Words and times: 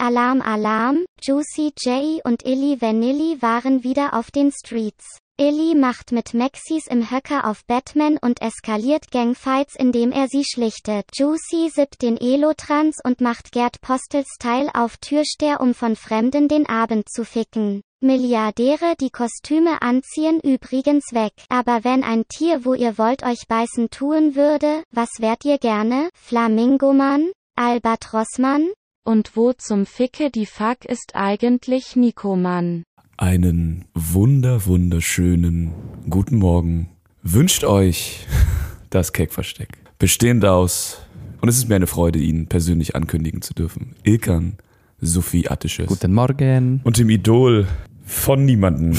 Alarm 0.00 0.40
Alarm, 0.40 1.04
Juicy 1.22 1.72
J 1.78 2.24
und 2.24 2.46
Illy 2.46 2.80
Vanilli 2.80 3.42
waren 3.42 3.84
wieder 3.84 4.14
auf 4.14 4.30
den 4.30 4.50
Streets. 4.50 5.18
Illy 5.38 5.74
macht 5.74 6.10
mit 6.10 6.32
Maxis 6.32 6.86
im 6.86 7.10
Höcker 7.10 7.46
auf 7.46 7.66
Batman 7.66 8.16
und 8.16 8.40
eskaliert 8.40 9.10
Gangfights 9.10 9.74
indem 9.76 10.10
er 10.10 10.28
sie 10.28 10.44
schlichtet. 10.44 11.04
Juicy 11.14 11.68
sippt 11.68 12.00
den 12.00 12.16
Elotrans 12.16 12.96
und 13.04 13.20
macht 13.20 13.52
Gerd 13.52 13.82
Postel-Style 13.82 14.70
auf 14.74 14.96
Türsteher 14.96 15.60
um 15.60 15.74
von 15.74 15.96
Fremden 15.96 16.48
den 16.48 16.66
Abend 16.66 17.10
zu 17.10 17.26
ficken. 17.26 17.82
Milliardäre 18.00 18.94
die 18.98 19.10
Kostüme 19.10 19.82
anziehen 19.82 20.40
übrigens 20.40 21.12
weg. 21.12 21.34
Aber 21.50 21.84
wenn 21.84 22.04
ein 22.04 22.24
Tier 22.26 22.64
wo 22.64 22.72
ihr 22.72 22.96
wollt 22.96 23.22
euch 23.22 23.46
beißen 23.48 23.90
tun 23.90 24.34
würde, 24.34 24.82
was 24.90 25.10
wärt 25.18 25.44
ihr 25.44 25.58
gerne? 25.58 26.08
Flamingomann? 26.14 27.30
Albatrossmann? 27.56 28.70
Und 29.10 29.32
wo 29.34 29.52
zum 29.52 29.86
Ficke 29.86 30.30
die 30.30 30.46
Fuck 30.46 30.84
ist 30.84 31.16
eigentlich 31.16 31.96
Nikomann? 31.96 32.84
Einen 33.16 33.86
wunder 33.92 34.66
wunderschönen 34.66 35.72
guten 36.08 36.36
Morgen 36.36 36.90
wünscht 37.20 37.64
euch 37.64 38.24
das 38.90 39.12
Keckversteck. 39.12 39.78
Bestehend 39.98 40.44
aus, 40.44 40.98
und 41.40 41.48
es 41.48 41.56
ist 41.56 41.68
mir 41.68 41.74
eine 41.74 41.88
Freude, 41.88 42.20
ihn 42.20 42.46
persönlich 42.46 42.94
ankündigen 42.94 43.42
zu 43.42 43.52
dürfen, 43.52 43.96
Ilkan 44.04 44.58
Sophie 45.00 45.48
Attisches. 45.48 45.88
Guten 45.88 46.14
Morgen. 46.14 46.80
Und 46.84 46.96
dem 46.96 47.10
Idol 47.10 47.66
von 48.04 48.44
niemanden. 48.44 48.96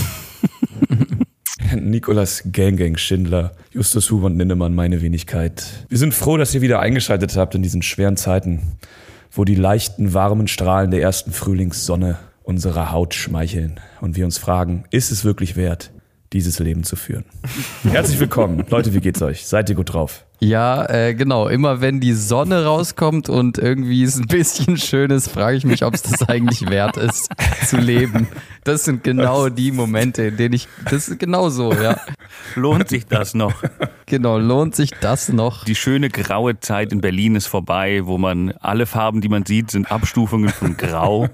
Nikolas 1.80 2.44
Gang 2.52 3.00
Schindler, 3.00 3.55
Justus 3.72 4.12
Hubert 4.12 4.34
Ninnemann, 4.34 4.75
meine 4.75 5.02
Wenigkeit. 5.02 5.86
Wir 5.88 5.98
sind 5.98 6.14
froh, 6.14 6.36
dass 6.36 6.53
ihr 6.53 6.59
wieder 6.59 6.81
eingeschaltet 6.81 7.38
habt 7.38 7.55
in 7.55 7.64
diesen 7.64 7.81
schweren 7.81 8.17
Zeiten, 8.17 8.73
wo 9.31 9.45
die 9.45 9.55
leichten, 9.55 10.13
warmen 10.13 10.48
Strahlen 10.48 10.91
der 10.91 11.02
ersten 11.02 11.31
Frühlingssonne 11.31 12.20
unserer 12.44 12.91
Haut 12.91 13.13
schmeicheln 13.13 13.80
und 14.02 14.17
wir 14.17 14.26
uns 14.26 14.38
fragen, 14.38 14.84
ist 14.92 15.11
es 15.11 15.23
wirklich 15.23 15.56
wert, 15.56 15.92
dieses 16.33 16.59
Leben 16.59 16.83
zu 16.83 16.95
führen? 16.95 17.23
Herzlich 17.83 18.19
willkommen. 18.19 18.66
Leute, 18.69 18.94
wie 18.94 19.00
geht's 19.00 19.22
euch? 19.22 19.47
Seid 19.47 19.69
ihr 19.69 19.75
gut 19.75 19.94
drauf? 19.94 20.25
Ja, 20.44 20.89
äh, 20.89 21.14
genau. 21.14 21.47
Immer 21.47 21.81
wenn 21.81 22.00
die 22.00 22.14
Sonne 22.14 22.66
rauskommt 22.66 23.30
und 23.30 23.59
irgendwie 23.59 24.03
es 24.03 24.17
ein 24.17 24.25
bisschen 24.25 24.75
schön 24.78 25.11
ist, 25.11 25.28
frage 25.28 25.56
ich 25.56 25.66
mich, 25.66 25.86
ob 25.86 25.94
es 25.94 26.02
das 26.02 26.28
eigentlich 26.28 26.67
wert 26.67 26.97
ist, 26.97 27.30
zu 27.67 27.78
leben. 27.78 28.28
Das 28.64 28.84
sind 28.84 29.03
genau 29.03 29.50
die 29.50 29.72
Momente, 29.72 30.23
in 30.23 30.38
denen 30.38 30.56
ich. 30.56 30.67
Das 30.86 31.08
ist 31.08 31.19
genau 31.19 31.50
so, 31.50 31.72
ja. 31.73 32.00
Lohnt 32.56 32.89
sich 32.89 33.06
das 33.06 33.36
noch? 33.36 33.53
Genau, 34.08 34.39
lohnt 34.39 34.75
sich 34.75 34.92
das 35.00 35.30
noch? 35.30 35.64
Die 35.64 35.75
schöne 35.75 36.09
graue 36.09 36.59
Zeit 36.59 36.92
in 36.92 37.02
Berlin 37.02 37.36
ist 37.36 37.47
vorbei, 37.47 38.02
wo 38.06 38.17
man 38.17 38.52
alle 38.59 38.88
Farben, 38.88 39.22
die 39.22 39.30
man 39.30 39.45
sieht, 39.45 39.69
sind 39.72 39.92
Abstufungen 39.92 40.50
von 40.50 40.75
Grau. 40.75 41.30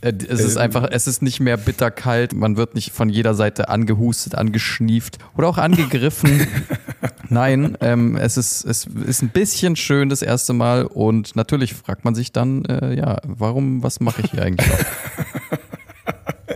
Äh, 0.00 0.12
es 0.28 0.40
ist 0.40 0.56
einfach, 0.56 0.88
es 0.90 1.06
ist 1.06 1.22
nicht 1.22 1.40
mehr 1.40 1.56
bitterkalt, 1.56 2.32
man 2.32 2.56
wird 2.56 2.74
nicht 2.74 2.92
von 2.92 3.08
jeder 3.08 3.34
Seite 3.34 3.68
angehustet, 3.68 4.34
angeschnieft 4.34 5.18
oder 5.36 5.48
auch 5.48 5.58
angegriffen. 5.58 6.46
Nein, 7.28 7.76
ähm, 7.80 8.16
es, 8.16 8.36
ist, 8.36 8.64
es 8.64 8.86
ist 8.86 9.22
ein 9.22 9.30
bisschen 9.30 9.76
schön 9.76 10.08
das 10.08 10.22
erste 10.22 10.52
Mal 10.52 10.84
und 10.84 11.36
natürlich 11.36 11.74
fragt 11.74 12.04
man 12.04 12.14
sich 12.14 12.32
dann, 12.32 12.64
äh, 12.64 12.94
ja, 12.94 13.18
warum, 13.24 13.82
was 13.82 14.00
mache 14.00 14.22
ich 14.22 14.30
hier 14.30 14.42
eigentlich 14.42 14.70
auch? 14.70 14.78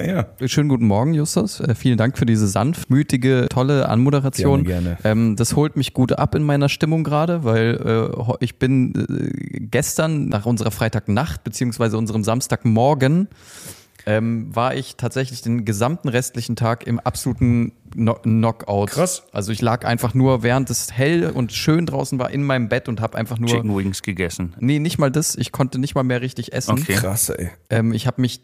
Ja. 0.06 0.27
Schönen 0.47 0.69
guten 0.69 0.86
Morgen, 0.86 1.14
Justus. 1.14 1.61
Äh, 1.61 1.75
vielen 1.75 1.97
Dank 1.97 2.19
für 2.19 2.27
diese 2.27 2.47
sanftmütige, 2.47 3.47
tolle 3.48 3.89
Anmoderation. 3.89 4.64
Gerne, 4.64 4.97
gerne. 5.03 5.05
Ähm, 5.05 5.36
das 5.36 5.56
holt 5.56 5.77
mich 5.77 5.92
gut 5.92 6.12
ab 6.12 6.34
in 6.34 6.42
meiner 6.42 6.69
Stimmung 6.69 7.05
gerade, 7.05 7.44
weil 7.44 8.11
äh, 8.12 8.34
ich 8.41 8.59
bin 8.59 8.94
äh, 8.94 9.61
gestern 9.61 10.28
nach 10.28 10.47
unserer 10.47 10.70
Freitagnacht 10.70 11.44
beziehungsweise 11.44 11.97
unserem 11.97 12.25
Samstagmorgen 12.25 13.28
ähm, 14.06 14.55
war 14.55 14.75
ich 14.75 14.97
tatsächlich 14.97 15.42
den 15.42 15.64
gesamten 15.64 16.08
restlichen 16.08 16.56
Tag 16.56 16.86
im 16.86 16.98
absoluten 17.00 17.72
no 17.95 18.14
Knockout. 18.14 18.91
Krass. 18.91 19.25
Also 19.32 19.53
ich 19.53 19.60
lag 19.60 19.84
einfach 19.84 20.15
nur, 20.15 20.43
während 20.43 20.71
es 20.71 20.93
hell 20.93 21.31
und 21.31 21.53
schön 21.53 21.87
draußen 21.87 22.19
war, 22.19 22.31
in 22.31 22.43
meinem 22.43 22.69
Bett 22.69 22.88
und 22.88 23.00
habe 23.00 23.16
einfach 23.16 23.38
nur 23.38 23.49
Chicken 23.49 23.76
Wings 23.76 24.03
gegessen. 24.03 24.54
Nee, 24.59 24.78
nicht 24.78 24.99
mal 24.99 25.10
das. 25.10 25.37
Ich 25.37 25.53
konnte 25.53 25.78
nicht 25.78 25.94
mal 25.94 26.03
mehr 26.03 26.21
richtig 26.21 26.53
essen. 26.53 26.72
Okay. 26.72 26.94
Krass, 26.94 27.28
ey. 27.31 27.50
Ähm, 27.71 27.93
ich 27.93 28.06
habe 28.06 28.21
mich 28.21 28.41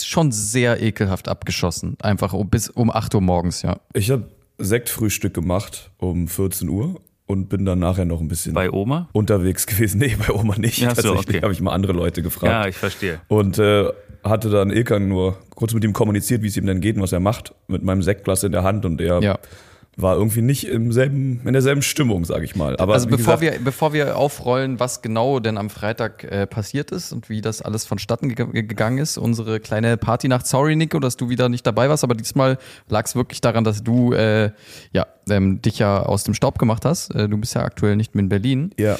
schon 0.00 0.32
sehr 0.32 0.82
ekelhaft 0.82 1.28
abgeschossen. 1.28 1.96
Einfach 2.00 2.32
um, 2.32 2.48
bis 2.48 2.68
um 2.68 2.90
8 2.90 3.14
Uhr 3.14 3.20
morgens, 3.20 3.62
ja. 3.62 3.80
Ich 3.92 4.10
habe 4.10 4.28
Sektfrühstück 4.58 5.34
gemacht 5.34 5.90
um 5.98 6.28
14 6.28 6.68
Uhr 6.68 7.00
und 7.26 7.48
bin 7.48 7.64
dann 7.64 7.80
nachher 7.80 8.04
noch 8.04 8.20
ein 8.20 8.28
bisschen 8.28 8.54
bei 8.54 8.70
Oma 8.70 9.08
unterwegs 9.12 9.66
gewesen. 9.66 9.98
Nee, 10.06 10.16
bei 10.16 10.32
Oma 10.32 10.56
nicht. 10.58 10.78
Ja, 10.78 10.90
so, 10.94 11.02
Tatsächlich 11.02 11.36
okay. 11.36 11.42
habe 11.42 11.52
ich 11.52 11.60
mal 11.60 11.72
andere 11.72 11.92
Leute 11.92 12.22
gefragt. 12.22 12.52
Ja, 12.52 12.68
ich 12.68 12.76
verstehe. 12.76 13.20
Und 13.28 13.58
äh, 13.58 13.90
hatte 14.28 14.50
dann 14.50 14.70
Ilkan 14.70 15.08
nur 15.08 15.36
kurz 15.54 15.72
mit 15.74 15.84
ihm 15.84 15.92
kommuniziert, 15.92 16.42
wie 16.42 16.48
es 16.48 16.56
ihm 16.56 16.66
denn 16.66 16.80
geht 16.80 16.96
und 16.96 17.02
was 17.02 17.12
er 17.12 17.20
macht, 17.20 17.54
mit 17.68 17.82
meinem 17.82 18.02
Sektglas 18.02 18.42
in 18.44 18.52
der 18.52 18.62
Hand 18.62 18.84
und 18.84 19.00
er 19.00 19.20
Ja. 19.22 19.38
war 19.98 20.16
irgendwie 20.16 20.42
nicht 20.42 20.68
im 20.68 20.92
selben, 20.92 21.40
in 21.46 21.52
derselben 21.54 21.80
Stimmung, 21.80 22.26
sage 22.26 22.44
ich 22.44 22.54
mal. 22.54 22.76
Aber 22.76 22.92
also 22.92 23.06
bevor 23.08 23.38
gesagt, 23.38 23.40
wir, 23.58 23.64
bevor 23.64 23.94
wir 23.94 24.16
aufrollen, 24.18 24.78
was 24.78 25.00
genau 25.00 25.40
denn 25.40 25.56
am 25.56 25.70
Freitag 25.70 26.24
äh, 26.24 26.46
passiert 26.46 26.90
ist 26.90 27.12
und 27.12 27.30
wie 27.30 27.40
das 27.40 27.62
alles 27.62 27.86
vonstatten 27.86 28.28
ge 28.34 28.62
gegangen 28.62 28.98
ist, 28.98 29.16
unsere 29.16 29.58
kleine 29.58 29.96
Partynacht. 29.96 30.46
Sorry, 30.46 30.76
Nico, 30.76 30.98
dass 31.00 31.16
du 31.16 31.30
wieder 31.30 31.48
nicht 31.48 31.66
dabei 31.66 31.88
warst, 31.88 32.04
aber 32.04 32.14
diesmal 32.14 32.58
lag 32.90 33.06
es 33.06 33.16
wirklich 33.16 33.40
daran, 33.40 33.64
dass 33.64 33.82
du 33.82 34.12
äh, 34.12 34.50
ja, 34.92 35.06
ähm, 35.30 35.62
dich 35.62 35.78
ja 35.78 36.02
aus 36.02 36.24
dem 36.24 36.34
Staub 36.34 36.58
gemacht 36.58 36.84
hast. 36.84 37.14
Äh, 37.14 37.28
du 37.30 37.38
bist 37.38 37.54
ja 37.54 37.62
aktuell 37.62 37.96
nicht 37.96 38.14
mehr 38.14 38.22
in 38.24 38.28
Berlin. 38.28 38.70
ja, 38.78 38.98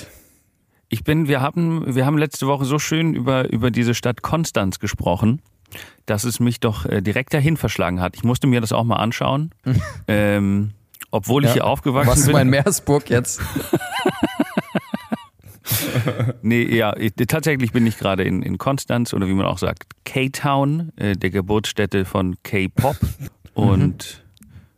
Ich 0.89 1.03
bin, 1.05 1.27
wir 1.29 1.41
haben, 1.41 1.95
wir 1.95 2.07
haben 2.07 2.17
letzte 2.19 2.47
Woche 2.47 2.65
so 2.65 2.79
schön 2.79 3.15
über, 3.15 3.51
über 3.53 3.71
diese 3.71 3.95
Stadt 3.95 4.23
Konstanz 4.23 4.79
gesprochen, 4.79 5.43
dass 6.07 6.25
es 6.25 6.39
mich 6.39 6.61
doch 6.61 6.87
äh, 6.87 7.03
direkt 7.03 7.35
dahin 7.35 7.57
verschlagen 7.57 8.01
hat. 8.01 8.15
Ich 8.17 8.23
musste 8.25 8.47
mir 8.47 8.61
das 8.61 8.73
auch 8.73 8.85
mal 8.85 8.97
anschauen. 8.97 9.51
ähm, 10.09 10.71
obwohl 11.11 11.43
ich 11.45 11.49
Ja. 11.51 11.55
hier 11.55 11.67
aufgewachsen 11.67 12.25
bin. 12.27 12.33
mal 12.33 12.43
in 12.43 12.51
Meersburg 12.51 13.11
jetzt? 13.11 13.41
Nee, 16.43 16.63
ja, 16.77 16.97
ich, 16.97 17.15
tatsächlich 17.27 17.73
bin 17.73 17.87
ich 17.87 17.99
gerade 17.99 18.23
in, 18.23 18.43
in 18.43 18.57
Konstanz 18.57 19.13
oder 19.13 19.27
wie 19.27 19.33
man 19.33 19.47
auch 19.47 19.59
sagt, 19.59 19.85
K-Town, 20.05 20.93
äh, 20.97 21.15
der 21.17 21.31
Geburtsstätte 21.31 22.05
von 22.05 22.37
K-Pop. 22.45 22.97
Und 23.55 24.25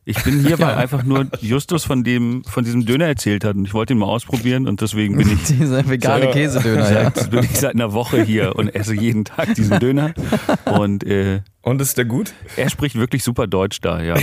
ich 0.09 0.23
bin 0.25 0.41
hier, 0.41 0.59
weil 0.59 0.75
einfach 0.75 1.05
nur 1.05 1.27
Justus 1.41 1.85
von 1.85 2.03
dem, 2.03 2.43
von 2.45 2.65
diesem 2.65 2.87
Döner 2.87 3.07
erzählt 3.07 3.45
hat 3.45 3.57
und 3.57 3.67
ich 3.67 3.75
wollte 3.75 3.93
ihn 3.93 3.99
mal 3.99 4.07
ausprobieren 4.07 4.67
und 4.67 4.81
deswegen 4.81 5.17
bin 5.17 5.31
ich, 5.31 5.43
Dieser 5.59 5.89
vegane 5.89 6.25
Ja. 6.29 6.33
Käsedöner, 6.33 6.91
ja. 6.91 7.13
seit, 7.15 7.31
bin 7.31 7.45
ich 7.45 7.59
seit 7.59 7.75
einer 7.75 7.93
Woche 7.93 8.23
hier 8.23 8.57
und 8.57 8.75
esse 8.75 8.95
jeden 8.95 9.25
Tag 9.25 9.55
diesen 9.55 9.79
Döner. 9.79 10.15
Und 10.65 11.05
äh, 11.05 11.43
und 11.63 11.81
ist 11.81 11.99
der 11.99 12.07
gut? 12.07 12.33
er 12.57 12.71
spricht 12.71 12.97
wirklich 12.97 13.23
super 13.23 13.47
Deutsch 13.47 13.81
da, 13.81 14.01
ja. 14.01 14.15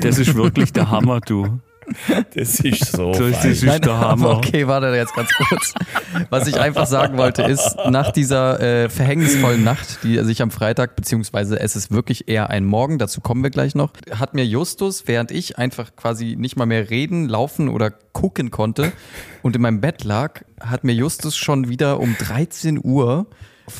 Das 0.00 0.18
ist 0.18 0.34
wirklich 0.34 0.72
der 0.72 0.90
Hammer, 0.90 1.20
du. 1.20 1.60
Das 2.34 2.60
ist 2.60 2.92
so. 2.92 3.12
Das 3.12 3.36
fein. 3.38 3.50
ist 3.50 3.62
Nein, 3.62 3.80
der 3.80 3.98
Hammer. 3.98 4.36
okay, 4.36 4.66
warte 4.66 4.86
jetzt 4.88 5.14
ganz 5.14 5.30
kurz. 5.34 5.74
Was 6.30 6.46
ich 6.46 6.58
einfach 6.58 6.86
sagen 6.86 7.18
wollte, 7.18 7.42
ist, 7.42 7.76
nach 7.88 8.10
dieser 8.10 8.60
äh, 8.60 8.88
verhängnisvollen 8.88 9.62
Nacht, 9.62 9.98
die 10.02 10.18
sich 10.24 10.42
am 10.42 10.50
Freitag, 10.50 10.96
beziehungsweise 10.96 11.58
es 11.60 11.76
ist 11.76 11.90
wirklich 11.90 12.28
eher 12.28 12.50
ein 12.50 12.64
Morgen, 12.64 12.98
dazu 12.98 13.20
kommen 13.20 13.42
wir 13.42 13.50
gleich 13.50 13.74
noch, 13.74 13.92
hat 14.10 14.34
mir 14.34 14.44
Justus, 14.44 15.04
während 15.06 15.30
ich 15.30 15.58
einfach 15.58 15.94
quasi 15.96 16.36
nicht 16.38 16.56
mal 16.56 16.66
mehr 16.66 16.90
reden, 16.90 17.28
laufen 17.28 17.68
oder 17.68 17.90
gucken 17.90 18.50
konnte 18.50 18.92
und 19.42 19.56
in 19.56 19.62
meinem 19.62 19.80
Bett 19.80 20.04
lag, 20.04 20.42
hat 20.60 20.84
mir 20.84 20.92
Justus 20.92 21.36
schon 21.36 21.68
wieder 21.68 22.00
um 22.00 22.16
13 22.18 22.80
Uhr 22.82 23.26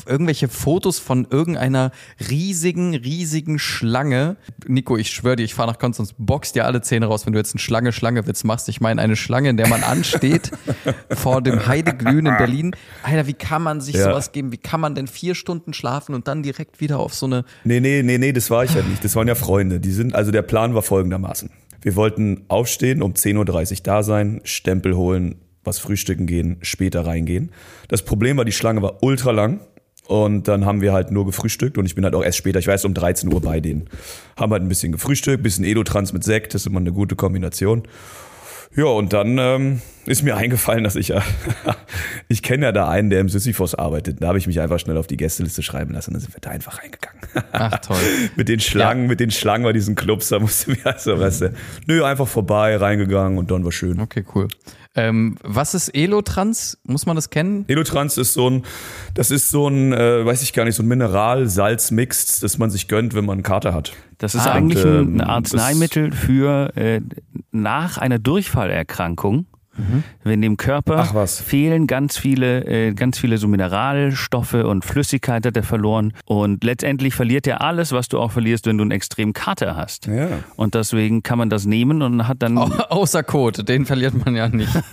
irgendwelche 0.07 0.47
Fotos 0.47 0.99
von 0.99 1.27
irgendeiner 1.29 1.91
riesigen, 2.29 2.95
riesigen 2.95 3.59
Schlange. 3.59 4.37
Nico, 4.67 4.97
ich 4.97 5.11
schwöre 5.11 5.35
dir, 5.35 5.43
ich 5.43 5.53
fahre 5.53 5.71
nach 5.71 5.79
Konstanz, 5.79 6.13
box 6.17 6.53
dir 6.53 6.65
alle 6.65 6.81
Zähne 6.81 7.07
raus, 7.07 7.25
wenn 7.25 7.33
du 7.33 7.39
jetzt 7.39 7.53
einen 7.53 7.59
Schlange-Schlange-Witz 7.59 8.43
machst. 8.43 8.69
Ich 8.69 8.81
meine 8.81 9.01
eine 9.01 9.15
Schlange, 9.15 9.49
in 9.49 9.57
der 9.57 9.67
man 9.67 9.83
ansteht 9.83 10.51
vor 11.11 11.41
dem 11.41 11.67
Heideglühen 11.67 12.25
in 12.25 12.37
Berlin. 12.37 12.75
Alter, 13.03 13.27
wie 13.27 13.33
kann 13.33 13.61
man 13.61 13.81
sich 13.81 13.95
Ja. 13.95 14.05
sowas 14.05 14.31
geben? 14.31 14.51
Wie 14.51 14.57
kann 14.57 14.79
man 14.79 14.95
denn 14.95 15.07
vier 15.07 15.35
Stunden 15.35 15.73
schlafen 15.73 16.15
und 16.15 16.27
dann 16.27 16.43
direkt 16.43 16.79
wieder 16.79 16.99
auf 16.99 17.13
so 17.13 17.25
eine... 17.25 17.45
Nee, 17.63 17.79
nee, 17.79 18.01
nee, 18.03 18.17
nee, 18.17 18.33
das 18.33 18.49
war 18.49 18.63
ich 18.63 18.73
ja 18.73 18.81
nicht. 18.81 19.03
Das 19.03 19.15
waren 19.15 19.27
ja 19.27 19.35
Freunde. 19.35 19.79
Die 19.79 19.91
sind, 19.91 20.15
also 20.15 20.31
der 20.31 20.41
Plan 20.41 20.73
war 20.75 20.81
folgendermaßen. 20.81 21.49
Wir 21.81 21.95
wollten 21.95 22.45
aufstehen, 22.47 23.01
um 23.01 23.13
10.30 23.13 23.71
Uhr 23.71 23.77
da 23.83 24.03
sein, 24.03 24.39
Stempel 24.45 24.95
holen, 24.95 25.35
was 25.65 25.79
frühstücken 25.79 26.27
gehen, 26.27 26.57
später 26.61 27.05
reingehen. 27.05 27.51
Das 27.89 28.03
Problem 28.03 28.37
war, 28.37 28.45
die 28.45 28.51
Schlange 28.51 28.81
war 28.81 29.03
ultra 29.03 29.31
lang. 29.31 29.59
Und 30.07 30.47
dann 30.47 30.65
haben 30.65 30.81
wir 30.81 30.91
halt 30.91 31.11
nur 31.11 31.25
gefrühstückt 31.25 31.77
und 31.77 31.85
ich 31.85 31.95
bin 31.95 32.03
halt 32.03 32.13
auch 32.13 32.23
erst 32.23 32.37
später, 32.37 32.59
ich 32.59 32.67
erst 32.67 32.85
um 32.85 32.93
13 32.93 33.31
Uhr 33.33 33.41
bei 33.41 33.61
denen. 33.61 33.89
Haben 34.37 34.51
halt 34.51 34.61
ein 34.61 34.67
bisschen 34.67 34.91
gefrühstückt, 34.91 35.41
bisschen 35.41 35.63
Edotrans 35.63 36.11
mit 36.11 36.23
Sekt, 36.23 36.53
das 36.53 36.63
ist 36.63 36.67
immer 36.67 36.79
eine 36.79 36.91
gute 36.91 37.15
Kombination. 37.15 37.83
Ja, 38.75 38.85
und 38.85 39.13
dann 39.13 39.37
ähm, 39.37 39.81
ist 40.05 40.23
mir 40.23 40.35
eingefallen, 40.37 40.83
dass 40.83 40.95
ich 40.95 41.09
ja, 41.09 41.21
ich 42.27 42.41
kenne 42.41 42.65
ja 42.65 42.71
da 42.71 42.89
einen, 42.89 43.09
der 43.09 43.21
im 43.21 43.29
Sisyphos 43.29 43.75
arbeitet. 43.75 44.21
Da 44.21 44.27
habe 44.27 44.37
ich 44.37 44.47
mich 44.47 44.59
einfach 44.59 44.79
schnell 44.79 44.97
auf 44.97 45.07
die 45.07 45.17
Gästeliste 45.17 45.61
schreiben 45.61 45.93
lassen 45.93 46.09
und 46.09 46.13
dann 46.15 46.21
sind 46.21 46.35
wir 46.35 46.41
da 46.41 46.49
einfach 46.49 46.79
reingegangen. 46.81 47.21
Ach 47.51 47.77
toll. 47.79 48.01
mit 48.35 48.49
den 48.49 48.59
Schlangen, 48.59 49.07
mit 49.07 49.19
den 49.19 49.31
Schlangen 49.31 49.63
bei 49.63 49.73
diesen 49.73 49.95
Clubs, 49.95 50.29
da 50.29 50.39
musste 50.39 50.71
mir 50.71 50.85
also, 50.85 51.19
weißt 51.19 51.41
du, 51.41 51.53
nö, 51.87 52.03
einfach 52.03 52.27
vorbei, 52.27 52.75
reingegangen 52.75 53.37
und 53.37 53.51
dann 53.51 53.63
war 53.63 53.71
schön. 53.71 53.99
Okay, 53.99 54.25
cool. 54.35 54.47
Ähm, 54.95 55.37
was 55.41 55.73
ist 55.73 55.89
Elotrans? 55.89 56.77
Muss 56.83 57.05
man 57.05 57.15
das 57.15 57.29
kennen? 57.31 57.65
Elotrans 57.67 58.17
ist 58.17 58.33
so 58.33 58.49
ein, 58.49 58.63
das 59.15 59.31
ist 59.31 59.49
so 59.49 59.67
ein, 59.67 59.91
äh, 59.91 60.23
weiß 60.25 60.43
ich 60.43 60.53
gar 60.53 60.65
nicht, 60.65 60.75
so 60.75 60.83
ein 60.83 60.87
Mineral-Salz-Mix, 60.87 62.39
das 62.41 62.57
man 62.59 62.69
sich 62.69 62.87
gönnt, 62.87 63.15
wenn 63.15 63.25
man 63.25 63.33
einen 63.37 63.43
Kater 63.43 63.73
hat. 63.73 63.93
Das 64.19 64.35
ist 64.35 64.45
Ah, 64.47 64.51
eigentlich 64.53 64.83
und, 64.85 64.91
ein, 64.91 64.99
ähm, 64.99 65.13
ein 65.15 65.21
Arzneimittel 65.21 66.11
für 66.11 66.75
äh, 66.77 67.01
nach 67.51 67.97
einer 67.97 68.19
Durchfallerkrankung. 68.19 69.47
Wenn 70.23 70.41
dem 70.43 70.55
Körper 70.57 70.97
Ach 70.99 71.13
was. 71.15 71.41
fehlen 71.41 71.87
ganz 71.87 72.15
viele, 72.17 72.63
äh, 72.65 72.93
ganz 72.93 73.17
viele 73.17 73.39
so 73.39 73.47
Mineralstoffe 73.47 74.53
und 74.53 74.85
Flüssigkeit 74.85 75.45
hat 75.45 75.57
er 75.57 75.63
verloren. 75.63 76.13
Und 76.25 76.63
letztendlich 76.63 77.15
verliert 77.15 77.47
er 77.47 77.61
alles, 77.61 77.91
was 77.91 78.07
du 78.07 78.19
auch 78.19 78.31
verlierst, 78.31 78.67
wenn 78.67 78.77
du 78.77 78.83
einen 78.83 78.91
extremen 78.91 79.33
Kater 79.33 79.75
hast. 79.75 80.05
Ja. 80.05 80.27
Und 80.57 80.75
deswegen 80.75 81.23
kann 81.23 81.39
man 81.39 81.49
das 81.49 81.65
nehmen 81.65 82.03
und 82.03 82.27
hat 82.27 82.43
dann. 82.43 82.57
Au 82.59 82.65
außer 82.89 83.23
Code, 83.23 83.63
den 83.63 83.85
verliert 83.87 84.13
man 84.25 84.35
ja 84.35 84.47
nicht. 84.47 84.69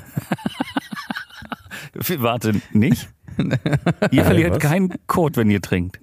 Warte, 2.18 2.54
nicht? 2.72 3.08
ihr 4.10 4.24
verliert 4.24 4.52
was? 4.52 4.58
keinen 4.60 4.94
Kot, 5.06 5.36
wenn 5.36 5.50
ihr 5.50 5.60
trinkt. 5.60 6.00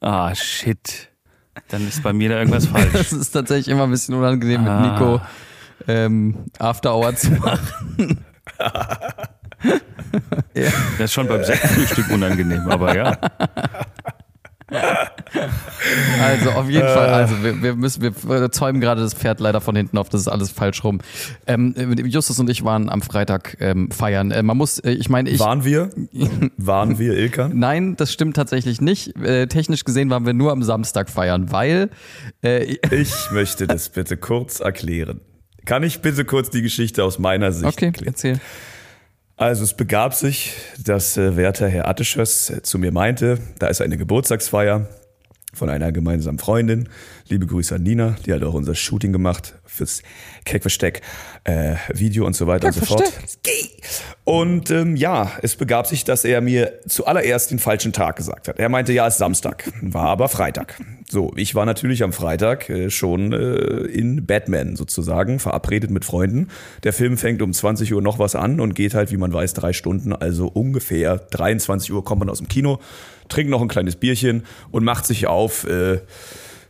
ah, 0.00 0.34
shit. 0.34 1.10
Dann 1.68 1.86
ist 1.86 2.02
bei 2.02 2.12
mir 2.12 2.28
da 2.30 2.38
irgendwas 2.38 2.66
falsch. 2.66 2.92
Das 2.92 3.12
ist 3.12 3.30
tatsächlich 3.30 3.68
immer 3.68 3.84
ein 3.84 3.90
bisschen 3.90 4.14
unangenehm 4.14 4.66
Ah. 4.66 4.80
mit 4.80 4.92
Nico 4.92 5.20
ähm, 5.88 6.46
After 6.58 6.94
Hour 6.94 7.14
zu 7.16 7.30
machen. 7.32 8.24
Das 10.54 11.06
ist 11.06 11.12
schon 11.12 11.26
beim 11.26 11.42
Sektfrühstück 11.42 12.08
unangenehm, 12.10 12.68
aber 12.68 12.94
ja. 12.94 13.18
Also 16.20 16.50
auf 16.50 16.68
jeden 16.68 16.88
Fall, 16.88 17.08
also 17.08 17.42
wir, 17.42 17.62
wir 17.62 17.74
müssen, 17.74 18.02
wir 18.02 18.50
zäumen 18.50 18.80
gerade 18.80 19.00
das 19.00 19.14
Pferd 19.14 19.40
leider 19.40 19.60
von 19.60 19.76
hinten 19.76 19.98
auf, 19.98 20.08
das 20.08 20.22
ist 20.22 20.28
alles 20.28 20.50
falsch 20.50 20.82
rum. 20.84 21.00
Ähm, 21.46 21.74
Justus 22.06 22.38
und 22.38 22.48
ich 22.48 22.64
waren 22.64 22.88
am 22.88 23.02
Freitag 23.02 23.56
ähm, 23.60 23.90
feiern. 23.90 24.30
Äh, 24.30 24.42
man 24.42 24.56
muss, 24.56 24.78
äh, 24.78 24.92
ich 24.92 25.08
meine, 25.08 25.30
ich. 25.30 25.40
Waren 25.40 25.64
wir? 25.64 25.90
Waren 26.56 26.98
wir, 26.98 27.16
Ilkan? 27.16 27.58
Nein, 27.58 27.96
das 27.96 28.12
stimmt 28.12 28.36
tatsächlich 28.36 28.80
nicht. 28.80 29.16
Äh, 29.18 29.46
technisch 29.48 29.84
gesehen 29.84 30.10
waren 30.10 30.24
wir 30.26 30.32
nur 30.32 30.52
am 30.52 30.62
Samstag 30.62 31.10
feiern, 31.10 31.52
weil 31.52 31.90
äh, 32.42 32.76
Ich 32.90 33.30
möchte 33.32 33.66
das 33.66 33.90
bitte 33.90 34.16
kurz 34.16 34.60
erklären. 34.60 35.20
Kann 35.64 35.82
ich 35.82 36.00
bitte 36.00 36.24
kurz 36.24 36.50
die 36.50 36.62
Geschichte 36.62 37.04
aus 37.04 37.18
meiner 37.18 37.52
Sicht 37.52 37.66
okay, 37.66 37.86
erklären? 37.86 38.08
erzähl. 38.08 38.40
Also 39.36 39.64
es 39.64 39.74
begab 39.74 40.14
sich, 40.14 40.52
dass 40.78 41.16
äh, 41.16 41.36
werter 41.36 41.68
Herr 41.68 41.88
Atteschöss 41.88 42.50
äh, 42.50 42.62
zu 42.62 42.78
mir 42.78 42.92
meinte, 42.92 43.38
da 43.58 43.66
ist 43.66 43.80
eine 43.80 43.96
Geburtstagsfeier 43.96 44.88
von 45.54 45.70
einer 45.70 45.92
gemeinsamen 45.92 46.38
Freundin. 46.38 46.88
Liebe 47.28 47.46
Grüße 47.46 47.76
an 47.76 47.82
Nina, 47.82 48.16
die 48.26 48.32
hat 48.32 48.42
auch 48.42 48.54
unser 48.54 48.74
Shooting 48.74 49.12
gemacht 49.12 49.54
fürs 49.64 50.02
Keckversteck, 50.44 51.02
äh, 51.44 51.76
Video 51.92 52.26
und 52.26 52.36
so 52.36 52.46
weiter 52.46 52.68
und 52.68 52.74
so 52.74 52.84
fort. 52.84 53.12
Und 54.24 54.70
ähm, 54.70 54.96
ja, 54.96 55.32
es 55.42 55.56
begab 55.56 55.86
sich, 55.86 56.04
dass 56.04 56.24
er 56.24 56.40
mir 56.40 56.80
zuallererst 56.86 57.50
den 57.50 57.58
falschen 57.58 57.92
Tag 57.92 58.16
gesagt 58.16 58.48
hat. 58.48 58.58
Er 58.58 58.68
meinte, 58.68 58.92
ja, 58.92 59.06
es 59.06 59.14
ist 59.14 59.18
Samstag, 59.18 59.70
war 59.82 60.08
aber 60.08 60.28
Freitag. 60.28 60.80
So, 61.10 61.32
ich 61.36 61.54
war 61.54 61.66
natürlich 61.66 62.02
am 62.02 62.12
Freitag 62.12 62.70
äh, 62.70 62.90
schon 62.90 63.32
äh, 63.32 63.86
in 63.86 64.24
Batman 64.26 64.76
sozusagen, 64.76 65.38
verabredet 65.38 65.90
mit 65.90 66.04
Freunden. 66.04 66.48
Der 66.82 66.92
Film 66.92 67.18
fängt 67.18 67.42
um 67.42 67.52
20 67.52 67.92
Uhr 67.92 68.00
noch 68.00 68.18
was 68.18 68.34
an 68.34 68.60
und 68.60 68.74
geht 68.74 68.94
halt, 68.94 69.12
wie 69.12 69.16
man 69.16 69.32
weiß, 69.32 69.54
drei 69.54 69.72
Stunden. 69.72 70.12
Also 70.14 70.46
ungefähr 70.46 71.18
23 71.18 71.92
Uhr 71.92 72.04
kommt 72.04 72.20
man 72.20 72.30
aus 72.30 72.38
dem 72.38 72.48
Kino, 72.48 72.80
trinkt 73.28 73.50
noch 73.50 73.62
ein 73.62 73.68
kleines 73.68 73.96
Bierchen 73.96 74.44
und 74.70 74.84
macht 74.84 75.06
sich 75.06 75.26
auf 75.26 75.66
äh, 75.66 76.00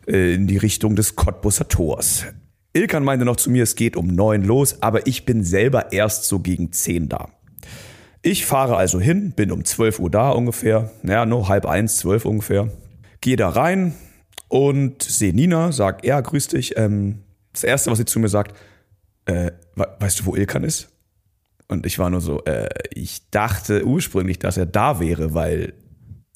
äh, 0.07 0.35
in 0.35 0.47
die 0.47 0.57
Richtung 0.57 0.97
des 0.97 1.17
Cottbusser 1.17 1.69
Tors. 1.69 2.27
Ilkan 2.73 3.05
meinte 3.05 3.25
noch 3.25 3.37
zu 3.37 3.51
mir, 3.51 3.63
es 3.63 3.77
geht 3.77 3.97
um 3.97 4.09
neun 4.09 4.43
los, 4.43 4.83
aber 4.83 5.07
ich 5.07 5.25
bin 5.25 5.45
selber 5.45 5.93
erst 5.93 6.25
so 6.25 6.41
gegen 6.41 6.73
zehn 6.73 7.09
da. 7.09 7.29
Ich 8.23 8.47
fahre 8.47 8.77
also 8.77 9.01
hin, 9.01 9.33
bin 9.33 9.53
um 9.53 9.65
12 9.65 10.01
Uhr 10.01 10.11
da 10.11 10.31
ungefähr, 10.31 10.91
naja, 11.03 11.27
nur 11.27 11.49
halb 11.49 11.67
eins, 11.67 11.99
zwölf 11.99 12.25
ungefähr. 12.25 12.71
Gehe 13.21 13.37
da 13.37 13.51
rein 13.51 13.95
und 14.49 15.03
sehe 15.03 15.35
Nina, 15.35 15.73
sag, 15.73 16.05
ja, 16.05 16.21
grüß 16.21 16.49
dich. 16.49 16.77
Ähm, 16.77 17.21
das 17.53 17.65
Erste, 17.65 17.91
was 17.91 17.99
sie 17.99 18.07
zu 18.07 18.19
mir 18.19 18.29
sagt, 18.29 18.57
äh, 19.27 19.53
we 19.75 19.87
weißt 20.01 20.21
du, 20.21 20.27
wo 20.27 20.35
Ilkan 20.35 20.65
ist? 20.65 20.89
Und 21.69 21.87
ich 21.87 21.99
war 21.99 22.11
nur 22.11 22.21
so, 22.21 22.43
äh, 22.45 22.69
ich 22.93 23.31
dachte 23.31 23.87
ursprünglich, 23.87 24.39
dass 24.39 24.57
er 24.57 24.67
da 24.67 25.01
wäre, 25.01 25.35
weil 25.35 25.75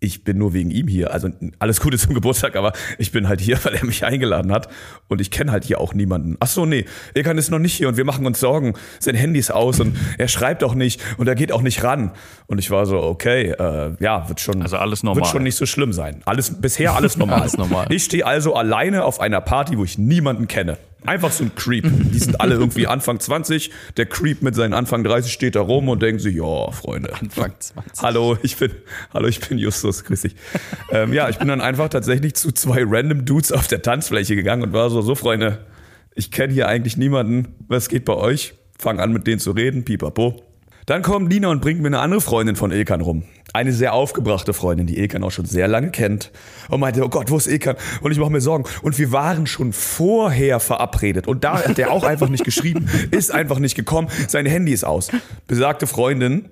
ich 0.00 0.22
bin 0.24 0.38
nur 0.38 0.52
wegen 0.52 0.70
ihm 0.70 0.86
hier. 0.86 1.12
Also 1.12 1.28
alles 1.58 1.80
Gute 1.80 1.98
zum 1.98 2.14
Geburtstag, 2.14 2.54
aber 2.56 2.72
ich 2.98 3.10
bin 3.10 3.28
halt 3.28 3.40
hier, 3.40 3.58
weil 3.64 3.74
er 3.74 3.84
mich 3.84 4.04
eingeladen 4.04 4.52
hat. 4.52 4.68
Und 5.08 5.20
ich 5.20 5.30
kenne 5.30 5.50
halt 5.52 5.64
hier 5.64 5.80
auch 5.80 5.94
niemanden. 5.94 6.36
Ach 6.40 6.46
so, 6.46 6.66
nee, 6.66 6.84
Ilkan 7.14 7.36
ist 7.38 7.50
noch 7.50 7.58
nicht 7.58 7.74
hier 7.74 7.88
und 7.88 7.96
wir 7.96 8.04
machen 8.04 8.26
uns 8.26 8.40
Sorgen. 8.40 8.74
Sein 9.00 9.14
Handy 9.14 9.38
ist 9.40 9.50
aus 9.50 9.80
und 9.80 9.96
er 10.18 10.28
schreibt 10.28 10.62
auch 10.62 10.74
nicht 10.74 11.00
und 11.18 11.26
er 11.26 11.34
geht 11.34 11.52
auch 11.52 11.62
nicht 11.62 11.82
ran. 11.82 12.12
Und 12.46 12.58
ich 12.58 12.70
war 12.70 12.86
so, 12.86 13.02
okay, 13.02 13.50
äh, 13.50 13.92
ja, 14.00 14.28
wird 14.28 14.40
schon, 14.40 14.62
Also 14.62 14.76
alles 14.76 15.02
normal. 15.02 15.22
wird 15.22 15.32
schon 15.32 15.42
nicht 15.42 15.56
so 15.56 15.66
schlimm 15.66 15.92
sein. 15.92 16.22
Alles, 16.24 16.60
bisher 16.60 16.94
alles 16.94 17.16
normal. 17.16 17.40
Alles 17.40 17.56
normal. 17.56 17.86
Ich 17.90 18.04
stehe 18.04 18.24
also 18.24 18.54
alleine 18.54 19.04
auf 19.04 19.20
einer 19.20 19.40
Party, 19.40 19.76
wo 19.78 19.84
ich 19.84 19.98
niemanden 19.98 20.46
kenne. 20.48 20.78
Einfach 21.06 21.30
so 21.30 21.44
ein 21.44 21.54
Creep. 21.54 21.84
Die 22.12 22.18
sind 22.18 22.40
alle 22.40 22.54
irgendwie 22.54 22.86
Anfang 22.86 23.20
20. 23.20 23.70
Der 23.96 24.06
Creep 24.06 24.42
mit 24.42 24.54
seinen 24.54 24.72
Anfang 24.72 25.04
30 25.04 25.32
steht 25.32 25.54
da 25.54 25.60
rum 25.60 25.88
und 25.88 26.02
denkt 26.02 26.20
sich, 26.20 26.36
ja, 26.36 26.70
Freunde. 26.72 27.14
Anfang 27.14 27.52
20. 27.58 28.02
Hallo, 28.02 28.36
ich 28.42 28.56
bin, 28.56 28.72
hallo, 29.14 29.28
ich 29.28 29.40
bin 29.40 29.58
Justus, 29.58 30.04
grüß 30.04 30.22
dich. 30.22 30.34
Ähm, 30.90 31.12
ja, 31.12 31.28
ich 31.28 31.38
bin 31.38 31.48
dann 31.48 31.60
einfach 31.60 31.88
tatsächlich 31.88 32.34
zu 32.34 32.52
zwei 32.52 32.82
random 32.84 33.24
Dudes 33.24 33.52
auf 33.52 33.68
der 33.68 33.82
Tanzfläche 33.82 34.34
gegangen 34.34 34.64
und 34.64 34.72
war 34.72 34.90
so, 34.90 35.00
so 35.00 35.14
Freunde, 35.14 35.66
ich 36.14 36.30
kenne 36.30 36.52
hier 36.52 36.68
eigentlich 36.68 36.96
niemanden. 36.96 37.54
Was 37.68 37.88
geht 37.88 38.04
bei 38.04 38.14
euch? 38.14 38.54
Fang 38.78 38.98
an 39.00 39.12
mit 39.12 39.26
denen 39.26 39.38
zu 39.38 39.52
reden, 39.52 39.84
pipapo. 39.84 40.47
Dann 40.88 41.02
kommt 41.02 41.28
Nina 41.28 41.48
und 41.48 41.60
bringt 41.60 41.82
mir 41.82 41.88
eine 41.88 41.98
andere 41.98 42.22
Freundin 42.22 42.56
von 42.56 42.70
Ilkan 42.70 43.02
rum. 43.02 43.24
Eine 43.52 43.72
sehr 43.72 43.92
aufgebrachte 43.92 44.54
Freundin, 44.54 44.86
die 44.86 44.96
Ilkan 44.96 45.22
auch 45.22 45.30
schon 45.30 45.44
sehr 45.44 45.68
lange 45.68 45.90
kennt. 45.90 46.32
Und 46.70 46.80
meinte, 46.80 47.04
oh 47.04 47.10
Gott, 47.10 47.30
wo 47.30 47.36
ist 47.36 47.46
Ilkan? 47.46 47.76
Und 48.00 48.12
ich 48.12 48.18
mache 48.18 48.30
mir 48.30 48.40
Sorgen. 48.40 48.64
Und 48.80 48.98
wir 48.98 49.12
waren 49.12 49.46
schon 49.46 49.74
vorher 49.74 50.60
verabredet. 50.60 51.28
Und 51.28 51.44
da 51.44 51.62
hat 51.62 51.78
er 51.78 51.90
auch 51.90 52.04
einfach 52.04 52.30
nicht 52.30 52.42
geschrieben, 52.42 52.88
ist 53.10 53.30
einfach 53.30 53.58
nicht 53.58 53.74
gekommen. 53.74 54.08
Sein 54.28 54.46
Handy 54.46 54.72
ist 54.72 54.84
aus. 54.84 55.10
Besagte 55.46 55.86
Freundin 55.86 56.48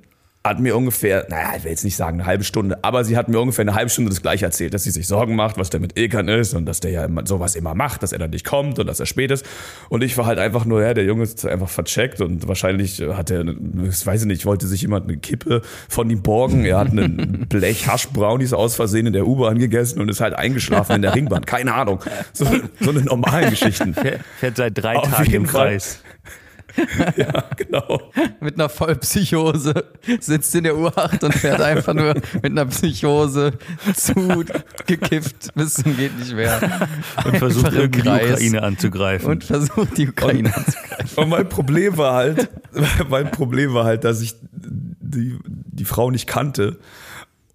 hat 0.49 0.61
mir 0.61 0.77
ungefähr, 0.77 1.27
naja, 1.29 1.55
ich 1.57 1.65
will 1.65 1.71
jetzt 1.71 1.85
nicht 1.85 1.97
sagen 1.97 2.21
eine 2.21 2.27
halbe 2.27 2.45
Stunde, 2.45 2.79
aber 2.83 3.05
sie 3.05 3.17
hat 3.17 3.29
mir 3.29 3.41
ungefähr 3.41 3.63
eine 3.63 3.75
halbe 3.75 3.91
Stunde 3.91 4.11
das 4.11 4.23
gleiche 4.23 4.45
erzählt, 4.45 4.75
dass 4.75 4.85
sie 4.85 4.91
sich 4.91 5.07
Sorgen 5.07 5.37
macht, 5.37 5.59
was 5.59 5.71
der 5.71 5.81
mit 5.81 5.99
Ilkan 5.99 6.29
ist 6.29 6.55
und 6.55 6.67
dass 6.67 6.81
der 6.81 6.91
ja 6.91 7.05
immer, 7.05 7.27
sowas 7.27 7.57
immer 7.57 7.75
macht, 7.75 8.03
dass 8.03 8.13
er 8.13 8.19
dann 8.19 8.31
nicht 8.31 8.45
kommt 8.45 8.79
und 8.79 8.87
dass 8.87 9.01
er 9.01 9.07
spät 9.07 9.31
ist. 9.31 9.45
Und 9.89 10.03
ich 10.03 10.17
war 10.19 10.27
halt 10.27 10.39
einfach 10.39 10.65
nur, 10.65 10.83
ja, 10.83 10.95
der 10.95 11.05
Junge 11.05 11.25
ist 11.25 11.45
einfach 11.47 11.69
vercheckt 11.69 12.21
und 12.21 12.47
wahrscheinlich 12.49 13.01
hat 13.01 13.31
er, 13.31 13.45
ich 13.45 14.07
weiß 14.07 14.25
nicht, 14.25 14.47
wollte 14.47 14.67
sich 14.67 14.83
jemand 14.83 15.09
eine 15.09 15.19
Kippe 15.19 15.63
von 15.89 16.09
ihm 16.11 16.23
borgen. 16.23 16.65
Er 16.65 16.79
hat 16.79 16.91
einen 16.91 17.47
Blech 17.49 17.87
Haschbrownies 17.87 18.53
aus 18.53 18.77
Versehen 18.77 19.07
in 19.07 19.13
der 19.13 19.27
U-Bahn 19.27 19.59
gegessen 19.59 20.01
und 20.01 20.09
ist 20.09 20.21
halt 20.21 20.35
eingeschlafen 20.35 20.97
in 20.97 21.03
der 21.03 21.15
Ringbahn. 21.15 21.45
Keine 21.45 21.75
Ahnung. 21.75 22.01
So, 22.33 22.47
so 22.81 22.91
eine 22.91 23.01
normalen 23.01 23.51
Geschichten. 23.51 23.95
Fährt, 23.95 24.57
seit 24.57 24.77
drei 24.77 24.97
Auf 24.97 25.11
Tagen 25.11 25.33
im 25.33 25.47
Fall. 25.47 25.79
Ja, 27.17 27.45
genau. 27.57 28.13
Mit 28.41 28.55
einer 28.55 28.69
Vollpsychose 28.69 29.85
sitzt 30.21 30.55
in 30.55 30.65
der 30.65 30.75
U8 30.75 31.25
und 31.25 31.35
fährt 31.35 31.61
einfach 31.61 31.95
nur 31.95 32.15
mit 32.15 32.45
einer 32.45 32.67
Psychose 32.67 33.53
zu 33.95 34.45
gekifft 34.87 35.55
bis 35.55 35.75
zum 35.75 35.97
geht 35.97 36.19
nicht 36.19 36.35
mehr. 36.35 36.89
Und 37.25 37.39
versucht 37.39 37.73
irgendwie 37.73 38.03
die. 38.03 38.09
Ukraine 38.09 38.63
anzugreifen. 38.63 39.31
Und 39.31 39.45
versucht 39.45 39.97
die 39.97 40.09
Ukraine 40.09 40.55
anzugreifen. 40.55 41.23
Und 41.25 41.29
mein 41.29 41.49
Problem 41.49 41.97
war 41.97 42.15
halt, 42.15 42.49
mein 43.09 43.31
Problem 43.31 43.75
war 43.75 43.85
halt, 43.85 44.05
dass 44.05 44.21
ich 44.21 44.35
die, 44.43 45.39
die 45.45 45.85
Frau 45.85 46.11
nicht 46.11 46.27
kannte 46.27 46.79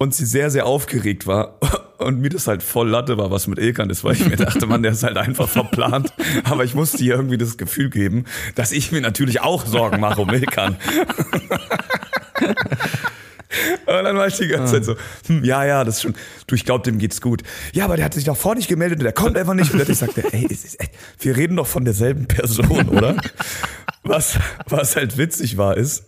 und 0.02 0.14
sie 0.14 0.26
sehr, 0.26 0.50
sehr 0.50 0.66
aufgeregt 0.66 1.26
war 1.26 1.58
und 1.98 2.20
mir 2.20 2.28
das 2.28 2.48
halt 2.48 2.62
voll 2.62 2.88
Latte 2.88 3.16
war, 3.16 3.30
was 3.30 3.46
mit 3.46 3.58
Ilkan 3.58 3.88
ist, 3.88 4.02
weil 4.04 4.14
ich 4.14 4.26
mir 4.26 4.36
dachte, 4.36 4.66
man, 4.66 4.82
der 4.82 4.92
ist 4.92 5.04
halt 5.04 5.16
einfach 5.16 5.48
verplant. 5.48 6.12
Aber 6.44 6.64
ich 6.64 6.74
musste 6.74 7.02
ihr 7.04 7.14
irgendwie 7.14 7.38
das 7.38 7.56
Gefühl 7.56 7.88
geben, 7.88 8.24
dass 8.56 8.72
ich 8.72 8.90
mir 8.90 9.00
natürlich 9.00 9.40
auch 9.40 9.64
Sorgen 9.64 10.00
mache 10.00 10.20
um 10.20 10.30
Ilkan. 10.30 10.76
Und 13.86 14.04
dann 14.04 14.16
war 14.16 14.26
ich 14.26 14.36
die 14.36 14.48
ganze 14.48 14.72
Zeit 14.72 14.84
so, 14.84 14.96
hm, 15.26 15.44
ja, 15.44 15.64
ja, 15.64 15.84
das 15.84 15.96
ist 15.96 16.02
schon, 16.02 16.14
du, 16.46 16.54
ich 16.54 16.64
glaube, 16.64 16.84
dem 16.84 16.98
geht's 16.98 17.20
gut. 17.20 17.42
Ja, 17.74 17.84
aber 17.84 17.96
der 17.96 18.06
hat 18.06 18.14
sich 18.14 18.24
doch 18.24 18.36
vor 18.36 18.54
nicht 18.54 18.66
gemeldet 18.66 19.00
und 19.00 19.04
der 19.04 19.12
kommt 19.12 19.36
einfach 19.36 19.52
nicht. 19.52 19.74
Und 19.74 19.86
ich 19.86 19.98
sagte, 19.98 20.24
ey, 20.32 20.48
wir 21.20 21.36
reden 21.36 21.56
doch 21.56 21.66
von 21.66 21.84
derselben 21.84 22.26
Person, 22.26 22.88
oder? 22.88 23.16
Was, 24.04 24.38
was 24.68 24.96
halt 24.96 25.16
witzig 25.16 25.56
war, 25.56 25.76
ist, 25.76 26.04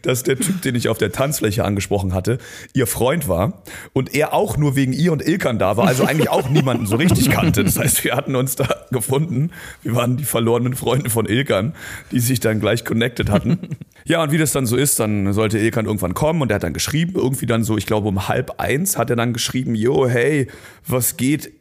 dass 0.00 0.22
der 0.22 0.36
Typ, 0.38 0.62
den 0.62 0.74
ich 0.74 0.88
auf 0.88 0.96
der 0.96 1.12
Tanzfläche 1.12 1.62
angesprochen 1.64 2.14
hatte, 2.14 2.38
ihr 2.72 2.86
Freund 2.86 3.28
war 3.28 3.62
und 3.92 4.14
er 4.14 4.32
auch 4.32 4.56
nur 4.56 4.76
wegen 4.76 4.94
ihr 4.94 5.12
und 5.12 5.26
Ilkan 5.26 5.58
da 5.58 5.76
war, 5.76 5.86
also 5.86 6.04
eigentlich 6.04 6.30
auch 6.30 6.48
niemanden 6.48 6.86
so 6.86 6.96
richtig 6.96 7.30
kannte. 7.30 7.62
Das 7.62 7.78
heißt, 7.78 8.02
wir 8.02 8.16
hatten 8.16 8.34
uns 8.34 8.56
da 8.56 8.86
gefunden. 8.90 9.50
Wir 9.82 9.94
waren 9.94 10.16
die 10.16 10.24
verlorenen 10.24 10.74
Freunde 10.74 11.10
von 11.10 11.26
Ilkan, 11.26 11.74
die 12.12 12.20
sich 12.20 12.40
dann 12.40 12.60
gleich 12.60 12.84
connected 12.84 13.30
hatten. 13.30 13.58
Ja, 14.06 14.22
und 14.22 14.32
wie 14.32 14.38
das 14.38 14.52
dann 14.52 14.66
so 14.66 14.76
ist, 14.76 15.00
dann 15.00 15.32
sollte 15.32 15.58
Ilkan 15.58 15.86
irgendwann 15.86 16.14
kommen 16.14 16.42
und 16.42 16.50
er 16.50 16.56
hat 16.56 16.62
dann 16.62 16.74
geschrieben, 16.74 17.14
irgendwie 17.16 17.46
dann 17.46 17.64
so, 17.64 17.76
ich 17.76 17.86
glaube 17.86 18.08
um 18.08 18.28
halb 18.28 18.58
eins 18.60 18.96
hat 18.98 19.10
er 19.10 19.16
dann 19.16 19.32
geschrieben, 19.32 19.74
jo, 19.74 20.08
hey, 20.08 20.48
was 20.86 21.16
geht? 21.16 21.52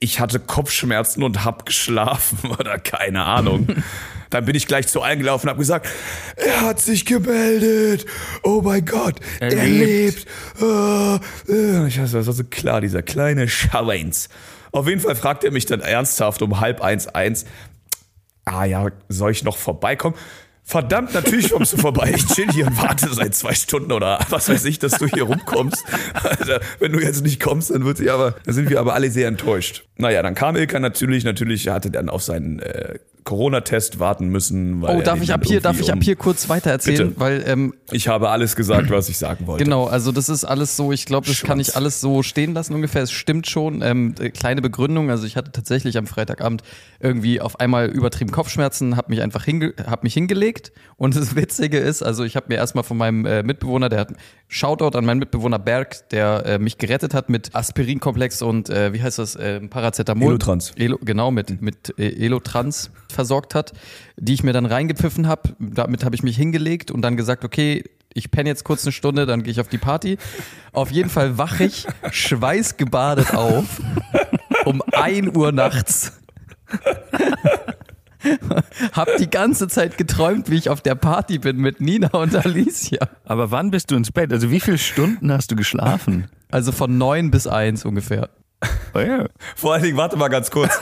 Ich 0.00 0.20
hatte 0.20 0.40
Kopfschmerzen 0.40 1.22
und 1.22 1.44
hab 1.44 1.66
geschlafen 1.66 2.50
oder 2.58 2.78
keine 2.78 3.24
Ahnung. 3.24 3.68
Dann 4.30 4.44
bin 4.44 4.54
ich 4.54 4.66
gleich 4.66 4.86
zu 4.88 5.00
allen 5.00 5.18
gelaufen 5.18 5.46
und 5.46 5.50
habe 5.50 5.58
gesagt, 5.58 5.88
er 6.36 6.60
hat 6.60 6.80
sich 6.80 7.06
gemeldet. 7.06 8.04
Oh 8.42 8.60
mein 8.62 8.84
Gott, 8.84 9.14
er, 9.40 9.52
Er 9.52 9.66
lebt. 9.66 10.26
Ah, 10.60 11.18
äh. 11.48 11.86
Ich 11.88 11.98
weiß, 11.98 12.12
das 12.12 12.26
war 12.26 12.34
so 12.34 12.44
klar, 12.44 12.82
dieser 12.82 13.02
kleine 13.02 13.48
Schweins. 13.48 14.28
Auf 14.70 14.86
jeden 14.86 15.00
Fall 15.00 15.16
fragt 15.16 15.44
er 15.44 15.50
mich 15.50 15.64
dann 15.64 15.80
ernsthaft 15.80 16.42
um 16.42 16.60
halb 16.60 16.82
eins 16.82 17.06
eins, 17.06 17.46
ah 18.44 18.64
ja, 18.64 18.88
soll 19.08 19.30
ich 19.30 19.44
noch 19.44 19.56
vorbeikommen? 19.56 20.14
Verdammt, 20.68 21.14
natürlich 21.14 21.50
kommst 21.50 21.72
du 21.72 21.78
vorbei. 21.78 22.12
Ich 22.14 22.26
chill 22.26 22.52
hier 22.52 22.66
und 22.66 22.76
warte 22.76 23.08
seit 23.14 23.34
zwei 23.34 23.54
Stunden 23.54 23.90
oder 23.90 24.18
was 24.28 24.50
weiß 24.50 24.66
ich, 24.66 24.78
dass 24.78 24.98
du 24.98 25.06
hier 25.06 25.22
rumkommst. 25.22 25.82
Alter, 26.12 26.60
wenn 26.78 26.92
du 26.92 27.00
jetzt 27.00 27.22
nicht 27.22 27.40
kommst, 27.40 27.70
dann 27.70 27.86
wird 27.86 27.96
sie 27.96 28.10
aber, 28.10 28.34
dann 28.44 28.54
sind 28.54 28.68
wir 28.68 28.78
aber 28.78 28.92
alle 28.92 29.10
sehr 29.10 29.28
enttäuscht. 29.28 29.84
Naja, 29.96 30.22
dann 30.22 30.34
kam 30.34 30.56
Ilka 30.56 30.78
natürlich, 30.78 31.24
natürlich 31.24 31.68
hatte 31.68 31.90
dann 31.90 32.10
auf 32.10 32.22
seinen 32.22 32.60
äh, 32.60 32.98
Corona-Test 33.28 33.98
warten 33.98 34.28
müssen. 34.28 34.80
Weil 34.80 34.96
Oh, 34.96 35.02
darf 35.02 35.20
ich 35.20 35.34
ab 35.34 35.42
hier, 35.44 35.60
darf 35.60 35.78
ich 35.78 35.92
ab 35.92 35.98
hier 36.00 36.16
kurz 36.16 36.48
weiter 36.48 36.70
erzählen? 36.70 37.08
Bitte. 37.08 37.20
Weil 37.20 37.44
ähm, 37.46 37.74
Ich 37.90 38.08
habe 38.08 38.30
alles 38.30 38.56
gesagt, 38.56 38.88
was 38.90 39.10
ich 39.10 39.18
sagen 39.18 39.46
wollte. 39.46 39.64
Genau, 39.64 39.84
also 39.86 40.12
das 40.12 40.30
ist 40.30 40.44
alles 40.44 40.76
so, 40.76 40.92
ich 40.92 41.04
glaube, 41.04 41.26
das 41.26 41.40
kann 41.40 41.58
Schwanz. 41.58 41.68
ich 41.68 41.76
alles 41.76 42.00
so 42.00 42.22
stehen 42.22 42.54
lassen 42.54 42.72
ungefähr. 42.74 43.02
Es 43.02 43.12
stimmt 43.12 43.46
schon. 43.46 43.82
Ähm, 43.82 44.14
äh, 44.18 44.30
kleine 44.30 44.62
Begründung, 44.62 45.10
also 45.10 45.26
ich 45.26 45.36
hatte 45.36 45.52
tatsächlich 45.52 45.98
am 45.98 46.06
Freitagabend 46.06 46.62
irgendwie 47.00 47.42
auf 47.42 47.60
einmal 47.60 47.88
übertrieben 47.88 48.30
Kopfschmerzen, 48.30 48.96
habe 48.96 49.10
mich 49.10 49.20
einfach 49.20 49.44
hinge 49.44 49.74
hab 49.86 50.04
mich 50.04 50.14
hingelegt. 50.14 50.57
Und 50.96 51.16
das 51.16 51.36
Witzige 51.36 51.78
ist, 51.78 52.02
also 52.02 52.24
ich 52.24 52.34
habe 52.36 52.46
mir 52.48 52.56
erstmal 52.56 52.84
von 52.84 52.96
meinem 52.96 53.24
äh, 53.24 53.42
Mitbewohner, 53.42 53.88
der 53.88 54.00
hat 54.00 54.08
Shoutout 54.48 54.96
an 54.98 55.04
meinen 55.04 55.18
Mitbewohner 55.18 55.58
Berg, 55.58 56.08
der 56.10 56.44
äh, 56.44 56.58
mich 56.58 56.78
gerettet 56.78 57.14
hat 57.14 57.28
mit 57.28 57.54
Aspirinkomplex 57.54 58.42
und 58.42 58.68
äh, 58.68 58.92
wie 58.92 59.02
heißt 59.02 59.18
das, 59.18 59.36
äh, 59.36 59.60
Paracetamol. 59.60 60.30
Elotrans. 60.30 60.72
Elo, 60.76 60.98
genau, 61.00 61.30
mit, 61.30 61.62
mit 61.62 61.94
äh, 61.98 62.24
Elotrans 62.24 62.90
versorgt 63.10 63.54
hat, 63.54 63.72
die 64.16 64.34
ich 64.34 64.42
mir 64.42 64.52
dann 64.52 64.66
reingepfiffen 64.66 65.28
habe. 65.28 65.54
Damit 65.58 66.04
habe 66.04 66.16
ich 66.16 66.22
mich 66.22 66.36
hingelegt 66.36 66.90
und 66.90 67.02
dann 67.02 67.16
gesagt, 67.16 67.44
okay, 67.44 67.84
ich 68.12 68.30
penne 68.30 68.48
jetzt 68.48 68.64
kurz 68.64 68.84
eine 68.84 68.92
Stunde, 68.92 69.26
dann 69.26 69.42
gehe 69.42 69.52
ich 69.52 69.60
auf 69.60 69.68
die 69.68 69.78
Party. 69.78 70.18
Auf 70.72 70.90
jeden 70.90 71.10
Fall 71.10 71.38
wache 71.38 71.64
ich 71.64 71.86
schweißgebadet 72.10 73.34
auf 73.34 73.80
um 74.64 74.82
1 74.92 75.36
Uhr 75.36 75.52
nachts. 75.52 76.12
hab 78.92 79.08
die 79.18 79.30
ganze 79.30 79.68
Zeit 79.68 79.98
geträumt, 79.98 80.50
wie 80.50 80.56
ich 80.56 80.70
auf 80.70 80.80
der 80.80 80.94
Party 80.94 81.38
bin 81.38 81.58
mit 81.58 81.80
Nina 81.80 82.08
und 82.08 82.34
Alicia. 82.34 83.08
Aber 83.24 83.50
wann 83.50 83.70
bist 83.70 83.90
du 83.90 83.96
ins 83.96 84.12
Bett? 84.12 84.32
Also 84.32 84.50
wie 84.50 84.60
viele 84.60 84.78
Stunden 84.78 85.32
hast 85.32 85.50
du 85.50 85.56
geschlafen? 85.56 86.28
Also 86.50 86.72
von 86.72 86.96
9 86.96 87.30
bis 87.30 87.46
1 87.46 87.84
ungefähr. 87.84 88.30
Oh 88.94 88.98
ja. 88.98 89.26
Vor 89.54 89.74
allen 89.74 89.82
Dingen, 89.82 89.96
warte 89.96 90.16
mal 90.16 90.28
ganz 90.28 90.50
kurz. 90.50 90.78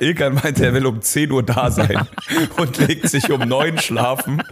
Ilkan 0.00 0.34
meinte, 0.34 0.64
er 0.64 0.72
will 0.74 0.86
um 0.86 1.02
10 1.02 1.30
Uhr 1.30 1.42
da 1.42 1.70
sein 1.70 2.06
und 2.56 2.78
legt 2.78 3.08
sich 3.08 3.30
um 3.30 3.40
9 3.40 3.78
schlafen, 3.78 4.42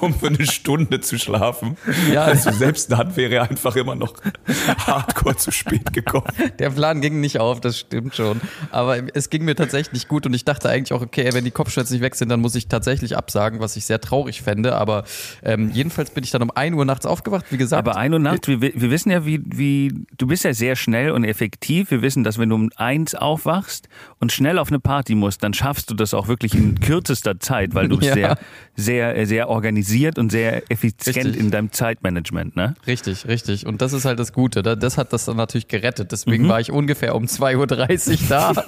um 0.00 0.14
für 0.14 0.28
eine 0.28 0.46
Stunde 0.46 1.00
zu 1.00 1.18
schlafen. 1.18 1.76
Ja. 2.12 2.24
Also 2.24 2.50
selbst 2.50 2.90
dann 2.90 3.14
wäre 3.16 3.34
er 3.34 3.50
einfach 3.50 3.76
immer 3.76 3.94
noch 3.94 4.14
hardcore 4.86 5.36
zu 5.36 5.50
spät 5.50 5.92
gekommen. 5.92 6.26
Der 6.58 6.70
Plan 6.70 7.00
ging 7.00 7.20
nicht 7.20 7.38
auf, 7.38 7.60
das 7.60 7.78
stimmt 7.78 8.14
schon. 8.14 8.40
Aber 8.70 8.96
es 9.14 9.28
ging 9.28 9.44
mir 9.44 9.54
tatsächlich 9.54 9.92
nicht 9.92 10.08
gut 10.08 10.24
und 10.24 10.32
ich 10.34 10.44
dachte 10.44 10.70
eigentlich 10.70 10.92
auch, 10.92 11.02
okay, 11.02 11.30
wenn 11.32 11.44
die 11.44 11.50
Kopfschmerzen 11.50 11.94
nicht 11.94 12.02
weg 12.02 12.14
sind, 12.14 12.30
dann 12.30 12.40
muss 12.40 12.54
ich 12.54 12.68
tatsächlich 12.68 13.16
absagen, 13.16 13.60
was 13.60 13.76
ich 13.76 13.84
sehr 13.84 14.00
traurig 14.00 14.40
fände. 14.42 14.76
Aber 14.76 15.04
ähm, 15.42 15.70
jedenfalls 15.72 16.10
bin 16.10 16.24
ich 16.24 16.30
dann 16.30 16.42
um 16.42 16.50
1 16.50 16.74
Uhr 16.74 16.84
nachts 16.84 17.04
aufgewacht, 17.04 17.46
wie 17.50 17.58
gesagt. 17.58 17.86
Aber 17.86 17.98
ein 17.98 18.14
und 18.14 18.22
Nacht, 18.22 18.48
wir, 18.48 18.60
wir 18.60 18.90
wissen 18.90 19.10
ja, 19.10 19.26
wie, 19.26 19.42
wie, 19.44 20.06
du 20.16 20.26
bist 20.26 20.44
ja 20.44 20.54
sehr 20.54 20.76
schnell 20.76 21.10
und 21.10 21.24
effektiv. 21.24 21.90
Wir 21.90 22.02
wissen, 22.02 22.21
dass 22.24 22.38
wenn 22.38 22.48
du 22.48 22.54
um 22.56 22.70
eins 22.76 23.14
aufwachst 23.14 23.88
und 24.20 24.32
schnell 24.32 24.58
auf 24.58 24.68
eine 24.68 24.80
Party 24.80 25.14
musst, 25.14 25.42
dann 25.42 25.54
schaffst 25.54 25.90
du 25.90 25.94
das 25.94 26.14
auch 26.14 26.28
wirklich 26.28 26.54
in 26.54 26.80
kürzester 26.80 27.38
Zeit, 27.40 27.74
weil 27.74 27.88
du 27.88 27.98
bist 27.98 28.14
Ja. 28.16 28.36
sehr, 28.76 29.14
sehr, 29.14 29.26
sehr 29.26 29.48
organisiert 29.48 30.18
und 30.18 30.30
sehr 30.30 30.70
effizient 30.70 31.16
Richtig. 31.16 31.36
in 31.38 31.50
deinem 31.50 31.72
Zeitmanagement, 31.72 32.56
ne? 32.56 32.74
Richtig, 32.86 33.26
richtig. 33.26 33.66
Und 33.66 33.80
das 33.82 33.92
ist 33.92 34.04
halt 34.04 34.18
das 34.18 34.32
Gute. 34.32 34.62
Da- 34.62 34.76
Das 34.76 34.98
hat 34.98 35.12
das 35.12 35.24
dann 35.26 35.36
natürlich 35.36 35.68
gerettet. 35.68 36.12
Deswegen 36.12 36.48
war 36.48 36.60
ich 36.60 36.70
ungefähr 36.72 37.14
um 37.14 37.24
2.30 37.24 38.10
Uhr 38.22 38.28
da. 38.28 38.52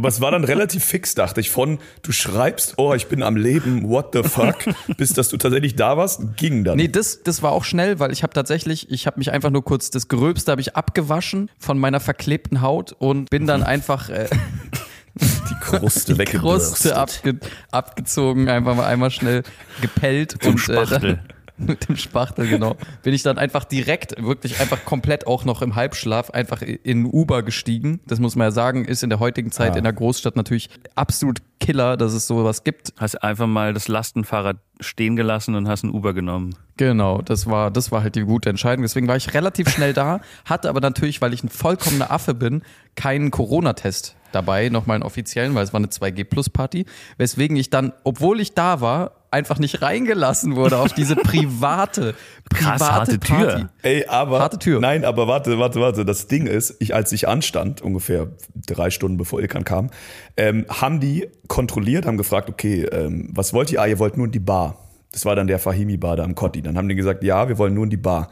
Aber 0.00 0.08
es 0.08 0.22
war 0.22 0.30
dann 0.30 0.44
relativ 0.44 0.82
fix, 0.82 1.14
dachte 1.14 1.40
ich, 1.40 1.50
von 1.50 1.78
du 2.00 2.10
schreibst, 2.10 2.74
oh, 2.78 2.94
ich 2.94 3.08
bin 3.08 3.22
am 3.22 3.36
Leben, 3.36 3.86
what 3.86 4.14
the 4.14 4.22
fuck, 4.22 4.56
bis 4.96 5.12
dass 5.12 5.28
du 5.28 5.36
tatsächlich 5.36 5.76
da 5.76 5.98
warst, 5.98 6.22
ging 6.38 6.64
dann. 6.64 6.78
Nee, 6.78 6.88
das, 6.88 7.22
das 7.22 7.42
war 7.42 7.52
auch 7.52 7.64
schnell, 7.64 7.98
weil 7.98 8.10
ich 8.10 8.22
habe 8.22 8.32
tatsächlich, 8.32 8.90
ich 8.90 9.06
habe 9.06 9.18
mich 9.18 9.30
einfach 9.30 9.50
nur 9.50 9.62
kurz, 9.62 9.90
das 9.90 10.08
Gröbste 10.08 10.52
habe 10.52 10.62
ich 10.62 10.74
abgewaschen 10.74 11.50
von 11.58 11.78
meiner 11.78 12.00
verklebten 12.00 12.62
Haut 12.62 12.92
und 12.98 13.28
bin 13.28 13.46
dann 13.46 13.62
einfach 13.62 14.08
äh, 14.08 14.26
die 15.20 15.54
Kruste 15.60 16.14
die. 16.18 16.24
Kruste 16.24 16.96
abge, 16.96 17.38
abgezogen, 17.70 18.48
einfach 18.48 18.74
mal 18.74 18.86
einmal 18.86 19.10
schnell 19.10 19.42
gepellt. 19.82 20.34
Zum 20.40 20.52
und, 20.52 20.60
Äh, 20.94 21.00
dann, 21.00 21.18
mit 21.66 21.88
dem 21.88 21.96
Spachtel, 21.96 22.48
genau. 22.48 22.76
Bin 23.02 23.14
ich 23.14 23.22
dann 23.22 23.38
einfach 23.38 23.64
direkt, 23.64 24.22
wirklich 24.22 24.60
einfach 24.60 24.84
komplett 24.84 25.26
auch 25.26 25.44
noch 25.44 25.62
im 25.62 25.74
Halbschlaf 25.76 26.30
einfach 26.30 26.62
in 26.62 27.06
Uber 27.06 27.42
gestiegen. 27.42 28.00
Das 28.06 28.18
muss 28.18 28.36
man 28.36 28.46
ja 28.46 28.50
sagen, 28.50 28.84
ist 28.84 29.02
in 29.02 29.10
der 29.10 29.20
heutigen 29.20 29.52
Zeit 29.52 29.74
Ah. 29.74 29.78
in 29.78 29.84
der 29.84 29.92
Großstadt 29.92 30.36
natürlich 30.36 30.68
absolut 30.94 31.40
Killer, 31.60 31.96
dass 31.96 32.12
es 32.14 32.26
sowas 32.26 32.64
gibt. 32.64 32.92
Hast 32.98 33.22
einfach 33.22 33.46
mal 33.46 33.74
das 33.74 33.86
Lastenfahrrad 33.88 34.56
stehen 34.80 35.14
gelassen 35.16 35.54
und 35.54 35.68
hast 35.68 35.82
ein 35.84 35.90
Uber 35.90 36.14
genommen. 36.14 36.54
Genau, 36.78 37.20
das 37.20 37.46
war, 37.46 37.70
das 37.70 37.92
war 37.92 38.02
halt 38.02 38.14
die 38.14 38.22
gute 38.22 38.48
Entscheidung. 38.48 38.82
Deswegen 38.82 39.06
war 39.08 39.16
ich 39.16 39.34
relativ 39.34 39.68
schnell 39.68 39.92
da, 39.92 40.20
hatte 40.46 40.70
aber 40.70 40.80
natürlich, 40.80 41.20
weil 41.20 41.34
ich 41.34 41.44
ein 41.44 41.50
vollkommener 41.50 42.10
Affe 42.10 42.32
bin, 42.32 42.62
keinen 42.96 43.30
Corona-Test 43.30 44.16
dabei, 44.32 44.68
nochmal 44.68 44.96
einen 44.96 45.04
offiziellen, 45.04 45.54
weil 45.54 45.64
es 45.64 45.72
war 45.72 45.78
eine 45.78 45.88
2G-Plus-Party, 45.88 46.86
weswegen 47.18 47.56
ich 47.56 47.70
dann, 47.70 47.92
obwohl 48.04 48.40
ich 48.40 48.54
da 48.54 48.80
war, 48.80 49.12
einfach 49.30 49.58
nicht 49.58 49.82
reingelassen 49.82 50.56
wurde 50.56 50.78
auf 50.78 50.92
diese 50.92 51.16
private, 51.16 52.14
Krass, 52.52 52.80
private 52.80 52.92
harte 52.92 53.20
Tür. 53.20 53.36
Party. 53.36 53.66
Ey, 53.82 54.06
aber. 54.06 54.40
Harte 54.40 54.58
Tür. 54.58 54.80
Nein, 54.80 55.04
aber 55.04 55.28
warte, 55.28 55.58
warte, 55.58 55.80
warte. 55.80 56.04
Das 56.04 56.26
Ding 56.26 56.46
ist, 56.46 56.76
ich, 56.80 56.94
als 56.94 57.12
ich 57.12 57.28
anstand, 57.28 57.80
ungefähr 57.80 58.28
drei 58.66 58.90
Stunden 58.90 59.16
bevor 59.16 59.40
Ilkan 59.40 59.64
kam, 59.64 59.90
ähm, 60.36 60.66
haben 60.68 61.00
die 61.00 61.28
kontrolliert, 61.48 62.06
haben 62.06 62.16
gefragt, 62.16 62.48
okay, 62.48 62.84
ähm, 62.84 63.30
was 63.32 63.52
wollt 63.52 63.70
ihr? 63.72 63.80
Ah, 63.80 63.86
ihr 63.86 63.98
wollt 63.98 64.16
nur 64.16 64.26
in 64.26 64.32
die 64.32 64.40
Bar. 64.40 64.76
Das 65.12 65.24
war 65.24 65.34
dann 65.34 65.48
der 65.48 65.58
Fahimi-Bar 65.58 66.16
da 66.16 66.24
am 66.24 66.34
Kotti. 66.34 66.62
Dann 66.62 66.76
haben 66.76 66.88
die 66.88 66.94
gesagt, 66.94 67.24
ja, 67.24 67.48
wir 67.48 67.58
wollen 67.58 67.74
nur 67.74 67.84
in 67.84 67.90
die 67.90 67.96
Bar. 67.96 68.30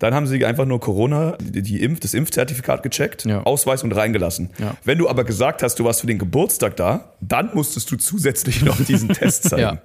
Dann 0.00 0.12
haben 0.14 0.26
sie 0.26 0.44
einfach 0.44 0.64
nur 0.66 0.80
Corona, 0.80 1.36
die, 1.40 1.62
die 1.62 1.82
Impf, 1.82 2.00
das 2.00 2.14
Impfzertifikat 2.14 2.82
gecheckt, 2.82 3.24
Ja. 3.26 3.42
Ausweis 3.44 3.84
und 3.84 3.92
reingelassen. 3.92 4.50
Ja. 4.58 4.74
Wenn 4.84 4.98
du 4.98 5.08
aber 5.08 5.22
gesagt 5.24 5.62
hast, 5.62 5.78
du 5.78 5.84
warst 5.84 6.00
für 6.00 6.06
den 6.08 6.18
Geburtstag 6.18 6.74
da, 6.76 7.12
dann 7.20 7.50
musstest 7.54 7.90
du 7.92 7.96
zusätzlich 7.96 8.62
noch 8.62 8.76
diesen 8.82 9.08
Test 9.14 9.50
zeigen. 9.50 9.62
Ja. 9.62 9.78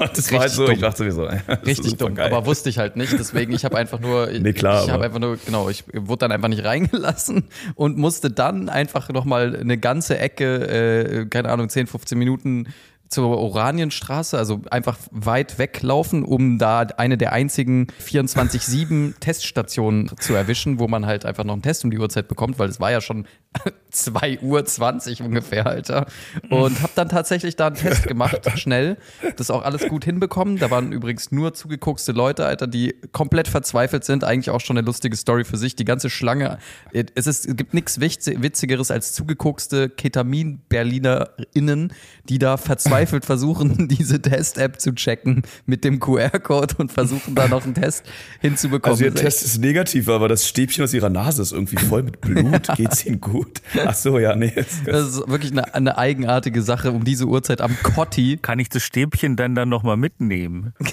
das 0.14 0.32
war 0.32 0.40
halt 0.40 0.50
so, 0.50 0.64
ich 0.64 0.70
dumm. 0.72 0.80
dachte 0.80 1.04
mir 1.04 1.12
so, 1.12 1.26
das 1.46 1.58
ist 1.60 1.66
Richtig 1.66 1.96
dumm, 1.98 2.14
geil. 2.14 2.32
aber 2.32 2.46
wusste 2.46 2.68
ich 2.70 2.78
halt 2.78 2.96
nicht. 2.96 3.12
Deswegen, 3.12 3.52
ich 3.52 3.64
habe 3.64 3.76
einfach 3.76 4.00
nur, 4.00 4.28
Nee, 4.28 4.52
klar, 4.54 4.82
ich 4.84 4.90
habe 4.90 5.04
einfach 5.04 5.20
nur, 5.20 5.36
genau, 5.44 5.68
ich 5.68 5.84
wurde 5.92 6.20
dann 6.20 6.32
einfach 6.32 6.48
nicht 6.48 6.64
reingelassen 6.64 7.44
und 7.74 7.98
musste 7.98 8.30
dann 8.30 8.68
einfach 8.68 9.10
nochmal 9.10 9.54
eine 9.56 9.78
ganze 9.78 10.18
Ecke, 10.18 11.22
äh, 11.22 11.26
keine 11.26 11.50
Ahnung, 11.50 11.68
10, 11.68 11.86
15 11.86 12.18
Minuten 12.18 12.66
zur 13.14 13.38
Oranienstraße, 13.38 14.36
also 14.36 14.62
einfach 14.72 14.98
weit 15.12 15.60
weglaufen, 15.60 16.24
um 16.24 16.58
da 16.58 16.80
eine 16.80 17.16
der 17.16 17.32
einzigen 17.32 17.86
24-7 18.04 19.14
Teststationen 19.20 20.10
zu 20.18 20.34
erwischen, 20.34 20.80
wo 20.80 20.88
man 20.88 21.06
halt 21.06 21.24
einfach 21.24 21.44
noch 21.44 21.52
einen 21.52 21.62
Test 21.62 21.84
um 21.84 21.92
die 21.92 21.98
Uhrzeit 21.98 22.26
bekommt, 22.26 22.58
weil 22.58 22.68
es 22.68 22.80
war 22.80 22.90
ja 22.90 23.00
schon 23.00 23.26
2 23.92 24.40
Uhr 24.40 24.64
20 24.64 25.22
ungefähr, 25.22 25.66
Alter. 25.66 26.06
Und 26.50 26.82
habe 26.82 26.92
dann 26.96 27.08
tatsächlich 27.08 27.54
da 27.54 27.68
einen 27.68 27.76
Test 27.76 28.08
gemacht, 28.08 28.40
schnell. 28.56 28.96
Das 29.36 29.52
auch 29.52 29.62
alles 29.62 29.86
gut 29.86 30.04
hinbekommen. 30.04 30.58
Da 30.58 30.72
waren 30.72 30.90
übrigens 30.90 31.30
nur 31.30 31.54
zugeguckste 31.54 32.10
Leute, 32.10 32.46
Alter, 32.46 32.66
die 32.66 32.96
komplett 33.12 33.46
verzweifelt 33.46 34.02
sind. 34.02 34.24
Eigentlich 34.24 34.50
auch 34.50 34.60
schon 34.60 34.76
eine 34.76 34.84
lustige 34.84 35.14
Story 35.14 35.44
für 35.44 35.56
sich. 35.56 35.76
Die 35.76 35.84
ganze 35.84 36.10
Schlange. 36.10 36.58
Es, 36.92 37.28
ist, 37.28 37.46
es 37.46 37.54
gibt 37.54 37.74
nichts 37.74 38.00
Witzigeres 38.00 38.90
als 38.90 39.12
zugeguckste 39.12 39.88
Ketamin-BerlinerInnen, 39.88 41.92
die 42.28 42.40
da 42.40 42.56
verzweifelt 42.56 43.03
versuchen, 43.06 43.88
diese 43.88 44.20
Test-App 44.20 44.80
zu 44.80 44.94
checken 44.94 45.42
mit 45.66 45.84
dem 45.84 46.00
QR-Code 46.00 46.74
und 46.78 46.92
versuchen 46.92 47.34
da 47.34 47.48
noch 47.48 47.64
einen 47.64 47.74
Test 47.74 48.04
hinzubekommen. 48.40 48.92
Also 48.92 49.04
ihr 49.04 49.14
Test 49.14 49.44
ist 49.44 49.58
negativ, 49.58 50.08
aber 50.08 50.28
das 50.28 50.48
Stäbchen 50.48 50.84
aus 50.84 50.94
ihrer 50.94 51.10
Nase 51.10 51.42
ist 51.42 51.52
irgendwie 51.52 51.76
voll 51.76 52.02
mit 52.02 52.20
Blut. 52.20 52.68
Geht's 52.76 53.04
ihnen 53.06 53.20
gut? 53.20 53.60
Ach 53.84 53.94
so, 53.94 54.18
ja, 54.18 54.34
nee. 54.36 54.52
Das 54.86 55.08
ist 55.08 55.28
wirklich 55.28 55.52
eine, 55.52 55.74
eine 55.74 55.98
eigenartige 55.98 56.62
Sache 56.62 56.92
um 56.92 57.04
diese 57.04 57.26
Uhrzeit 57.26 57.60
am 57.60 57.76
Kotti. 57.82 58.38
Kann 58.40 58.58
ich 58.58 58.68
das 58.68 58.82
Stäbchen 58.82 59.36
dann 59.36 59.54
dann 59.54 59.68
nochmal 59.68 59.96
mitnehmen? 59.96 60.72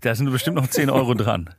da 0.00 0.14
sind 0.14 0.30
bestimmt 0.30 0.56
noch 0.56 0.68
10 0.68 0.90
Euro 0.90 1.14
dran. 1.14 1.50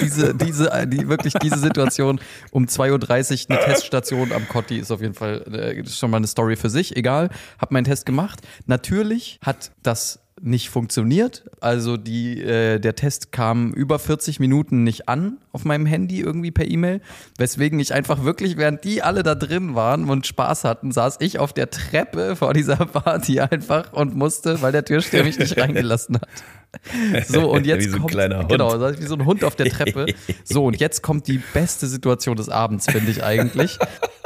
Diese, 0.00 0.34
diese, 0.34 0.86
die, 0.86 1.08
wirklich 1.08 1.34
diese 1.34 1.58
Situation 1.58 2.20
um 2.50 2.64
2.30 2.64 3.50
Uhr, 3.50 3.56
eine 3.56 3.64
Teststation 3.64 4.32
am 4.32 4.48
Kotti 4.48 4.78
ist 4.78 4.90
auf 4.90 5.02
jeden 5.02 5.14
Fall 5.14 5.42
äh, 5.52 5.86
schon 5.86 6.10
mal 6.10 6.16
eine 6.16 6.26
Story 6.26 6.56
für 6.56 6.70
sich. 6.70 6.96
Egal, 6.96 7.28
hab 7.58 7.70
meinen 7.70 7.84
Test 7.84 8.06
gemacht. 8.06 8.40
Natürlich 8.66 9.38
hat 9.42 9.72
das 9.82 10.20
nicht 10.40 10.70
funktioniert. 10.70 11.44
Also 11.60 11.96
die, 11.96 12.40
äh, 12.42 12.78
der 12.78 12.96
Test 12.96 13.32
kam 13.32 13.72
über 13.72 13.98
40 13.98 14.40
Minuten 14.40 14.82
nicht 14.82 15.08
an 15.08 15.38
auf 15.54 15.64
meinem 15.64 15.86
Handy 15.86 16.20
irgendwie 16.20 16.50
per 16.50 16.68
E-Mail, 16.68 17.00
weswegen 17.38 17.78
ich 17.78 17.94
einfach 17.94 18.24
wirklich, 18.24 18.56
während 18.56 18.84
die 18.84 19.02
alle 19.02 19.22
da 19.22 19.34
drin 19.34 19.74
waren 19.74 20.10
und 20.10 20.26
Spaß 20.26 20.64
hatten, 20.64 20.90
saß 20.90 21.18
ich 21.20 21.38
auf 21.38 21.52
der 21.52 21.70
Treppe 21.70 22.36
vor 22.36 22.52
dieser 22.52 22.76
Party 22.86 23.40
einfach 23.40 23.92
und 23.92 24.16
musste, 24.16 24.60
weil 24.62 24.72
der 24.72 24.84
Türsteher 24.84 25.24
mich 25.24 25.38
nicht 25.38 25.56
reingelassen 25.56 26.16
hat. 26.16 26.28
So, 27.28 27.50
und 27.52 27.66
jetzt 27.66 27.84
Wie 27.86 27.88
so 27.88 27.96
ein 27.96 28.00
kommt, 28.00 28.10
kleiner 28.10 28.38
Hund. 28.40 28.48
genau, 28.48 28.80
wie 28.98 29.06
so 29.06 29.14
ein 29.14 29.24
Hund 29.24 29.44
auf 29.44 29.54
der 29.56 29.66
Treppe. 29.70 30.06
So, 30.44 30.64
und 30.66 30.78
jetzt 30.78 31.02
kommt 31.02 31.28
die 31.28 31.40
beste 31.52 31.86
Situation 31.86 32.36
des 32.36 32.48
Abends, 32.48 32.86
finde 32.86 33.10
ich 33.10 33.22
eigentlich. 33.22 33.78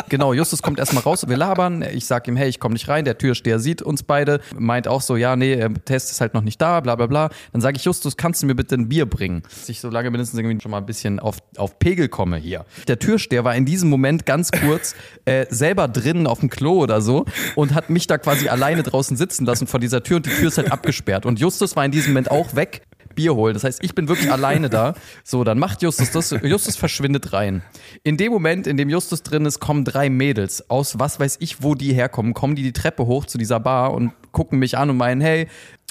Genau, 0.09 0.33
Justus 0.33 0.63
kommt 0.63 0.79
erstmal 0.79 1.03
raus, 1.03 1.29
wir 1.29 1.37
labern. 1.37 1.83
Ich 1.83 2.07
sag 2.07 2.27
ihm, 2.29 2.37
hey, 2.37 2.49
ich 2.49 2.59
komme 2.61 2.73
nicht 2.73 2.89
rein. 2.89 3.05
Der 3.05 3.19
Türsteher 3.19 3.59
sieht 3.59 3.83
uns 3.83 4.03
beide, 4.03 4.41
meint 4.59 4.89
auch 4.89 5.03
so, 5.03 5.17
ja, 5.17 5.37
nee, 5.37 5.67
Test 5.85 6.11
ist 6.11 6.21
halt 6.21 6.35
noch 6.35 6.43
nicht 6.43 6.61
da, 6.61 6.81
bla 6.81 6.97
bla 6.97 7.07
bla. 7.07 7.31
Dann 7.53 7.61
sage 7.61 7.77
ich, 7.77 7.85
Justus, 7.85 8.17
kannst 8.17 8.43
du 8.43 8.47
mir 8.47 8.55
bitte 8.55 8.75
ein 8.75 8.89
Bier 8.89 9.07
bringen? 9.07 9.43
Dass 9.43 9.69
ich 9.69 9.81
so 9.81 9.91
lange 9.91 10.11
mindestens 10.11 10.39
irgendwie 10.39 10.61
schon 10.61 10.71
mal 10.71 10.79
ein 10.79 10.87
bisschen 10.87 11.18
auf, 11.19 11.39
auf 11.57 11.79
Pegel 11.79 12.09
komme 12.09 12.37
hier. 12.37 12.65
Der 12.87 12.99
Türsteher 12.99 13.45
war 13.45 13.55
in 13.55 13.65
diesem 13.65 13.89
Moment 13.91 14.27
ganz 14.27 14.51
kurz 14.51 14.95
äh, 15.25 15.47
selber 15.51 15.89
drinnen 15.89 16.27
auf 16.27 16.41
dem 16.41 16.51
Klo 16.51 16.79
oder 16.79 17.01
so 17.01 17.25
und 17.55 17.75
hat 17.75 17.91
mich 17.91 18.07
da 18.07 18.19
quasi 18.19 18.49
alleine 18.49 18.83
draußen 18.83 19.17
sitzen 19.17 19.45
lassen 19.45 19.67
vor 19.67 19.81
dieser 19.81 20.03
Tür 20.03 20.17
und 20.17 20.27
die 20.27 20.31
Tür 20.31 20.49
ist 20.49 20.59
halt 20.59 20.73
abgesperrt. 20.73 21.27
Und 21.27 21.41
Justus 21.41 21.77
war 21.77 21.85
in 21.85 21.91
diesem 21.91 22.13
Moment 22.13 22.31
auch 22.31 22.55
weg. 22.55 22.83
Bier 23.19 23.35
holen. 23.35 23.53
Das 23.53 23.65
heißt, 23.65 23.83
ich 23.83 23.97
bin 23.97 24.07
wirklich 24.07 24.31
alleine 24.31 24.71
da. 24.71 24.95
So, 25.25 25.43
dann 25.43 25.59
macht 25.59 25.83
Justus 25.83 26.13
das. 26.13 26.31
Justus 26.43 26.77
verschwindet 26.77 27.33
rein. 27.33 27.63
In 28.05 28.17
dem 28.17 28.31
Moment, 28.31 28.69
in 28.69 28.77
dem 28.77 28.89
Justus 28.89 29.25
drin 29.25 29.45
ist, 29.45 29.59
kommen 29.59 29.85
drei 29.85 30.09
Mädels 30.09 30.71
aus 30.71 31.01
was 31.01 31.19
weiß 31.19 31.39
ich, 31.41 31.61
wo 31.61 31.75
die 31.75 31.93
herkommen, 31.93 32.33
kommen 32.33 32.55
die 32.55 32.63
die 32.63 32.73
Treppe 32.73 33.07
hoch 33.07 33.27
zu 33.27 33.37
dieser 33.37 33.59
Bar 33.59 33.93
und 33.93 34.13
gucken 34.31 34.61
mich 34.61 34.79
an 34.79 34.91
und 34.91 34.99
meinen, 34.99 35.21
hey, 35.21 35.49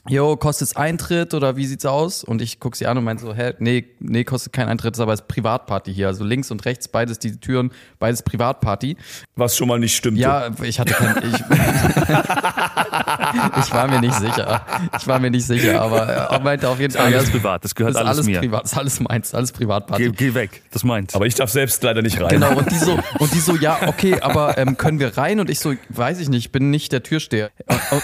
Jo, 0.10 0.38
kostet's 0.38 0.74
Eintritt 0.76 1.34
oder 1.34 1.58
wie 1.58 1.66
sieht's 1.66 1.86
aus? 1.86 2.24
Und 2.24 2.42
ich 2.42 2.62
guck 2.62 2.78
sie 2.78 2.88
an 2.88 2.98
und 2.98 3.04
meine 3.04 3.20
so, 3.20 3.34
hä, 3.34 3.56
nee, 3.60 3.88
nee, 4.00 4.24
kostet 4.24 4.54
kein 4.54 4.70
Eintritt, 4.70 4.94
ist 4.94 5.02
aber 5.02 5.12
es 5.12 5.20
ist 5.20 5.28
Privatparty 5.28 5.94
hier. 5.94 6.08
Also 6.08 6.24
links 6.24 6.50
und 6.50 6.64
rechts 6.64 6.88
beides 6.88 7.20
die 7.20 7.38
Türen, 7.38 7.72
beides 8.00 8.24
Privatparty. 8.24 8.96
Was 9.36 9.58
schon 9.58 9.68
mal 9.68 9.80
nicht 9.80 9.98
stimmt. 9.98 10.18
Ja, 10.18 10.48
ich 10.64 10.80
hatte 10.80 10.94
kein, 10.94 11.18
ich, 11.18 11.34
ich 13.66 13.74
war 13.74 13.88
mir 13.90 14.00
nicht 14.00 14.14
sicher. 14.14 14.62
Ich 14.98 15.06
war 15.08 15.20
mir 15.20 15.30
nicht 15.30 15.46
sicher, 15.46 15.82
aber 15.82 16.04
er 16.04 16.40
meinte 16.40 16.70
auf 16.70 16.80
jeden 16.80 16.94
Das 16.94 17.02
ist 17.02 17.06
Fall, 17.06 17.14
alles 17.14 17.28
ja, 17.28 17.34
privat, 17.34 17.66
das 17.66 17.76
gehört 17.76 17.96
das 17.96 18.02
ist 18.02 18.08
alles 18.08 18.18
alles 18.20 18.28
mir. 18.28 18.40
privat, 18.40 18.64
das 18.64 18.72
ist 18.72 18.78
alles 18.78 19.00
meins, 19.02 19.34
alles 19.34 19.52
Privatparty. 19.52 20.04
Geh, 20.12 20.14
geh 20.30 20.34
weg, 20.34 20.62
das 20.72 20.86
meint. 20.86 21.16
Aber 21.16 21.26
ich 21.26 21.36
darf 21.36 21.50
selbst 21.50 21.84
leider 21.84 22.02
nicht 22.02 22.22
rein. 22.22 22.30
Genau, 22.30 22.58
und 22.58 22.72
die 22.72 22.78
so, 22.78 22.98
und 23.20 23.34
die 23.34 23.40
so, 23.40 23.58
ja, 23.58 23.78
okay, 23.88 24.22
aber 24.22 24.58
ähm, 24.58 24.78
können 24.78 25.00
wir 25.00 25.18
rein? 25.18 25.42
Und 25.42 25.50
ich 25.50 25.60
so, 25.60 25.74
weiß 25.90 26.22
ich 26.22 26.30
nicht, 26.30 26.46
ich 26.46 26.52
bin 26.54 26.70
nicht 26.70 26.94
der 26.94 27.04
Türsteher. 27.04 27.50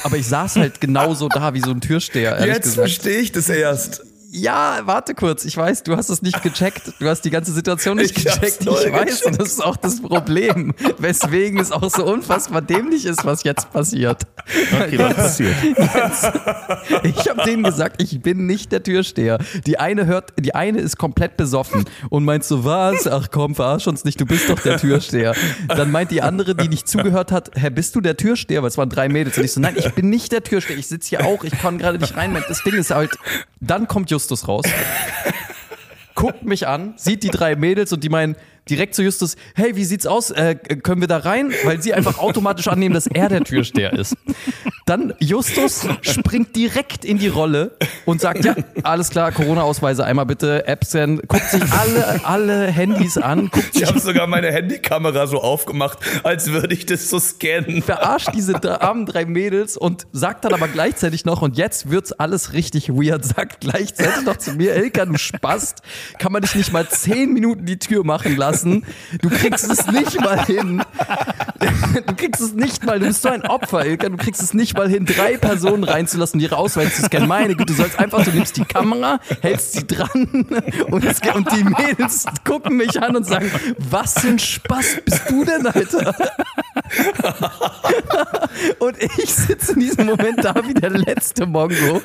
Aber 0.03 0.17
ich 0.17 0.27
saß 0.27 0.57
halt 0.57 0.81
genauso 0.81 1.29
da 1.29 1.53
wie 1.53 1.61
so 1.61 1.71
ein 1.71 1.79
Türsteher, 1.79 1.92
ehrlich 2.39 2.55
Jetzt 2.55 2.75
verstehe 2.75 3.19
ich 3.19 3.31
das 3.31 3.49
erst. 3.49 4.03
Ja, 4.35 4.79
warte 4.85 5.13
kurz. 5.13 5.45
Ich 5.45 5.55
weiß, 5.55 5.83
du 5.83 5.95
hast 5.95 6.09
es 6.09 6.23
nicht 6.23 6.41
gecheckt. 6.41 6.93
Du 6.99 7.07
hast 7.07 7.21
die 7.21 7.29
ganze 7.29 7.53
Situation 7.53 7.97
nicht 7.97 8.17
Ich 8.17 8.23
gecheckt. 8.23 8.61
Ich 8.61 8.67
weiß, 8.67 8.91
gecheckt. 8.91 9.25
und 9.27 9.39
das 9.39 9.49
ist 9.49 9.63
auch 9.63 9.77
das 9.77 10.01
Problem, 10.01 10.73
weswegen 10.97 11.59
es 11.59 11.71
auch 11.71 11.87
so 11.91 12.03
unfassbar 12.03 12.63
dämlich 12.63 13.05
ist, 13.05 13.23
was 13.25 13.43
jetzt 13.43 13.71
passiert. 13.71 14.23
Okay, 14.73 14.97
was 14.97 15.13
passiert? 15.13 15.53
Ich 17.03 17.29
habe 17.29 17.43
denen 17.43 17.61
gesagt, 17.61 18.01
ich 18.01 18.21
bin 18.21 18.47
nicht 18.47 18.71
der 18.71 18.81
Türsteher. 18.81 19.37
Die 19.67 19.77
eine 19.77 20.07
hört, 20.07 20.33
die 20.39 20.55
eine 20.55 20.79
ist 20.79 20.97
komplett 20.97 21.37
besoffen 21.37 21.85
und 22.09 22.25
meint 22.25 22.43
so, 22.43 22.65
was? 22.65 23.05
Ach 23.05 23.27
komm, 23.31 23.53
verarsch 23.53 23.85
uns 23.85 24.03
nicht, 24.03 24.19
du 24.19 24.25
bist 24.25 24.49
doch 24.49 24.59
der 24.59 24.77
Türsteher. 24.77 25.35
Dann 25.67 25.91
meint 25.91 26.09
die 26.09 26.23
andere, 26.23 26.55
die 26.55 26.69
nicht 26.69 26.87
zugehört 26.87 27.31
hat, 27.31 27.51
Herr, 27.53 27.69
bist 27.69 27.95
du 27.95 28.01
der 28.01 28.17
Türsteher? 28.17 28.63
Weil 28.63 28.69
es 28.69 28.79
waren 28.79 28.89
drei 28.89 29.09
Mädels. 29.09 29.37
Und 29.37 29.43
ich 29.43 29.51
so, 29.51 29.59
nein, 29.59 29.75
ich 29.77 29.93
bin 29.93 30.09
nicht 30.09 30.31
der 30.31 30.43
Türsteher, 30.43 30.77
ich 30.77 30.87
sitze 30.87 31.09
hier 31.09 31.23
auch, 31.23 31.43
ich 31.43 31.53
kann 31.53 31.77
gerade 31.77 31.99
nicht 31.99 32.17
rein. 32.17 32.35
Das 32.47 32.63
Ding 32.63 32.73
ist 32.73 32.89
halt, 32.89 33.11
dann 33.59 33.87
kommt 33.87 34.09
Justus 34.23 34.47
raus, 34.47 34.63
guckt 36.15 36.43
mich 36.43 36.65
an, 36.65 36.93
sieht 36.95 37.23
die 37.23 37.29
drei 37.29 37.57
Mädels 37.57 37.91
und 37.91 38.05
die 38.05 38.09
meinen, 38.09 38.37
direkt 38.69 38.95
zu 38.95 39.03
Justus, 39.03 39.35
hey, 39.55 39.75
wie 39.75 39.85
sieht's 39.85 40.07
aus? 40.07 40.31
Äh, 40.31 40.55
können 40.55 41.01
wir 41.01 41.07
da 41.07 41.17
rein? 41.17 41.53
Weil 41.63 41.81
sie 41.81 41.93
einfach 41.93 42.17
automatisch 42.17 42.67
annehmen, 42.67 42.93
dass 42.93 43.07
er 43.07 43.29
der 43.29 43.43
Türsteher 43.43 43.93
ist. 43.93 44.15
Dann 44.85 45.13
Justus 45.19 45.87
springt 46.01 46.55
direkt 46.55 47.05
in 47.05 47.17
die 47.17 47.29
Rolle 47.29 47.77
und 48.05 48.19
sagt, 48.19 48.43
ja, 48.43 48.55
alles 48.83 49.09
klar, 49.09 49.31
Corona-Ausweise 49.31 50.03
einmal 50.03 50.25
bitte, 50.25 50.65
Absent, 50.67 51.27
guckt 51.27 51.49
sich 51.49 51.63
alle, 51.71 52.25
alle 52.25 52.67
Handys 52.67 53.17
an, 53.17 53.49
guckt 53.49 53.69
Ich 53.73 53.85
habe 53.85 53.99
sogar 53.99 54.27
meine 54.27 54.51
Handykamera 54.51 55.27
so 55.27 55.39
aufgemacht, 55.41 55.99
als 56.23 56.51
würde 56.51 56.73
ich 56.73 56.85
das 56.85 57.09
so 57.09 57.19
scannen. 57.19 57.81
verarscht 57.81 58.29
diese 58.33 58.81
armen 58.81 59.05
drei 59.05 59.25
Mädels 59.25 59.77
und 59.77 60.05
sagt 60.11 60.43
dann 60.45 60.53
aber 60.53 60.67
gleichzeitig 60.67 61.23
noch, 61.23 61.41
und 61.41 61.57
jetzt 61.57 61.89
wird's 61.89 62.11
alles 62.11 62.51
richtig 62.51 62.89
weird, 62.89 63.23
sagt 63.25 63.61
gleichzeitig 63.61 64.25
noch 64.25 64.37
zu 64.37 64.53
mir, 64.53 64.75
Ilka, 64.75 65.05
du 65.05 65.17
Spast, 65.17 65.81
kann 66.19 66.31
man 66.31 66.41
dich 66.41 66.55
nicht 66.55 66.73
mal 66.73 66.87
zehn 66.89 67.31
Minuten 67.31 67.65
die 67.65 67.79
Tür 67.79 68.03
machen 68.03 68.35
lassen? 68.35 68.52
Du 68.61 69.29
kriegst 69.29 69.69
es 69.69 69.87
nicht 69.87 70.19
mal 70.19 70.45
hin. 70.45 70.83
Du 72.05 72.15
kriegst 72.15 72.41
es 72.41 72.53
nicht 72.53 72.85
mal, 72.85 72.99
du 72.99 73.05
bist 73.05 73.21
so 73.21 73.29
ein 73.29 73.43
Opfer, 73.43 73.85
Ilka, 73.85 74.09
du 74.09 74.17
kriegst 74.17 74.41
es 74.41 74.53
nicht 74.53 74.75
mal 74.75 74.89
hin, 74.89 75.05
drei 75.05 75.37
Personen 75.37 75.83
reinzulassen, 75.83 76.39
ihre 76.39 76.57
Ausweise 76.57 76.91
zu 76.91 77.03
scannen. 77.03 77.27
Meine 77.27 77.55
Güte, 77.55 77.67
du 77.67 77.73
sollst 77.73 77.99
einfach, 77.99 78.23
du 78.23 78.31
nimmst 78.31 78.57
die 78.57 78.65
Kamera, 78.65 79.19
hältst 79.41 79.73
sie 79.73 79.87
dran 79.87 80.09
und, 80.87 81.05
und 81.05 81.51
die 81.51 81.63
Mädels 81.63 82.25
gucken 82.43 82.77
mich 82.77 83.01
an 83.01 83.15
und 83.15 83.25
sagen, 83.25 83.49
was 83.77 84.13
für 84.19 84.29
ein 84.29 84.39
Spaß 84.39 84.97
bist 85.05 85.21
du 85.29 85.45
denn, 85.45 85.65
Alter? 85.67 86.15
Und 88.79 88.97
ich 89.01 89.33
sitze 89.33 89.73
in 89.73 89.79
diesem 89.79 90.05
Moment 90.05 90.43
da 90.43 90.55
wie 90.65 90.73
der 90.73 90.89
letzte 90.91 91.45
Mongo. 91.45 92.01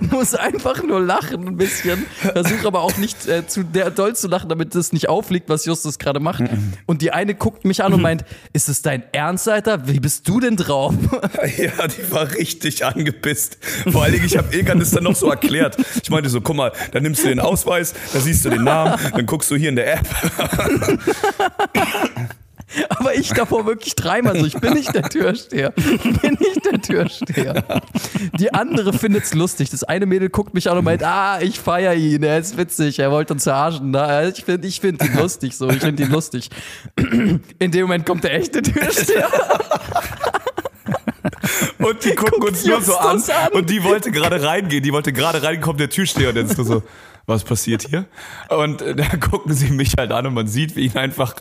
Muss 0.00 0.34
einfach 0.34 0.82
nur 0.82 1.00
lachen 1.00 1.46
ein 1.48 1.56
bisschen. 1.56 2.06
Versuche 2.16 2.66
aber 2.66 2.82
auch 2.82 2.96
nicht 2.96 3.26
äh, 3.26 3.46
zu 3.46 3.64
der 3.64 3.90
doll 3.90 4.14
zu 4.16 4.28
lachen, 4.28 4.48
damit 4.48 4.74
das 4.74 4.92
nicht 4.92 5.01
aufliegt, 5.08 5.48
was 5.48 5.64
Justus 5.64 5.98
gerade 5.98 6.20
macht. 6.20 6.42
Und 6.86 7.02
die 7.02 7.12
eine 7.12 7.34
guckt 7.34 7.64
mich 7.64 7.82
an 7.82 7.92
und 7.92 8.02
meint, 8.02 8.24
ist 8.52 8.68
es 8.68 8.82
dein 8.82 9.02
Ernst, 9.12 9.48
Alter? 9.48 9.88
Wie 9.88 10.00
bist 10.00 10.28
du 10.28 10.40
denn 10.40 10.56
drauf? 10.56 10.94
Ja, 11.56 11.86
die 11.86 12.10
war 12.10 12.30
richtig 12.32 12.84
angepisst. 12.84 13.58
Vor 13.90 14.02
allen 14.02 14.12
Dingen, 14.12 14.24
ich 14.24 14.36
habe 14.36 14.54
Ilkan 14.54 14.78
das 14.78 14.90
dann 14.90 15.04
noch 15.04 15.16
so 15.16 15.28
erklärt. 15.30 15.76
Ich 16.02 16.10
meinte 16.10 16.28
so, 16.28 16.40
guck 16.40 16.56
mal, 16.56 16.72
dann 16.92 17.02
nimmst 17.02 17.24
du 17.24 17.28
den 17.28 17.40
Ausweis, 17.40 17.94
da 18.12 18.20
siehst 18.20 18.44
du 18.44 18.50
den 18.50 18.64
Namen, 18.64 18.98
dann 19.12 19.26
guckst 19.26 19.50
du 19.50 19.56
hier 19.56 19.68
in 19.68 19.76
der 19.76 19.94
App. 19.94 20.06
Aber 22.88 23.14
ich 23.14 23.30
davor 23.30 23.66
wirklich 23.66 23.94
dreimal 23.94 24.38
so, 24.38 24.46
ich 24.46 24.54
bin 24.54 24.74
nicht 24.74 24.94
der 24.94 25.02
Türsteher. 25.02 25.72
Ich 25.76 26.20
bin 26.20 26.36
nicht 26.38 26.64
der 26.64 26.80
Türsteher. 26.80 27.64
Die 28.38 28.54
andere 28.54 28.92
findet's 28.92 29.34
lustig. 29.34 29.70
Das 29.70 29.84
eine 29.84 30.06
Mädel 30.06 30.28
guckt 30.30 30.54
mich 30.54 30.70
an 30.70 30.78
und 30.78 30.84
meint, 30.84 31.02
ah, 31.02 31.40
ich 31.40 31.60
feier 31.60 31.94
ihn, 31.94 32.22
er 32.22 32.38
ist 32.38 32.56
witzig, 32.56 32.98
er 32.98 33.10
wollte 33.10 33.34
uns 33.34 33.44
verarschen. 33.44 33.90
Na, 33.90 34.26
Ich 34.28 34.44
finde 34.44 34.68
ich 34.68 34.80
find 34.80 35.02
ihn 35.02 35.16
lustig 35.16 35.56
so, 35.56 35.68
ich 35.68 35.80
finde 35.80 36.02
ihn 36.04 36.10
lustig. 36.10 36.50
In 37.58 37.70
dem 37.70 37.82
Moment 37.82 38.06
kommt 38.06 38.24
der 38.24 38.34
echte 38.34 38.62
Türsteher. 38.62 39.28
Und 41.78 42.04
die 42.04 42.14
gucken 42.14 42.40
Guckt 42.40 42.52
uns 42.52 42.64
nur 42.64 42.80
so 42.80 42.96
an. 42.96 43.20
An. 43.20 43.52
Und 43.52 43.68
die 43.68 43.82
wollte 43.82 44.10
gerade 44.10 44.42
reingehen. 44.42 44.82
Die 44.82 44.92
wollte 44.92 45.12
gerade 45.12 45.42
rein, 45.42 45.60
kommt 45.60 45.80
der 45.80 45.90
Türsteher 45.90 46.28
und 46.28 46.36
dann 46.36 46.46
ist 46.46 46.56
nur 46.56 46.66
so, 46.66 46.82
was 47.26 47.44
passiert 47.44 47.86
hier? 47.88 48.06
Und 48.48 48.82
äh, 48.82 48.94
da 48.94 49.06
gucken 49.16 49.52
sie 49.52 49.70
mich 49.70 49.94
halt 49.96 50.12
an 50.12 50.26
und 50.26 50.34
man 50.34 50.46
sieht, 50.46 50.76
wie 50.76 50.86
ihn 50.86 50.96
einfach, 50.96 51.34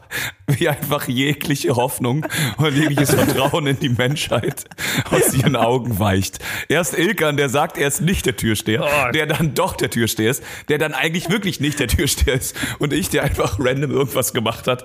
wie 0.47 0.69
einfach 0.69 1.07
jegliche 1.07 1.75
Hoffnung 1.75 2.25
und 2.57 2.75
jegliches 2.75 3.13
Vertrauen 3.13 3.67
in 3.67 3.79
die 3.79 3.89
Menschheit 3.89 4.65
aus 5.09 5.33
ihren 5.33 5.55
Augen 5.55 5.99
weicht. 5.99 6.39
Erst 6.69 6.97
Ilkan, 6.97 7.37
der 7.37 7.49
sagt, 7.49 7.77
er 7.77 7.87
ist 7.87 8.01
nicht 8.01 8.25
der 8.25 8.35
Türsteher, 8.35 9.11
der 9.13 9.25
dann 9.25 9.53
doch 9.53 9.75
der 9.75 9.89
Türsteher 9.89 10.31
ist, 10.31 10.43
der 10.69 10.77
dann 10.77 10.93
eigentlich 10.93 11.29
wirklich 11.29 11.59
nicht 11.59 11.79
der 11.79 11.87
Türsteher 11.87 12.35
ist 12.35 12.55
und 12.79 12.93
ich, 12.93 13.09
der 13.09 13.23
einfach 13.23 13.57
random 13.59 13.91
irgendwas 13.91 14.33
gemacht 14.33 14.67
hat. 14.67 14.83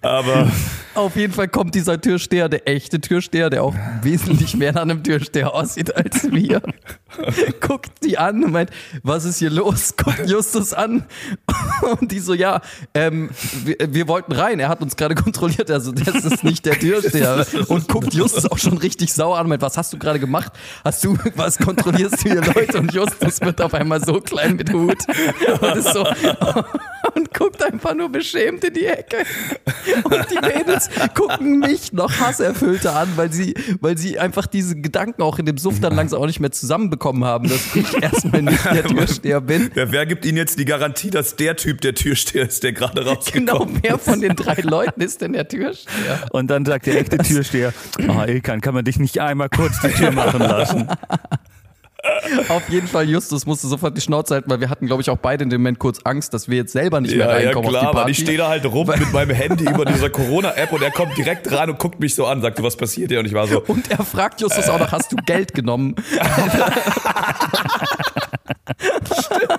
Aber 0.00 0.50
Auf 0.94 1.16
jeden 1.16 1.32
Fall 1.32 1.48
kommt 1.48 1.74
dieser 1.74 2.00
Türsteher, 2.00 2.48
der 2.48 2.68
echte 2.68 3.00
Türsteher, 3.00 3.48
der 3.48 3.62
auch 3.62 3.74
wesentlich 4.02 4.56
mehr 4.56 4.72
nach 4.72 4.82
einem 4.82 5.02
Türsteher 5.02 5.54
aussieht 5.54 5.94
als 5.94 6.30
wir. 6.30 6.62
Guckt 7.60 7.92
die 8.04 8.18
an 8.18 8.44
und 8.44 8.52
meint, 8.52 8.70
was 9.02 9.24
ist 9.24 9.38
hier 9.38 9.50
los? 9.50 9.94
Guckt 9.96 10.28
Justus 10.32 10.72
an 10.72 11.04
und 12.00 12.10
die 12.10 12.18
so, 12.18 12.32
ja, 12.32 12.62
ähm, 12.94 13.30
wir, 13.64 13.76
wir 13.88 14.08
wollten 14.08 14.32
rein. 14.32 14.60
Er 14.60 14.68
hat 14.68 14.80
uns 14.80 14.96
gerade 14.96 15.14
kontrolliert, 15.14 15.70
also 15.70 15.92
das 15.92 16.24
ist 16.24 16.42
nicht 16.42 16.64
der 16.64 16.78
Türsteher. 16.78 17.46
Und 17.68 17.88
guckt 17.88 18.14
Justus 18.14 18.46
auch 18.46 18.58
schon 18.58 18.78
richtig 18.78 19.12
sauer 19.12 19.36
an 19.36 19.44
und 19.44 19.50
meint, 19.50 19.62
was 19.62 19.76
hast 19.76 19.92
du 19.92 19.98
gerade 19.98 20.18
gemacht? 20.18 20.52
Hast 20.84 21.04
du, 21.04 21.18
was 21.34 21.58
kontrollierst 21.58 22.24
du 22.24 22.30
hier 22.30 22.42
Leute? 22.42 22.78
Und 22.78 22.94
Justus 22.94 23.40
wird 23.42 23.60
auf 23.60 23.74
einmal 23.74 24.02
so 24.02 24.20
klein 24.20 24.56
mit 24.56 24.72
Hut 24.72 24.98
und 25.60 25.76
ist 25.76 25.92
so 25.92 26.00
und 27.14 27.34
guckt 27.34 27.62
einfach 27.62 27.94
nur 27.94 28.08
beschämt 28.08 28.64
in 28.64 28.74
die 28.74 28.86
Ecke. 28.86 29.18
Und 30.04 30.26
die 30.30 30.40
Mädels 30.40 30.88
gucken 31.14 31.58
mich 31.58 31.92
noch 31.92 32.10
hasserfüllter 32.20 32.96
an, 32.96 33.08
weil 33.16 33.32
sie, 33.32 33.54
weil 33.80 33.98
sie 33.98 34.18
einfach 34.18 34.46
diese 34.46 34.76
Gedanken 34.76 35.22
auch 35.22 35.38
in 35.38 35.46
dem 35.46 35.58
Suff 35.58 35.80
dann 35.80 35.94
langsam 35.94 36.20
auch 36.22 36.26
nicht 36.26 36.40
mehr 36.40 36.52
zusammenbekommen 36.52 37.24
haben, 37.24 37.48
dass 37.48 37.74
ich 37.74 38.02
erstmal 38.02 38.42
nicht 38.42 38.64
der 38.64 38.84
Türsteher 38.86 39.40
bin. 39.40 39.70
ja, 39.74 39.90
wer 39.90 40.06
gibt 40.06 40.21
Ihnen 40.24 40.36
jetzt 40.38 40.58
die 40.58 40.64
Garantie, 40.64 41.10
dass 41.10 41.36
der 41.36 41.56
Typ 41.56 41.80
der 41.80 41.94
Türsteher 41.94 42.46
ist, 42.48 42.62
der 42.62 42.72
gerade 42.72 43.04
rausgekommen 43.04 43.46
Genau, 43.46 43.66
wer 43.82 43.98
von 43.98 44.20
den 44.20 44.36
drei 44.36 44.60
Leuten 44.62 45.00
ist 45.00 45.20
denn 45.20 45.32
der 45.32 45.48
Türsteher? 45.48 46.18
Und 46.30 46.48
dann 46.48 46.64
sagt 46.64 46.86
der 46.86 47.00
echte 47.00 47.18
Türsteher, 47.18 47.72
oh 48.08 48.22
Ilkan, 48.26 48.60
kann 48.60 48.74
man 48.74 48.84
dich 48.84 48.98
nicht 48.98 49.20
einmal 49.20 49.48
kurz 49.48 49.80
die 49.80 49.88
Tür 49.88 50.10
machen 50.10 50.40
lassen? 50.40 50.88
Auf 52.48 52.68
jeden 52.68 52.88
Fall, 52.88 53.08
Justus 53.08 53.46
musste 53.46 53.68
sofort 53.68 53.96
die 53.96 54.00
Schnauze 54.00 54.34
halten, 54.34 54.50
weil 54.50 54.58
wir 54.60 54.68
hatten, 54.68 54.86
glaube 54.86 55.02
ich, 55.02 55.10
auch 55.10 55.18
beide 55.18 55.44
in 55.44 55.50
dem 55.50 55.60
Moment 55.60 55.78
kurz 55.78 56.00
Angst, 56.02 56.34
dass 56.34 56.48
wir 56.48 56.56
jetzt 56.56 56.72
selber 56.72 57.00
nicht 57.00 57.14
mehr 57.14 57.26
Ja, 57.26 57.38
ja 57.38 57.46
reinkommen 57.46 57.70
klar, 57.70 57.82
auf 57.82 57.90
die 57.90 57.94
Mann. 57.94 57.94
Party. 57.94 58.10
Ich 58.10 58.18
stehe 58.18 58.38
da 58.38 58.48
halt 58.48 58.66
rum 58.66 58.88
mit 58.88 59.12
meinem 59.12 59.30
Handy 59.30 59.64
über 59.64 59.84
dieser 59.84 60.10
Corona-App 60.10 60.72
und 60.72 60.82
er 60.82 60.90
kommt 60.90 61.16
direkt 61.16 61.52
rein 61.52 61.70
und 61.70 61.78
guckt 61.78 62.00
mich 62.00 62.16
so 62.16 62.26
an, 62.26 62.42
sagt, 62.42 62.60
was 62.60 62.76
passiert 62.76 63.10
hier? 63.12 63.20
Und 63.20 63.26
ich 63.26 63.34
war 63.34 63.46
so, 63.46 63.62
und 63.62 63.88
er 63.88 64.04
fragt 64.04 64.40
Justus 64.40 64.68
auch 64.68 64.80
noch, 64.80 64.90
hast 64.90 65.12
du 65.12 65.16
Geld 65.24 65.54
genommen? 65.54 65.94
Stimmt. 69.04 69.51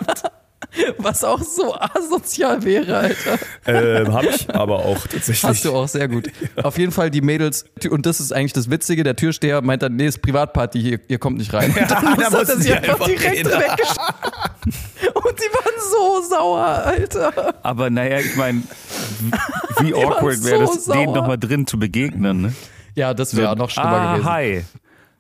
Was 1.04 1.24
auch 1.24 1.42
so 1.42 1.76
asozial 1.76 2.64
wäre, 2.64 2.98
Alter. 2.98 3.38
ähm, 3.66 4.14
hab 4.14 4.24
ich 4.24 4.50
aber 4.50 4.80
auch 4.80 5.06
tatsächlich. 5.06 5.44
Hast 5.44 5.66
du 5.66 5.76
auch, 5.76 5.88
sehr 5.88 6.08
gut. 6.08 6.32
Auf 6.64 6.78
jeden 6.78 6.92
Fall 6.92 7.12
die 7.12 7.22
Mädels, 7.22 7.66
und 7.90 8.06
das 8.06 8.20
ist 8.20 8.32
eigentlich 8.32 8.54
das 8.54 8.70
Witzige, 8.70 9.04
der 9.04 9.16
Türsteher 9.16 9.62
meint 9.62 9.84
dann, 9.84 9.96
nee, 9.96 10.08
ist 10.08 10.22
Privatparty, 10.22 10.82
hier, 10.82 11.00
ihr 11.08 11.20
kommt 11.20 11.38
nicht 11.38 11.54
rein. 11.54 11.72
Und 11.84 11.92
dann 11.92 12.18
da 12.18 12.30
muss 12.30 12.50
er 12.50 12.58
sie 12.58 12.70
die 12.70 12.74
einfach 12.74 12.94
einfach 12.94 13.08
direkt 13.08 13.36
gehen. 13.36 13.46
weggeschickt. 13.46 14.00
Und 15.14 15.40
die 15.40 15.54
waren 15.54 15.74
so 15.92 16.30
sauer, 16.30 16.66
Alter. 16.86 17.56
Aber 17.64 17.90
naja, 17.90 18.20
ich 18.20 18.36
meine, 18.36 18.64
wie 19.80 19.94
awkward 19.94 20.44
wäre 20.44 20.68
so 20.68 20.74
das, 20.74 20.86
denen 20.86 21.06
sauer. 21.06 21.16
nochmal 21.16 21.38
drin 21.38 21.68
zu 21.68 21.78
begegnen, 21.78 22.42
ne? 22.42 22.54
Ja, 22.96 23.14
das 23.14 23.36
wäre 23.36 23.56
noch 23.56 23.70
schlimmer 23.70 23.90
ah, 23.90 24.14
gewesen. 24.14 24.30
hi. 24.30 24.66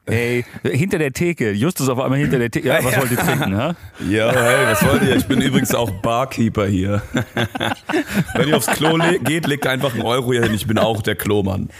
Hey, 0.05 0.43
hinter 0.63 0.97
der 0.97 1.13
Theke. 1.13 1.51
Justus 1.51 1.87
auf 1.89 1.99
einmal 1.99 2.19
hinter 2.19 2.37
der 2.39 2.51
Theke. 2.51 2.67
Ja, 2.67 2.83
was 2.83 2.97
wollt 2.97 3.11
ihr 3.11 3.17
trinken, 3.17 3.55
ha? 3.55 3.75
Ja, 4.09 4.31
hey, 4.33 4.65
was 4.67 4.85
wollt 4.85 5.01
ihr? 5.03 5.15
Ich 5.15 5.25
bin 5.25 5.39
übrigens 5.41 5.73
auch 5.73 5.89
Barkeeper 6.01 6.65
hier. 6.67 7.01
Wenn 8.35 8.49
ihr 8.49 8.57
aufs 8.57 8.67
Klo 8.67 8.97
le 8.97 9.19
geht, 9.19 9.47
legt 9.47 9.65
einfach 9.65 9.93
einen 9.93 10.01
Euro 10.03 10.33
hier 10.33 10.43
hin. 10.43 10.53
Ich 10.53 10.67
bin 10.67 10.77
auch 10.77 11.01
der 11.01 11.15
Klomann. 11.15 11.69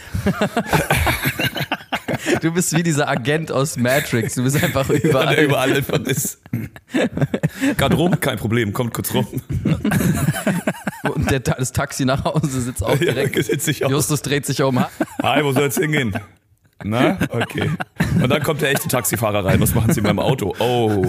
Du 2.40 2.52
bist 2.52 2.74
wie 2.76 2.82
dieser 2.82 3.08
Agent 3.08 3.52
aus 3.52 3.76
Matrix. 3.76 4.34
Du 4.34 4.42
bist 4.44 4.62
einfach 4.62 4.88
überall. 4.88 5.34
der 5.34 5.44
überall 5.44 5.74
einfach 5.74 5.98
ist. 6.00 6.40
Gerade 7.76 7.96
rum, 7.96 8.18
kein 8.20 8.38
Problem, 8.38 8.72
kommt 8.72 8.94
kurz 8.94 9.12
rum. 9.12 9.26
Und 11.14 11.30
der, 11.30 11.40
das 11.40 11.72
Taxi 11.72 12.04
nach 12.04 12.24
Hause 12.24 12.60
sitzt 12.62 12.82
auch 12.82 12.90
Ja, 13.00 13.12
direkt. 13.12 13.42
sitzt 13.44 13.66
sich 13.66 13.84
auch. 13.84 13.90
Justus 13.90 14.22
dreht 14.22 14.46
sich 14.46 14.62
um. 14.62 14.78
Hi, 15.22 15.44
wo 15.44 15.52
soll's 15.52 15.76
hingehen? 15.76 16.14
Na, 16.82 17.18
okay. 17.30 17.70
Und 18.22 18.28
dann 18.28 18.42
kommt 18.42 18.60
der 18.62 18.70
echte 18.70 18.88
Taxifahrer 18.88 19.44
rein. 19.44 19.60
Was 19.60 19.74
machen 19.74 19.92
Sie 19.92 20.00
in 20.00 20.06
meinem 20.06 20.18
Auto? 20.18 20.54
Oh. 20.58 21.06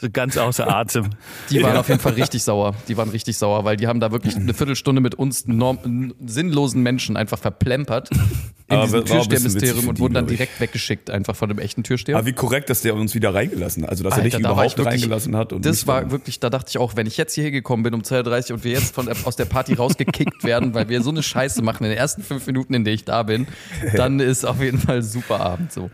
So 0.00 0.08
ganz 0.12 0.36
außer 0.36 0.68
Atem. 0.68 1.10
Die 1.50 1.62
waren 1.62 1.74
Ja. 1.74 1.80
auf 1.80 1.88
jeden 1.88 2.00
Fall 2.00 2.12
richtig 2.14 2.42
sauer. 2.42 2.74
Die 2.88 2.96
waren 2.96 3.08
richtig 3.08 3.36
sauer, 3.38 3.64
weil 3.64 3.76
die 3.76 3.86
haben 3.86 4.00
da 4.00 4.12
wirklich 4.12 4.36
eine 4.36 4.54
Viertelstunde 4.54 5.00
mit 5.00 5.14
uns 5.14 5.46
norm 5.46 6.12
sinnlosen 6.24 6.82
Menschen 6.82 7.16
einfach 7.16 7.38
verplempert 7.38 8.10
in 8.12 8.76
Aber 8.76 8.84
diesem 8.84 9.04
Türstehermysterium 9.04 9.88
und 9.88 9.98
wurden 10.00 10.14
dann 10.14 10.26
direkt 10.26 10.58
weggeschickt 10.60 11.10
einfach 11.10 11.36
von 11.36 11.48
dem 11.50 11.58
echten 11.58 11.82
Türsteher. 11.82 12.16
Aber 12.16 12.26
wie 12.26 12.32
korrekt, 12.32 12.70
dass 12.70 12.80
der 12.80 12.94
uns 12.94 13.14
wieder 13.14 13.34
reingelassen 13.34 13.82
hat. 13.82 13.90
Also, 13.90 14.04
dass 14.04 14.16
er 14.16 14.24
dich 14.24 14.34
Alter, 14.34 14.48
da 14.48 14.52
überhaupt 14.54 14.78
wirklich- 14.78 15.02
reingelassen 15.02 15.36
hat. 15.36 15.52
Und 15.52 15.66
das 15.66 15.86
war 15.86 16.00
dann- 16.02 16.10
wirklich, 16.10 16.40
da 16.40 16.48
dachte 16.50 16.70
ich 16.70 16.78
auch, 16.78 16.96
wenn 16.96 17.06
ich 17.06 17.16
jetzt 17.18 17.34
hier 17.34 17.50
gekommen 17.50 17.82
bin 17.82 17.92
um 17.94 18.02
2.30 18.02 18.50
Uhr 18.52 18.56
und 18.56 18.64
wir 18.64 18.72
jetzt 18.72 18.94
von, 18.94 19.08
aus 19.24 19.36
der 19.36 19.44
Party 19.44 19.74
rausgekickt 19.74 20.44
werden, 20.44 20.72
weil 20.74 20.88
wir 20.88 21.02
so 21.02 21.10
eine 21.10 21.22
Scheiße 21.22 21.62
machen 21.62 21.84
in 21.84 21.90
den 21.90 21.98
ersten 21.98 22.22
fünf 22.22 22.46
Minuten, 22.46 22.72
in 22.74 22.84
denen 22.84 22.94
ich 22.94 23.04
da 23.04 23.22
bin, 23.22 23.46
dann 23.96 24.18
ist 24.20 24.44
auf 24.46 24.60
jeden 24.62 24.78
Fall 24.78 25.02
super 25.02 25.40
Abend 25.40 25.70
so. 25.72 25.90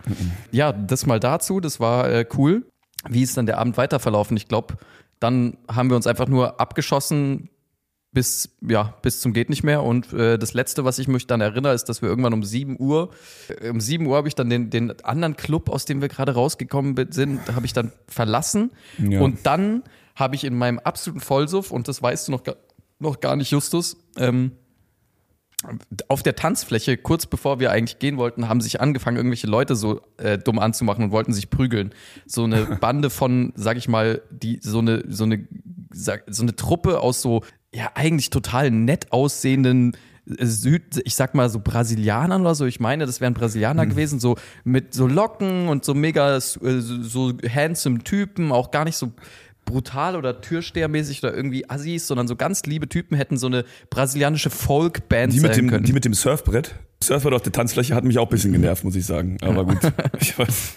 Ja, 0.52 0.72
das 0.72 1.06
mal 1.06 1.18
dazu, 1.20 1.58
das 1.60 1.80
war 1.80 2.08
äh, 2.08 2.24
cool. 2.36 2.64
Wie 3.08 3.22
ist 3.22 3.36
dann 3.36 3.46
der 3.46 3.58
Abend 3.58 3.76
weiter 3.76 3.98
verlaufen? 3.98 4.36
Ich 4.36 4.48
glaube, 4.48 4.74
dann 5.20 5.56
haben 5.70 5.88
wir 5.90 5.96
uns 5.96 6.06
einfach 6.06 6.28
nur 6.28 6.60
abgeschossen 6.60 7.50
bis, 8.12 8.56
ja, 8.60 8.94
bis 9.02 9.20
zum 9.20 9.32
geht 9.32 9.50
nicht 9.50 9.62
mehr. 9.62 9.82
Und 9.84 10.12
äh, 10.12 10.36
das 10.38 10.52
Letzte, 10.52 10.84
was 10.84 10.98
ich 10.98 11.06
mich 11.06 11.26
dann 11.28 11.40
erinnere, 11.40 11.74
ist, 11.74 11.84
dass 11.84 12.02
wir 12.02 12.08
irgendwann 12.08 12.32
um 12.34 12.42
7 12.42 12.76
Uhr, 12.80 13.10
äh, 13.60 13.70
um 13.70 13.80
7 13.80 14.04
Uhr 14.06 14.16
habe 14.16 14.26
ich 14.28 14.34
dann 14.34 14.50
den, 14.50 14.68
den 14.70 15.00
anderen 15.04 15.36
Club, 15.36 15.68
aus 15.68 15.84
dem 15.84 16.00
wir 16.00 16.08
gerade 16.08 16.32
rausgekommen 16.34 16.96
sind, 17.10 17.40
habe 17.54 17.66
ich 17.66 17.72
dann 17.72 17.92
verlassen. 18.08 18.72
Ja. 18.98 19.20
Und 19.20 19.46
dann 19.46 19.84
habe 20.16 20.34
ich 20.34 20.44
in 20.44 20.56
meinem 20.56 20.80
absoluten 20.80 21.20
Vollsuff, 21.20 21.70
und 21.70 21.86
das 21.86 22.02
weißt 22.02 22.28
du 22.28 22.32
noch, 22.32 22.42
gar- 22.42 22.56
noch 22.98 23.20
gar 23.20 23.36
nicht, 23.36 23.52
Justus, 23.52 23.96
ähm, 24.16 24.52
auf 26.08 26.22
der 26.22 26.36
Tanzfläche, 26.36 26.96
kurz 26.96 27.26
bevor 27.26 27.60
wir 27.60 27.70
eigentlich 27.70 27.98
gehen 27.98 28.16
wollten, 28.16 28.48
haben 28.48 28.60
sich 28.60 28.80
angefangen, 28.80 29.16
irgendwelche 29.16 29.46
Leute 29.46 29.76
so 29.76 30.00
äh, 30.16 30.38
dumm 30.38 30.58
anzumachen 30.58 31.04
und 31.04 31.10
wollten 31.10 31.32
sich 31.32 31.50
prügeln. 31.50 31.92
So 32.26 32.44
eine 32.44 32.64
Bande 32.80 33.10
von, 33.10 33.52
sag 33.56 33.76
ich 33.76 33.88
mal, 33.88 34.22
die 34.30 34.58
so 34.62 34.78
eine, 34.78 35.04
so 35.08 35.24
eine, 35.24 35.46
so 35.92 36.42
eine 36.42 36.56
Truppe 36.56 37.00
aus 37.00 37.20
so, 37.20 37.42
ja, 37.74 37.90
eigentlich 37.94 38.30
total 38.30 38.70
nett 38.70 39.12
aussehenden 39.12 39.96
äh, 40.26 40.46
Süd, 40.46 41.00
ich 41.04 41.14
sag 41.14 41.34
mal 41.34 41.50
so 41.50 41.60
Brasilianern 41.60 42.40
oder 42.40 42.54
so, 42.54 42.64
ich 42.64 42.80
meine, 42.80 43.04
das 43.04 43.20
wären 43.20 43.34
Brasilianer 43.34 43.86
gewesen, 43.86 44.18
so 44.18 44.36
mit 44.64 44.94
so 44.94 45.06
Locken 45.06 45.68
und 45.68 45.84
so 45.84 45.94
mega 45.94 46.36
äh, 46.36 46.40
so 46.40 47.02
so 47.02 47.32
handsome 47.46 47.98
Typen, 47.98 48.50
auch 48.50 48.70
gar 48.70 48.84
nicht 48.84 48.96
so 48.96 49.12
brutal 49.70 50.16
oder 50.16 50.40
Türstehermäßig 50.40 51.22
oder 51.22 51.34
irgendwie 51.34 51.68
Assis, 51.70 52.06
sondern 52.06 52.26
so 52.28 52.36
ganz 52.36 52.64
liebe 52.64 52.88
Typen 52.88 53.16
hätten 53.16 53.36
so 53.36 53.46
eine 53.46 53.64
brasilianische 53.88 54.50
Folkband 54.50 55.32
die 55.32 55.40
mit, 55.40 55.54
sein 55.54 55.64
dem, 55.64 55.70
können. 55.70 55.84
die 55.84 55.92
mit 55.92 56.04
dem 56.04 56.14
Surfbrett. 56.14 56.74
Surfbrett 57.02 57.34
auf 57.34 57.42
der 57.42 57.52
Tanzfläche 57.52 57.94
hat 57.94 58.04
mich 58.04 58.18
auch 58.18 58.26
ein 58.26 58.30
bisschen 58.30 58.52
genervt, 58.52 58.84
muss 58.84 58.96
ich 58.96 59.06
sagen. 59.06 59.38
Aber 59.42 59.64
gut. 59.64 59.78
Ich 60.20 60.38
weiß. 60.38 60.74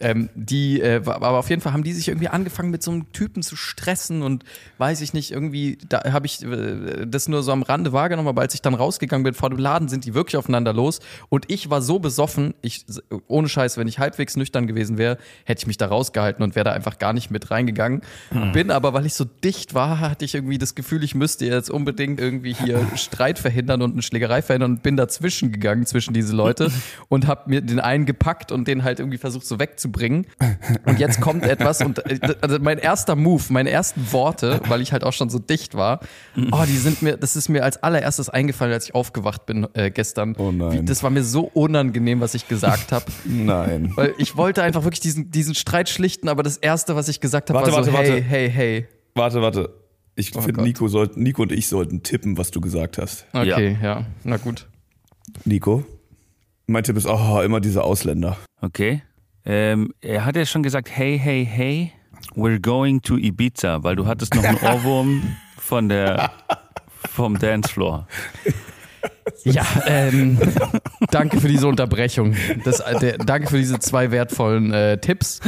Ähm, 0.00 0.30
die, 0.34 0.80
äh, 0.80 1.02
aber 1.04 1.38
auf 1.38 1.50
jeden 1.50 1.60
Fall 1.60 1.74
haben 1.74 1.84
die 1.84 1.92
sich 1.92 2.08
irgendwie 2.08 2.28
angefangen 2.28 2.70
mit 2.70 2.82
so 2.82 2.90
einem 2.90 3.12
Typen 3.12 3.42
zu 3.42 3.56
stressen 3.56 4.22
und 4.22 4.42
weiß 4.78 5.02
ich 5.02 5.12
nicht, 5.12 5.30
irgendwie, 5.30 5.76
da 5.88 6.12
habe 6.12 6.24
ich 6.26 6.42
äh, 6.42 7.06
das 7.06 7.28
nur 7.28 7.42
so 7.42 7.52
am 7.52 7.62
Rande 7.62 7.92
wahrgenommen, 7.92 8.28
aber 8.28 8.40
als 8.40 8.54
ich 8.54 8.62
dann 8.62 8.74
rausgegangen 8.74 9.22
bin 9.22 9.34
vor 9.34 9.50
dem 9.50 9.58
Laden, 9.58 9.88
sind 9.88 10.06
die 10.06 10.14
wirklich 10.14 10.38
aufeinander 10.38 10.72
los 10.72 11.00
und 11.28 11.50
ich 11.50 11.68
war 11.68 11.82
so 11.82 11.98
besoffen, 11.98 12.54
ich, 12.62 12.86
ohne 13.28 13.48
Scheiß, 13.48 13.76
wenn 13.76 13.86
ich 13.86 13.98
halbwegs 13.98 14.34
nüchtern 14.34 14.66
gewesen 14.66 14.96
wäre, 14.96 15.18
hätte 15.44 15.60
ich 15.60 15.66
mich 15.66 15.76
da 15.76 15.86
rausgehalten 15.86 16.42
und 16.42 16.56
wäre 16.56 16.64
da 16.64 16.72
einfach 16.72 16.98
gar 16.98 17.12
nicht 17.12 17.30
mit 17.30 17.50
reingegangen. 17.50 18.00
Bin 18.52 18.70
aber, 18.70 18.94
weil 18.94 19.06
ich 19.06 19.14
so 19.14 19.24
dicht 19.24 19.74
war, 19.74 20.00
hatte 20.00 20.24
ich 20.24 20.34
irgendwie 20.34 20.58
das 20.58 20.74
Gefühl, 20.74 21.04
ich 21.04 21.14
müsste 21.14 21.44
jetzt 21.46 21.70
unbedingt 21.70 22.18
irgendwie 22.18 22.54
hier 22.54 22.86
Streit 22.96 23.38
verhindern 23.38 23.82
und 23.82 23.92
eine 23.92 24.02
Schlägerei 24.02 24.42
verhindern 24.42 24.72
und 24.72 24.82
bin 24.82 24.96
dazwischen 24.96 25.52
gegangen, 25.52 25.86
zwischen 25.86 26.14
diese 26.14 26.34
Leute 26.34 26.70
und 27.08 27.26
habe 27.26 27.50
mir 27.50 27.60
den 27.60 27.78
einen 27.78 28.06
gepackt 28.06 28.52
und 28.52 28.66
den 28.66 28.84
halt 28.84 28.98
irgendwie 28.98 29.18
versucht 29.18 29.46
so 29.46 29.58
wegzubringen. 29.82 30.26
Und 30.86 30.98
jetzt 30.98 31.20
kommt 31.20 31.44
etwas 31.44 31.80
und 31.80 31.98
äh, 32.06 32.34
also 32.40 32.58
mein 32.60 32.78
erster 32.78 33.16
Move, 33.16 33.42
meine 33.50 33.70
ersten 33.70 34.12
Worte, 34.12 34.60
weil 34.68 34.80
ich 34.80 34.92
halt 34.92 35.04
auch 35.04 35.12
schon 35.12 35.30
so 35.30 35.38
dicht 35.38 35.74
war, 35.74 36.00
oh, 36.52 36.64
die 36.66 36.76
sind 36.76 37.02
mir, 37.02 37.16
das 37.16 37.36
ist 37.36 37.48
mir 37.48 37.64
als 37.64 37.82
allererstes 37.82 38.28
eingefallen, 38.28 38.72
als 38.72 38.86
ich 38.86 38.94
aufgewacht 38.94 39.46
bin 39.46 39.66
äh, 39.74 39.90
gestern. 39.90 40.34
Oh 40.38 40.52
nein. 40.52 40.72
Wie, 40.72 40.84
das 40.84 41.02
war 41.02 41.10
mir 41.10 41.24
so 41.24 41.42
unangenehm, 41.42 42.20
was 42.20 42.34
ich 42.34 42.48
gesagt 42.48 42.92
habe. 42.92 43.04
Nein. 43.24 43.92
Weil 43.94 44.14
ich 44.18 44.36
wollte 44.36 44.62
einfach 44.62 44.84
wirklich 44.84 45.00
diesen, 45.00 45.30
diesen 45.30 45.54
Streit 45.54 45.88
schlichten, 45.88 46.28
aber 46.28 46.42
das 46.42 46.56
erste, 46.56 46.96
was 46.96 47.08
ich 47.08 47.20
gesagt 47.20 47.50
habe, 47.50 47.60
Warte, 47.60 47.72
war 47.72 47.84
so, 47.84 47.92
warte, 47.92 48.12
hey, 48.12 48.20
warte. 48.20 48.28
hey, 48.28 48.50
hey. 48.50 48.86
Warte, 49.14 49.42
warte. 49.42 49.70
Ich 50.14 50.30
finde, 50.30 50.52
Gott. 50.52 50.64
Nico, 50.64 50.88
sollt, 50.88 51.16
Nico 51.16 51.42
und 51.42 51.52
ich 51.52 51.68
sollten 51.68 52.02
tippen, 52.02 52.36
was 52.36 52.50
du 52.50 52.60
gesagt 52.60 52.98
hast. 52.98 53.26
Okay, 53.32 53.78
ja, 53.82 54.04
na 54.24 54.36
gut. 54.36 54.68
Nico? 55.44 55.84
Mein 56.66 56.84
Tipp 56.84 56.96
ist, 56.96 57.06
oh, 57.06 57.40
immer 57.40 57.60
diese 57.60 57.82
Ausländer. 57.82 58.36
Okay. 58.60 59.02
Ähm, 59.44 59.92
er 60.00 60.24
hat 60.24 60.36
ja 60.36 60.46
schon 60.46 60.62
gesagt, 60.62 60.88
hey, 60.90 61.18
hey, 61.18 61.44
hey, 61.44 61.92
we're 62.34 62.60
going 62.60 63.00
to 63.02 63.16
Ibiza, 63.16 63.82
weil 63.82 63.96
du 63.96 64.06
hattest 64.06 64.34
noch 64.34 64.44
einen 64.44 64.58
Ohrwurm 64.62 65.36
von 65.58 65.88
der, 65.88 66.30
vom 67.10 67.38
Dancefloor. 67.38 68.06
Ja, 69.44 69.64
ähm, 69.86 70.38
danke 71.10 71.40
für 71.40 71.48
diese 71.48 71.66
Unterbrechung. 71.66 72.34
Das, 72.64 72.80
äh, 72.80 72.98
der, 72.98 73.18
danke 73.18 73.48
für 73.48 73.56
diese 73.56 73.78
zwei 73.78 74.10
wertvollen 74.10 74.72
äh, 74.72 74.98
Tipps. 74.98 75.40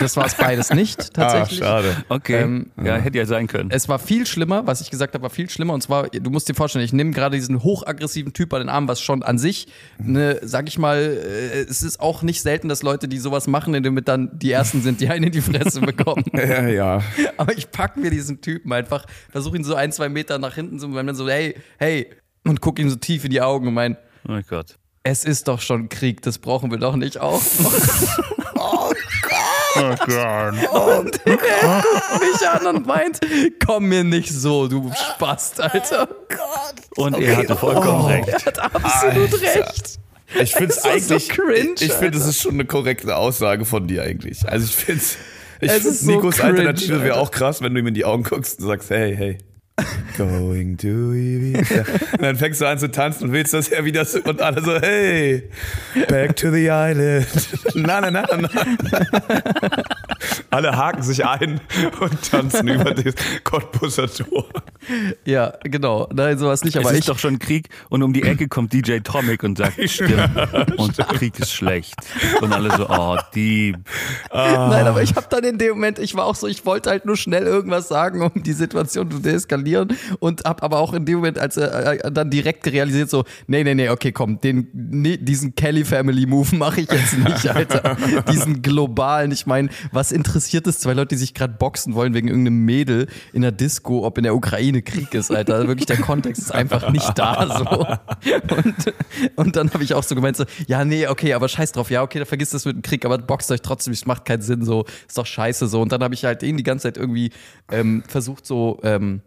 Das 0.00 0.16
war 0.16 0.26
es 0.26 0.34
beides 0.34 0.72
nicht, 0.72 1.14
tatsächlich. 1.14 1.62
Ah, 1.62 1.66
schade. 1.66 1.96
Okay. 2.08 2.42
Ähm, 2.42 2.70
ja, 2.82 2.96
hätte 2.96 3.18
ja 3.18 3.26
sein 3.26 3.46
können. 3.46 3.70
Es 3.70 3.88
war 3.88 3.98
viel 3.98 4.26
schlimmer, 4.26 4.66
was 4.66 4.80
ich 4.80 4.90
gesagt 4.90 5.14
habe, 5.14 5.22
war 5.22 5.30
viel 5.30 5.48
schlimmer. 5.48 5.74
Und 5.74 5.82
zwar, 5.82 6.08
du 6.08 6.30
musst 6.30 6.48
dir 6.48 6.54
vorstellen, 6.54 6.84
ich 6.84 6.92
nehme 6.92 7.12
gerade 7.12 7.36
diesen 7.36 7.62
hochaggressiven 7.62 8.32
Typ 8.32 8.52
an 8.52 8.60
den 8.60 8.68
Arm, 8.68 8.88
was 8.88 9.00
schon 9.00 9.22
an 9.22 9.38
sich, 9.38 9.68
ne, 9.98 10.38
sag 10.42 10.68
ich 10.68 10.78
mal, 10.78 10.98
äh, 10.98 11.60
es 11.62 11.82
ist 11.82 12.00
auch 12.00 12.22
nicht 12.22 12.42
selten, 12.42 12.68
dass 12.68 12.82
Leute, 12.82 13.08
die 13.08 13.18
sowas 13.18 13.46
machen, 13.46 13.72
damit 13.82 14.08
dann 14.08 14.30
die 14.38 14.52
Ersten 14.52 14.82
sind, 14.82 15.00
die 15.00 15.08
einen 15.08 15.24
in 15.24 15.32
die 15.32 15.40
Fresse 15.40 15.80
bekommen. 15.80 16.24
Ja, 16.36 16.68
ja. 16.68 17.02
Aber 17.38 17.56
ich 17.56 17.70
pack 17.70 17.96
mir 17.96 18.10
diesen 18.10 18.40
Typen 18.40 18.72
einfach, 18.72 19.06
versuche 19.30 19.56
ihn 19.56 19.64
so 19.64 19.74
ein, 19.74 19.90
zwei 19.90 20.08
Meter 20.08 20.38
nach 20.38 20.54
hinten 20.54 20.78
zu, 20.78 20.86
und 20.86 20.94
dann 20.94 21.14
so, 21.14 21.28
hey, 21.28 21.56
hey, 21.78 22.08
und 22.46 22.60
guck 22.60 22.78
ihm 22.78 22.88
so 22.90 22.96
tief 22.96 23.24
in 23.24 23.30
die 23.30 23.40
Augen 23.42 23.68
und 23.68 23.74
mein, 23.74 23.96
Oh 24.28 24.32
mein 24.32 24.44
Gott. 24.48 24.76
es 25.02 25.24
ist 25.24 25.48
doch 25.48 25.60
schon 25.60 25.88
Krieg, 25.88 26.22
das 26.22 26.38
brauchen 26.38 26.70
wir 26.70 26.78
doch 26.78 26.96
nicht 26.96 27.18
auch. 27.18 27.40
Oh 29.78 29.94
Gott. 30.06 30.70
Und 30.72 31.26
er 31.26 31.36
guckt 31.82 32.20
mich 32.20 32.48
an 32.48 32.66
und 32.76 32.86
meint, 32.86 33.20
komm 33.66 33.84
mir 33.88 34.04
nicht 34.04 34.30
so, 34.32 34.68
du 34.68 34.90
Spast, 34.94 35.60
Alter. 35.60 36.08
Und 36.96 37.18
er 37.20 37.36
hatte 37.36 37.56
vollkommen 37.56 38.06
recht. 38.06 38.28
Er 38.28 38.44
hat 38.46 38.58
absolut 38.58 39.40
recht. 39.42 39.98
Ich 40.40 40.54
finde 40.54 40.72
es 40.72 40.82
war 40.82 40.98
so 40.98 41.14
eigentlich. 41.14 41.28
cringe, 41.28 41.74
ich 41.78 41.92
finde, 41.92 42.06
Alter. 42.06 42.16
es 42.18 42.26
ist 42.26 42.40
schon 42.40 42.54
eine 42.54 42.64
korrekte 42.64 43.14
Aussage 43.16 43.64
von 43.66 43.86
dir 43.86 44.02
eigentlich. 44.02 44.48
Also 44.48 44.64
ich 44.66 44.74
finde, 44.74 45.02
ich 45.60 45.70
Es 45.70 45.72
find, 45.82 45.86
ist 45.86 46.00
so 46.00 46.10
Nikos 46.10 46.36
cringe, 46.36 46.48
Alternative 46.52 47.02
wäre 47.02 47.12
Alter. 47.14 47.20
auch 47.20 47.30
krass, 47.30 47.60
wenn 47.60 47.74
du 47.74 47.80
ihm 47.80 47.86
in 47.86 47.94
die 47.94 48.04
Augen 48.06 48.22
guckst 48.22 48.60
und 48.60 48.66
sagst, 48.66 48.88
hey, 48.90 49.14
hey. 49.14 49.38
Going 50.16 50.78
to 50.78 51.12
Ibiza. 51.12 51.84
Und 52.12 52.22
dann 52.22 52.36
fängst 52.36 52.62
du 52.62 52.66
an 52.66 52.78
zu 52.78 52.90
tanzen 52.90 53.24
und 53.24 53.32
willst 53.32 53.52
das 53.52 53.68
ja 53.68 53.84
wieder 53.84 54.06
so, 54.06 54.20
und 54.22 54.40
alle 54.40 54.62
so, 54.62 54.80
hey, 54.80 55.50
back 56.08 56.34
to 56.36 56.50
the 56.50 56.68
island. 56.70 57.26
Na, 57.74 58.00
na, 58.00 58.10
na, 58.10 58.24
na. 58.36 58.48
Alle 60.48 60.74
haken 60.74 61.02
sich 61.02 61.26
ein 61.26 61.60
und 62.00 62.30
tanzen 62.30 62.68
über 62.68 62.94
das 62.94 63.14
Cottbusser 63.44 64.08
Tor. 64.08 64.46
Ja, 65.26 65.52
genau. 65.62 66.08
Nein, 66.14 66.38
sowas 66.38 66.64
nicht, 66.64 66.78
aber 66.78 66.86
es 66.86 66.92
ist 66.92 66.98
ich. 67.00 67.06
doch 67.06 67.18
schon 67.18 67.38
Krieg 67.38 67.68
und 67.90 68.02
um 68.02 68.14
die 68.14 68.22
Ecke 68.22 68.48
kommt 68.48 68.72
DJ 68.72 69.00
Tomic 69.00 69.42
und 69.42 69.58
sagt, 69.58 69.76
stimmt, 69.90 70.30
und 70.78 70.96
Krieg 70.96 71.38
ist 71.38 71.52
schlecht. 71.52 71.96
Und 72.40 72.52
alle 72.54 72.74
so, 72.74 72.88
oh, 72.88 73.18
Dieb. 73.34 73.76
Nein, 74.32 74.86
aber 74.86 75.02
ich 75.02 75.14
habe 75.14 75.26
dann 75.28 75.44
in 75.44 75.58
dem 75.58 75.70
Moment, 75.70 75.98
ich 75.98 76.14
war 76.14 76.24
auch 76.24 76.36
so, 76.36 76.46
ich 76.46 76.64
wollte 76.64 76.88
halt 76.88 77.04
nur 77.04 77.18
schnell 77.18 77.42
irgendwas 77.42 77.88
sagen, 77.88 78.22
um 78.22 78.42
die 78.42 78.54
Situation 78.54 79.10
zu 79.10 79.18
deeskalieren 79.18 79.65
und 80.20 80.44
hab 80.44 80.62
aber 80.62 80.78
auch 80.78 80.92
in 80.92 81.04
dem 81.04 81.16
Moment, 81.16 81.38
als 81.38 81.56
er 81.56 82.04
äh, 82.04 82.12
dann 82.12 82.30
direkt 82.30 82.66
realisiert, 82.66 83.10
so, 83.10 83.24
nee, 83.46 83.64
nee, 83.64 83.74
nee, 83.74 83.88
okay, 83.88 84.12
komm, 84.12 84.40
den, 84.40 84.68
nee, 84.72 85.16
diesen 85.16 85.54
Kelly 85.54 85.84
Family 85.84 86.26
Move 86.26 86.54
mache 86.56 86.82
ich 86.82 86.90
jetzt 86.90 87.18
nicht, 87.18 87.48
Alter. 87.54 87.96
diesen 88.30 88.62
globalen, 88.62 89.32
ich 89.32 89.46
meine, 89.46 89.68
was 89.92 90.12
interessiert 90.12 90.66
es 90.66 90.78
zwei 90.78 90.92
Leute, 90.92 91.08
die 91.08 91.16
sich 91.16 91.34
gerade 91.34 91.54
boxen 91.54 91.94
wollen 91.94 92.14
wegen 92.14 92.28
irgendeinem 92.28 92.64
Mädel 92.64 93.06
in 93.32 93.42
der 93.42 93.52
Disco, 93.52 94.04
ob 94.06 94.18
in 94.18 94.24
der 94.24 94.34
Ukraine 94.34 94.82
Krieg 94.82 95.12
ist, 95.14 95.30
Alter. 95.30 95.66
Wirklich, 95.66 95.86
der 95.86 95.98
Kontext 95.98 96.42
ist 96.42 96.54
einfach 96.54 96.90
nicht 96.90 97.18
da, 97.18 97.58
so. 97.58 98.56
Und, 98.56 98.94
und 99.36 99.56
dann 99.56 99.72
habe 99.72 99.84
ich 99.84 99.94
auch 99.94 100.02
so 100.02 100.14
gemeint, 100.14 100.36
so, 100.36 100.44
ja, 100.66 100.84
nee, 100.84 101.06
okay, 101.06 101.34
aber 101.34 101.48
scheiß 101.48 101.72
drauf, 101.72 101.90
ja, 101.90 102.02
okay, 102.02 102.18
da 102.18 102.24
vergisst 102.24 102.54
das 102.54 102.64
mit 102.64 102.76
dem 102.76 102.82
Krieg, 102.82 103.04
aber 103.04 103.18
boxt 103.18 103.50
euch 103.50 103.62
trotzdem, 103.62 103.92
es 103.92 104.06
macht 104.06 104.24
keinen 104.24 104.42
Sinn, 104.42 104.64
so, 104.64 104.84
ist 105.06 105.18
doch 105.18 105.26
scheiße, 105.26 105.66
so. 105.66 105.80
Und 105.80 105.92
dann 105.92 106.02
habe 106.02 106.14
ich 106.14 106.24
halt 106.24 106.42
ihn 106.42 106.56
die 106.56 106.62
ganze 106.62 106.84
Zeit 106.84 106.96
irgendwie 106.96 107.30
ähm, 107.70 108.02
versucht, 108.06 108.46
so, 108.46 108.80
ähm, 108.82 109.20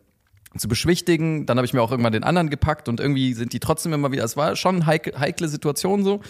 zu 0.58 0.68
beschwichtigen. 0.68 1.46
Dann 1.46 1.58
habe 1.58 1.66
ich 1.66 1.74
mir 1.74 1.82
auch 1.82 1.92
irgendwann 1.92 2.14
den 2.14 2.24
anderen 2.24 2.50
gepackt 2.50 2.90
und 2.90 3.00
irgendwie 3.00 3.34
sind 3.34 3.54
die 3.54 3.60
trotzdem 3.60 3.94
immer 3.94 4.12
wieder. 4.12 4.24
Es 4.24 4.36
war 4.36 4.56
schon 4.56 4.86
heikle, 4.86 5.20
heikle 5.20 5.48
Situation 5.48 6.04
so. 6.04 6.22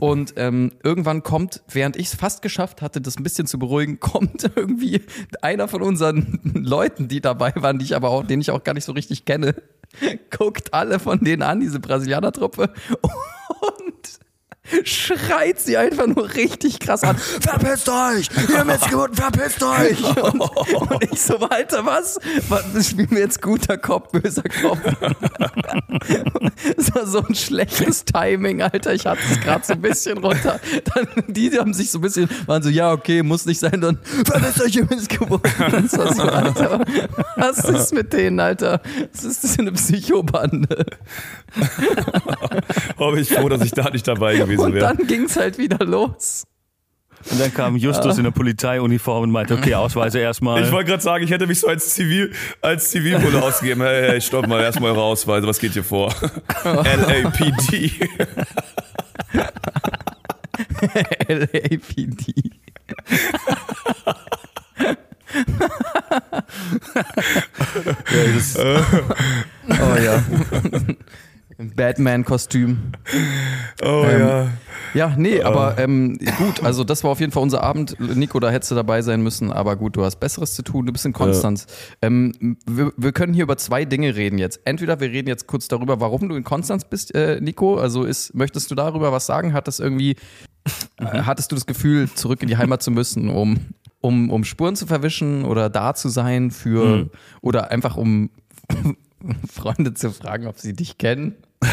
Und 0.00 0.34
ähm, 0.36 0.72
irgendwann 0.82 1.22
kommt, 1.22 1.62
während 1.70 1.96
ich 1.96 2.06
es 2.06 2.14
fast 2.14 2.42
geschafft 2.42 2.82
hatte, 2.82 3.00
das 3.00 3.16
ein 3.16 3.22
bisschen 3.22 3.46
zu 3.46 3.58
beruhigen, 3.58 4.00
kommt 4.00 4.50
irgendwie 4.56 5.02
einer 5.42 5.68
von 5.68 5.82
unseren 5.82 6.40
Leuten, 6.54 7.08
die 7.08 7.20
dabei 7.20 7.52
waren, 7.56 7.78
die 7.78 7.84
ich 7.84 7.96
aber 7.96 8.10
auch, 8.10 8.24
den 8.24 8.40
ich 8.40 8.50
auch 8.50 8.64
gar 8.64 8.74
nicht 8.74 8.84
so 8.84 8.92
richtig 8.92 9.24
kenne, 9.24 9.54
guckt 10.36 10.74
alle 10.74 10.98
von 10.98 11.20
denen 11.20 11.42
an, 11.42 11.60
diese 11.60 11.80
Brasilianer-Truppe 11.80 12.72
und 13.00 13.87
schreit 14.84 15.60
sie 15.60 15.76
einfach 15.76 16.06
nur 16.06 16.34
richtig 16.34 16.78
krass 16.80 17.02
an. 17.02 17.16
Verpisst 17.16 17.88
euch! 17.88 18.28
Ihr 18.48 18.64
Missgeburten, 18.64 19.16
verpisst 19.16 19.62
euch! 19.62 19.98
Und, 20.18 20.40
und 20.40 21.04
ich 21.04 21.20
so, 21.20 21.36
Alter, 21.38 21.84
was? 21.86 22.18
was 22.48 22.88
spielen 22.88 23.10
wir 23.10 23.20
jetzt 23.20 23.40
guter 23.40 23.78
Kopf, 23.78 24.10
böser 24.10 24.42
Kopf? 24.42 24.80
Das 26.76 26.94
war 26.94 27.06
so 27.06 27.22
ein 27.22 27.34
schlechtes 27.34 28.04
Timing, 28.04 28.62
Alter. 28.62 28.94
Ich 28.94 29.06
hatte 29.06 29.20
es 29.30 29.40
gerade 29.40 29.64
so 29.64 29.74
ein 29.74 29.80
bisschen 29.80 30.18
runter. 30.18 30.60
Dann, 30.94 31.06
die 31.28 31.50
haben 31.58 31.72
sich 31.72 31.90
so 31.90 31.98
ein 31.98 32.02
bisschen, 32.02 32.28
waren 32.46 32.62
so, 32.62 32.68
ja, 32.68 32.92
okay, 32.92 33.22
muss 33.22 33.46
nicht 33.46 33.60
sein. 33.60 33.80
Dann, 33.80 33.98
verpisst 34.24 34.62
euch, 34.62 34.76
ihr 34.76 34.86
Missgeburten! 34.86 35.52
Das 35.70 36.16
so, 36.16 36.22
Alter, 36.22 36.84
was 37.36 37.64
ist 37.64 37.94
mit 37.94 38.12
denen, 38.12 38.40
Alter? 38.40 38.80
Was 39.12 39.24
ist 39.24 39.44
das 39.44 39.56
für 39.56 39.62
eine 39.62 39.72
Psychobande? 39.72 40.86
Oh, 42.98 43.12
bin 43.12 43.22
ich 43.22 43.32
froh, 43.32 43.48
dass 43.48 43.62
ich 43.62 43.70
da 43.70 43.90
nicht 43.90 44.06
dabei 44.08 44.36
gewesen 44.36 44.57
Und 44.58 44.74
wäre. 44.74 44.94
dann 44.94 45.06
ging's 45.06 45.36
halt 45.36 45.58
wieder 45.58 45.84
los. 45.84 46.44
Und 47.30 47.40
dann 47.40 47.52
kam 47.52 47.76
Justus 47.76 48.16
in 48.16 48.24
der 48.24 48.30
Polizeiuniform 48.30 49.24
und 49.24 49.30
meinte, 49.30 49.54
okay, 49.54 49.74
Ausweise 49.74 50.20
erstmal. 50.20 50.62
Ich 50.62 50.70
wollte 50.70 50.90
gerade 50.90 51.02
sagen, 51.02 51.24
ich 51.24 51.30
hätte 51.30 51.46
mich 51.46 51.60
so 51.60 51.66
als 51.66 51.94
Zivil, 51.94 52.32
als 52.62 52.90
Zivilbulle 52.90 53.42
ausgegeben. 53.42 53.82
Hey, 53.82 54.10
hey, 54.10 54.20
stopp 54.20 54.46
mal, 54.46 54.62
erstmal 54.62 54.92
eure 54.92 55.02
Ausweise, 55.02 55.46
was 55.46 55.58
geht 55.58 55.72
hier 55.72 55.84
vor? 55.84 56.14
LAPD. 56.64 57.92
LAPD. 61.28 62.34
oh 69.68 69.96
ja. 70.02 70.22
Im 71.58 71.74
Batman-Kostüm. 71.74 72.92
Oh 73.82 74.04
Ähm, 74.06 74.20
ja. 74.20 74.48
Ja, 74.94 75.14
nee, 75.16 75.42
aber 75.42 75.76
ähm, 75.76 76.16
gut, 76.38 76.62
also 76.62 76.84
das 76.84 77.02
war 77.02 77.10
auf 77.10 77.20
jeden 77.20 77.32
Fall 77.32 77.42
unser 77.42 77.64
Abend. 77.64 77.98
Nico, 77.98 78.38
da 78.38 78.48
hättest 78.48 78.70
du 78.70 78.76
dabei 78.76 79.02
sein 79.02 79.22
müssen, 79.22 79.52
aber 79.52 79.74
gut, 79.74 79.96
du 79.96 80.04
hast 80.04 80.16
Besseres 80.16 80.54
zu 80.54 80.62
tun, 80.62 80.86
du 80.86 80.92
bist 80.92 81.04
in 81.04 81.12
Konstanz. 81.12 81.66
Ähm, 82.00 82.56
wir, 82.64 82.92
wir 82.96 83.12
können 83.12 83.34
hier 83.34 83.42
über 83.42 83.56
zwei 83.56 83.84
Dinge 83.84 84.14
reden 84.14 84.38
jetzt. 84.38 84.60
Entweder 84.64 85.00
wir 85.00 85.10
reden 85.10 85.28
jetzt 85.28 85.48
kurz 85.48 85.66
darüber, 85.66 86.00
warum 86.00 86.28
du 86.28 86.36
in 86.36 86.44
Konstanz 86.44 86.84
bist, 86.84 87.12
äh, 87.14 87.40
Nico. 87.40 87.76
Also 87.76 88.04
ist, 88.04 88.34
möchtest 88.34 88.70
du 88.70 88.76
darüber 88.76 89.10
was 89.10 89.26
sagen? 89.26 89.52
Hat 89.52 89.66
das 89.66 89.80
irgendwie, 89.80 90.16
äh, 90.98 91.22
hattest 91.22 91.50
du 91.50 91.56
das 91.56 91.66
Gefühl, 91.66 92.08
zurück 92.08 92.40
in 92.40 92.48
die 92.48 92.56
Heimat 92.56 92.84
zu 92.84 92.92
müssen, 92.92 93.28
um, 93.28 93.58
um, 94.00 94.30
um 94.30 94.44
Spuren 94.44 94.76
zu 94.76 94.86
verwischen 94.86 95.44
oder 95.44 95.68
da 95.68 95.92
zu 95.94 96.08
sein 96.08 96.52
für, 96.52 97.10
oder 97.42 97.72
einfach 97.72 97.96
um 97.96 98.30
Freunde 99.52 99.94
zu 99.94 100.10
fragen, 100.12 100.46
ob 100.46 100.58
sie 100.58 100.74
dich 100.74 100.98
kennen? 100.98 101.34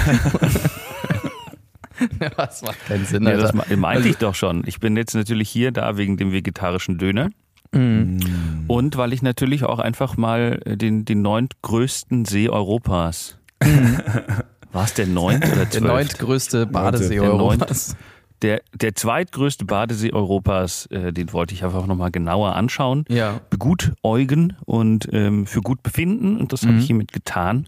Was 2.35 2.61
macht 2.63 2.85
keinen 2.87 3.05
Sinn, 3.05 3.23
Ja, 3.23 3.37
das 3.37 3.53
me- 3.53 3.77
meinte 3.77 4.09
ich 4.09 4.17
doch 4.17 4.35
schon. 4.35 4.63
Ich 4.67 4.79
bin 4.79 4.97
jetzt 4.97 5.15
natürlich 5.15 5.49
hier 5.49 5.71
da 5.71 5.95
wegen 5.97 6.17
dem 6.17 6.31
vegetarischen 6.31 6.97
Döner. 6.97 7.29
Und 7.73 8.95
weil 8.95 9.11
ich 9.11 9.21
natürlich 9.21 9.65
auch 9.65 9.79
einfach 9.79 10.15
mal 10.15 10.61
äh, 10.63 10.77
den, 10.77 11.03
den 11.03 11.21
neuntgrößten 11.21 12.23
See 12.23 12.47
Europas. 12.47 13.37
War 14.71 14.85
es 14.85 14.93
der 14.93 15.07
neunt 15.07 15.43
oder 15.45 15.55
Der 15.65 15.69
zwölft? 15.71 15.85
neuntgrößte 15.87 16.67
Badesee 16.67 17.15
Der 17.15 17.23
neunt- 17.23 17.33
Europas. 17.63 17.97
Der, 18.45 18.61
der 18.75 18.93
zweitgrößte 18.93 19.65
Badesee 19.65 20.13
Europas, 20.13 20.85
äh, 20.91 21.11
den 21.11 21.33
wollte 21.33 21.55
ich 21.55 21.63
einfach 21.63 21.87
nochmal 21.87 22.11
genauer 22.11 22.55
anschauen. 22.55 23.03
Ja. 23.09 23.41
Begutäugen 23.49 24.55
und 24.65 25.09
ähm, 25.11 25.47
für 25.47 25.61
gut 25.61 25.81
befinden. 25.81 26.37
Und 26.39 26.53
das 26.53 26.61
habe 26.61 26.77
ich 26.77 26.85
hiermit 26.85 27.11
getan. 27.11 27.67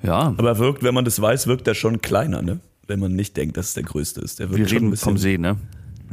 Ja, 0.00 0.32
Aber 0.38 0.58
wirkt, 0.58 0.84
wenn 0.84 0.94
man 0.94 1.04
das 1.04 1.20
weiß, 1.20 1.48
wirkt 1.48 1.66
er 1.66 1.74
schon 1.74 2.00
kleiner, 2.00 2.40
ne? 2.40 2.60
Wenn 2.86 3.00
man 3.00 3.16
nicht 3.16 3.36
denkt, 3.36 3.56
dass 3.56 3.66
es 3.70 3.74
der 3.74 3.82
größte 3.82 4.20
ist. 4.20 4.38
Der 4.38 4.50
wirkt 4.50 4.60
wir 4.60 4.68
schon 4.68 4.76
ein 4.76 4.78
reden 4.82 4.90
bisschen. 4.92 5.04
vom 5.04 5.18
See, 5.18 5.38
ne? 5.38 5.56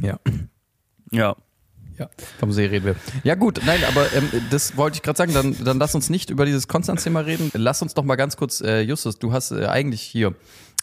Ja. 0.00 0.18
Ja. 1.12 1.36
Ja, 1.98 2.08
vom 2.40 2.50
See 2.50 2.66
reden 2.66 2.86
wir. 2.86 2.96
Ja 3.22 3.36
gut, 3.36 3.60
nein, 3.64 3.80
aber 3.88 4.12
ähm, 4.12 4.28
das 4.50 4.76
wollte 4.76 4.96
ich 4.96 5.02
gerade 5.02 5.16
sagen, 5.16 5.34
dann, 5.34 5.56
dann 5.64 5.78
lass 5.78 5.94
uns 5.94 6.10
nicht 6.10 6.30
über 6.30 6.46
dieses 6.46 6.66
Konstanz-Thema 6.66 7.20
reden. 7.20 7.52
Lass 7.54 7.80
uns 7.80 7.94
doch 7.94 8.02
mal 8.04 8.16
ganz 8.16 8.36
kurz, 8.36 8.60
äh, 8.60 8.80
Justus, 8.80 9.20
du 9.20 9.32
hast 9.32 9.52
äh, 9.52 9.66
eigentlich 9.66 10.02
hier, 10.02 10.34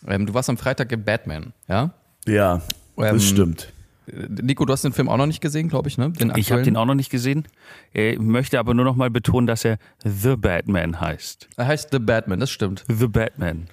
ähm, 0.07 0.25
du 0.25 0.33
warst 0.33 0.49
am 0.49 0.57
Freitag 0.57 0.93
im 0.93 1.03
Batman, 1.03 1.51
ja? 1.67 1.93
Ja, 2.27 2.61
Ähm, 2.97 3.03
das 3.15 3.25
stimmt. 3.25 3.71
Äh, 4.07 4.27
Nico, 4.41 4.65
du 4.65 4.73
hast 4.73 4.83
den 4.83 4.93
Film 4.93 5.09
auch 5.09 5.17
noch 5.17 5.25
nicht 5.25 5.41
gesehen, 5.41 5.67
glaube 5.69 5.89
ich, 5.89 5.97
ne? 5.97 6.11
Den 6.11 6.29
Ich 6.29 6.31
habe 6.31 6.39
aktuellen? 6.39 6.63
den 6.63 6.77
auch 6.77 6.85
noch 6.85 6.95
nicht 6.95 7.09
gesehen. 7.09 7.47
Ich 7.93 8.19
möchte 8.19 8.59
aber 8.59 8.73
nur 8.73 8.85
noch 8.85 8.95
mal 8.95 9.09
betonen, 9.09 9.47
dass 9.47 9.65
er 9.65 9.77
The 10.03 10.35
Batman 10.35 10.99
heißt. 11.01 11.49
Er 11.57 11.67
heißt 11.67 11.89
The 11.91 11.99
Batman, 11.99 12.39
das 12.39 12.51
stimmt. 12.51 12.83
The 12.87 13.07
Batman. 13.07 13.67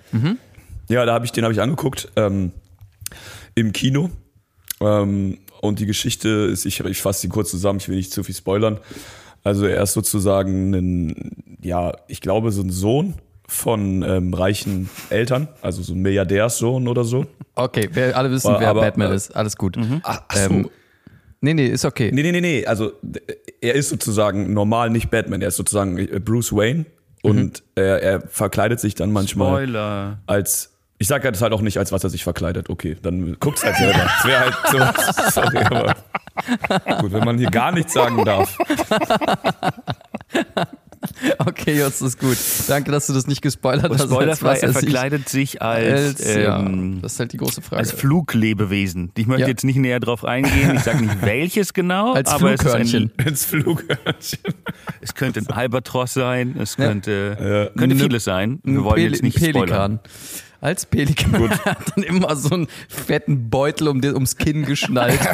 Ja, 0.89 1.05
da 1.05 1.15
habe 1.15 1.25
ich 1.25 1.33
den 1.33 1.45
habe 1.45 1.53
ich 1.55 1.61
angeguckt 1.61 2.09
ähm, 2.17 2.53
im 3.55 3.73
Kino. 3.73 4.11
Ähm, 4.81 5.39
und 5.61 5.79
die 5.79 5.87
Geschichte 5.87 6.29
ist, 6.29 6.65
ich, 6.65 6.81
ich 6.81 7.01
fasse 7.01 7.21
sie 7.21 7.29
kurz 7.29 7.51
zusammen, 7.51 7.79
ich 7.79 7.89
will 7.89 7.97
nicht 7.97 8.13
zu 8.13 8.25
viel 8.25 8.35
spoilern. 8.35 8.79
Also 9.45 9.67
er 9.67 9.83
ist 9.83 9.93
sozusagen 9.93 10.75
ein, 10.75 11.57
ja, 11.63 11.93
ich 12.09 12.21
glaube, 12.21 12.51
so 12.53 12.63
ein 12.63 12.71
Sohn 12.71 13.15
von 13.53 14.03
ähm, 14.03 14.35
reichen 14.35 14.89
Eltern, 15.11 15.49
also 15.61 15.83
so 15.83 15.93
ein 15.95 16.01
Milliardärssohn 16.03 16.89
oder 16.89 17.05
so. 17.05 17.27
Okay, 17.55 17.89
wir 17.93 18.17
alle 18.17 18.31
wissen, 18.31 18.49
Aber- 18.49 18.61
wer 18.61 18.69
aber, 18.71 18.81
Batman 18.81 19.13
äh, 19.13 19.15
ist. 19.15 19.37
Alles 19.37 19.57
gut. 19.57 19.77
Ach, 20.03 20.23
ach 20.29 20.37
so. 20.37 20.51
Ähm, 20.51 20.71
nee, 21.41 21.55
nee, 21.55 21.67
ist 21.67 21.85
okay. 21.85 22.11
Nee, 22.13 22.23
nee, 22.23 22.33
nee, 22.33 22.41
nee. 22.41 22.65
Also 22.67 22.93
d- 23.03 23.21
er 23.61 23.75
ist 23.75 23.91
sozusagen 23.91 24.53
normal 24.55 24.91
nicht 24.91 25.11
Batman, 25.11 25.43
er 25.43 25.49
ist 25.49 25.57
sozusagen 25.57 25.99
äh, 25.99 26.19
Bruce 26.19 26.53
Wayne 26.53 26.87
und 27.23 27.63
er, 27.75 28.03
er 28.03 28.21
verkleidet 28.23 28.81
sich 28.81 28.95
dann 28.95 29.13
manchmal 29.13 29.63
Spoiler. 29.65 30.19
als 30.27 30.71
ich 30.99 31.09
sage 31.09 31.31
das 31.33 31.43
halt 31.43 31.53
auch 31.53 31.61
nicht, 31.63 31.79
als 31.79 31.91
was 31.93 32.05
er 32.05 32.11
sich 32.11 32.23
verkleidet. 32.23 32.71
Okay, 32.71 32.97
dann 33.03 33.37
guck's 33.41 33.65
halt 33.65 33.75
selber. 33.77 33.99
Das 33.99 34.25
wäre 34.25 34.41
halt 34.41 34.55
so. 34.71 35.31
Sorry, 35.41 35.59
aber 35.59 35.97
gut, 37.01 37.13
wenn 37.13 37.25
man 37.25 37.39
hier 37.39 37.51
gar 37.51 37.73
nichts 37.73 37.93
sagen 37.93 38.25
darf. 38.25 38.57
Okay, 41.39 41.79
Jutz, 41.81 42.01
ist 42.01 42.19
gut. 42.19 42.37
Danke, 42.69 42.91
dass 42.93 43.07
du 43.07 43.13
das 43.13 43.27
nicht 43.27 43.43
gespoilert 43.43 43.87
Und 43.91 43.95
hast. 43.95 44.03
als 44.03 44.11
spoilerfrei, 44.11 44.57
er 44.59 44.73
verkleidet 44.73 45.29
sich 45.29 45.61
als, 45.63 46.21
als 46.21 46.35
ja, 46.35 46.61
ähm, 46.61 47.01
das 47.03 47.15
ist 47.15 47.21
halt 47.21 47.33
die 47.33 47.37
große 47.39 47.61
Frage. 47.63 47.79
als 47.81 47.93
Fluglebewesen. 47.93 49.11
Ich 49.17 49.27
möchte 49.27 49.43
Ja. 49.43 49.49
jetzt 49.49 49.65
nicht 49.65 49.77
näher 49.77 50.01
drauf 50.01 50.25
eingehen. 50.25 50.77
Ich 50.77 50.83
sage 50.83 51.03
nicht 51.05 51.21
welches 51.23 51.73
genau, 51.75 52.13
Als 52.13 52.31
aber 52.31 52.49
es, 52.55 52.55
ist 52.55 52.63
Flughörnchen. 52.63 53.13
ein, 53.19 53.27
Ins 53.27 53.45
Flughörnchen. 53.45 54.39
es 55.01 55.15
könnte 55.15 55.41
ein 55.41 55.47
Albatros 55.49 56.15
sein, 56.15 56.55
es 56.59 56.77
Ja. 56.77 56.87
könnte, 56.87 57.71
könnte 57.77 57.97
Ne- 57.97 58.03
vieles 58.03 58.25
sein. 58.25 58.61
Wir 58.63 58.85
wollen 58.85 58.97
Pel- 59.01 59.11
jetzt 59.11 59.23
nicht 59.23 59.43
ein 59.43 59.51
spoilern. 59.51 60.01
Als 60.63 60.87
Pelikan. 60.87 61.33
Gut. 61.33 61.51
Er 61.65 61.73
hat 61.73 61.97
dann 61.97 62.05
immer 62.05 62.37
so 62.37 62.55
einen 62.55 62.69
fetten 62.89 63.51
Beutel 63.51 63.89
um 63.89 64.01
den, 64.01 64.15
ums 64.15 64.37
Kinn 64.37 64.65
geschnallt. 64.65 65.19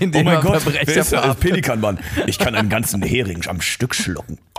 in 0.00 0.08
Oh 0.08 0.12
dem 0.12 0.24
mein 0.24 0.34
er 0.34 0.40
Gott, 0.40 0.60
Verbrecher 0.60 0.86
wer 0.88 0.96
ist 0.96 1.12
der. 1.12 1.34
Pelikanmann? 1.34 2.00
Ich 2.26 2.40
kann 2.40 2.56
einen 2.56 2.68
ganzen 2.68 3.00
Hering 3.00 3.46
am 3.46 3.60
Stück 3.60 3.94
schlucken. 3.94 4.38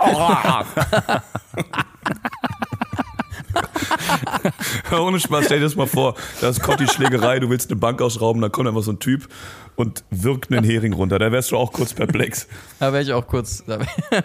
Ohne 4.92 5.20
Spaß, 5.20 5.46
stell 5.46 5.58
dir 5.58 5.64
das 5.64 5.76
mal 5.76 5.86
vor. 5.86 6.14
Da 6.40 6.48
ist 6.48 6.62
Cotti 6.62 6.86
Schlägerei, 6.86 7.40
du 7.40 7.50
willst 7.50 7.70
eine 7.70 7.78
Bank 7.78 8.00
ausrauben, 8.02 8.40
dann 8.42 8.52
kommt 8.52 8.68
einfach 8.68 8.82
so 8.82 8.92
ein 8.92 8.98
Typ 8.98 9.28
und 9.76 10.04
wirkt 10.10 10.52
einen 10.52 10.64
Hering 10.64 10.92
runter. 10.92 11.18
Da 11.18 11.32
wärst 11.32 11.50
du 11.50 11.56
auch 11.56 11.72
kurz 11.72 11.94
perplex. 11.94 12.46
Da 12.78 12.92
wäre 12.92 13.02
ich 13.02 13.12
auch 13.12 13.26
kurz. 13.26 13.64
da 13.66 13.78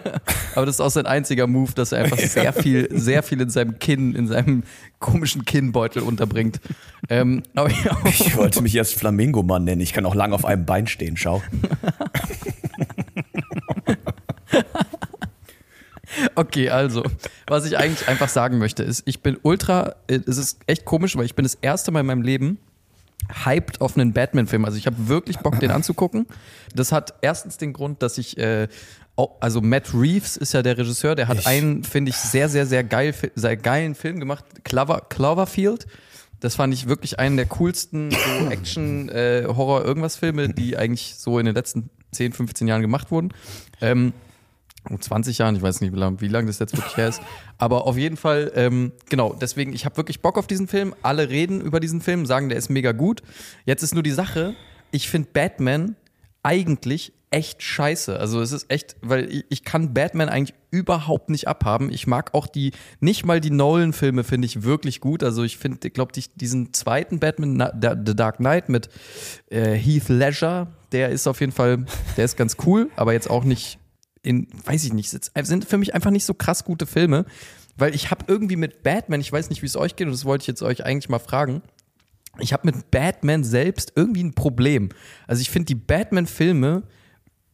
Aber 0.54 0.66
das 0.66 0.76
ist 0.76 0.80
auch 0.80 0.90
sein 0.90 1.06
einziger 1.06 1.46
Move, 1.46 1.72
dass 1.74 1.92
er 1.92 2.04
einfach 2.04 2.18
sehr 2.18 2.52
viel, 2.52 2.88
sehr 2.92 3.22
viel 3.22 3.40
in 3.40 3.50
seinem 3.50 3.78
Kinn, 3.78 4.14
in 4.14 4.28
seinem 4.28 4.62
komischen 5.00 5.44
Kinnbeutel 5.44 6.02
unterbringt. 6.02 6.60
Ähm, 7.08 7.42
ja, 7.56 7.66
Ich 8.04 8.36
wollte 8.36 8.60
mich 8.62 8.74
erst 8.76 8.94
Flamingo-Mann 8.94 9.64
nennen. 9.64 9.80
Ich 9.80 9.92
kann 9.92 10.06
auch 10.06 10.14
lang 10.14 10.32
auf 10.32 10.44
einem 10.44 10.66
Bein 10.66 10.86
stehen, 10.86 11.16
schau. 11.16 11.42
Okay, 16.40 16.70
also, 16.70 17.02
was 17.46 17.66
ich 17.66 17.76
eigentlich 17.76 18.08
einfach 18.08 18.30
sagen 18.30 18.56
möchte, 18.58 18.82
ist, 18.82 19.02
ich 19.04 19.20
bin 19.22 19.36
ultra, 19.42 19.94
äh, 20.06 20.20
es 20.26 20.38
ist 20.38 20.58
echt 20.66 20.86
komisch, 20.86 21.14
weil 21.16 21.26
ich 21.26 21.34
bin 21.34 21.42
das 21.44 21.54
erste 21.60 21.90
Mal 21.90 22.00
in 22.00 22.06
meinem 22.06 22.22
Leben 22.22 22.58
hyped 23.44 23.82
auf 23.82 23.96
einen 23.96 24.14
Batman-Film. 24.14 24.64
Also 24.64 24.78
ich 24.78 24.86
habe 24.86 24.96
wirklich 25.08 25.38
Bock, 25.40 25.60
den 25.60 25.70
anzugucken. 25.70 26.26
Das 26.74 26.92
hat 26.92 27.12
erstens 27.20 27.58
den 27.58 27.74
Grund, 27.74 28.02
dass 28.02 28.16
ich, 28.16 28.38
äh, 28.38 28.68
also 29.40 29.60
Matt 29.60 29.92
Reeves 29.92 30.38
ist 30.38 30.54
ja 30.54 30.62
der 30.62 30.78
Regisseur, 30.78 31.14
der 31.14 31.28
hat 31.28 31.40
Ich- 31.40 31.46
einen, 31.46 31.84
finde 31.84 32.08
ich, 32.10 32.16
sehr, 32.16 32.48
sehr, 32.48 32.64
sehr 32.64 32.82
geil, 32.84 33.14
sehr 33.34 33.56
geilen 33.58 33.94
Film 33.94 34.18
gemacht, 34.18 34.44
Clover, 34.64 35.02
Cloverfield. 35.10 35.86
Das 36.40 36.54
fand 36.54 36.72
ich 36.72 36.88
wirklich 36.88 37.18
einen 37.18 37.36
der 37.36 37.44
coolsten 37.44 38.10
so 38.12 38.48
Action, 38.50 39.10
äh, 39.10 39.44
Horror, 39.46 39.84
irgendwas 39.84 40.16
Filme, 40.16 40.48
die 40.48 40.78
eigentlich 40.78 41.16
so 41.18 41.38
in 41.38 41.44
den 41.44 41.54
letzten 41.54 41.90
10, 42.12 42.32
15 42.32 42.66
Jahren 42.66 42.80
gemacht 42.80 43.10
wurden. 43.10 43.34
Ähm, 43.82 44.14
um 44.88 45.00
20 45.00 45.38
Jahren, 45.38 45.56
ich 45.56 45.62
weiß 45.62 45.80
nicht, 45.80 45.92
wie 45.92 45.98
lange 45.98 46.16
lang 46.28 46.46
das 46.46 46.58
jetzt 46.58 46.76
wirklich 46.76 46.96
her 46.96 47.08
ist. 47.08 47.20
Aber 47.58 47.86
auf 47.86 47.96
jeden 47.96 48.16
Fall, 48.16 48.50
ähm, 48.54 48.92
genau, 49.08 49.36
deswegen, 49.38 49.72
ich 49.72 49.84
habe 49.84 49.96
wirklich 49.96 50.22
Bock 50.22 50.38
auf 50.38 50.46
diesen 50.46 50.68
Film. 50.68 50.94
Alle 51.02 51.28
reden 51.28 51.60
über 51.60 51.80
diesen 51.80 52.00
Film, 52.00 52.26
sagen, 52.26 52.48
der 52.48 52.58
ist 52.58 52.70
mega 52.70 52.92
gut. 52.92 53.22
Jetzt 53.66 53.82
ist 53.82 53.94
nur 53.94 54.02
die 54.02 54.10
Sache, 54.10 54.54
ich 54.90 55.08
finde 55.08 55.28
Batman 55.32 55.96
eigentlich 56.42 57.12
echt 57.30 57.62
scheiße. 57.62 58.18
Also 58.18 58.40
es 58.40 58.52
ist 58.52 58.66
echt, 58.70 58.96
weil 59.02 59.30
ich, 59.30 59.44
ich 59.50 59.64
kann 59.64 59.94
Batman 59.94 60.28
eigentlich 60.28 60.56
überhaupt 60.70 61.30
nicht 61.30 61.46
abhaben. 61.46 61.92
Ich 61.92 62.06
mag 62.06 62.34
auch 62.34 62.46
die, 62.46 62.72
nicht 62.98 63.24
mal 63.24 63.40
die 63.40 63.50
Nolan-Filme 63.50 64.24
finde 64.24 64.46
ich 64.46 64.62
wirklich 64.62 65.00
gut. 65.00 65.22
Also 65.22 65.44
ich 65.44 65.56
finde, 65.56 65.86
ich 65.86 65.94
glaube, 65.94 66.12
diesen 66.34 66.72
zweiten 66.72 67.20
Batman, 67.20 67.70
The 67.80 68.16
Dark 68.16 68.38
Knight 68.38 68.68
mit 68.68 68.88
äh, 69.48 69.74
Heath 69.74 70.08
Ledger, 70.08 70.68
der 70.92 71.10
ist 71.10 71.28
auf 71.28 71.40
jeden 71.40 71.52
Fall, 71.52 71.84
der 72.16 72.24
ist 72.24 72.36
ganz 72.36 72.56
cool, 72.66 72.90
aber 72.96 73.12
jetzt 73.12 73.30
auch 73.30 73.44
nicht 73.44 73.78
in, 74.22 74.48
weiß 74.64 74.84
ich 74.84 74.92
nicht, 74.92 75.10
sind- 75.10 75.64
für 75.64 75.78
mich 75.78 75.94
einfach 75.94 76.10
nicht 76.10 76.24
so 76.24 76.34
krass 76.34 76.64
gute 76.64 76.86
Filme, 76.86 77.24
weil 77.76 77.94
ich 77.94 78.10
habe 78.10 78.24
irgendwie 78.28 78.56
mit 78.56 78.82
Batman, 78.82 79.20
ich 79.20 79.32
weiß 79.32 79.48
nicht, 79.50 79.62
wie 79.62 79.66
es 79.66 79.76
euch 79.76 79.96
geht, 79.96 80.06
und 80.06 80.12
das 80.12 80.24
wollte 80.24 80.42
ich 80.42 80.48
jetzt 80.48 80.62
euch 80.62 80.84
eigentlich 80.84 81.08
mal 81.08 81.18
fragen. 81.18 81.62
Ich 82.38 82.52
habe 82.52 82.66
mit 82.70 82.90
Batman 82.90 83.42
selbst 83.44 83.92
irgendwie 83.96 84.22
ein 84.22 84.34
Problem. 84.34 84.90
Also 85.26 85.40
ich 85.42 85.50
finde 85.50 85.66
die 85.66 85.74
Batman-Filme 85.74 86.82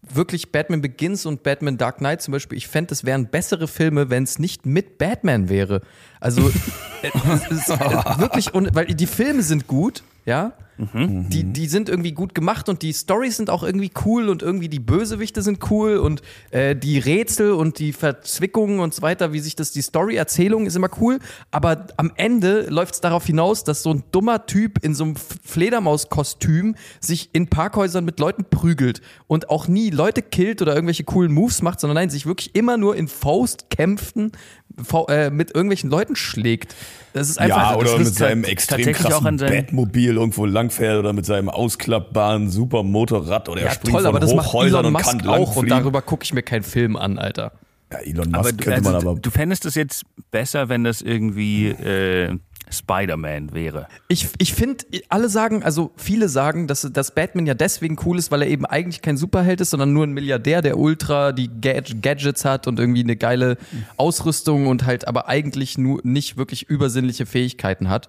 wirklich 0.02 0.52
Batman 0.52 0.83
Begins 0.83 1.26
und 1.26 1.42
Batman 1.42 1.79
Dark 1.79 1.98
Knight 1.98 2.22
zum 2.22 2.31
Beispiel, 2.33 2.57
ich 2.59 2.68
fände, 2.68 2.92
es 2.94 3.05
wären 3.05 3.26
bessere 3.29 3.66
Filme, 3.66 4.09
wenn 4.11 4.22
es 4.22 4.38
nicht 4.38 4.64
mit 4.64 4.98
Batman 4.98 5.48
wäre. 5.48 5.81
Also 6.20 6.48
es 7.02 7.50
ist, 7.50 7.70
äh, 7.70 8.18
wirklich, 8.18 8.50
weil 8.55 8.87
die 8.87 9.07
Filme 9.07 9.42
sind 9.42 9.66
gut, 9.66 10.05
ja. 10.24 10.52
Die, 10.79 11.45
die 11.45 11.69
sind 11.69 11.89
irgendwie 11.89 12.12
gut 12.12 12.35
gemacht 12.35 12.69
und 12.69 12.83
die 12.83 12.93
Stories 12.93 13.39
sind 13.39 13.49
auch 13.49 13.62
irgendwie 13.62 13.91
cool 14.05 14.29
und 14.29 14.43
irgendwie 14.43 14.69
die 14.69 14.79
Bösewichte 14.79 15.41
sind 15.41 15.71
cool 15.71 15.97
und 15.97 16.21
äh, 16.51 16.77
die 16.77 16.99
Rätsel 16.99 17.53
und 17.53 17.79
die 17.79 17.95
Verzwickungen 17.95 18.81
und 18.81 18.93
so 18.93 19.01
weiter, 19.01 19.33
wie 19.33 19.41
sich 19.41 19.57
das, 19.57 19.71
die 19.73 19.81
Story-Erzählung 19.81 20.67
ist 20.67 20.77
immer 20.77 20.91
cool, 21.01 21.19
aber 21.51 21.87
am 21.97 22.12
Ende 22.17 22.67
läuft 22.69 22.95
es 22.95 23.01
darauf 23.01 23.25
hinaus, 23.25 23.65
dass 23.65 23.83
so 23.83 23.91
ein 23.91 24.03
dummer 24.12 24.45
Typ 24.45 24.85
in 24.85 24.95
so 24.95 25.05
einem 25.05 25.17
Fledermauskostüm 25.17 26.75
sich 27.01 27.31
in 27.33 27.49
Parkhäusern 27.49 28.05
mit 28.05 28.21
Leuten 28.21 28.45
prügelt 28.45 29.01
und 29.27 29.49
auch 29.49 29.69
nie 29.69 29.89
Leute 29.89 30.21
killt 30.21 30.61
oder 30.61 30.75
irgendwelche 30.75 31.05
coolen 31.05 31.33
Moves 31.33 31.62
macht, 31.62 31.81
sondern 31.81 31.95
nein, 31.95 32.11
sich 32.11 32.27
wirklich 32.27 32.55
immer 32.55 32.77
nur 32.77 32.97
in 32.97 33.09
Faustkämpfen 33.09 34.33
Fa- 34.83 35.07
äh, 35.09 35.31
mit 35.31 35.55
irgendwelchen 35.55 35.89
Leuten 35.89 36.17
schlägt. 36.17 36.75
Das 37.16 37.31
ist 37.31 37.38
einfach 37.38 37.70
Ja, 37.72 37.76
oder 37.76 37.96
mit 37.98 38.14
seinem 38.14 38.42
tats- 38.42 38.50
extrem 38.52 38.92
krassen 38.92 39.38
seinem- 39.38 39.55
Batmobil 39.64 40.16
irgendwo 40.16 40.44
langfährt 40.44 40.98
oder 40.98 41.12
mit 41.14 41.24
seinem 41.24 41.48
ausklappbaren 41.48 42.50
Supermotorrad 42.50 43.48
oder 43.48 43.61
er 43.62 43.66
ja, 43.68 43.72
springt 43.72 43.94
toll, 43.94 44.02
von 44.02 44.09
aber 44.11 44.20
das 44.20 44.35
macht 44.35 44.48
Hochhäusern 44.48 44.85
Elon 44.85 44.94
und 44.94 45.02
kann 45.02 45.16
Musk 45.16 45.26
auch 45.29 45.57
und 45.57 45.70
darüber 45.70 46.02
gucke 46.02 46.24
ich 46.24 46.35
mir 46.35 46.42
keinen 46.42 46.62
Film 46.62 46.96
an, 46.96 47.18
Alter. 47.18 47.52
Ja, 47.90 48.00
Elon 48.00 48.26
Musk 48.31 48.38
Aber 48.38 48.52
du, 48.52 48.64
könnte 48.64 48.83
man 48.83 48.94
also, 48.96 49.11
aber. 49.11 49.20
du 49.20 49.31
fändest 49.31 49.64
es 49.64 49.74
jetzt 49.76 50.02
besser, 50.31 50.68
wenn 50.68 50.85
das 50.85 51.00
irgendwie 51.00 51.68
äh, 51.68 52.37
Spider-Man 52.70 53.55
wäre. 53.55 53.87
Ich, 54.09 54.29
ich 54.38 54.55
finde, 54.55 54.85
alle 55.09 55.29
sagen, 55.29 55.62
also 55.62 55.92
viele 55.96 56.29
sagen, 56.29 56.66
dass, 56.66 56.83
dass 56.83 57.14
Batman 57.14 57.46
ja 57.46 57.55
deswegen 57.55 57.96
cool 58.05 58.18
ist, 58.18 58.31
weil 58.31 58.42
er 58.42 58.48
eben 58.48 58.66
eigentlich 58.66 59.02
kein 59.02 59.16
Superheld 59.16 59.61
ist, 59.61 59.70
sondern 59.70 59.92
nur 59.92 60.05
ein 60.05 60.12
Milliardär, 60.12 60.62
der 60.62 60.79
ultra 60.79 61.33
die 61.33 61.48
Gad 61.61 62.02
Gadgets 62.02 62.44
hat 62.44 62.66
und 62.66 62.79
irgendwie 62.79 63.02
eine 63.02 63.16
geile 63.16 63.57
Ausrüstung 63.96 64.66
und 64.66 64.85
halt 64.85 65.07
aber 65.07 65.29
eigentlich 65.29 65.79
nur 65.79 66.00
nicht 66.02 66.37
wirklich 66.37 66.64
übersinnliche 66.68 67.26
Fähigkeiten 67.26 67.88
hat. 67.88 68.09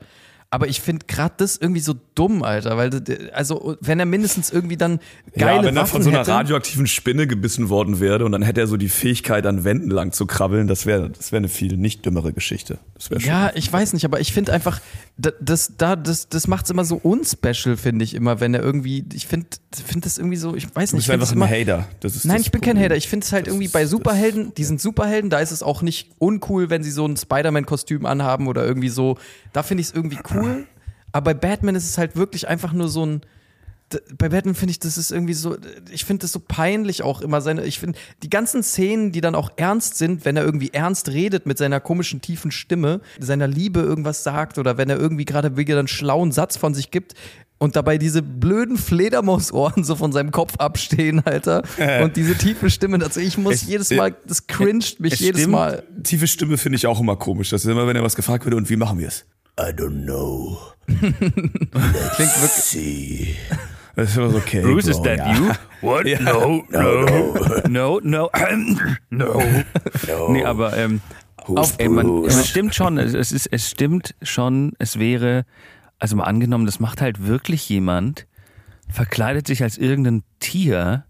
Aber 0.49 0.69
ich 0.69 0.79
finde 0.79 1.05
gerade 1.07 1.33
das 1.37 1.57
irgendwie 1.57 1.81
so 1.81 1.93
dumm, 2.15 2.41
Alter, 2.41 2.77
weil 2.77 2.89
also 3.33 3.75
wenn 3.81 3.99
er 3.99 4.05
mindestens 4.05 4.49
irgendwie 4.49 4.77
dann 4.77 4.99
geile 5.37 5.57
ja, 5.57 5.63
wenn 5.65 5.75
er 5.75 5.81
Waffen 5.81 5.91
von 5.95 6.03
so 6.03 6.09
einer 6.09 6.19
hätte, 6.19 6.31
radioaktiven 6.31 6.87
Spinne 6.87 7.27
gebissen 7.27 7.67
worden 7.67 7.99
wäre 7.99 8.23
und 8.23 8.31
dann 8.31 8.43
hätte 8.43 8.61
er 8.61 8.67
so 8.67 8.77
die 8.77 8.87
Fähigkeit, 8.87 9.45
an 9.45 9.65
Wänden 9.65 9.91
lang 9.91 10.13
zu 10.13 10.25
krabbeln, 10.25 10.67
das 10.67 10.85
wäre 10.85 11.09
das 11.09 11.33
wäre 11.33 11.39
eine 11.39 11.49
viel 11.49 11.75
nicht 11.75 12.05
dümmere 12.05 12.31
Geschichte. 12.31 12.79
Ja, 13.19 13.51
ich 13.55 13.71
weiß 13.71 13.91
nicht, 13.91 14.05
aber 14.05 14.21
ich 14.21 14.31
finde 14.31 14.53
einfach, 14.53 14.79
da- 15.17 15.31
das, 15.41 15.73
da, 15.77 15.97
das, 15.97 16.29
das 16.29 16.47
macht 16.47 16.63
es 16.65 16.71
immer 16.71 16.85
so 16.85 16.95
unspecial, 16.95 17.75
finde 17.75 18.05
ich 18.05 18.13
immer, 18.13 18.39
wenn 18.39 18.53
er 18.53 18.63
irgendwie, 18.63 19.03
ich 19.13 19.27
finde 19.27 19.47
find 19.85 20.05
das 20.05 20.17
irgendwie 20.17 20.37
so, 20.37 20.55
ich 20.55 20.63
weiß 20.73 20.91
Du 20.91 20.95
nicht, 20.95 21.07
bist 21.07 21.07
ich 21.07 21.11
find 21.11 21.21
einfach 21.21 21.31
ein 21.33 21.37
immer, 21.37 21.73
Hater. 21.75 21.87
Das 21.99 22.15
ist 22.15 22.23
Nein, 22.23 22.39
ich 22.39 22.51
bin 22.51 22.61
kein 22.61 22.71
Problem. 22.75 22.85
Hater. 22.85 22.95
Ich 22.95 23.09
finde 23.09 23.25
es 23.25 23.33
halt 23.33 23.47
Das 23.47 23.53
irgendwie 23.53 23.67
bei 23.67 23.85
Superhelden, 23.85 24.53
diesen 24.55 24.77
Superhelden, 24.79 25.29
da 25.29 25.39
ist 25.39 25.51
es 25.51 25.61
auch 25.61 25.81
nicht 25.81 26.11
uncool, 26.19 26.69
wenn 26.69 26.83
sie 26.83 26.91
so 26.91 27.05
ein 27.05 27.17
Spider-Man-Kostüm 27.17 28.05
anhaben 28.05 28.47
oder 28.47 28.65
irgendwie 28.65 28.89
so. 28.89 29.17
Da 29.51 29.61
finde 29.63 29.81
ich 29.81 29.89
es 29.89 29.93
irgendwie 29.93 30.17
cool. 30.33 30.36
Aber 31.11 31.33
bei 31.33 31.33
Batman 31.33 31.75
ist 31.75 31.85
es 31.85 31.97
halt 31.97 32.15
wirklich 32.15 32.47
einfach 32.47 32.73
nur 32.73 32.87
so 32.89 33.05
ein. 33.05 33.21
Bei 34.17 34.27
Batman 34.27 34.53
finde 34.53 34.71
ich, 34.71 34.79
das 34.79 34.97
ist 34.97 35.11
irgendwie 35.13 35.33
so, 35.33 35.55
ich 35.89 36.03
finde 36.03 36.23
das 36.23 36.33
so 36.33 36.41
peinlich 36.45 37.03
auch 37.03 37.21
immer 37.21 37.39
seine, 37.39 37.63
ich 37.63 37.79
finde, 37.79 37.97
die 38.21 38.29
ganzen 38.29 38.61
Szenen, 38.61 39.13
die 39.13 39.21
dann 39.21 39.33
auch 39.33 39.49
ernst 39.55 39.97
sind, 39.97 40.25
wenn 40.25 40.35
er 40.35 40.43
irgendwie 40.43 40.71
ernst 40.73 41.07
redet 41.07 41.45
mit 41.45 41.57
seiner 41.57 41.79
komischen 41.79 42.19
tiefen 42.19 42.51
Stimme, 42.51 42.99
seiner 43.17 43.47
Liebe 43.47 43.79
irgendwas 43.79 44.23
sagt 44.23 44.57
oder 44.57 44.77
wenn 44.77 44.89
er 44.89 44.97
irgendwie 44.99 45.23
gerade 45.23 45.55
wieder 45.55 45.79
einen 45.79 45.87
schlauen 45.87 46.33
Satz 46.33 46.57
von 46.57 46.73
sich 46.73 46.91
gibt, 46.91 47.13
und 47.59 47.75
dabei 47.75 47.97
diese 47.97 48.21
blöden 48.21 48.77
Fledermausohren 48.77 49.83
so 49.83 49.95
von 49.95 50.11
seinem 50.11 50.29
Kopf 50.31 50.57
abstehen, 50.57 51.25
Alter. 51.25 51.63
Und 52.03 52.15
diese 52.15 52.35
tiefe 52.35 52.69
Stimme 52.69 52.99
dazu. 52.99 53.19
Ich 53.19 53.37
muss 53.37 53.55
Es- 53.55 53.67
jedes 53.67 53.89
Mal, 53.91 54.15
das 54.27 54.45
cringed 54.45 54.99
mich 54.99 55.13
Es 55.13 55.19
jedes 55.21 55.41
stimmt, 55.41 55.53
Mal. 55.53 55.83
Tiefe 56.03 56.27
Stimme 56.27 56.57
finde 56.57 56.75
ich 56.75 56.85
auch 56.85 56.99
immer 56.99 57.15
komisch. 57.15 57.49
Das 57.49 57.65
ist 57.65 57.71
immer, 57.71 57.87
wenn 57.87 57.95
er 57.95 58.03
was 58.03 58.15
gefragt 58.15 58.45
wird 58.45 58.53
und 58.53 58.69
wie 58.69 58.75
machen 58.75 58.99
wir 58.99 59.07
es? 59.07 59.25
I 59.59 59.71
don't 59.71 60.05
know. 60.05 60.59
Klingt 60.87 61.11
wirklich. 61.71 62.49
See. 62.51 63.35
Das 63.95 64.11
ist 64.11 64.17
immer 64.17 64.29
so, 64.29 64.37
okay. 64.37 64.61
Bruce, 64.61 64.87
is 64.87 65.01
that 65.01 65.17
ja. 65.17 65.33
you? 65.33 65.51
What? 65.81 66.05
Ja. 66.05 66.19
No, 66.19 66.63
no, 66.69 67.99
no, 67.99 67.99
no, 67.99 68.29
no. 69.09 69.41
Nee, 70.29 70.45
aber 70.45 70.77
ähm, 70.77 71.01
Who's 71.47 71.71
ey, 71.77 71.89
man, 71.89 72.25
es 72.25 72.47
stimmt 72.47 72.75
schon, 72.75 72.99
es, 72.99 73.13
ist, 73.15 73.47
es 73.47 73.71
stimmt 73.71 74.13
schon, 74.21 74.73
es 74.77 74.99
wäre, 74.99 75.45
also 75.97 76.15
mal 76.15 76.25
angenommen, 76.25 76.67
das 76.67 76.79
macht 76.79 77.01
halt 77.01 77.25
wirklich 77.25 77.67
jemand, 77.69 78.27
verkleidet 78.89 79.47
sich 79.47 79.63
als 79.63 79.79
irgendein 79.79 80.23
Tier. 80.39 81.05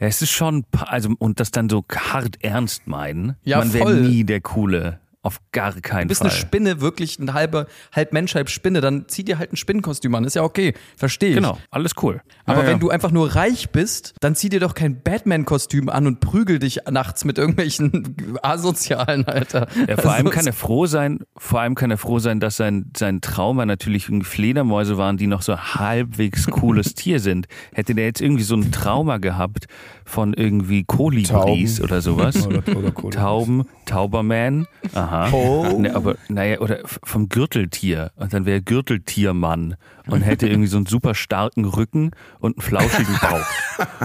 Ja, 0.00 0.06
es 0.08 0.20
ist 0.20 0.32
schon, 0.32 0.64
also, 0.72 1.10
und 1.18 1.38
das 1.38 1.52
dann 1.52 1.68
so 1.68 1.84
hart 1.94 2.42
ernst 2.42 2.88
meinen. 2.88 3.36
Ja, 3.44 3.58
man 3.58 3.72
wäre 3.72 3.94
nie 3.94 4.24
der 4.24 4.40
Coole. 4.40 4.98
Auf 5.24 5.40
gar 5.52 5.72
keinen 5.80 6.02
Du 6.02 6.08
bist 6.08 6.20
Fall. 6.20 6.30
eine 6.30 6.38
Spinne, 6.38 6.80
wirklich 6.80 7.18
ein 7.18 7.32
halber, 7.34 7.66
halb 7.92 8.12
Mensch, 8.12 8.34
halb 8.36 8.48
Spinne, 8.50 8.80
dann 8.80 9.08
zieh 9.08 9.24
dir 9.24 9.38
halt 9.38 9.52
ein 9.52 9.56
Spinnenkostüm 9.56 10.14
an. 10.14 10.22
Ist 10.24 10.36
ja 10.36 10.42
okay. 10.42 10.74
Verstehe 10.96 11.30
ich. 11.30 11.34
Genau, 11.36 11.58
alles 11.70 11.92
cool. 12.02 12.20
Aber 12.44 12.60
Ja, 12.60 12.66
wenn 12.66 12.72
ja. 12.74 12.78
du 12.78 12.90
einfach 12.90 13.10
nur 13.10 13.34
reich 13.34 13.70
bist, 13.70 14.14
dann 14.20 14.34
zieh 14.36 14.50
dir 14.50 14.60
doch 14.60 14.74
kein 14.74 15.02
Batman-Kostüm 15.02 15.88
an 15.88 16.06
und 16.06 16.20
prügel 16.20 16.58
dich 16.58 16.80
nachts 16.90 17.24
mit 17.24 17.38
irgendwelchen 17.38 18.14
Asozialen, 18.42 19.26
Alter. 19.26 19.66
Ja, 19.88 19.96
vor 19.96 20.12
allem 20.12 20.26
Also, 20.26 20.36
kann 20.36 20.46
er 20.46 20.52
froh 20.52 20.84
sein, 20.86 21.20
vor 21.38 21.60
allem 21.60 21.74
kann 21.74 21.90
er 21.90 21.96
froh 21.98 22.18
sein, 22.18 22.38
dass 22.38 22.58
sein, 22.58 22.90
sein 22.94 23.22
Trauma 23.22 23.64
natürlich 23.64 24.04
irgendwie 24.10 24.26
Fledermäuse 24.26 24.98
waren, 24.98 25.16
die 25.16 25.26
noch 25.26 25.40
so 25.40 25.56
halbwegs 25.58 26.46
cooles 26.50 26.94
Tier 26.94 27.18
sind. 27.18 27.46
Hätte 27.72 27.94
der 27.94 28.04
jetzt 28.04 28.20
irgendwie 28.20 28.42
so 28.44 28.56
ein 28.56 28.70
Trauma 28.72 29.16
gehabt 29.16 29.68
von 30.04 30.34
irgendwie 30.34 30.84
Kolibris 30.84 31.76
Tauben. 31.76 31.84
oder 31.84 32.02
sowas. 32.02 32.46
Oder, 32.46 32.58
oder 32.76 32.90
Kolibris. 32.92 33.14
Tauben, 33.22 33.64
Tauberman, 33.86 34.66
aha. 34.92 35.13
Oh. 35.32 35.78
Ne, 35.78 35.94
aber 35.94 36.16
naja, 36.28 36.58
oder 36.60 36.80
vom 36.84 37.28
Gürteltier. 37.28 38.12
Und 38.16 38.32
dann 38.32 38.46
wäre 38.46 38.62
Gürteltiermann 38.62 39.76
und 40.06 40.22
hätte 40.22 40.48
irgendwie 40.48 40.68
so 40.68 40.76
einen 40.76 40.86
super 40.86 41.14
starken 41.14 41.64
Rücken 41.64 42.10
und 42.40 42.58
einen 42.58 42.62
flauschigen 42.62 43.16
Bauch. 43.20 43.46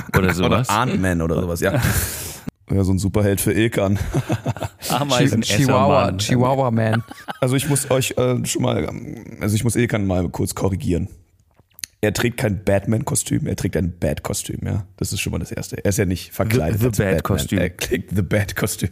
Oder 0.09 0.17
Oder 0.29 0.33
sowas. 0.33 0.69
Ant-Man 0.69 1.21
oder 1.21 1.41
sowas, 1.41 1.59
ja. 1.61 1.81
Ja, 2.71 2.83
so 2.83 2.91
ein 2.91 2.99
Superheld 2.99 3.41
für 3.41 3.51
Ilkan. 3.51 3.97
Ameisen 4.89 5.41
Chihuahua, 5.41 6.11
Chihuahua 6.17 6.69
Man. 6.69 7.03
Also 7.41 7.55
ich 7.55 7.67
muss 7.67 7.89
euch 7.89 8.11
äh, 8.17 8.45
schon 8.45 8.61
mal, 8.61 8.87
ähm, 8.87 9.37
also 9.41 9.55
ich 9.55 9.63
muss 9.63 9.75
Ilkan 9.75 10.05
mal 10.05 10.29
kurz 10.29 10.53
korrigieren. 10.53 11.07
Er 12.01 12.13
trägt 12.13 12.37
kein 12.37 12.63
Batman-Kostüm, 12.63 13.45
er 13.45 13.57
trägt 13.57 13.75
ein 13.75 13.91
Bad-Kostüm, 13.99 14.59
ja. 14.65 14.85
Das 14.95 15.11
ist 15.11 15.19
schon 15.19 15.31
mal 15.31 15.39
das 15.39 15.51
Erste. 15.51 15.77
Er 15.83 15.89
ist 15.89 15.97
ja 15.97 16.05
nicht 16.05 16.31
verkleidet. 16.31 16.79
The- 16.79 16.89
the. 16.93 17.03
Bat-Kostüm. 17.03 17.59
Er 17.59 17.75
trägt 17.75 18.15
The 18.15 18.21
Bad-Kostüm. 18.21 18.89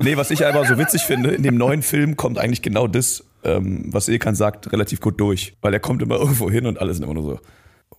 Nee, 0.00 0.16
was 0.18 0.30
ich 0.30 0.44
aber 0.46 0.66
so 0.66 0.76
witzig 0.76 1.02
finde, 1.02 1.30
in 1.30 1.42
dem 1.42 1.56
neuen 1.56 1.80
Film 1.82 2.16
kommt 2.18 2.38
eigentlich 2.38 2.60
genau 2.60 2.86
das, 2.86 3.24
ähm, 3.44 3.86
was 3.90 4.08
Ilkan 4.08 4.34
sagt, 4.34 4.72
relativ 4.72 5.00
gut 5.00 5.18
durch. 5.20 5.54
Weil 5.62 5.72
er 5.72 5.80
kommt 5.80 6.02
immer 6.02 6.16
irgendwo 6.16 6.50
hin 6.50 6.66
und 6.66 6.78
alle 6.80 6.92
sind 6.92 7.04
immer 7.04 7.14
nur 7.14 7.22
so, 7.22 7.40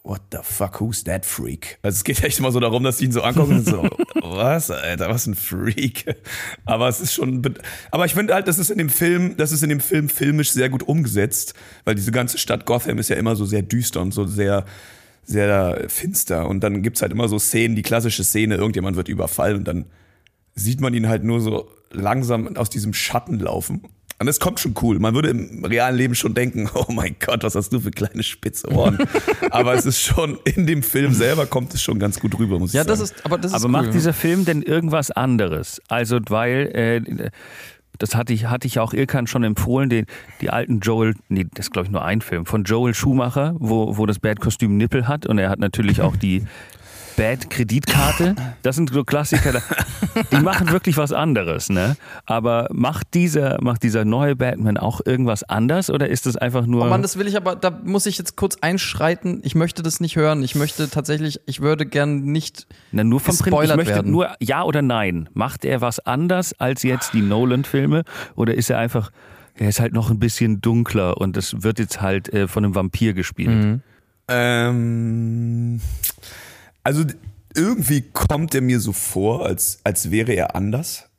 what 0.05 0.21
the 0.31 0.37
fuck, 0.43 0.79
who's 0.79 1.03
that 1.03 1.25
freak? 1.25 1.79
Also 1.81 1.95
es 1.97 2.03
geht 2.03 2.23
echt 2.23 2.39
immer 2.39 2.51
so 2.51 2.59
darum, 2.59 2.83
dass 2.83 2.97
die 2.97 3.05
ihn 3.05 3.11
so 3.11 3.21
angucken 3.23 3.57
und 3.57 3.65
so, 3.67 3.89
was, 4.21 4.69
Alter, 4.71 5.09
was 5.09 5.25
ein 5.25 5.35
Freak. 5.35 6.15
Aber 6.63 6.87
es 6.87 7.01
ist 7.01 7.13
schon, 7.13 7.41
be- 7.41 7.55
aber 7.91 8.05
ich 8.05 8.13
finde 8.13 8.33
halt, 8.35 8.47
das 8.47 8.59
ist 8.59 8.69
in 8.69 8.77
dem 8.77 8.89
Film, 8.89 9.35
das 9.37 9.51
ist 9.51 9.63
in 9.63 9.69
dem 9.69 9.79
Film 9.79 10.07
filmisch 10.07 10.51
sehr 10.51 10.69
gut 10.69 10.83
umgesetzt, 10.83 11.55
weil 11.85 11.95
diese 11.95 12.11
ganze 12.11 12.37
Stadt 12.37 12.65
Gotham 12.65 12.99
ist 12.99 13.09
ja 13.09 13.15
immer 13.15 13.35
so 13.35 13.45
sehr 13.45 13.63
düster 13.63 14.01
und 14.01 14.13
so 14.13 14.25
sehr, 14.25 14.65
sehr 15.23 15.85
finster 15.87 16.47
und 16.47 16.59
dann 16.63 16.83
gibt's 16.83 17.01
halt 17.01 17.11
immer 17.11 17.27
so 17.27 17.39
Szenen, 17.39 17.75
die 17.75 17.81
klassische 17.81 18.23
Szene, 18.23 18.55
irgendjemand 18.55 18.95
wird 18.95 19.07
überfallen 19.09 19.57
und 19.57 19.67
dann 19.67 19.85
sieht 20.53 20.79
man 20.81 20.93
ihn 20.93 21.07
halt 21.09 21.23
nur 21.23 21.41
so 21.41 21.67
langsam 21.91 22.55
aus 22.57 22.69
diesem 22.69 22.93
Schatten 22.93 23.39
laufen. 23.39 23.81
Und 24.17 24.27
das 24.27 24.39
kommt 24.39 24.61
schon 24.61 24.73
cool. 24.81 24.97
Man 24.99 25.13
würde 25.13 25.29
im 25.29 25.65
realen 25.65 25.97
Leben 25.97 26.15
schon 26.15 26.33
denken, 26.33 26.69
oh 26.73 26.85
mein 26.91 27.15
Gott, 27.19 27.43
was 27.43 27.55
hast 27.55 27.73
du 27.73 27.79
für 27.81 27.91
kleine 27.91 28.23
spitze 28.23 28.69
Ohren. 28.71 28.97
aber 29.51 29.73
es 29.73 29.85
ist 29.85 29.99
schon, 30.01 30.37
in 30.45 30.65
dem 30.65 30.83
Film 30.83 31.13
selber 31.13 31.45
kommt 31.45 31.73
es 31.73 31.81
schon 31.81 31.99
ganz 31.99 32.19
gut 32.19 32.39
rüber, 32.39 32.57
muss 32.59 32.71
Ja, 32.73 32.81
ich 32.81 32.87
sagen. 32.87 32.99
das 32.99 33.11
ist, 33.11 33.25
aber 33.25 33.37
das 33.37 33.51
ist 33.51 33.55
Aber 33.55 33.65
cool. 33.65 33.71
macht 33.71 33.93
dieser 33.93 34.13
Film 34.13 34.45
denn 34.45 34.61
irgendwas 34.61 35.11
anderes? 35.11 35.81
Also, 35.89 36.19
weil, 36.29 36.71
äh, 36.73 37.29
das 37.97 38.15
hatte 38.15 38.33
ich, 38.33 38.45
hatte 38.47 38.67
ich 38.67 38.79
auch 38.79 38.93
Ilkan 38.93 39.27
schon 39.27 39.43
empfohlen, 39.43 39.89
den, 39.89 40.05
die 40.41 40.49
alten 40.49 40.79
Joel, 40.79 41.13
nee, 41.29 41.45
das 41.53 41.67
ist 41.67 41.71
glaube 41.71 41.87
ich 41.87 41.91
nur 41.91 42.03
ein 42.03 42.21
Film, 42.21 42.45
von 42.45 42.63
Joel 42.63 42.93
Schumacher, 42.93 43.55
wo, 43.57 43.97
wo 43.97 44.05
das 44.05 44.19
Bad-Kostüm 44.19 44.75
Nippel 44.77 45.07
hat 45.07 45.25
und 45.25 45.37
er 45.39 45.49
hat 45.49 45.59
natürlich 45.59 46.01
auch 46.01 46.15
die 46.17 46.43
Bad-Kreditkarte. 47.15 48.35
Das 48.61 48.75
sind 48.75 48.91
so 48.91 49.03
Klassiker, 49.03 49.61
die 50.31 50.37
machen 50.37 50.71
wirklich 50.71 50.97
was 50.97 51.11
anderes, 51.11 51.69
ne? 51.69 51.95
Aber 52.25 52.67
macht 52.71 53.13
dieser, 53.13 53.61
macht 53.61 53.83
dieser 53.83 54.05
neue 54.05 54.35
Batman 54.35 54.77
auch 54.77 55.01
irgendwas 55.05 55.43
anders 55.43 55.89
oder 55.89 56.09
ist 56.09 56.25
das 56.25 56.37
einfach 56.37 56.65
nur. 56.65 56.85
Oh 56.85 56.89
Mann, 56.89 57.01
das 57.01 57.17
will 57.17 57.27
ich 57.27 57.37
aber, 57.37 57.55
da 57.55 57.71
muss 57.83 58.05
ich 58.05 58.17
jetzt 58.17 58.35
kurz 58.35 58.57
einschreiten. 58.61 59.41
Ich 59.43 59.55
möchte 59.55 59.83
das 59.83 59.99
nicht 59.99 60.15
hören. 60.15 60.43
Ich 60.43 60.55
möchte 60.55 60.89
tatsächlich, 60.89 61.39
ich 61.45 61.61
würde 61.61 61.85
gern 61.85 62.23
nicht. 62.23 62.67
Na, 62.91 63.03
nur 63.03 63.19
vom 63.19 63.37
Prinzip. 63.37 63.63
Ich 63.63 63.75
möchte 63.75 63.95
werden. 63.95 64.11
nur 64.11 64.35
ja 64.39 64.63
oder 64.63 64.81
nein. 64.81 65.29
Macht 65.33 65.65
er 65.65 65.81
was 65.81 65.99
anders 65.99 66.53
als 66.59 66.83
jetzt 66.83 67.13
die 67.13 67.21
Nolan-Filme? 67.21 68.03
Oder 68.35 68.55
ist 68.55 68.69
er 68.69 68.77
einfach, 68.77 69.11
er 69.55 69.69
ist 69.69 69.79
halt 69.79 69.93
noch 69.93 70.09
ein 70.09 70.19
bisschen 70.19 70.61
dunkler 70.61 71.17
und 71.17 71.37
es 71.37 71.63
wird 71.63 71.79
jetzt 71.79 72.01
halt 72.01 72.31
äh, 72.33 72.47
von 72.47 72.65
einem 72.65 72.75
Vampir 72.75 73.13
gespielt? 73.13 73.49
Mhm. 73.49 73.81
Ähm, 74.27 75.81
also 76.85 77.03
irgendwie 77.55 78.01
kommt 78.01 78.55
er 78.55 78.61
mir 78.61 78.79
so 78.79 78.93
vor, 78.93 79.45
als, 79.45 79.79
als 79.83 80.11
wäre 80.11 80.33
er 80.33 80.55
anders. 80.55 81.09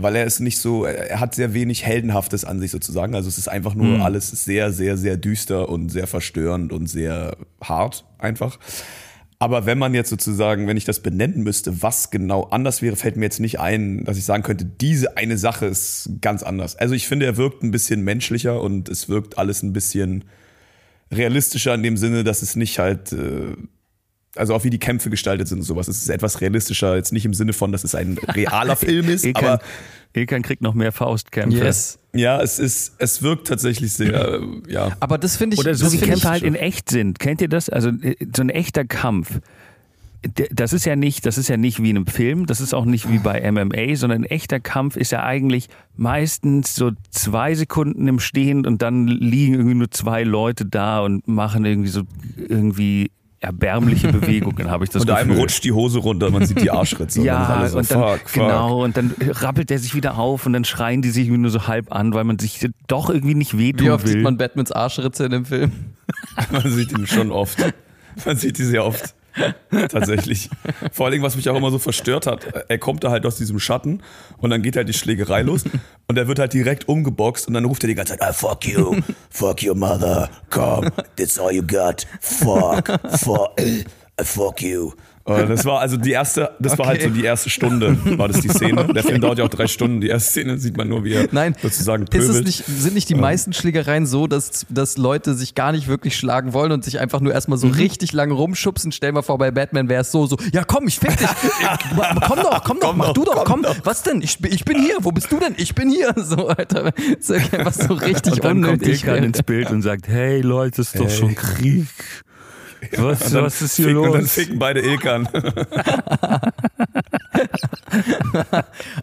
Weil 0.00 0.14
er 0.14 0.24
ist 0.24 0.38
nicht 0.38 0.58
so, 0.58 0.84
er 0.84 1.18
hat 1.18 1.34
sehr 1.34 1.54
wenig 1.54 1.84
Heldenhaftes 1.84 2.44
an 2.44 2.60
sich 2.60 2.70
sozusagen. 2.70 3.16
Also 3.16 3.28
es 3.28 3.36
ist 3.36 3.48
einfach 3.48 3.74
nur 3.74 4.04
alles 4.04 4.28
sehr, 4.30 4.72
sehr, 4.72 4.96
sehr 4.96 5.16
düster 5.16 5.68
und 5.68 5.88
sehr 5.88 6.06
verstörend 6.06 6.72
und 6.72 6.86
sehr 6.86 7.36
hart 7.60 8.04
einfach. 8.18 8.60
Aber 9.40 9.66
wenn 9.66 9.78
man 9.78 9.94
jetzt 9.94 10.10
sozusagen, 10.10 10.68
wenn 10.68 10.76
ich 10.76 10.84
das 10.84 11.00
benennen 11.00 11.42
müsste, 11.42 11.82
was 11.82 12.10
genau 12.10 12.44
anders 12.44 12.82
wäre, 12.82 12.94
fällt 12.94 13.16
mir 13.16 13.24
jetzt 13.24 13.40
nicht 13.40 13.58
ein, 13.58 14.04
dass 14.04 14.18
ich 14.18 14.24
sagen 14.24 14.44
könnte, 14.44 14.64
diese 14.64 15.16
eine 15.16 15.38
Sache 15.38 15.66
ist 15.66 16.10
ganz 16.20 16.44
anders. 16.44 16.76
Also 16.76 16.94
ich 16.94 17.08
finde, 17.08 17.26
er 17.26 17.36
wirkt 17.36 17.64
ein 17.64 17.70
bisschen 17.72 18.02
menschlicher 18.02 18.60
und 18.60 18.88
es 18.88 19.08
wirkt 19.08 19.38
alles 19.38 19.64
ein 19.64 19.72
bisschen 19.72 20.24
realistischer 21.10 21.74
in 21.74 21.82
dem 21.82 21.96
Sinne, 21.96 22.22
dass 22.22 22.42
es 22.42 22.54
nicht 22.54 22.78
halt, 22.78 23.12
äh, 23.12 23.56
also 24.36 24.54
auch 24.54 24.64
wie 24.64 24.70
die 24.70 24.78
Kämpfe 24.78 25.10
gestaltet 25.10 25.48
sind 25.48 25.58
und 25.58 25.64
sowas. 25.64 25.88
Es 25.88 25.98
ist 26.02 26.08
etwas 26.08 26.40
realistischer, 26.40 26.96
jetzt 26.96 27.12
nicht 27.12 27.24
im 27.24 27.34
Sinne 27.34 27.52
von, 27.52 27.72
dass 27.72 27.84
es 27.84 27.94
ein 27.94 28.18
realer 28.28 28.76
Film 28.76 29.08
ist, 29.08 29.24
Ilkan, 29.24 29.44
aber 29.44 29.62
Ilkan 30.14 30.42
kriegt 30.42 30.62
noch 30.62 30.74
mehr 30.74 30.92
Faustkämpfe. 30.92 31.58
Yes. 31.58 31.98
ja, 32.14 32.40
es 32.40 32.58
ist, 32.58 32.94
es 32.98 33.22
wirkt 33.22 33.46
tatsächlich 33.46 33.92
sehr, 33.92 34.40
äh, 34.40 34.72
ja. 34.72 34.96
Aber 35.00 35.18
das 35.18 35.36
finde 35.36 35.54
ich. 35.54 35.60
Oder 35.60 35.74
so 35.74 35.92
wie 35.92 35.98
Kämpfe 35.98 36.28
halt 36.28 36.42
in 36.42 36.54
echt 36.54 36.90
sind. 36.90 37.18
Kennt 37.18 37.40
ihr 37.40 37.48
das? 37.48 37.68
Also 37.68 37.90
äh, 37.90 38.16
so 38.34 38.42
ein 38.42 38.50
echter 38.50 38.84
Kampf. 38.84 39.40
Das 40.50 40.72
ist 40.72 40.84
ja 40.84 40.96
nicht, 40.96 41.26
das 41.26 41.38
ist 41.38 41.46
ja 41.46 41.56
nicht 41.56 41.80
wie 41.80 41.90
in 41.90 41.96
einem 41.96 42.06
Film, 42.08 42.46
das 42.46 42.60
ist 42.60 42.74
auch 42.74 42.84
nicht 42.84 43.08
wie 43.08 43.18
bei 43.18 43.48
MMA, 43.52 43.94
sondern 43.94 44.22
ein 44.22 44.24
echter 44.24 44.58
Kampf 44.58 44.96
ist 44.96 45.12
ja 45.12 45.22
eigentlich 45.22 45.68
meistens 45.96 46.74
so 46.74 46.90
zwei 47.10 47.54
Sekunden 47.54 48.08
im 48.08 48.18
Stehen 48.18 48.66
und 48.66 48.82
dann 48.82 49.06
liegen 49.06 49.54
irgendwie 49.54 49.76
nur 49.76 49.92
zwei 49.92 50.24
Leute 50.24 50.66
da 50.66 51.02
und 51.02 51.28
machen 51.28 51.64
irgendwie 51.64 51.88
so 51.88 52.02
irgendwie 52.36 53.12
erbärmliche 53.40 54.08
Bewegungen, 54.12 54.70
habe 54.70 54.84
ich 54.84 54.90
das 54.90 55.02
Und 55.02 55.08
Gefühl. 55.08 55.22
einem 55.22 55.38
rutscht 55.38 55.62
die 55.64 55.72
Hose 55.72 55.98
runter, 56.00 56.30
man 56.30 56.44
sieht 56.46 56.60
die 56.60 56.70
Arschritze. 56.70 57.22
Ja, 57.24 57.62
und 57.62 57.68
so, 57.70 57.78
und 57.78 57.90
dann, 57.90 58.00
fuck, 58.00 58.28
fuck. 58.28 58.32
genau, 58.42 58.84
und 58.84 58.96
dann 58.96 59.14
rappelt 59.20 59.70
er 59.70 59.78
sich 59.78 59.94
wieder 59.94 60.18
auf 60.18 60.46
und 60.46 60.52
dann 60.54 60.64
schreien 60.64 61.02
die 61.02 61.10
sich 61.10 61.28
nur 61.28 61.50
so 61.50 61.66
halb 61.68 61.92
an, 61.92 62.14
weil 62.14 62.24
man 62.24 62.38
sich 62.38 62.68
doch 62.88 63.10
irgendwie 63.10 63.34
nicht 63.34 63.56
wehtun 63.58 63.86
Wie 63.86 63.90
oft 63.90 64.04
will. 64.06 64.12
sieht 64.14 64.22
man 64.22 64.36
Batmans 64.38 64.72
Arschritze 64.72 65.24
in 65.26 65.30
dem 65.32 65.44
Film? 65.44 65.72
Man 66.50 66.70
sieht 66.72 66.90
ihn 66.92 67.06
schon 67.06 67.30
oft. 67.30 67.58
Man 68.24 68.36
sieht 68.36 68.56
die 68.58 68.64
sehr 68.64 68.84
oft. 68.84 69.14
Tatsächlich. 69.88 70.50
Vor 70.92 71.10
Dingen, 71.10 71.22
was 71.22 71.36
mich 71.36 71.48
auch 71.48 71.56
immer 71.56 71.70
so 71.70 71.78
verstört 71.78 72.26
hat, 72.26 72.46
er 72.68 72.78
kommt 72.78 73.04
da 73.04 73.10
halt 73.10 73.26
aus 73.26 73.36
diesem 73.36 73.58
Schatten 73.58 74.02
und 74.38 74.50
dann 74.50 74.62
geht 74.62 74.76
halt 74.76 74.88
die 74.88 74.92
Schlägerei 74.94 75.42
los 75.42 75.64
und 76.06 76.16
er 76.16 76.28
wird 76.28 76.38
halt 76.38 76.52
direkt 76.52 76.88
umgeboxt 76.88 77.48
und 77.48 77.54
dann 77.54 77.64
ruft 77.64 77.84
er 77.84 77.88
die 77.88 77.94
ganze 77.94 78.12
Zeit, 78.12 78.22
ah, 78.22 78.32
fuck 78.32 78.66
you, 78.66 78.96
fuck 79.30 79.62
your 79.62 79.74
mother, 79.74 80.28
come, 80.50 80.90
that's 81.16 81.38
all 81.38 81.52
you 81.52 81.62
got, 81.62 82.06
fuck, 82.20 82.88
fuck, 83.18 83.60
äh, 83.60 83.84
fuck 84.22 84.62
you. 84.62 84.92
Und 85.28 85.48
das 85.50 85.64
war 85.64 85.80
also 85.80 85.96
die 85.96 86.12
erste, 86.12 86.50
das 86.58 86.78
war 86.78 86.86
halt 86.86 87.02
so 87.02 87.08
die 87.10 87.24
erste 87.24 87.50
Stunde, 87.50 87.96
war 88.18 88.28
das 88.28 88.40
die 88.40 88.48
Szene. 88.48 88.84
Der 88.94 89.02
Film 89.02 89.20
dauert 89.20 89.38
ja 89.38 89.44
auch 89.44 89.48
drei 89.50 89.66
Stunden. 89.66 90.00
Die 90.00 90.08
erste 90.08 90.30
Szene 90.30 90.58
sieht 90.58 90.76
man 90.76 90.88
nur, 90.88 91.04
wie 91.04 91.12
er 91.14 91.28
Nein, 91.32 91.54
sozusagen 91.60 92.04
ist 92.04 92.10
pöbelt. 92.10 92.30
es 92.30 92.44
nicht, 92.44 92.64
sind 92.66 92.94
nicht 92.94 93.08
die 93.08 93.14
meisten 93.14 93.52
Schlägereien 93.52 94.06
so, 94.06 94.26
dass, 94.26 94.66
dass 94.68 94.96
Leute 94.96 95.34
sich 95.34 95.54
gar 95.54 95.72
nicht 95.72 95.88
wirklich 95.88 96.16
schlagen 96.16 96.52
wollen 96.52 96.72
und 96.72 96.84
sich 96.84 96.98
einfach 97.00 97.20
nur 97.20 97.32
erstmal 97.32 97.58
so 97.58 97.66
Mhm. 97.68 97.74
richtig 97.74 98.12
lange 98.12 98.32
rumschubsen? 98.34 98.92
Stell 98.92 99.12
mal 99.12 99.22
vor, 99.22 99.38
bei 99.38 99.50
Batman 99.50 99.88
wäre 99.88 100.02
es 100.02 100.10
so, 100.12 100.26
so, 100.26 100.36
ja 100.52 100.64
komm, 100.64 100.86
ich 100.88 100.98
fick 100.98 101.16
dich. 101.16 101.28
Äh, 101.60 102.14
komm 102.26 102.36
doch, 102.38 102.64
komm 102.64 102.78
doch, 102.80 102.88
Komm 102.88 102.98
mach 102.98 103.06
doch, 103.06 103.12
du 103.14 103.24
doch, 103.24 103.34
komm 103.44 103.44
komm. 103.44 103.62
doch. 103.62 103.76
Was 103.84 104.02
denn? 104.02 104.22
Ich, 104.22 104.38
bin- 104.38 104.52
ich 104.52 104.64
bin 104.64 104.80
hier. 104.80 104.96
Wo 105.00 105.10
bist 105.12 105.30
du 105.32 105.38
denn? 105.38 105.54
Ich 105.56 105.74
bin 105.74 105.90
hier. 105.90 106.14
So, 106.28 106.48
Alter. 106.48 106.92
Das 106.92 107.30
ist 107.30 107.52
einfach 107.54 107.72
so 107.72 107.94
richtig 107.94 108.34
Und 108.34 108.44
dann 108.44 108.62
kommt 108.62 108.82
unnötig. 108.82 109.04
Ilkan 109.04 109.24
ins 109.24 109.42
Bild 109.46 109.70
und 109.70 109.82
sagt, 109.82 110.08
hey 110.08 110.40
Leute, 110.40 110.80
ist 110.82 110.98
doch 110.98 111.06
Hey. 111.08 111.10
schon 111.16 111.34
Krieg. 111.34 111.86
Was, 112.96 113.30
dann 113.32 113.44
was 113.44 113.60
ist 113.62 113.76
hier 113.76 113.86
ficken- 113.86 113.98
Und 114.02 114.12
dann 114.12 114.20
los? 114.22 114.32
ficken 114.32 114.58
beide 114.58 114.80
Ilkan. 114.80 115.28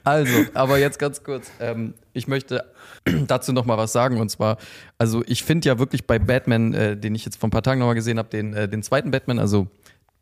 Also, 0.04 0.46
aber 0.54 0.78
jetzt 0.78 1.00
ganz 1.00 1.24
kurz. 1.24 1.52
Ähm, 1.60 1.94
ich 2.14 2.28
möchte 2.28 2.66
dazu 3.28 3.52
noch 3.54 3.66
mal 3.66 3.78
was 3.78 3.92
sagen. 3.92 4.20
Und 4.20 4.30
zwar, 4.30 4.58
also 4.98 5.24
ich 5.28 5.44
finde 5.44 5.68
ja 5.68 5.80
wirklich 5.80 6.06
bei 6.06 6.20
Batman, 6.20 6.74
äh, 6.74 6.98
den 6.98 7.16
ich 7.16 7.26
jetzt 7.26 7.38
vor 7.40 7.48
ein 7.48 7.52
paar 7.52 7.64
Tagen 7.64 7.80
noch 7.80 7.88
mal 7.88 7.94
gesehen 7.94 8.18
habe, 8.18 8.30
den, 8.30 8.54
äh, 8.54 8.68
den 8.68 8.84
zweiten 8.84 9.12
Batman, 9.12 9.40
also 9.40 9.68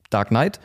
Dark 0.09 0.29
Knight, 0.29 0.59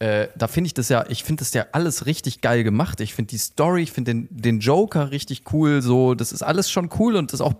äh, 0.00 0.28
da 0.34 0.48
finde 0.48 0.68
ich 0.68 0.74
das 0.74 0.88
ja, 0.88 1.04
ich 1.10 1.24
finde 1.24 1.40
das 1.40 1.52
ja 1.52 1.66
alles 1.72 2.06
richtig 2.06 2.40
geil 2.40 2.64
gemacht. 2.64 3.00
Ich 3.00 3.14
finde 3.14 3.28
die 3.28 3.38
Story, 3.38 3.82
ich 3.82 3.92
finde 3.92 4.12
den, 4.12 4.28
den 4.30 4.60
Joker 4.60 5.10
richtig 5.10 5.42
cool, 5.52 5.82
so, 5.82 6.14
das 6.14 6.32
ist 6.32 6.42
alles 6.42 6.70
schon 6.70 6.88
cool 6.98 7.16
und 7.16 7.34
ist 7.34 7.42
auch 7.42 7.52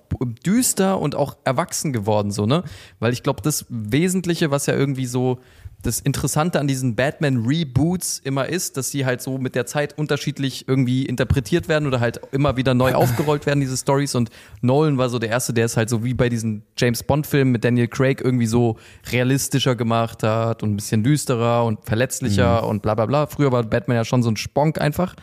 düster 0.45 0.99
und 0.99 1.15
auch 1.15 1.37
erwachsen 1.45 1.93
geworden, 1.93 2.31
so, 2.31 2.47
ne? 2.47 2.65
Weil 2.99 3.13
ich 3.13 3.23
glaube, 3.23 3.43
das 3.43 3.67
Wesentliche, 3.69 4.51
was 4.51 4.65
ja 4.65 4.75
irgendwie 4.75 5.05
so 5.05 5.39
das 5.83 6.01
Interessante 6.01 6.61
an 6.61 6.67
diesen 6.67 6.95
Batman-Reboots 6.95 8.21
immer 8.23 8.49
ist, 8.49 8.77
dass 8.77 8.91
sie 8.91 9.07
halt 9.07 9.23
so 9.23 9.39
mit 9.39 9.55
der 9.55 9.67
Zeit 9.67 9.97
unterschiedlich 9.97 10.69
irgendwie 10.69 11.07
interpretiert 11.07 11.69
werden 11.69 11.87
oder 11.87 12.01
halt 12.01 12.21
immer 12.33 12.57
wieder 12.57 12.75
neu 12.75 12.95
aufgerollt 12.95 13.47
werden, 13.47 13.61
diese 13.61 13.77
Stories. 13.77 14.15
Und 14.15 14.31
Nolan 14.61 14.99
war 14.99 15.09
so 15.09 15.19
der 15.19 15.31
Erste, 15.31 15.53
der 15.53 15.67
es 15.67 15.77
halt 15.77 15.89
so 15.89 16.05
wie 16.05 16.15
bei 16.15 16.29
diesen 16.29 16.63
James 16.77 17.03
Bond-Filmen 17.03 17.53
mit 17.53 17.65
Daniel 17.65 17.89
Craig 17.89 18.21
irgendwie 18.21 18.47
so 18.47 18.77
realistischer 19.11 19.75
gemacht 19.75 20.23
hat 20.23 20.63
und 20.63 20.73
ein 20.73 20.77
bisschen 20.77 21.03
düsterer 21.03 21.65
und 21.65 21.85
verletzlicher 21.85 22.67
und 22.67 22.83
bla 22.83 22.95
bla 22.95 23.07
bla. 23.07 23.27
Früher 23.27 23.53
war 23.53 23.63
Batman 23.63 23.97
ja 23.97 24.05
schon 24.05 24.23
so 24.23 24.31
ein 24.31 24.37
Sponk 24.37 24.81
einfach 24.81 25.15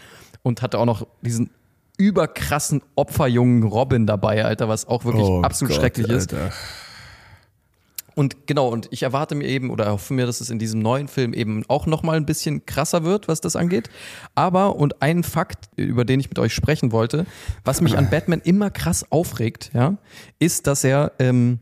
und 0.44 0.62
hatte 0.62 0.80
auch 0.80 0.86
noch 0.86 1.06
diesen 1.22 1.52
überkrassen 1.98 2.82
Opferjungen 2.96 3.64
Robin 3.64 4.06
dabei, 4.06 4.46
Alter, 4.46 4.70
was 4.70 4.88
auch 4.88 5.04
wirklich 5.04 5.26
Oh 5.26 5.42
absolut 5.42 5.74
Gott, 5.74 5.82
schrecklich 5.82 6.10
ist. 6.10 6.34
Und 8.18 8.48
genau, 8.48 8.70
und 8.70 8.88
ich 8.90 9.04
erwarte 9.04 9.36
mir 9.36 9.48
eben 9.48 9.70
oder 9.70 9.92
hoffe 9.92 10.12
mir, 10.12 10.26
dass 10.26 10.42
es 10.42 10.50
in 10.50 10.58
diesem 10.58 10.82
neuen 10.82 11.08
Film 11.08 11.36
eben 11.36 11.64
auch 11.68 11.86
nochmal 11.86 12.18
ein 12.18 12.26
bisschen 12.26 12.66
krasser 12.66 13.04
wird, 13.04 13.28
was 13.28 13.42
das 13.42 13.56
angeht. 13.56 13.92
Aber, 14.34 14.76
und 14.76 15.04
ein 15.04 15.22
Fakt, 15.22 15.70
über 15.76 16.04
den 16.04 16.20
ich 16.20 16.28
mit 16.28 16.40
euch 16.40 16.52
sprechen 16.52 16.92
wollte, 16.92 17.28
was 17.64 17.80
mich 17.80 17.96
an 17.96 18.10
Batman 18.12 18.42
immer 18.44 18.72
krass 18.72 19.06
aufregt, 19.12 19.70
ja, 19.76 19.98
ist, 20.40 20.66
dass 20.66 20.84
er, 20.84 21.12
ähm, 21.20 21.60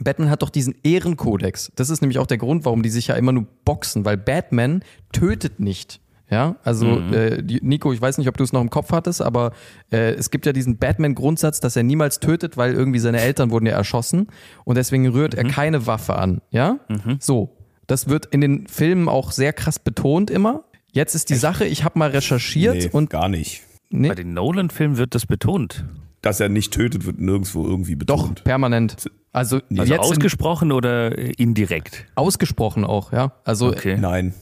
Batman 0.00 0.28
hat 0.28 0.42
doch 0.42 0.50
diesen 0.50 0.74
Ehrenkodex. 0.82 1.70
Das 1.76 1.88
ist 1.88 2.00
nämlich 2.00 2.18
auch 2.18 2.26
der 2.26 2.38
Grund, 2.38 2.64
warum 2.64 2.82
die 2.82 2.90
sich 2.90 3.06
ja 3.06 3.14
immer 3.14 3.30
nur 3.30 3.46
boxen, 3.64 4.04
weil 4.04 4.16
Batman 4.16 4.82
tötet 5.12 5.60
nicht. 5.60 6.00
Ja, 6.28 6.56
also 6.64 6.98
äh, 6.98 7.40
die, 7.42 7.60
Nico, 7.62 7.92
ich 7.92 8.00
weiß 8.00 8.18
nicht, 8.18 8.28
ob 8.28 8.36
du 8.36 8.42
es 8.42 8.52
noch 8.52 8.60
im 8.60 8.68
Kopf 8.70 8.90
hattest, 8.90 9.22
aber 9.22 9.52
äh, 9.92 10.12
es 10.14 10.30
gibt 10.32 10.44
ja 10.44 10.52
diesen 10.52 10.76
Batman-Grundsatz, 10.76 11.60
dass 11.60 11.76
er 11.76 11.84
niemals 11.84 12.18
tötet, 12.18 12.56
weil 12.56 12.74
irgendwie 12.74 12.98
seine 12.98 13.20
Eltern 13.20 13.50
wurden 13.52 13.66
ja 13.66 13.74
erschossen 13.74 14.26
und 14.64 14.76
deswegen 14.76 15.06
rührt 15.08 15.34
er 15.34 15.44
keine 15.44 15.86
Waffe 15.86 16.16
an. 16.16 16.40
Ja, 16.50 16.78
so. 17.20 17.56
Das 17.86 18.08
wird 18.08 18.26
in 18.26 18.40
den 18.40 18.66
Filmen 18.66 19.08
auch 19.08 19.30
sehr 19.30 19.52
krass 19.52 19.78
betont 19.78 20.28
immer. 20.30 20.64
Jetzt 20.90 21.14
ist 21.14 21.30
die 21.30 21.36
Sache, 21.36 21.64
ich 21.64 21.84
habe 21.84 21.96
mal 21.98 22.10
recherchiert 22.10 22.74
Nee, 22.76 22.88
und 22.90 23.08
gar 23.10 23.28
nicht. 23.28 23.62
nee, 23.90 24.08
Bei 24.08 24.16
den 24.16 24.34
Nolan-Filmen 24.34 24.96
wird 24.96 25.14
das 25.14 25.26
betont. 25.26 25.84
Dass 26.22 26.40
er 26.40 26.48
nicht 26.48 26.72
tötet, 26.72 27.06
wird 27.06 27.20
nirgendwo 27.20 27.64
irgendwie 27.64 27.94
doch 27.94 28.22
betont. 28.22 28.42
permanent. 28.42 28.96
Also, 29.32 29.60
Also 29.70 29.82
jetzt 29.84 29.90
in, 29.90 29.98
ausgesprochen 30.00 30.72
oder 30.72 31.16
äh, 31.16 31.30
indirekt? 31.36 32.06
ausgesprochen 32.16 32.84
auch, 32.84 33.12
ja. 33.12 33.32
Also 33.44 33.68
Okay. 33.68 33.96
Nein. 33.96 34.34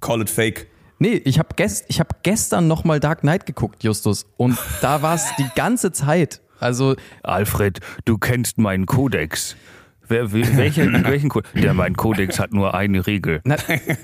Call 0.00 0.22
it 0.22 0.30
fake. 0.30 0.68
Nee, 0.98 1.20
ich 1.24 1.38
habe 1.38 1.48
gest, 1.56 1.84
ich 1.88 2.00
hab 2.00 2.22
gestern 2.22 2.68
nochmal 2.68 3.00
Dark 3.00 3.20
Knight 3.20 3.46
geguckt, 3.46 3.84
Justus. 3.84 4.26
Und 4.36 4.56
da 4.80 5.02
war 5.02 5.14
es 5.14 5.26
die 5.38 5.46
ganze 5.54 5.92
Zeit. 5.92 6.40
Also, 6.58 6.96
Alfred, 7.22 7.80
du 8.06 8.16
kennst 8.16 8.56
meinen 8.58 8.86
Kodex. 8.86 9.56
Wer, 10.08 10.32
welcher, 10.32 10.84
welchen 11.04 11.28
Kodex? 11.28 11.52
Der, 11.60 11.74
mein 11.74 11.96
Kodex 11.96 12.38
hat 12.38 12.52
nur 12.52 12.74
eine 12.74 13.06
Regel. 13.06 13.40
na, 13.44 13.56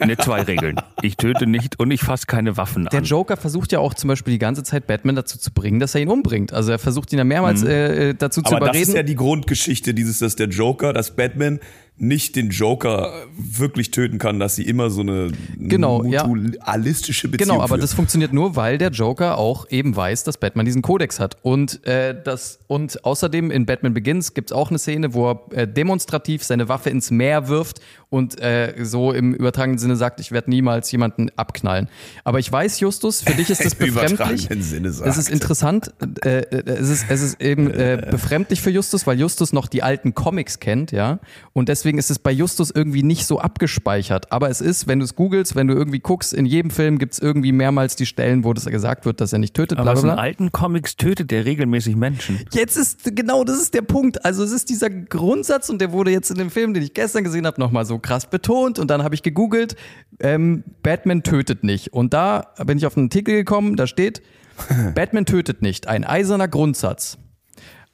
Ne, 0.04 0.16
zwei 0.18 0.42
Regeln. 0.42 0.76
Ich 1.00 1.16
töte 1.16 1.46
nicht 1.46 1.78
und 1.78 1.90
ich 1.92 2.02
fasse 2.02 2.26
keine 2.26 2.56
Waffen 2.56 2.86
der 2.90 2.98
an. 2.98 3.04
Joker 3.04 3.36
versucht 3.36 3.70
ja 3.72 3.78
auch 3.78 3.94
zum 3.94 4.08
Beispiel 4.08 4.32
die 4.32 4.38
ganze 4.38 4.64
Zeit 4.64 4.86
Batman 4.86 5.14
dazu 5.14 5.38
zu 5.38 5.52
bringen, 5.52 5.78
dass 5.80 5.94
er 5.94 6.00
ihn 6.02 6.08
umbringt. 6.08 6.52
Also 6.52 6.72
er 6.72 6.78
versucht 6.80 7.12
ihn 7.12 7.18
ja 7.18 7.24
mehrmals 7.24 7.62
äh, 7.62 8.14
dazu 8.14 8.42
zu 8.42 8.54
Aber 8.54 8.66
das 8.66 8.76
ist 8.76 8.82
überreden. 8.88 8.96
ja 8.96 9.02
die 9.04 9.14
Grundgeschichte 9.16 9.94
dieses, 9.94 10.18
dass 10.18 10.34
der 10.36 10.48
Joker, 10.48 10.92
dass 10.92 11.14
Batman 11.14 11.60
nicht 12.02 12.34
den 12.34 12.50
Joker 12.50 13.12
wirklich 13.36 13.92
töten 13.92 14.18
kann, 14.18 14.40
dass 14.40 14.56
sie 14.56 14.64
immer 14.64 14.90
so 14.90 15.02
eine 15.02 15.30
Genau, 15.56 16.02
ja. 16.04 16.26
mutualistische 16.26 17.28
Beziehung 17.28 17.48
Genau, 17.50 17.60
aber 17.60 17.68
führen. 17.68 17.80
das 17.80 17.94
funktioniert 17.94 18.32
nur, 18.32 18.56
weil 18.56 18.76
der 18.76 18.90
Joker 18.90 19.38
auch 19.38 19.70
eben 19.70 19.94
weiß, 19.94 20.24
dass 20.24 20.36
Batman 20.36 20.66
diesen 20.66 20.82
Kodex 20.82 21.20
hat. 21.20 21.36
Und, 21.42 21.86
äh, 21.86 22.20
das, 22.24 22.58
und 22.66 23.04
außerdem 23.04 23.52
in 23.52 23.66
Batman 23.66 23.94
Begins 23.94 24.34
gibt's 24.34 24.50
auch 24.50 24.70
eine 24.70 24.80
Szene, 24.80 25.14
wo 25.14 25.30
er 25.30 25.40
äh, 25.52 25.68
demonstrativ 25.68 26.42
seine 26.42 26.68
Waffe 26.68 26.90
ins 26.90 27.12
Meer 27.12 27.46
wirft 27.46 27.80
und 28.12 28.38
äh, 28.42 28.74
so 28.82 29.10
im 29.10 29.32
übertragenen 29.32 29.78
Sinne 29.78 29.96
sagt, 29.96 30.20
ich 30.20 30.32
werde 30.32 30.50
niemals 30.50 30.92
jemanden 30.92 31.30
abknallen. 31.36 31.88
Aber 32.24 32.40
ich 32.40 32.52
weiß, 32.52 32.78
Justus, 32.80 33.22
für 33.22 33.32
dich 33.32 33.48
ist 33.48 33.64
das 33.64 33.72
Im 33.78 33.86
befremdlich. 33.86 34.44
übertragenen 34.44 34.62
Sinne 34.62 34.88
Es 34.88 34.98
ist 35.00 35.14
sagt. 35.16 35.30
interessant, 35.30 35.94
äh, 36.22 36.40
äh, 36.40 36.62
es, 36.66 36.90
ist, 36.90 37.06
es 37.08 37.22
ist 37.22 37.40
eben 37.40 37.70
äh, 37.70 38.06
befremdlich 38.10 38.60
für 38.60 38.68
Justus, 38.68 39.06
weil 39.06 39.18
Justus 39.18 39.54
noch 39.54 39.66
die 39.66 39.82
alten 39.82 40.12
Comics 40.12 40.60
kennt, 40.60 40.92
ja. 40.92 41.20
Und 41.54 41.70
deswegen 41.70 41.96
ist 41.96 42.10
es 42.10 42.18
bei 42.18 42.32
Justus 42.32 42.70
irgendwie 42.70 43.02
nicht 43.02 43.24
so 43.26 43.40
abgespeichert. 43.40 44.30
Aber 44.30 44.50
es 44.50 44.60
ist, 44.60 44.86
wenn 44.86 44.98
du 44.98 45.06
es 45.06 45.16
googelst, 45.16 45.56
wenn 45.56 45.68
du 45.68 45.72
irgendwie 45.72 46.00
guckst, 46.00 46.34
in 46.34 46.44
jedem 46.44 46.70
Film 46.70 46.98
gibt's 46.98 47.18
irgendwie 47.18 47.52
mehrmals 47.52 47.96
die 47.96 48.04
Stellen, 48.04 48.44
wo 48.44 48.52
das 48.52 48.66
gesagt 48.66 49.06
wird, 49.06 49.22
dass 49.22 49.32
er 49.32 49.38
nicht 49.38 49.54
tötet, 49.54 49.78
Aber 49.78 49.94
bla 49.94 50.02
in 50.02 50.18
alten 50.18 50.52
Comics 50.52 50.96
tötet 50.96 51.30
der 51.30 51.46
regelmäßig 51.46 51.96
Menschen. 51.96 52.40
Jetzt 52.52 52.76
ist, 52.76 53.16
genau, 53.16 53.42
das 53.44 53.58
ist 53.58 53.72
der 53.72 53.82
Punkt. 53.82 54.22
Also 54.22 54.44
es 54.44 54.52
ist 54.52 54.68
dieser 54.68 54.90
Grundsatz 54.90 55.70
und 55.70 55.80
der 55.80 55.92
wurde 55.92 56.10
jetzt 56.10 56.30
in 56.30 56.36
dem 56.36 56.50
Film, 56.50 56.74
den 56.74 56.82
ich 56.82 56.92
gestern 56.92 57.24
gesehen 57.24 57.46
habe, 57.46 57.58
nochmal 57.58 57.86
so 57.86 58.01
krass 58.02 58.26
betont 58.26 58.78
und 58.78 58.90
dann 58.90 59.02
habe 59.02 59.14
ich 59.14 59.22
gegoogelt, 59.22 59.76
ähm, 60.20 60.64
Batman 60.82 61.22
tötet 61.22 61.64
nicht. 61.64 61.92
Und 61.92 62.12
da 62.12 62.52
bin 62.64 62.78
ich 62.78 62.86
auf 62.86 62.96
einen 62.96 63.06
Artikel 63.06 63.34
gekommen, 63.34 63.76
da 63.76 63.86
steht, 63.86 64.22
Batman 64.94 65.26
tötet 65.26 65.62
nicht, 65.62 65.88
ein 65.88 66.04
eiserner 66.04 66.48
Grundsatz. 66.48 67.18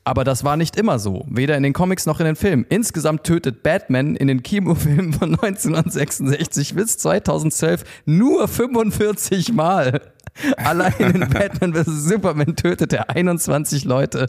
Aber 0.09 0.25
das 0.25 0.43
war 0.43 0.57
nicht 0.57 0.77
immer 0.77 0.99
so, 0.99 1.27
weder 1.29 1.55
in 1.59 1.63
den 1.63 1.75
Comics 1.75 2.07
noch 2.07 2.19
in 2.19 2.25
den 2.25 2.35
Filmen. 2.35 2.65
Insgesamt 2.71 3.25
tötet 3.25 3.63
Batman 3.63 4.17
in 4.17 4.27
den 4.27 4.43
Kinofilmen 4.43 5.13
von 5.13 5.35
1966 5.43 6.75
bis 6.75 6.97
2012 6.97 7.85
nur 8.07 8.49
45 8.49 9.53
Mal. 9.53 10.01
Allein 10.57 10.93
in 10.99 11.21
Batman 11.31 11.75
vs. 11.75 12.05
Superman 12.05 12.57
tötet 12.57 12.93
er 12.93 13.11
21 13.11 13.85
Leute. 13.85 14.29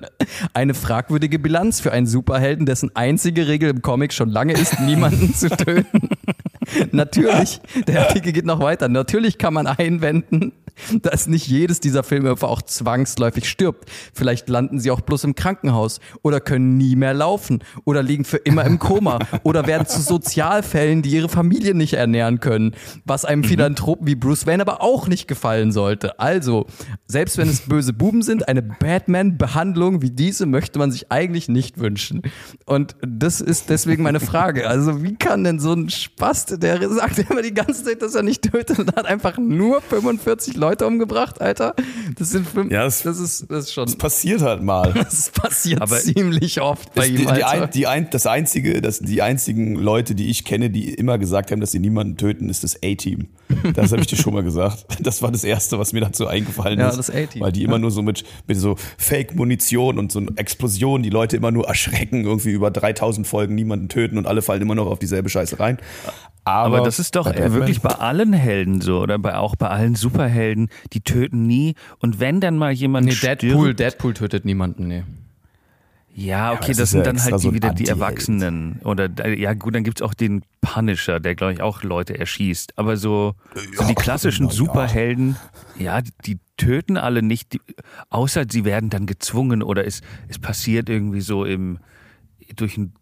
Eine 0.53 0.73
fragwürdige 0.73 1.39
Bilanz 1.39 1.79
für 1.79 1.91
einen 1.91 2.07
Superhelden, 2.07 2.65
dessen 2.65 2.95
einzige 2.95 3.47
Regel 3.47 3.69
im 3.69 3.81
Comic 3.81 4.13
schon 4.13 4.29
lange 4.29 4.53
ist, 4.53 4.79
niemanden 4.85 5.33
zu 5.33 5.49
töten. 5.49 6.09
Natürlich, 6.91 7.61
der 7.87 8.07
Artikel 8.07 8.31
geht 8.31 8.45
noch 8.45 8.59
weiter. 8.59 8.89
Natürlich 8.89 9.37
kann 9.37 9.53
man 9.53 9.67
einwenden, 9.67 10.53
dass 11.01 11.27
nicht 11.27 11.47
jedes 11.47 11.79
dieser 11.79 12.03
Filmopfer 12.03 12.47
auch 12.47 12.61
zwangsläufig 12.61 13.49
stirbt. 13.49 13.89
Vielleicht 14.13 14.49
landen 14.49 14.79
sie 14.79 14.91
auch 14.91 15.01
bloß 15.01 15.23
im 15.25 15.35
Krankenhaus 15.35 15.99
oder 16.21 16.39
können 16.39 16.77
nie 16.77 16.95
mehr 16.95 17.13
laufen 17.13 17.63
oder 17.85 18.03
liegen 18.03 18.25
für 18.25 18.37
immer 18.37 18.65
im 18.65 18.79
Koma 18.79 19.19
oder 19.43 19.67
werden 19.67 19.87
zu 19.87 20.01
Sozialfällen, 20.01 21.01
die 21.01 21.11
ihre 21.11 21.29
Familie 21.29 21.75
nicht 21.75 21.93
ernähren 21.93 22.39
können, 22.39 22.75
was 23.05 23.25
einem 23.25 23.43
Philanthropen 23.43 24.07
wie 24.07 24.15
Bruce 24.15 24.47
Wayne 24.47 24.61
aber 24.61 24.81
auch 24.81 25.07
nicht 25.07 25.27
gefallen 25.27 25.71
sollte. 25.71 26.19
Also, 26.19 26.65
selbst 27.05 27.37
wenn 27.37 27.49
es 27.49 27.61
böse 27.61 27.93
Buben 27.93 28.21
sind, 28.21 28.47
eine 28.47 28.61
Batman-Behandlung 28.61 30.01
wie 30.01 30.11
diese 30.11 30.45
möchte 30.45 30.79
man 30.79 30.91
sich 30.91 31.11
eigentlich 31.11 31.49
nicht 31.49 31.79
wünschen. 31.79 32.21
Und 32.65 32.95
das 33.01 33.41
ist 33.41 33.69
deswegen 33.69 34.03
meine 34.03 34.19
Frage. 34.19 34.67
Also, 34.67 35.03
wie 35.03 35.15
kann 35.15 35.43
denn 35.43 35.59
so 35.59 35.73
ein 35.73 35.89
Spast, 35.89 36.61
der 36.61 36.89
sagt 36.89 37.19
immer 37.19 37.41
die 37.41 37.53
ganze 37.53 37.83
Zeit, 37.83 38.01
dass 38.01 38.15
er 38.15 38.23
nicht 38.23 38.51
tötet 38.51 38.79
und 38.79 38.95
hat 38.95 39.05
einfach 39.05 39.37
nur 39.37 39.81
45 39.81 40.55
Leute 40.55 40.68
umgebracht, 40.81 41.41
Alter? 41.41 41.73
Das 42.17 42.29
sind 42.31 42.47
fünf, 42.47 42.71
Ja, 42.71 42.83
das- 42.83 43.03
das 43.03 43.19
ist, 43.19 43.45
das 43.49 43.65
ist 43.65 43.73
schon, 43.73 43.85
Das 43.85 43.95
passiert 43.95 44.41
halt 44.41 44.61
mal. 44.63 44.93
das 44.95 45.29
passiert 45.31 45.81
Aber- 45.81 45.97
ziemlich 45.97 46.61
oft 46.61 46.93
bei 46.93 47.07
ihm, 47.07 47.15
die, 47.17 47.25
die, 47.25 47.43
ein, 47.43 47.69
die, 47.71 47.87
ein, 47.87 48.09
das 48.09 48.25
einzige, 48.25 48.81
das, 48.81 48.99
die 48.99 49.21
einzigen 49.21 49.75
Leute, 49.75 50.15
die 50.15 50.29
ich 50.29 50.45
kenne, 50.45 50.69
die 50.69 50.93
immer 50.93 51.17
gesagt 51.17 51.51
haben, 51.51 51.59
dass 51.61 51.71
sie 51.71 51.79
niemanden 51.79 52.17
töten, 52.17 52.49
ist 52.49 52.63
das 52.63 52.77
A-Team. 52.83 53.27
Das 53.73 53.91
habe 53.91 54.01
ich 54.01 54.07
dir 54.07 54.15
schon 54.15 54.33
mal 54.33 54.43
gesagt. 54.43 54.85
Das 55.01 55.21
war 55.21 55.31
das 55.31 55.43
Erste, 55.43 55.79
was 55.79 55.91
mir 55.93 56.01
dazu 56.01 56.27
eingefallen 56.27 56.79
Ja, 56.79 56.89
ist. 56.89 56.97
das 56.97 57.09
A-Team. 57.09 57.41
Weil 57.41 57.51
die 57.51 57.63
immer 57.63 57.79
nur 57.79 57.89
so 57.91 58.01
mit, 58.01 58.23
mit 58.47 58.57
so 58.57 58.75
Fake-Munition 58.97 59.97
und 59.99 60.11
so 60.11 60.21
Explosionen 60.35 61.03
die 61.03 61.09
Leute 61.09 61.35
immer 61.37 61.51
nur 61.51 61.67
erschrecken, 61.67 62.23
irgendwie 62.25 62.51
über 62.51 62.71
3000 62.71 63.25
Folgen 63.27 63.55
niemanden 63.55 63.89
töten 63.89 64.17
und 64.17 64.27
alle 64.27 64.41
fallen 64.41 64.61
immer 64.61 64.75
noch 64.75 64.87
auf 64.87 64.99
dieselbe 64.99 65.29
Scheiße 65.29 65.59
rein. 65.59 65.77
Aber, 66.45 66.77
Aber 66.77 66.85
das 66.85 66.99
ist 66.99 67.15
doch 67.15 67.31
bei 67.31 67.53
wirklich 67.53 67.81
bei 67.81 67.89
allen 67.91 68.33
Helden 68.33 68.81
so 68.81 68.99
oder 69.01 69.19
bei, 69.19 69.35
auch 69.35 69.55
bei 69.55 69.67
allen 69.67 69.95
Superhelden, 69.95 70.58
die 70.91 71.01
töten 71.01 71.47
nie. 71.47 71.75
Und 71.99 72.19
wenn 72.19 72.41
dann 72.41 72.57
mal 72.57 72.73
jemand 72.73 73.05
Nee, 73.05 73.13
stirbt, 73.13 73.43
Deadpool, 73.43 73.73
Deadpool 73.73 74.13
tötet 74.13 74.43
niemanden, 74.43 74.87
nee. 74.87 75.03
Ja, 76.13 76.51
okay, 76.51 76.69
das 76.69 76.77
das, 76.77 76.91
ja 76.91 77.03
sind 77.03 77.07
dann 77.07 77.23
halt 77.23 77.39
so 77.39 77.53
wieder 77.53 77.73
die. 77.73 77.87
Erwachsenen. 77.87 78.81
Oder 78.83 79.09
äh, 79.23 79.39
ja 79.39 79.53
gut, 79.53 79.75
dann 79.75 79.83
gibt's 79.83 80.01
auch 80.01 80.13
den 80.13 80.41
Punisher, 80.59 81.21
der, 81.21 81.35
glaube 81.35 81.53
ich, 81.53 81.61
auch 81.61 81.83
Leute 81.83 82.19
erschießt. 82.19 82.77
Aber 82.77 82.97
so, 82.97 83.35
so 83.77 83.87
die 83.87 83.95
klassischen 83.95 84.47
ja. 84.47 84.51
Superhelden, 84.51 85.37
ja, 85.77 86.01
die, 86.01 86.11
die 86.25 86.39
töten 86.57 86.97
alle 86.97 87.21
nicht, 87.21 87.53
die, 87.53 87.61
außer 88.09 88.45
sie 88.49 88.65
werden 88.65 88.89
dann 88.89 89.05
gezwungen 89.05 89.63
oder 89.63 89.85
es, 89.85 90.01
es 90.27 90.39
passiert 90.39 90.89
irgendwie 90.89 91.21
so 91.21 91.45
im 91.45 91.79
durch 92.55 92.77
einen 92.77 92.93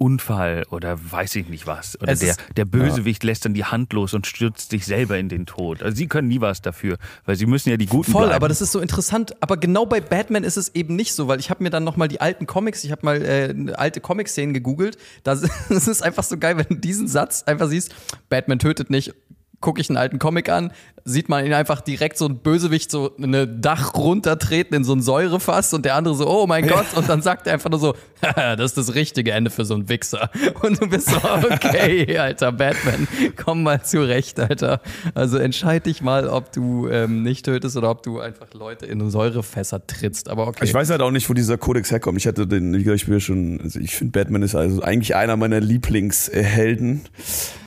Unfall 0.00 0.64
oder 0.70 0.98
weiß 1.12 1.36
ich 1.36 1.50
nicht 1.50 1.66
was. 1.66 2.00
Oder 2.00 2.12
Es 2.12 2.20
der, 2.20 2.34
der 2.56 2.64
Bösewicht 2.64 3.22
lässt 3.22 3.44
dann 3.44 3.52
die 3.52 3.66
Hand 3.66 3.92
los 3.92 4.14
und 4.14 4.26
stürzt 4.26 4.70
sich 4.70 4.86
selber 4.86 5.18
in 5.18 5.28
den 5.28 5.44
Tod. 5.44 5.82
Also 5.82 5.94
sie 5.94 6.06
können 6.06 6.28
nie 6.28 6.40
was 6.40 6.62
dafür, 6.62 6.96
weil 7.26 7.36
sie 7.36 7.44
müssen 7.44 7.68
ja 7.68 7.76
die 7.76 7.84
Guten 7.84 8.10
Voll, 8.10 8.22
bleiben. 8.22 8.34
aber 8.36 8.48
das 8.48 8.62
ist 8.62 8.72
so 8.72 8.80
interessant. 8.80 9.34
Aber 9.42 9.58
genau 9.58 9.84
bei 9.84 10.00
Batman 10.00 10.42
ist 10.42 10.56
es 10.56 10.74
eben 10.74 10.96
nicht 10.96 11.12
so, 11.12 11.28
weil 11.28 11.38
ich 11.38 11.50
habe 11.50 11.62
mir 11.62 11.68
dann 11.68 11.84
noch 11.84 11.98
mal 11.98 12.08
die 12.08 12.20
alten 12.20 12.46
Comics, 12.46 12.82
ich 12.82 12.92
habe 12.92 13.04
mal 13.04 13.22
äh, 13.22 13.72
alte 13.74 14.00
Comic-Szenen 14.00 14.54
gegoogelt. 14.54 14.96
Das, 15.22 15.42
das 15.68 15.86
ist 15.88 16.02
einfach 16.02 16.22
so 16.24 16.38
geil, 16.38 16.56
wenn 16.56 16.66
du 16.68 16.76
diesen 16.76 17.06
Satz 17.06 17.42
einfach 17.42 17.68
siehst, 17.68 17.94
Batman 18.30 18.58
tötet 18.58 18.88
nicht, 18.88 19.12
gucke 19.60 19.80
ich 19.80 19.90
einen 19.90 19.96
alten 19.96 20.18
Comic 20.18 20.48
an, 20.48 20.72
sieht 21.04 21.28
man 21.28 21.44
ihn 21.44 21.52
einfach 21.52 21.80
direkt 21.80 22.18
so 22.18 22.26
ein 22.26 22.38
Bösewicht 22.38 22.90
so 22.90 23.16
eine 23.16 23.46
Dach 23.46 23.94
runtertreten 23.94 24.76
in 24.76 24.84
so 24.84 24.94
ein 24.94 25.02
Säurefass 25.02 25.72
und 25.74 25.84
der 25.84 25.94
andere 25.94 26.14
so, 26.14 26.28
oh 26.28 26.46
mein 26.46 26.66
Gott, 26.66 26.86
und 26.94 27.08
dann 27.08 27.22
sagt 27.22 27.46
er 27.46 27.54
einfach 27.54 27.70
nur 27.70 27.80
so, 27.80 27.94
"Haha, 28.22 28.56
das 28.56 28.72
ist 28.72 28.78
das 28.78 28.94
richtige 28.94 29.32
Ende 29.32 29.50
für 29.50 29.64
so 29.64 29.74
einen 29.74 29.88
Wichser. 29.88 30.30
Und 30.62 30.80
du 30.80 30.88
bist 30.88 31.08
so, 31.08 31.16
okay, 31.16 32.18
Alter, 32.18 32.52
Batman, 32.52 33.08
komm 33.36 33.62
mal 33.62 33.82
zurecht, 33.82 34.38
Alter. 34.38 34.80
Also 35.14 35.38
entscheid 35.38 35.86
dich 35.86 36.02
mal, 36.02 36.28
ob 36.28 36.52
du 36.52 36.88
ähm, 36.88 37.22
nicht 37.22 37.44
tötest 37.44 37.76
oder 37.76 37.90
ob 37.90 38.02
du 38.02 38.20
einfach 38.20 38.52
Leute 38.54 38.86
in 38.86 39.10
Säurefässer 39.10 39.86
trittst. 39.86 40.28
Aber 40.28 40.46
okay. 40.48 40.64
Ich 40.64 40.74
weiß 40.74 40.90
halt 40.90 41.00
auch 41.00 41.10
nicht, 41.10 41.28
wo 41.28 41.34
dieser 41.34 41.58
Kodex 41.58 41.90
herkommt. 41.90 42.18
Ich 42.18 42.26
hatte 42.26 42.46
den, 42.46 42.72
gesagt, 42.72 42.96
ich 42.96 43.04
bin 43.06 43.14
ja 43.14 43.20
schon, 43.20 43.60
also 43.62 43.80
ich 43.80 43.94
finde 43.94 44.12
Batman 44.12 44.42
ist 44.42 44.54
also 44.54 44.82
eigentlich 44.82 45.14
einer 45.16 45.36
meiner 45.36 45.60
Lieblingshelden. 45.60 47.02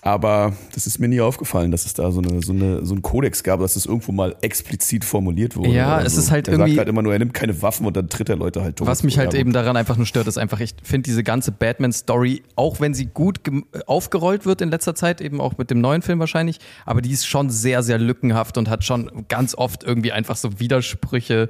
Aber 0.02 0.54
das 0.76 0.86
ist 0.86 1.00
mir 1.00 1.08
nie 1.08 1.22
aufgefallen, 1.22 1.72
dass 1.72 1.83
dass 1.84 1.88
es 1.88 1.94
da 1.94 2.12
so, 2.12 2.22
eine, 2.22 2.42
so, 2.42 2.54
eine, 2.54 2.86
so 2.86 2.94
einen 2.94 3.02
Kodex 3.02 3.44
gab, 3.44 3.60
dass 3.60 3.76
es 3.76 3.86
irgendwo 3.86 4.12
mal 4.12 4.36
explizit 4.42 5.04
formuliert 5.04 5.56
wurde. 5.56 5.70
Ja, 5.70 6.02
es 6.02 6.16
so. 6.16 6.22
ist 6.22 6.32
halt 6.32 6.48
er 6.48 6.54
irgendwie- 6.54 6.72
sagt 6.72 6.80
halt 6.80 6.90
immer 6.90 7.02
nur, 7.02 7.14
er 7.14 7.20
nimmt 7.20 7.34
keine 7.34 7.62
Waffen 7.62 7.86
und 7.86 7.96
dann 7.98 8.10
tritt 8.10 8.30
er 8.30 8.36
Leute 8.36 8.62
halt 8.62 8.78
tot. 8.78 8.88
Was 8.88 9.04
mich 9.04 9.18
halt 9.18 9.34
eben 9.34 9.54
daran 9.54 9.76
einfach 9.78 9.98
nur 9.98 10.06
stört, 10.06 10.28
ist 10.28 10.38
einfach, 10.38 10.60
ich 10.60 10.76
finde 10.84 11.04
diese 11.04 11.24
ganze 11.24 11.52
Batman-Story, 11.52 12.44
auch 12.56 12.80
wenn 12.80 12.94
sie 12.94 13.08
gut 13.08 13.40
aufgerollt 13.86 14.46
wird 14.46 14.62
in 14.62 14.70
letzter 14.70 14.96
Zeit, 14.96 15.22
eben 15.22 15.42
auch 15.42 15.58
mit 15.58 15.70
dem 15.70 15.82
neuen 15.82 16.02
Film 16.02 16.20
wahrscheinlich, 16.20 16.60
aber 16.86 17.02
die 17.02 17.12
ist 17.12 17.26
schon 17.26 17.50
sehr, 17.50 17.84
sehr 17.84 18.00
lückenhaft 18.00 18.58
und 18.58 18.70
hat 18.70 18.84
schon 18.84 19.26
ganz 19.28 19.56
oft 19.56 19.84
irgendwie 19.84 20.12
einfach 20.12 20.36
so 20.38 20.60
Widersprüche. 20.60 21.50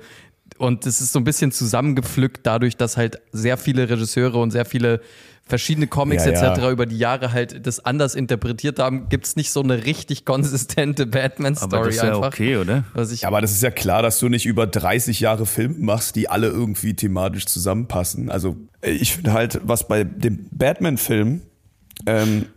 Und 0.57 0.85
es 0.85 1.01
ist 1.01 1.13
so 1.13 1.19
ein 1.19 1.23
bisschen 1.23 1.51
zusammengepflückt 1.51 2.45
dadurch, 2.45 2.77
dass 2.77 2.95
halt 2.97 3.19
sehr 3.31 3.57
viele 3.57 3.89
Regisseure 3.89 4.39
und 4.39 4.51
sehr 4.51 4.65
viele 4.65 5.01
verschiedene 5.53 5.85
Comics 5.85 6.25
Ja, 6.25 6.31
etc. 6.31 6.61
ja. 6.61 6.71
über 6.71 6.87
die 6.87 6.97
Jahre 6.97 7.31
halt 7.31 7.67
das 7.67 7.79
anders 7.85 8.15
interpretiert 8.15 8.79
haben, 8.79 9.07
gibt 9.09 9.27
es 9.27 9.35
nicht 9.35 9.51
so 9.51 9.61
eine 9.61 9.85
richtig 9.85 10.25
konsistente 10.25 11.03
Aber 11.03 11.11
Batman-Story 11.11 11.85
das 11.85 11.95
ist 11.95 12.01
ja 12.01 12.15
einfach. 12.15 12.27
okay, 12.27 12.57
oder? 12.57 12.85
Was 12.95 13.11
ich, 13.11 13.21
Ja, 13.21 13.27
aber 13.27 13.39
das 13.39 13.51
ist 13.51 13.61
ja 13.61 13.69
klar, 13.69 14.01
dass 14.01 14.17
du 14.17 14.29
nicht 14.29 14.47
über 14.47 14.65
30 14.65 15.19
Jahre 15.19 15.45
Filme 15.45 15.75
machst, 15.77 16.15
die 16.15 16.27
alle 16.27 16.47
irgendwie 16.47 16.95
thematisch 16.95 17.45
zusammenpassen. 17.45 18.31
Also 18.31 18.57
äh, 18.81 18.89
ich 18.89 19.13
finde 19.13 19.33
halt, 19.33 19.61
was 19.63 19.87
bei 19.87 20.03
dem 20.03 20.47
Batman-Film, 20.49 21.41
ähm, 22.07 22.47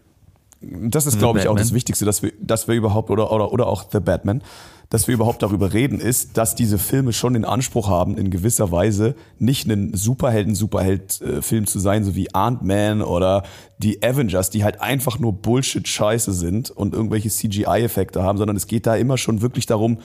das 0.62 1.05
ist, 1.05 1.18
glaube 1.18 1.38
ich, 1.38 1.49
auch 1.49 1.57
das 1.57 1.74
Wichtigste, 1.74 2.07
dass 2.07 2.22
wir, 2.22 2.32
dass 2.40 2.66
wir 2.66 2.74
überhaupt, 2.76 3.11
oder, 3.11 3.30
oder, 3.30 3.53
oder 3.53 3.66
auch 3.66 3.84
The 3.92 4.01
Batman, 4.01 4.42
dass 4.89 5.09
wir 5.09 5.14
überhaupt 5.14 5.43
darüber 5.43 5.72
reden, 5.72 6.01
ist, 6.01 6.37
dass 6.37 6.55
diese 6.55 6.78
Filme 6.78 7.12
schon 7.12 7.34
den 7.34 7.45
Anspruch 7.45 7.89
haben, 7.89 8.16
in 8.16 8.30
gewisser 8.30 8.70
Weise 8.70 9.14
nicht 9.39 9.66
ein 9.68 9.95
Superhelden-Superheld-Film 9.95 11.66
zu 11.66 11.80
sein, 11.80 12.05
so 12.05 12.14
wie 12.14 12.32
Ant-Man 12.32 13.03
oder 13.03 13.43
die 13.78 14.03
Avengers, 14.03 14.51
die 14.51 14.64
halt 14.64 14.80
einfach 14.80 15.18
nur 15.18 15.32
Bullshit-Scheiße 15.32 16.32
sind 16.32 16.70
und 16.70 16.95
irgendwelche 16.95 17.30
CGI-Effekte 17.30 18.22
haben, 18.22 18.39
sondern 18.39 18.57
es 18.57 18.66
geht 18.66 18.87
da 18.87 18.95
immer 18.95 19.18
schon 19.18 19.43
wirklich 19.43 19.66
darum, 19.66 19.99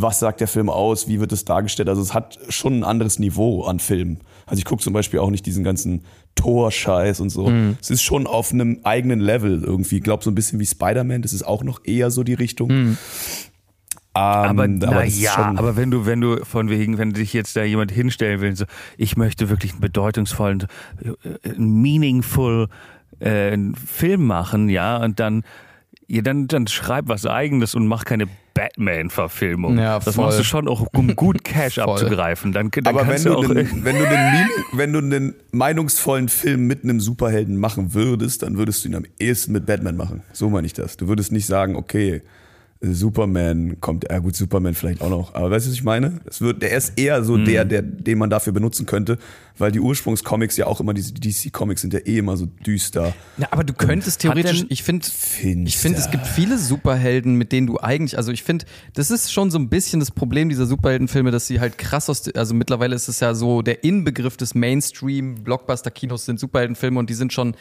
was 0.00 0.20
sagt 0.20 0.40
der 0.40 0.46
Film 0.46 0.68
aus, 0.68 1.08
wie 1.08 1.18
wird 1.18 1.32
es 1.32 1.44
dargestellt. 1.44 1.88
Also 1.88 2.00
es 2.00 2.14
hat 2.14 2.38
schon 2.48 2.78
ein 2.78 2.84
anderes 2.84 3.18
Niveau 3.18 3.64
an 3.64 3.80
Filmen. 3.80 4.20
Also 4.46 4.60
ich 4.60 4.64
gucke 4.64 4.82
zum 4.82 4.92
Beispiel 4.92 5.18
auch 5.18 5.30
nicht 5.30 5.44
diesen 5.44 5.64
ganzen 5.64 6.04
Tor-Scheiß 6.36 7.18
und 7.20 7.30
so. 7.30 7.50
Es 7.80 7.90
ist 7.90 8.02
schon 8.02 8.28
auf 8.28 8.52
einem 8.52 8.80
eigenen 8.84 9.18
Level 9.18 9.64
irgendwie. 9.64 9.96
Ich 9.96 10.04
glaube 10.04 10.22
so 10.22 10.30
ein 10.30 10.36
bisschen 10.36 10.60
wie 10.60 10.66
Spider-Man, 10.66 11.22
das 11.22 11.32
ist 11.32 11.42
auch 11.42 11.64
noch 11.64 11.80
eher 11.84 12.12
so 12.12 12.22
die 12.22 12.34
Richtung. 12.34 12.70
Ähm, 12.70 12.98
Aber, 14.18 14.68
das 14.68 15.08
ist 15.08 15.22
ja, 15.22 15.52
aber 15.56 15.76
wenn 15.76 15.90
du, 15.90 16.06
wenn 16.06 16.20
du 16.20 16.44
von 16.44 16.68
wegen, 16.70 16.98
wenn 16.98 17.12
dich 17.12 17.32
jetzt 17.32 17.56
da 17.56 17.62
jemand 17.62 17.92
hinstellen 17.92 18.40
will, 18.40 18.56
so, 18.56 18.64
ich 18.96 19.16
möchte 19.16 19.48
wirklich 19.48 19.72
einen 19.72 19.80
bedeutungsvollen, 19.80 20.66
äh, 21.02 21.50
einen 21.50 21.80
meaningful 21.80 22.68
äh, 23.20 23.52
einen 23.52 23.74
Film 23.74 24.26
machen, 24.26 24.68
ja, 24.68 24.96
und 24.98 25.20
dann, 25.20 25.44
ja, 26.06 26.22
dann, 26.22 26.48
dann 26.48 26.66
schreib 26.66 27.08
was 27.08 27.26
eigenes 27.26 27.74
und 27.74 27.86
mach 27.86 28.04
keine 28.04 28.26
Batman-Verfilmung. 28.54 29.78
Ja, 29.78 30.00
das 30.00 30.16
machst 30.16 30.38
du 30.40 30.42
schon 30.42 30.66
auch, 30.66 30.86
um 30.92 31.14
gut 31.14 31.44
Cash 31.44 31.78
abzugreifen. 31.78 32.52
Dann, 32.52 32.70
dann 32.70 32.86
aber 32.86 33.06
wenn 33.06 33.22
du, 33.22 33.36
auch. 33.36 33.48
einen, 33.48 33.56
wenn, 33.84 33.96
du 33.96 34.02
Mean- 34.02 34.48
wenn 34.72 34.92
du 34.92 34.98
einen 34.98 35.34
meinungsvollen 35.52 36.28
Film 36.28 36.66
mit 36.66 36.82
einem 36.82 36.98
Superhelden 36.98 37.56
machen 37.56 37.94
würdest, 37.94 38.42
dann 38.42 38.56
würdest 38.56 38.84
du 38.84 38.88
ihn 38.88 38.96
am 38.96 39.04
ehesten 39.20 39.52
mit 39.52 39.66
Batman 39.66 39.96
machen. 39.96 40.22
So 40.32 40.50
meine 40.50 40.66
ich 40.66 40.72
das. 40.72 40.96
Du 40.96 41.06
würdest 41.06 41.30
nicht 41.30 41.46
sagen, 41.46 41.76
okay, 41.76 42.22
Superman 42.80 43.80
kommt, 43.80 44.06
ja 44.08 44.18
gut, 44.20 44.36
Superman 44.36 44.74
vielleicht 44.74 45.00
auch 45.00 45.10
noch. 45.10 45.34
Aber 45.34 45.50
weißt 45.50 45.66
du, 45.66 45.70
was 45.70 45.74
ich 45.76 45.82
meine? 45.82 46.20
Es 46.26 46.40
wird, 46.40 46.62
der 46.62 46.76
ist 46.76 46.92
eher 46.96 47.24
so 47.24 47.36
der, 47.36 47.64
der, 47.64 47.82
den 47.82 48.18
man 48.18 48.30
dafür 48.30 48.52
benutzen 48.52 48.86
könnte, 48.86 49.18
weil 49.56 49.72
die 49.72 49.80
Ursprungscomics 49.80 50.56
ja 50.56 50.66
auch 50.68 50.78
immer, 50.80 50.94
diese 50.94 51.12
DC-Comics 51.12 51.80
sind 51.80 51.92
ja 51.92 51.98
eh 52.00 52.18
immer 52.18 52.36
so 52.36 52.46
düster. 52.46 53.14
Ja, 53.36 53.48
aber 53.50 53.64
du 53.64 53.72
könntest 53.72 54.20
theoretisch, 54.20 54.60
denn- 54.60 54.66
ich 54.70 54.84
finde, 54.84 55.06
ich 55.66 55.76
finde, 55.76 55.98
es 55.98 56.10
gibt 56.10 56.24
viele 56.26 56.56
Superhelden, 56.56 57.34
mit 57.34 57.50
denen 57.50 57.66
du 57.66 57.78
eigentlich, 57.80 58.16
also 58.16 58.30
ich 58.30 58.44
finde, 58.44 58.64
das 58.94 59.10
ist 59.10 59.32
schon 59.32 59.50
so 59.50 59.58
ein 59.58 59.68
bisschen 59.68 59.98
das 59.98 60.12
Problem 60.12 60.48
dieser 60.48 60.66
Superheldenfilme, 60.66 61.32
dass 61.32 61.48
sie 61.48 61.58
halt 61.58 61.78
krass 61.78 62.08
aus, 62.08 62.28
also 62.34 62.54
mittlerweile 62.54 62.94
ist 62.94 63.08
es 63.08 63.18
ja 63.18 63.34
so, 63.34 63.62
der 63.62 63.82
Inbegriff 63.82 64.36
des 64.36 64.54
Mainstream-Blockbuster-Kinos 64.54 66.24
sind 66.26 66.38
Superheldenfilme 66.38 66.98
und 66.98 67.10
die 67.10 67.14
sind 67.14 67.32
schon, 67.32 67.56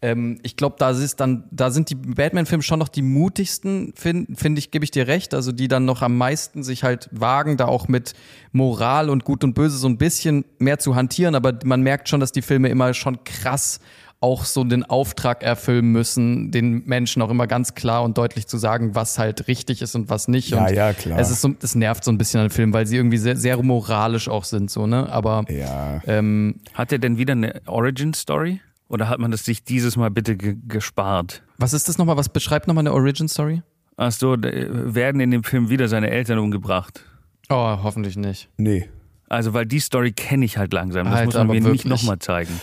ähm, 0.00 0.38
ich 0.42 0.56
glaube, 0.56 0.76
da 0.78 0.90
ist 0.90 1.18
dann, 1.20 1.44
da 1.50 1.70
sind 1.70 1.90
die 1.90 1.94
Batman-Filme 1.94 2.62
schon 2.62 2.78
noch 2.78 2.88
die 2.88 3.02
mutigsten, 3.02 3.92
finde 3.96 4.36
find 4.36 4.58
ich, 4.58 4.70
gebe 4.70 4.84
ich 4.84 4.90
dir 4.90 5.08
recht, 5.08 5.34
also 5.34 5.50
die 5.52 5.68
dann 5.68 5.84
noch 5.84 6.02
am 6.02 6.16
meisten 6.16 6.62
sich 6.62 6.84
halt 6.84 7.08
wagen, 7.10 7.56
da 7.56 7.66
auch 7.66 7.88
mit 7.88 8.14
Moral 8.52 9.10
und 9.10 9.24
Gut 9.24 9.42
und 9.44 9.54
Böse 9.54 9.76
so 9.76 9.88
ein 9.88 9.98
bisschen 9.98 10.44
mehr 10.58 10.78
zu 10.78 10.94
hantieren, 10.94 11.34
aber 11.34 11.58
man 11.64 11.82
merkt 11.82 12.08
schon, 12.08 12.20
dass 12.20 12.32
die 12.32 12.42
Filme 12.42 12.68
immer 12.68 12.94
schon 12.94 13.24
krass 13.24 13.80
auch 14.20 14.44
so 14.44 14.64
den 14.64 14.82
Auftrag 14.82 15.44
erfüllen 15.44 15.92
müssen, 15.92 16.50
den 16.50 16.84
Menschen 16.86 17.22
auch 17.22 17.30
immer 17.30 17.46
ganz 17.46 17.74
klar 17.76 18.02
und 18.02 18.18
deutlich 18.18 18.48
zu 18.48 18.58
sagen, 18.58 18.96
was 18.96 19.16
halt 19.18 19.46
richtig 19.46 19.80
ist 19.80 19.94
und 19.94 20.10
was 20.10 20.26
nicht. 20.26 20.50
Ja, 20.50 20.66
und 20.66 20.74
ja, 20.74 20.92
klar. 20.92 21.20
Es 21.20 21.30
ist 21.30 21.40
so, 21.40 21.50
das 21.50 21.76
nervt 21.76 22.02
so 22.02 22.10
ein 22.10 22.18
bisschen 22.18 22.40
an 22.40 22.46
den 22.48 22.52
Filmen, 22.52 22.72
weil 22.72 22.84
sie 22.86 22.96
irgendwie 22.96 23.18
sehr, 23.18 23.36
sehr 23.36 23.62
moralisch 23.62 24.28
auch 24.28 24.42
sind, 24.42 24.72
so, 24.72 24.88
ne? 24.88 25.08
Aber 25.08 25.44
Ja. 25.48 26.00
ähm, 26.06 26.56
Hat 26.74 26.90
er 26.90 26.98
denn 26.98 27.16
wieder 27.16 27.32
eine 27.32 27.60
Origin-Story? 27.66 28.60
Oder 28.88 29.08
hat 29.08 29.18
man 29.18 29.30
das 29.30 29.44
sich 29.44 29.64
dieses 29.64 29.96
Mal 29.96 30.10
bitte 30.10 30.36
ge 30.36 30.56
gespart? 30.66 31.42
was 31.58 31.72
ist 31.72 31.88
das 31.88 31.98
nochmal? 31.98 32.16
Was 32.16 32.28
beschreibt 32.28 32.66
nochmal 32.68 32.82
eine 32.82 32.92
Origin 32.94 33.28
Story? 33.28 33.62
Ach 33.96 34.12
so, 34.12 34.36
da- 34.36 34.50
werden 34.52 35.20
in 35.20 35.30
dem 35.30 35.44
Film 35.44 35.68
wieder 35.70 35.88
seine 35.88 36.10
Eltern 36.10 36.38
umgebracht? 36.38 37.04
Oh, 37.50 37.78
hoffentlich 37.82 38.16
nicht. 38.16 38.48
Nee. 38.56 38.88
Also, 39.28 39.52
weil 39.52 39.66
die 39.66 39.80
Story 39.80 40.12
kenne 40.12 40.44
ich 40.44 40.56
halt 40.56 40.72
langsam. 40.72 41.06
Das 41.06 41.14
Alter, 41.14 41.24
muss 41.26 41.34
man 41.34 41.42
aber 41.42 41.54
mir 41.54 41.60
nicht 41.60 41.84
wirklich? 41.84 41.90
nochmal 42.02 42.18
zeigen. 42.18 42.60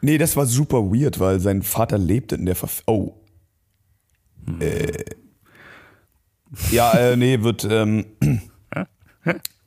Nee, 0.00 0.18
das 0.18 0.36
war 0.36 0.46
super 0.46 0.78
weird, 0.90 1.20
weil 1.20 1.38
sein 1.40 1.62
Vater 1.62 1.98
lebte 1.98 2.34
in 2.36 2.46
der 2.46 2.56
Verf 2.56 2.82
Oh. 2.86 3.14
Äh. 4.58 5.04
Ja, 6.72 6.92
äh, 6.94 7.16
nee, 7.16 7.42
wird. 7.42 7.64
Ähm, 7.70 8.06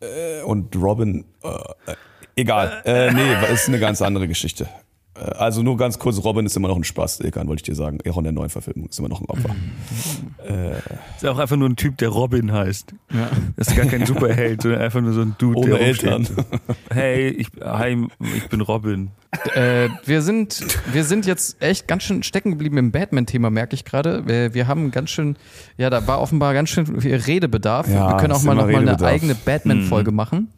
äh, 0.02 0.42
und 0.42 0.76
Robin. 0.76 1.24
Äh, 1.44 1.48
äh, 1.92 1.96
egal. 2.36 2.82
Äh, 2.84 3.14
nee, 3.14 3.54
ist 3.54 3.68
eine 3.70 3.80
ganz 3.80 4.02
andere 4.02 4.28
Geschichte. 4.28 4.68
Äh, 5.16 5.20
Also 5.36 5.62
nur 5.64 5.78
ganz 5.78 6.00
kurz, 6.00 6.24
Robin 6.24 6.46
ist 6.46 6.56
immer 6.58 6.68
noch 6.68 6.78
ein 6.78 6.84
Spaß, 6.84 7.20
Ilkan, 7.22 7.48
wollte 7.48 7.60
ich 7.62 7.64
dir 7.64 7.76
sagen. 7.76 8.00
Auch 8.10 8.18
in 8.18 8.24
der 8.24 8.34
neuen 8.34 8.50
Verfilmung 8.50 8.88
ist 8.90 8.98
immer 9.00 9.10
noch 9.10 9.22
ein 9.22 9.26
Opfer. 9.26 9.56
Ist 11.16 11.26
auch 11.26 11.38
einfach 11.40 11.56
nur 11.56 11.70
ein 11.70 11.76
Typ, 11.76 11.98
der 11.98 12.10
Robin 12.10 12.52
heißt. 12.52 12.94
Das 13.56 13.68
ist 13.70 13.76
gar 13.78 13.86
kein 13.86 14.06
Superheld, 14.06 14.62
sondern 14.62 14.82
einfach 14.82 15.02
nur 15.02 15.14
so 15.14 15.22
ein 15.22 15.36
Dude, 15.38 15.58
Ohne 15.60 15.70
der 15.72 15.82
Eltern. 15.82 16.14
rumsteht. 16.26 16.46
Hey, 16.92 17.30
ich, 17.30 17.48
hi, 17.64 18.08
ich 18.36 18.50
bin 18.50 18.62
Robin. 18.62 19.12
Äh, 19.56 19.90
wir, 20.06 20.22
sind, 20.22 20.64
wir 20.92 21.04
sind 21.04 21.26
jetzt 21.26 21.62
echt 21.62 21.88
ganz 21.88 22.04
schön 22.04 22.24
stecken 22.24 22.52
geblieben 22.52 22.78
im 22.78 22.92
Batman-Thema, 22.92 23.50
merke 23.50 23.76
ich 23.76 23.86
gerade. 23.86 24.28
Wir, 24.28 24.54
wir 24.54 24.68
haben 24.68 24.92
ganz 24.92 25.10
schön, 25.10 25.38
ja, 25.78 25.90
da 25.90 26.06
war 26.08 26.22
offenbar 26.22 26.54
ganz 26.54 26.70
schön 26.70 27.00
viel 27.02 27.16
Redebedarf. 27.16 27.88
Ja, 27.88 28.10
wir 28.12 28.18
können 28.18 28.34
auch 28.34 28.44
mal 28.44 28.54
immer 28.54 28.64
noch 28.64 28.72
mal 28.72 28.88
eine 28.90 29.06
eigene 29.06 29.36
Batman-Folge 29.36 30.12
machen. 30.12 30.50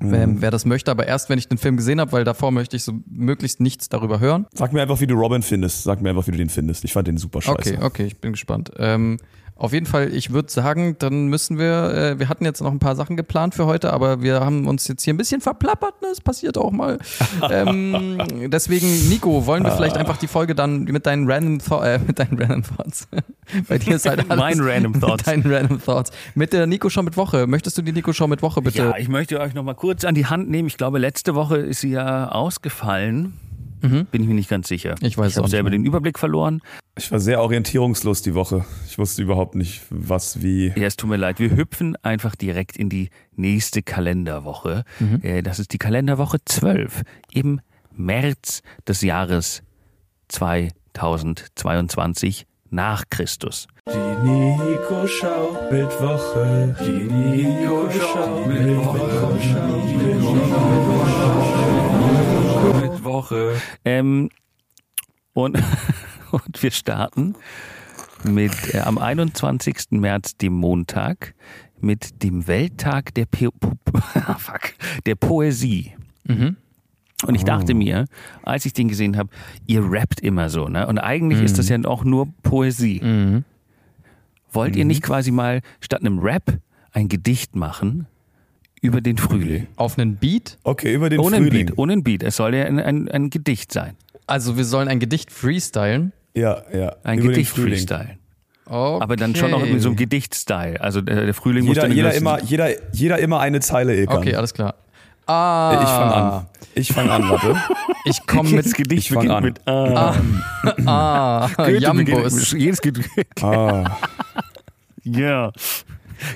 Wer, 0.00 0.40
wer 0.40 0.50
das 0.50 0.64
möchte, 0.64 0.90
aber 0.90 1.06
erst 1.06 1.28
wenn 1.30 1.38
ich 1.38 1.46
den 1.46 1.56
Film 1.56 1.76
gesehen 1.76 2.00
habe, 2.00 2.10
weil 2.12 2.24
davor 2.24 2.50
möchte 2.50 2.76
ich 2.76 2.82
so 2.82 2.94
möglichst 3.08 3.60
nichts 3.60 3.88
darüber 3.88 4.18
hören. 4.18 4.46
Sag 4.52 4.72
mir 4.72 4.82
einfach, 4.82 5.00
wie 5.00 5.06
du 5.06 5.14
Robin 5.14 5.42
findest. 5.42 5.84
Sag 5.84 6.02
mir 6.02 6.10
einfach, 6.10 6.26
wie 6.26 6.32
du 6.32 6.36
den 6.38 6.48
findest. 6.48 6.84
Ich 6.84 6.92
fand 6.92 7.06
den 7.06 7.16
super 7.16 7.40
scheiße. 7.40 7.74
Okay, 7.74 7.78
okay, 7.80 8.04
ich 8.06 8.16
bin 8.20 8.32
gespannt. 8.32 8.72
Ähm, 8.76 9.18
auf 9.56 9.72
jeden 9.72 9.86
Fall, 9.86 10.12
ich 10.12 10.32
würde 10.32 10.50
sagen, 10.50 10.96
dann 10.98 11.28
müssen 11.28 11.58
wir, 11.58 11.94
äh, 11.94 12.18
wir 12.18 12.28
hatten 12.28 12.44
jetzt 12.44 12.60
noch 12.60 12.72
ein 12.72 12.80
paar 12.80 12.96
Sachen 12.96 13.16
geplant 13.16 13.54
für 13.54 13.66
heute, 13.66 13.92
aber 13.92 14.20
wir 14.20 14.40
haben 14.40 14.66
uns 14.66 14.88
jetzt 14.88 15.04
hier 15.04 15.14
ein 15.14 15.16
bisschen 15.16 15.40
verplappert, 15.40 16.02
ne? 16.02 16.08
Das 16.08 16.20
passiert 16.20 16.58
auch 16.58 16.72
mal. 16.72 16.98
ähm, 17.52 18.18
deswegen, 18.50 19.08
Nico, 19.08 19.46
wollen 19.46 19.62
wir 19.62 19.70
vielleicht 19.70 19.96
einfach 19.96 20.16
die 20.16 20.26
Folge 20.26 20.56
dann 20.56 20.82
mit 20.84 21.06
deinen 21.06 21.30
Random, 21.30 21.60
Thou- 21.60 21.82
äh, 21.82 22.00
mit 22.04 22.18
deinen 22.18 22.36
Random 22.36 22.64
Thoughts. 22.64 23.06
Bei 23.68 23.78
dir 23.78 23.96
ist 23.96 24.06
halt 24.08 24.20
alles 24.30 24.56
Mein 24.56 24.60
Random 24.60 24.92
Thoughts. 25.00 25.26
Mit 25.26 25.44
deinen 25.44 25.52
Random 25.54 25.82
Thoughts. 25.82 26.10
Mit 26.34 26.52
der 26.52 26.66
Nico 26.66 26.88
Show 26.90 27.02
mit 27.02 27.16
Woche. 27.16 27.46
Möchtest 27.46 27.78
du 27.78 27.82
die 27.82 27.92
Nico 27.92 28.12
Show 28.12 28.26
mit 28.26 28.42
Woche 28.42 28.60
bitte? 28.62 28.78
Ja, 28.78 28.96
ich 28.96 29.08
möchte 29.08 29.40
euch 29.40 29.54
noch 29.54 29.62
mal 29.64 29.74
kurz 29.74 30.04
an 30.04 30.14
die 30.14 30.26
Hand 30.26 30.50
nehmen. 30.50 30.68
Ich 30.68 30.76
glaube, 30.76 30.98
letzte 30.98 31.34
Woche 31.34 31.56
ist 31.58 31.80
sie 31.80 31.90
ja 31.90 32.28
ausgefallen. 32.28 33.34
Bin 33.82 34.06
ich 34.12 34.26
mir 34.26 34.32
nicht 34.32 34.48
ganz 34.48 34.68
sicher. 34.68 34.94
Ich 35.02 35.18
weiß 35.18 35.32
ich 35.32 35.36
habe 35.36 35.48
selber 35.48 35.68
den 35.68 35.84
Überblick 35.84 36.18
verloren. 36.18 36.62
Ich 36.96 37.12
war 37.12 37.20
sehr 37.20 37.42
orientierungslos 37.42 38.22
die 38.22 38.34
Woche. 38.34 38.64
Ich 38.88 38.96
wusste 38.96 39.20
überhaupt 39.20 39.56
nicht, 39.56 39.82
was 39.90 40.40
wie. 40.42 40.68
Ja, 40.74 40.86
es 40.86 40.96
tut 40.96 41.10
mir 41.10 41.18
leid. 41.18 41.38
Wir 41.38 41.54
hüpfen 41.54 41.94
einfach 42.02 42.34
direkt 42.34 42.78
in 42.78 42.88
die 42.88 43.10
nächste 43.36 43.82
Kalenderwoche. 43.82 44.84
Äh, 45.20 45.42
Das 45.42 45.58
ist 45.58 45.74
die 45.74 45.78
Kalenderwoche 45.78 46.38
12 46.42 47.02
im 47.30 47.60
März 47.94 48.62
des 48.88 49.02
Jahres 49.02 49.62
2022 50.28 52.46
nach 52.74 53.04
Christus. 53.08 53.68
Die 53.88 54.28
Nico 54.28 55.06
Schau 55.06 55.68
mit 55.70 55.90
Woche. 56.00 56.76
Die 56.80 57.04
Nico 57.04 57.88
Schau 57.90 58.44
mit 58.46 58.76
Woche. 58.76 59.22
Mit 62.82 63.04
Woche. 63.04 63.60
Ähm, 63.84 64.28
und, 65.34 65.62
und 66.32 66.62
wir 66.62 66.70
starten 66.72 67.36
mit 68.24 68.74
äh, 68.74 68.80
am 68.80 68.98
21. 68.98 69.92
März, 69.92 70.36
dem 70.36 70.54
Montag, 70.54 71.34
mit 71.80 72.22
dem 72.22 72.46
Welttag 72.48 73.14
der, 73.14 73.26
po 73.26 73.52
po 73.52 73.76
fuck, 74.38 74.74
der 75.06 75.14
Poesie. 75.14 75.94
Und 77.26 77.34
ich 77.34 77.44
dachte 77.44 77.74
mir, 77.74 78.06
als 78.42 78.66
ich 78.66 78.72
den 78.72 78.88
gesehen 78.88 79.16
habe, 79.16 79.30
ihr 79.66 79.82
rappt 79.90 80.20
immer 80.20 80.48
so, 80.48 80.68
ne? 80.68 80.86
Und 80.86 80.98
eigentlich 80.98 81.40
ist 81.40 81.58
das 81.58 81.68
ja 81.68 81.78
auch 81.84 82.04
nur 82.04 82.28
Poesie. 82.42 83.42
Wollt 84.52 84.76
ihr 84.76 84.84
nicht 84.84 85.02
quasi 85.02 85.30
mal 85.30 85.60
statt 85.80 86.00
einem 86.00 86.18
Rap 86.20 86.58
ein 86.92 87.08
Gedicht 87.08 87.56
machen 87.56 88.06
über 88.80 89.00
den 89.00 89.16
Frühling? 89.16 89.66
Auf 89.76 89.98
einen 89.98 90.16
Beat? 90.16 90.58
Okay, 90.62 90.94
über 90.94 91.08
den 91.08 91.18
Ohne 91.18 91.36
ein 91.36 91.42
Frühling. 91.44 91.66
Beat, 91.66 91.78
ohne 91.78 91.92
ein 91.94 92.04
Beat. 92.04 92.22
Es 92.22 92.36
soll 92.36 92.54
ja 92.54 92.64
ein, 92.64 92.78
ein, 92.78 93.08
ein 93.08 93.30
Gedicht 93.30 93.72
sein. 93.72 93.96
Also 94.26 94.56
wir 94.56 94.64
sollen 94.64 94.88
ein 94.88 95.00
Gedicht 95.00 95.32
freestylen. 95.32 96.12
Ja, 96.34 96.62
ja. 96.72 96.96
Ein 97.02 97.18
über 97.18 97.28
Gedicht 97.28 97.50
freestylen. 97.50 98.18
Okay. 98.66 99.02
Aber 99.02 99.16
dann 99.16 99.34
schon 99.34 99.50
noch 99.50 99.64
in 99.64 99.78
so 99.80 99.90
einem 99.90 99.96
Gedicht-Style. 99.96 100.80
Also 100.80 101.02
der, 101.02 101.26
der 101.26 101.34
Frühling 101.34 101.66
muss 101.66 101.76
Jeder, 101.76 101.88
dann 101.88 101.96
jeder, 101.96 102.14
immer, 102.14 102.42
jeder, 102.42 102.92
jeder 102.92 103.18
immer 103.18 103.40
eine 103.40 103.60
Zeile, 103.60 103.94
Ilkan. 103.94 104.18
Okay, 104.18 104.34
alles 104.36 104.54
klar. 104.54 104.76
Ah, 105.26 105.80
Ich 105.82 105.88
fange 105.88 106.14
an. 106.14 106.46
Ich 106.74 106.92
fange 106.92 107.12
an, 107.12 107.28
warte. 107.30 107.56
Ich 108.06 108.26
komme 108.26 108.50
mit 108.50 108.56
Jedes 108.66 108.74
Gedicht 108.74 109.06
Ich 109.10 109.14
beginnt 109.14 109.32
an. 109.32 109.44
mit 109.44 109.66
Ah. 109.66 110.14
Ah, 111.56 111.68
Jambus. 111.68 112.04
beginnt- 112.04 112.52
Jedes 112.52 112.80
Gedicht. 112.82 113.10
Ah, 113.42 113.96
Ja. 115.04 115.52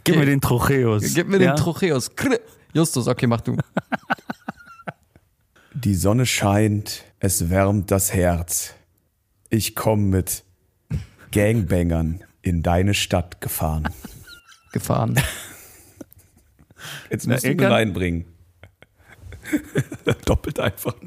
Gib 0.04 0.16
mir 0.16 0.26
den 0.26 0.40
Trocheus. 0.40 1.14
Gib 1.14 1.28
mir 1.28 1.40
ja? 1.40 1.52
den 1.52 1.56
Trocheus. 1.56 2.10
Justus, 2.72 3.06
okay, 3.08 3.26
mach 3.26 3.40
du. 3.42 3.56
die 5.74 5.94
Sonne 5.94 6.26
scheint, 6.26 7.04
es 7.20 7.50
wärmt 7.50 7.90
das 7.90 8.12
Herz. 8.14 8.74
Ich 9.50 9.74
komme 9.74 10.02
mit 10.04 10.42
Gangbangern 11.32 12.22
in 12.42 12.62
deine 12.62 12.94
Stadt 12.94 13.40
gefahren. 13.40 13.88
Gefahren. 14.72 15.20
Jetzt 17.10 17.26
Na, 17.26 17.34
musst 17.34 17.44
du 17.46 17.50
ihn 17.52 17.60
reinbringen. 17.60 18.24
Doppelt 20.24 20.58
einfach. 20.60 20.94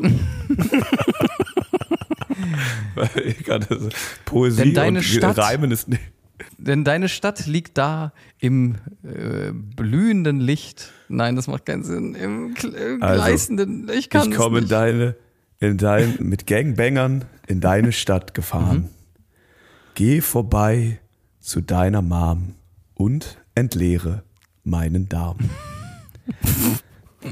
Poesie 4.25 4.63
Denn 4.63 4.73
deine 4.73 4.99
und 4.99 5.03
Stadt- 5.03 5.37
Reimen 5.37 5.71
ist 5.71 5.87
nicht. 5.87 6.01
Denn 6.57 6.83
deine 6.83 7.07
Stadt 7.09 7.45
liegt 7.47 7.77
da 7.77 8.13
im 8.39 8.75
äh, 9.03 9.51
blühenden 9.51 10.39
Licht. 10.39 10.91
Nein, 11.07 11.35
das 11.35 11.47
macht 11.47 11.65
keinen 11.65 11.83
Sinn. 11.83 12.15
Im, 12.15 12.55
im 12.63 13.01
Also, 13.03 13.21
gleißenden. 13.23 13.89
Ich 13.93 14.09
kann 14.09 14.31
Ich 14.31 14.35
komme 14.37 14.61
nicht. 14.61 14.71
deine, 14.71 15.15
in 15.59 15.77
dein, 15.77 16.15
mit 16.19 16.47
Gangbangern 16.47 17.25
in 17.47 17.61
deine 17.61 17.91
Stadt 17.91 18.33
gefahren. 18.33 18.89
Geh 19.95 20.21
vorbei 20.21 20.99
zu 21.39 21.61
deiner 21.61 22.01
Mom 22.01 22.55
und 22.95 23.37
entleere 23.55 24.23
meinen 24.63 25.09
Darm. 25.09 25.37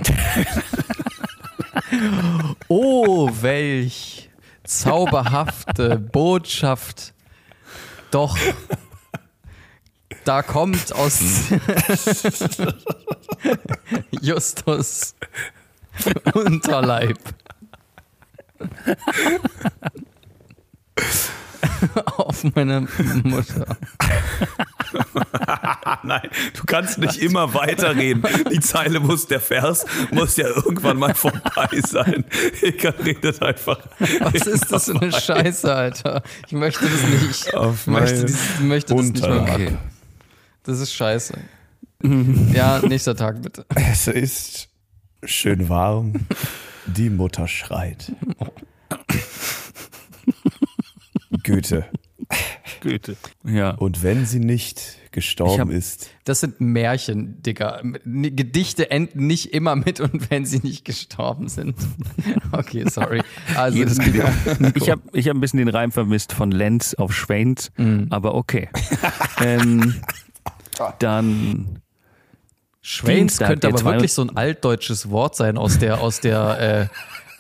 Oh, 2.68 3.30
welch 3.42 4.30
zauberhafte 4.64 5.98
Botschaft. 5.98 7.14
Doch, 8.12 8.38
da 10.24 10.44
kommt 10.44 10.94
aus 10.94 11.20
Justus 14.22 15.16
Unterleib. 16.34 17.18
Auf 22.18 22.44
meine 22.56 22.88
Mutter. 23.24 23.78
Nein, 26.04 26.30
du 26.54 26.64
kannst 26.66 26.98
nicht 26.98 27.18
immer 27.18 27.54
weiterreden. 27.54 28.24
Die 28.52 28.60
Zeile 28.60 29.00
muss, 29.00 29.28
der 29.28 29.40
Vers 29.40 29.86
muss 30.12 30.38
ja 30.38 30.48
irgendwann 30.48 30.98
mal 30.98 31.14
vorbei 31.14 31.70
sein. 31.88 32.26
Ich 32.62 32.84
redet 32.84 33.42
einfach. 33.42 33.80
Was 34.20 34.48
ist 34.48 34.72
das 34.72 34.86
für 34.86 35.00
eine 35.00 35.12
Scheiße, 35.12 35.74
Alter? 35.74 36.24
Ich 36.48 36.54
möchte 36.54 36.86
das 36.86 37.22
nicht. 37.22 37.54
Auf 37.54 37.82
Ich 37.82 37.88
möchte, 37.88 38.26
dieses, 38.26 38.60
möchte 38.60 38.96
das 38.96 39.06
nicht 39.06 39.22
mehr 39.22 39.42
machen. 39.42 39.78
Das 40.64 40.80
ist 40.80 40.94
scheiße. 40.94 41.38
Ja, 42.54 42.80
nächster 42.80 43.16
Tag 43.16 43.42
bitte. 43.42 43.66
Es 43.76 44.08
ist 44.08 44.70
schön 45.24 45.70
warm. 45.70 46.14
Die 46.86 47.10
Mutter 47.10 47.48
schreit. 47.48 48.12
Goethe. 51.54 51.86
Goethe. 52.82 53.18
Ja. 53.44 53.72
Und 53.72 54.04
wenn 54.04 54.26
sie 54.26 54.40
nicht 54.40 54.98
Ich 55.06 55.12
gestorben 55.12 55.60
hab- 55.62 55.70
ist, 55.70 56.10
Das 56.26 56.40
sind 56.42 56.62
Märchen, 56.62 57.42
Digga. 57.42 57.82
Gedichte 58.06 58.92
enden 58.92 59.26
nicht 59.26 59.54
immer 59.54 59.76
mit 59.76 60.00
und 60.00 60.30
wenn 60.30 60.46
sie 60.46 60.60
nicht 60.60 60.86
gestorben 60.86 61.50
sind. 61.50 61.76
Okay, 62.52 62.84
sorry. 62.90 63.22
Also, 63.56 63.78
Jedes. 63.78 63.98
Ich 64.76 64.90
habe 64.90 65.02
ich 65.14 65.28
hab 65.28 65.36
ein 65.36 65.40
bisschen 65.42 65.60
den 65.60 65.70
Reim 65.70 65.92
vermisst 65.92 66.34
von 66.34 66.52
Lenz 66.52 66.94
auf 66.96 67.14
Schweins, 67.14 67.72
aber 68.10 68.34
okay. 68.36 68.70
ähm, 69.40 70.02
dann 71.00 71.80
Dienstag, 73.06 73.50
könnte 73.50 73.68
aber 73.68 73.84
wirklich 73.84 74.14
so 74.14 74.22
ein 74.24 74.36
altdeutsches 74.36 75.10
Wort 75.10 75.36
sein 75.36 75.58
aus 75.58 75.78
der, 75.80 76.00
aus 76.02 76.22
der, 76.22 76.90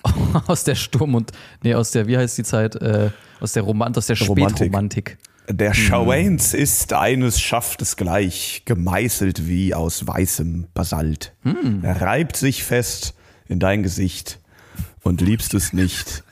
äh, 0.03 0.09
aus 0.47 0.63
der 0.63 0.75
Sturm 0.75 1.15
und, 1.15 1.31
nee, 1.63 1.73
aus 1.73 1.91
der, 1.91 2.07
wie 2.07 2.17
heißt 2.17 2.37
die 2.37 2.43
Zeit, 2.43 2.75
äh, 2.75 3.09
aus 3.39 3.53
der 3.53 3.63
Romant, 3.63 3.97
aus 3.97 4.07
der 4.07 4.17
Romantik. 4.19 4.57
Spätromantik. 4.57 5.17
der 5.49 5.73
Schauens 5.73 6.53
ist 6.53 6.93
eines 6.93 7.39
Schaftes 7.41 7.95
gleich, 7.95 8.63
gemeißelt 8.65 9.47
wie 9.47 9.73
aus 9.73 10.05
weißem 10.05 10.67
Basalt. 10.73 11.33
Er 11.81 12.01
reibt 12.01 12.35
sich 12.37 12.63
fest 12.63 13.15
in 13.47 13.59
dein 13.59 13.81
Gesicht 13.83 14.39
und 15.03 15.21
liebst 15.21 15.53
es 15.53 15.73
nicht, 15.73 16.23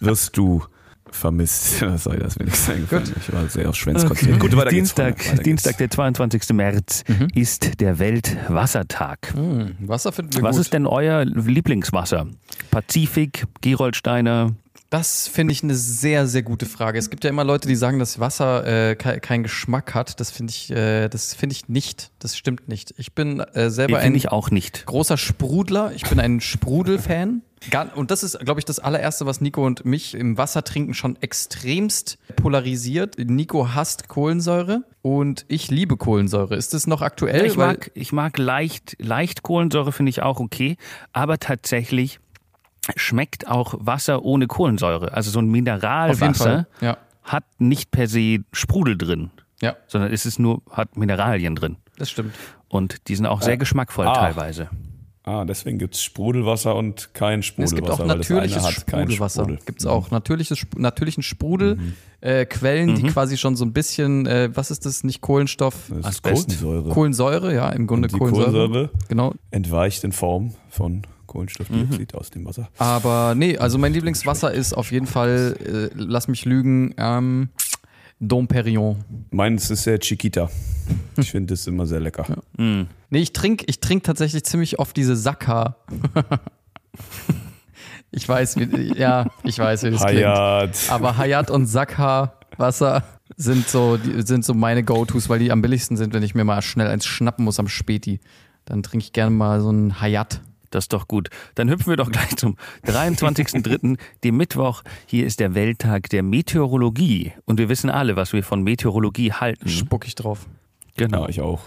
wirst 0.00 0.36
du 0.36 0.64
vermisst. 1.10 1.80
Was 1.86 2.04
soll 2.04 2.18
das 2.18 2.36
nichts 2.40 2.68
eingefallen? 2.68 3.04
Ich 3.20 3.32
war 3.32 3.48
sehr 3.48 3.68
auf 3.68 3.76
Schwänz 3.76 4.04
konzentriert. 4.04 4.40
Gut, 4.40 4.56
weiter 4.56 4.70
geht's. 4.70 4.94
Dienstag, 4.94 5.20
Freunde, 5.22 5.32
weiter 5.32 5.42
Dienstag, 5.44 5.70
geht's. 5.78 5.78
der 5.78 5.90
22. 5.90 6.48
März, 6.54 7.04
ist 7.34 7.80
der 7.80 7.98
Weltwassertag. 8.00 9.32
Hm, 9.34 9.76
Wasser 9.80 10.10
finden 10.12 10.34
wir 10.34 10.42
Was 10.42 10.56
gut. 10.56 10.64
ist 10.64 10.72
denn 10.72 10.86
euer 10.86 11.24
Lieblingswasser? 11.24 12.26
Pazifik, 12.72 13.44
Gerolsteiner? 13.60 14.54
Das 14.94 15.26
finde 15.26 15.50
ich 15.50 15.64
eine 15.64 15.74
sehr, 15.74 16.28
sehr 16.28 16.44
gute 16.44 16.66
Frage. 16.66 17.00
Es 17.00 17.10
gibt 17.10 17.24
ja 17.24 17.30
immer 17.30 17.42
Leute, 17.42 17.66
die 17.66 17.74
sagen, 17.74 17.98
dass 17.98 18.20
Wasser 18.20 18.90
äh, 18.90 18.94
ke 18.94 19.18
keinen 19.18 19.42
Geschmack 19.42 19.92
hat. 19.92 20.20
Das 20.20 20.30
finde 20.30 20.52
ich, 20.52 20.70
äh, 20.70 21.08
das 21.08 21.34
finde 21.34 21.56
ich 21.56 21.68
nicht. 21.68 22.12
Das 22.20 22.36
stimmt 22.36 22.68
nicht. 22.68 22.94
Ich 22.96 23.12
bin 23.12 23.40
äh, 23.40 23.70
selber 23.70 23.98
ein 23.98 24.14
ich 24.14 24.30
auch 24.30 24.52
nicht. 24.52 24.86
großer 24.86 25.16
Sprudler. 25.16 25.90
Ich 25.96 26.04
bin 26.04 26.20
ein 26.20 26.40
Sprudel-Fan. 26.40 27.42
Und 27.96 28.12
das 28.12 28.22
ist, 28.22 28.38
glaube 28.38 28.60
ich, 28.60 28.66
das 28.66 28.78
allererste, 28.78 29.26
was 29.26 29.40
Nico 29.40 29.66
und 29.66 29.84
mich 29.84 30.14
im 30.14 30.38
Wassertrinken 30.38 30.94
schon 30.94 31.20
extremst 31.20 32.18
polarisiert. 32.36 33.16
Nico 33.18 33.74
hasst 33.74 34.06
Kohlensäure 34.06 34.84
und 35.02 35.44
ich 35.48 35.72
liebe 35.72 35.96
Kohlensäure. 35.96 36.54
Ist 36.54 36.72
das 36.72 36.86
noch 36.86 37.02
aktuell? 37.02 37.46
Ich 37.46 37.56
Weil- 37.56 37.66
mag, 37.66 37.90
ich 37.94 38.12
mag 38.12 38.38
leicht, 38.38 38.94
leicht 39.00 39.42
Kohlensäure, 39.42 39.90
finde 39.90 40.10
ich 40.10 40.22
auch 40.22 40.38
okay. 40.38 40.76
Aber 41.12 41.40
tatsächlich 41.40 42.20
schmeckt 42.96 43.46
auch 43.48 43.74
Wasser 43.78 44.24
ohne 44.24 44.46
Kohlensäure. 44.46 45.12
Also 45.14 45.30
so 45.30 45.38
ein 45.40 45.46
Mineralwasser. 45.50 46.66
Ja, 46.80 46.96
hat 47.22 47.44
nicht 47.58 47.90
per 47.90 48.06
se 48.08 48.40
Sprudel 48.52 48.98
drin, 48.98 49.30
ja, 49.62 49.76
sondern 49.86 50.12
es 50.12 50.26
ist 50.26 50.38
nur, 50.38 50.62
hat 50.70 50.96
Mineralien 50.96 51.54
drin. 51.56 51.76
das 51.98 52.10
stimmt. 52.10 52.34
Und 52.68 53.08
die 53.08 53.14
sind 53.16 53.26
auch 53.26 53.40
sehr 53.40 53.56
geschmackvoll 53.56 54.06
Ah. 54.06 54.14
teilweise. 54.14 54.68
Ah, 55.26 55.46
deswegen 55.46 55.78
gibt's 55.78 56.02
Sprudelwasser 56.02 56.74
und 56.74 57.14
kein 57.14 57.38
Es 57.38 57.46
Sprudelwasser. 57.46 57.76
gibt 57.76 57.90
auch 57.90 58.04
natürliches 58.04 58.58
eine 58.58 58.76
hat 58.76 58.86
keinen 58.86 59.00
Sprudelwasser. 59.06 59.42
Sprudel. 59.44 59.58
Gibt 59.64 59.80
es 59.80 59.86
auch 59.86 60.10
natürliches, 60.10 60.58
Sp- 60.60 60.76
natürlichen 60.76 61.22
Sprudel, 61.22 61.76
Mhm. 61.76 61.92
äh, 62.20 62.44
Quellen, 62.44 62.94
die 62.96 63.04
quasi 63.04 63.38
schon 63.38 63.56
so 63.56 63.64
ein 63.64 63.72
bisschen, 63.72 64.26
äh, 64.26 64.50
was 64.52 64.70
ist 64.70 64.84
das, 64.84 65.02
nicht 65.02 65.22
Kohlenstoff? 65.22 65.90
Das. 66.02 66.20
Kohlensäure. 66.20 66.90
Kohlensäure, 66.90 67.54
ja, 67.54 67.70
im 67.70 67.86
Grunde 67.86 68.08
Und 68.08 68.12
die 68.12 68.18
Kohlensäure. 68.18 68.50
Kohlensäure 68.68 68.90
Genau. 69.08 69.32
entweicht 69.50 70.04
in 70.04 70.12
Form 70.12 70.52
von 70.68 71.06
Kohlenstoffdioxid 71.34 72.12
Mhm. 72.12 72.18
aus 72.18 72.30
dem 72.30 72.44
Wasser. 72.46 72.68
Aber 72.78 73.34
nee, 73.34 73.58
also 73.58 73.76
mein 73.76 73.92
Lieblingswasser 73.92 74.52
ist 74.52 74.72
auf 74.72 74.92
jeden 74.92 75.06
Fall, 75.06 75.56
äh, 75.60 75.90
lass 75.96 76.28
mich 76.28 76.44
lügen, 76.44 76.94
ähm, 76.96 77.48
Dom 78.20 78.46
Perignon. 78.46 79.02
Meins 79.32 79.68
ist 79.70 79.82
sehr 79.82 79.98
Chiquita. 79.98 80.48
Ich 81.16 81.32
finde 81.32 81.54
es 81.54 81.66
immer 81.66 81.86
sehr 81.86 81.98
lecker. 81.98 82.24
Mm. 82.56 82.82
Nee, 83.10 83.18
ich 83.18 83.32
trinke 83.32 83.64
ich 83.68 83.80
trink 83.80 84.04
tatsächlich 84.04 84.44
ziemlich 84.44 84.78
oft 84.78 84.96
diese 84.96 85.16
Sakka. 85.16 85.76
ich 88.12 88.28
weiß, 88.28 88.56
wie, 88.58 88.96
ja, 88.96 89.26
ich 89.42 89.58
weiß, 89.58 89.82
wie 89.82 89.90
das 89.90 90.04
klingt. 90.04 90.24
Hayat. 90.24 90.78
Aber 90.88 91.16
Hayat 91.16 91.50
und 91.50 91.66
Sakha 91.66 92.34
Wasser 92.56 93.02
sind 93.36 93.68
so, 93.68 93.98
sind 94.18 94.44
so 94.44 94.54
meine 94.54 94.84
Go-Tos, 94.84 95.28
weil 95.28 95.40
die 95.40 95.50
am 95.50 95.60
billigsten 95.60 95.96
sind, 95.96 96.14
wenn 96.14 96.22
ich 96.22 96.36
mir 96.36 96.44
mal 96.44 96.62
schnell 96.62 96.86
eins 96.86 97.04
schnappen 97.04 97.44
muss 97.44 97.58
am 97.58 97.66
Späti. 97.66 98.20
Dann 98.64 98.84
trinke 98.84 99.04
ich 99.04 99.12
gerne 99.12 99.30
mal 99.32 99.60
so 99.60 99.70
ein 99.70 100.00
Hayat. 100.00 100.40
Das 100.74 100.84
ist 100.84 100.92
doch 100.92 101.06
gut. 101.06 101.28
Dann 101.54 101.70
hüpfen 101.70 101.86
wir 101.86 101.96
doch 101.96 102.10
gleich 102.10 102.36
zum 102.36 102.56
23.03., 102.84 103.96
dem 104.24 104.36
Mittwoch. 104.36 104.82
Hier 105.06 105.26
ist 105.26 105.40
der 105.40 105.54
Welttag 105.54 106.08
der 106.10 106.22
Meteorologie. 106.22 107.32
Und 107.44 107.58
wir 107.58 107.68
wissen 107.68 107.90
alle, 107.90 108.16
was 108.16 108.32
wir 108.32 108.42
von 108.42 108.62
Meteorologie 108.62 109.32
halten. 109.32 109.68
Spuck 109.68 110.06
ich 110.06 110.14
drauf. 110.14 110.46
Genau. 110.96 111.22
Ja, 111.22 111.28
ich 111.28 111.40
auch. 111.40 111.60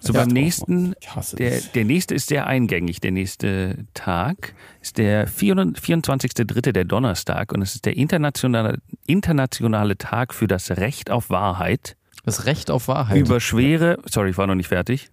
So 0.00 0.12
Ja, 0.12 0.20
beim 0.20 0.28
nächsten, 0.28 0.94
der, 1.38 1.60
der 1.60 1.84
nächste 1.84 2.14
ist 2.14 2.28
sehr 2.28 2.46
eingängig. 2.46 3.00
Der 3.00 3.10
nächste 3.10 3.84
Tag 3.94 4.54
ist 4.80 4.96
der 4.98 5.28
24.03., 5.28 6.72
der 6.72 6.84
Donnerstag. 6.84 7.52
Und 7.52 7.62
es 7.62 7.74
ist 7.74 7.84
der 7.84 7.96
internationale, 7.96 8.78
internationale 9.06 9.98
Tag 9.98 10.32
für 10.32 10.46
das 10.46 10.70
Recht 10.70 11.10
auf 11.10 11.30
Wahrheit. 11.30 11.96
Das 12.24 12.46
Recht 12.46 12.70
auf 12.70 12.88
Wahrheit. 12.88 13.18
Über 13.18 13.40
schwere, 13.40 13.98
sorry, 14.06 14.30
ich 14.30 14.38
war 14.38 14.46
noch 14.46 14.54
nicht 14.54 14.68
fertig. 14.68 15.10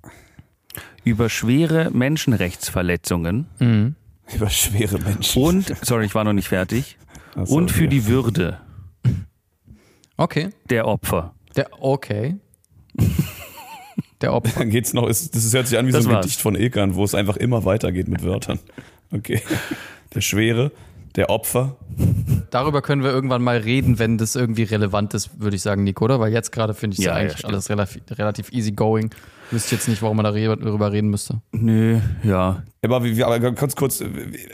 Über 1.04 1.30
schwere 1.30 1.90
Menschenrechtsverletzungen 1.92 3.48
mhm. 3.60 3.96
Über 4.34 4.50
schwere 4.50 5.00
Menschen. 5.00 5.42
und, 5.44 5.74
sorry, 5.86 6.06
ich 6.06 6.16
war 6.16 6.24
noch 6.24 6.34
nicht 6.34 6.48
fertig. 6.48 6.98
Ach 7.36 7.48
Und 7.48 7.72
für 7.72 7.82
okay. 7.86 7.88
die 7.90 8.08
Würde 8.08 8.60
Okay. 10.18 10.50
der 10.70 10.88
Opfer. 10.88 11.34
Der, 11.56 11.68
okay. 11.82 12.36
Der 14.22 14.34
Opfer. 14.34 14.60
Dann 14.60 14.70
geht's 14.70 14.94
noch, 14.94 15.08
ist, 15.10 15.36
das 15.36 15.54
hört 15.54 15.68
sich 15.68 15.78
an 15.78 15.86
wie 15.86 15.92
Das 15.92 16.04
so 16.06 16.10
ein 16.10 16.16
war's. 16.16 16.26
Gedicht 16.26 16.40
von 16.40 16.56
Ilkan, 16.56 16.96
wo 16.96 17.04
es 17.04 17.14
einfach 17.14 17.36
immer 17.36 17.66
weitergeht 17.66 18.08
mit 18.08 18.24
Wörtern. 18.24 18.58
Okay. 19.12 19.42
Der 20.16 20.22
Schwere, 20.22 20.72
der 21.18 21.30
Opfer. 21.30 21.76
Darüber 22.50 22.82
können 22.82 23.04
wir 23.04 23.12
irgendwann 23.12 23.44
mal 23.44 23.58
reden, 23.58 24.00
wenn 24.00 24.18
das 24.18 24.36
irgendwie 24.38 24.64
relevant 24.64 25.14
ist, 25.14 25.42
würde 25.42 25.58
ich 25.58 25.62
sagen, 25.62 25.84
Nico, 25.84 26.06
oder? 26.06 26.22
Weil 26.22 26.32
jetzt 26.32 26.52
gerade 26.54 26.74
finde 26.74 26.94
ich 26.96 27.00
es 27.00 27.06
Ja, 27.06 27.12
ja, 27.12 27.18
eigentlich 27.18 27.40
stimmt. 27.40 27.54
alles 27.54 27.70
relativ, 27.70 28.02
relativ 28.12 28.52
easy 28.54 28.72
going. 28.72 29.10
Wüsste 29.52 29.76
jetzt 29.76 29.88
nicht, 29.88 30.02
warum 30.02 30.18
man 30.18 30.24
darüber 30.26 30.92
reden 30.92 31.10
müsste. 31.10 31.42
Nö, 31.52 32.00
ja. 32.24 32.64
Aber, 32.84 33.04
wie, 33.04 33.24
aber 33.24 33.40
ganz 33.40 33.76
kurz, 33.76 34.02
äh, 34.02 34.08
wie, 34.14 34.48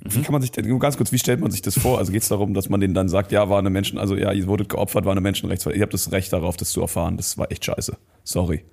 wie 0.00 0.22
kann 0.22 0.32
man 0.32 0.42
sich 0.42 0.50
denn, 0.50 0.78
ganz 0.78 0.96
kurz, 0.96 1.12
wie 1.12 1.18
stellt 1.18 1.40
man 1.40 1.50
sich 1.50 1.62
das 1.62 1.78
vor? 1.78 1.98
Also 1.98 2.12
geht 2.12 2.22
es 2.22 2.28
darum, 2.28 2.54
dass 2.54 2.68
man 2.68 2.80
denen 2.80 2.94
dann 2.94 3.08
sagt, 3.08 3.32
ja, 3.32 3.48
war 3.48 3.58
eine 3.58 3.70
Menschen, 3.70 3.98
also 3.98 4.16
ja, 4.16 4.32
ihr 4.32 4.46
wurdet 4.46 4.68
geopfert, 4.68 5.04
war 5.04 5.12
eine 5.12 5.20
Menschenrechtsverletzung. 5.20 5.78
Ihr 5.78 5.82
habt 5.82 5.94
das 5.94 6.12
Recht 6.12 6.32
darauf, 6.32 6.56
das 6.56 6.70
zu 6.70 6.80
erfahren. 6.80 7.16
Das 7.16 7.38
war 7.38 7.50
echt 7.50 7.64
scheiße. 7.64 7.96
Sorry. 8.24 8.64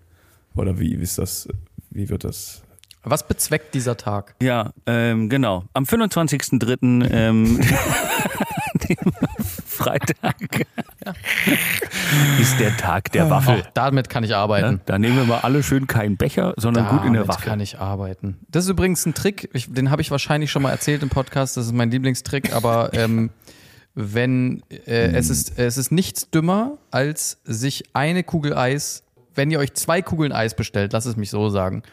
Oder 0.55 0.79
wie, 0.79 0.97
wie 0.97 1.03
ist 1.03 1.17
das, 1.17 1.47
wie 1.89 2.09
wird 2.09 2.23
das? 2.23 2.61
Was 3.03 3.27
bezweckt 3.27 3.75
dieser 3.75 3.97
Tag? 3.97 4.35
Ja, 4.41 4.71
ähm, 4.87 5.29
genau. 5.29 5.65
Am 5.73 5.83
25.03. 5.83 7.07
Ähm, 7.11 7.59
Freitag 9.85 10.65
ist 12.41 12.59
der 12.59 12.75
Tag 12.77 13.11
der 13.11 13.29
Waffel. 13.29 13.61
Auch 13.61 13.67
damit 13.73 14.09
kann 14.09 14.23
ich 14.23 14.31
Ja, 14.31 14.41
arbeiten. 14.41 14.81
da 14.85 14.97
nehmen 14.97 15.15
wir 15.17 15.25
mal 15.25 15.39
alle 15.39 15.61
schön 15.61 15.85
keinen 15.87 16.17
Becher, 16.17 16.53
sondern 16.57 16.87
gut 16.87 17.05
in 17.05 17.13
der 17.13 17.21
Damit 17.23 17.35
Waffel. 17.35 17.49
kann 17.49 17.59
ich 17.59 17.77
arbeiten. 17.79 18.39
Das 18.49 18.63
ist 18.65 18.69
übrigens 18.71 19.05
ein 19.05 19.13
Trick, 19.13 19.49
ich, 19.53 19.71
den 19.71 19.91
habe 19.91 20.01
ich 20.01 20.09
wahrscheinlich 20.09 20.49
schon 20.51 20.63
mal 20.63 20.71
erzählt 20.71 21.03
im 21.03 21.09
Podcast, 21.09 21.55
das 21.57 21.67
ist 21.67 21.73
mein 21.73 21.91
Lieblingstrick, 21.91 22.53
aber 22.55 22.93
ähm, 22.93 23.29
wenn 23.93 24.63
äh, 24.69 25.11
es 25.13 25.29
ist 25.29 25.57
es 25.59 25.77
ist 25.77 25.91
nichts 25.91 26.29
dümmer, 26.31 26.77
als 26.91 27.39
sich 27.43 27.83
eine 27.93 28.23
Kugel 28.23 28.55
Eis, 28.57 29.03
wenn 29.35 29.51
ihr 29.51 29.59
euch 29.59 29.73
zwei 29.75 30.01
Kugeln 30.01 30.31
Eis 30.31 30.55
bestellt, 30.55 30.93
lass 30.93 31.05
es 31.05 31.15
mich 31.15 31.29
so 31.29 31.49
sagen, 31.49 31.83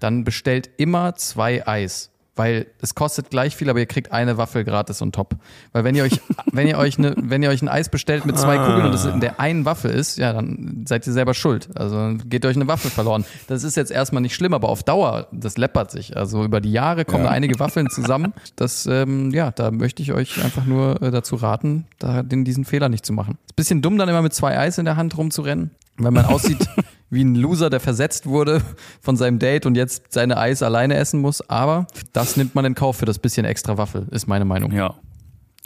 dann 0.00 0.24
bestellt 0.24 0.68
immer 0.78 1.14
zwei 1.14 1.66
Eis. 1.66 2.09
Weil 2.36 2.66
es 2.80 2.94
kostet 2.94 3.28
gleich 3.30 3.56
viel, 3.56 3.68
aber 3.68 3.80
ihr 3.80 3.86
kriegt 3.86 4.12
eine 4.12 4.38
Waffel 4.38 4.64
gratis 4.64 5.02
und 5.02 5.14
top. 5.14 5.34
Weil 5.72 5.84
wenn 5.84 5.94
ihr 5.94 6.04
euch, 6.04 6.20
wenn 6.52 6.66
ihr 6.66 6.78
euch 6.78 6.98
ne, 6.98 7.14
wenn 7.16 7.42
ihr 7.42 7.50
euch 7.50 7.60
ein 7.60 7.68
Eis 7.68 7.88
bestellt 7.88 8.24
mit 8.24 8.38
zwei 8.38 8.56
Kugeln 8.56 8.86
und 8.86 8.94
es 8.94 9.04
in 9.04 9.20
der 9.20 9.40
einen 9.40 9.64
Waffel 9.64 9.90
ist, 9.90 10.16
ja, 10.16 10.32
dann 10.32 10.84
seid 10.86 11.06
ihr 11.06 11.12
selber 11.12 11.34
schuld. 11.34 11.68
Also 11.74 11.96
dann 11.96 12.28
geht 12.30 12.46
euch 12.46 12.56
eine 12.56 12.68
Waffel 12.68 12.90
verloren. 12.90 13.24
Das 13.48 13.64
ist 13.64 13.76
jetzt 13.76 13.90
erstmal 13.90 14.22
nicht 14.22 14.34
schlimm, 14.34 14.54
aber 14.54 14.68
auf 14.68 14.82
Dauer, 14.82 15.26
das 15.32 15.58
läppert 15.58 15.90
sich. 15.90 16.16
Also 16.16 16.44
über 16.44 16.60
die 16.60 16.72
Jahre 16.72 17.04
kommen 17.04 17.24
Ja. 17.24 17.30
da 17.30 17.34
einige 17.36 17.58
Waffeln 17.58 17.90
zusammen. 17.90 18.32
Das, 18.56 18.86
ähm, 18.86 19.30
ja, 19.32 19.50
da 19.50 19.70
möchte 19.70 20.02
ich 20.02 20.12
euch 20.12 20.42
einfach 20.42 20.64
nur 20.64 21.02
äh, 21.02 21.10
dazu 21.10 21.34
raten, 21.36 21.86
da 21.98 22.22
den, 22.22 22.44
diesen 22.44 22.64
Fehler 22.64 22.88
nicht 22.88 23.04
zu 23.04 23.12
machen. 23.12 23.38
Ist 23.46 23.52
ein 23.52 23.56
bisschen 23.56 23.82
dumm, 23.82 23.98
dann 23.98 24.08
immer 24.08 24.22
mit 24.22 24.32
zwei 24.34 24.56
Eis 24.58 24.78
in 24.78 24.84
der 24.84 24.96
Hand 24.96 25.18
rumzurennen, 25.18 25.72
weil 25.98 26.12
man 26.12 26.24
aussieht 26.24 26.58
wie 27.10 27.24
ein 27.24 27.34
Loser, 27.34 27.70
der 27.70 27.80
versetzt 27.80 28.26
wurde 28.26 28.62
von 29.00 29.16
seinem 29.16 29.38
Date 29.38 29.66
und 29.66 29.74
jetzt 29.76 30.12
seine 30.12 30.36
Eis 30.38 30.62
alleine 30.62 30.94
essen 30.94 31.20
muss. 31.20 31.40
Aber 31.50 31.86
das 32.12 32.36
nimmt 32.36 32.54
man 32.54 32.64
in 32.64 32.74
Kauf 32.74 32.98
für 32.98 33.06
das 33.06 33.18
bisschen 33.18 33.44
extra 33.44 33.76
Waffel, 33.78 34.06
ist 34.12 34.28
meine 34.28 34.44
Meinung. 34.44 34.70
Ja, 34.72 34.94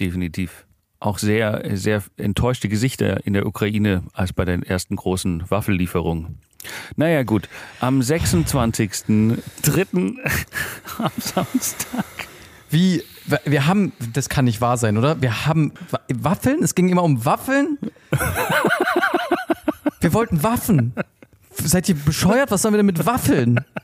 definitiv. 0.01 0.65
Auch 1.01 1.19
sehr, 1.19 1.63
sehr 1.77 2.03
enttäuschte 2.17 2.69
Gesichter 2.71 3.27
in 3.27 3.35
der 3.35 3.45
Ukraine 3.47 4.05
als 4.15 4.33
bei 4.33 4.47
den 4.47 4.63
ersten 4.63 4.97
großen 4.97 5.45
Waffellieferungen. 5.51 6.39
Naja, 6.97 7.25
gut. 7.25 7.51
Am 7.81 8.01
26.03. 8.01 10.17
am 10.99 11.11
Samstag. 11.19 12.05
Wie, 12.71 13.03
wir 13.45 13.67
haben, 13.67 13.93
das 14.15 14.31
kann 14.31 14.47
nicht 14.47 14.63
wahr 14.63 14.79
sein, 14.79 14.97
oder? 14.97 15.21
Wir 15.21 15.45
haben 15.47 15.73
Wa- 15.91 16.01
Waffeln? 16.15 16.63
Es 16.63 16.75
ging 16.75 16.89
immer 16.89 17.03
um 17.03 17.27
Waffeln? 17.27 17.77
Wir 20.01 20.13
wollten 20.13 20.43
Waffen. 20.43 20.93
Seid 21.63 21.89
ihr 21.89 21.95
bescheuert? 21.95 22.51
Was 22.51 22.63
sollen 22.63 22.75
wir 22.75 22.79
denn 22.79 22.87
mit 22.87 23.05
Waffeln? 23.07 23.61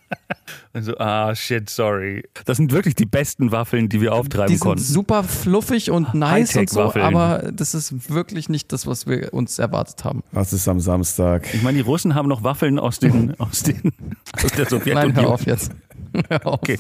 Also, 0.73 0.97
ah, 0.99 1.35
shit, 1.35 1.69
sorry. 1.69 2.25
Das 2.45 2.57
sind 2.57 2.71
wirklich 2.73 2.95
die 2.95 3.07
besten 3.07 3.51
Waffeln, 3.51 3.89
die 3.89 4.01
wir 4.01 4.13
auftreiben 4.15 4.49
Die 4.49 4.57
sind 4.57 4.63
konnten. 4.63 4.83
super 4.83 5.25
fluffig 5.25 5.91
und 5.91 6.15
nice 6.15 6.57
und 6.57 6.71
so, 6.71 6.95
aber 6.95 7.51
das 7.53 7.75
ist 7.75 8.11
wirklich 8.11 8.49
nicht 8.49 8.73
das, 8.73 8.87
was 8.87 9.07
wir 9.07 9.35
uns 9.35 9.59
erwartet 9.59 10.05
haben. 10.05 10.23
Was 10.31 10.53
ist 10.53 10.69
am 10.69 10.79
Samstag? 10.81 11.53
Ich 11.55 11.63
meine, 11.63 11.79
die 11.79 11.83
Russen 11.83 12.15
haben 12.15 12.29
noch 12.29 12.45
Waffeln 12.45 12.79
aus 12.79 13.01
den, 13.01 13.35
aus 13.41 13.63
den, 13.65 13.93
aus 14.33 14.53
der 14.53 14.59
Nein, 14.61 14.69
Sowjetunion 14.69 15.17
hör 15.17 15.29
auf 15.31 15.47
jetzt. 15.47 15.73
Hör 16.29 16.47
auf. 16.47 16.55
Okay. 16.55 16.79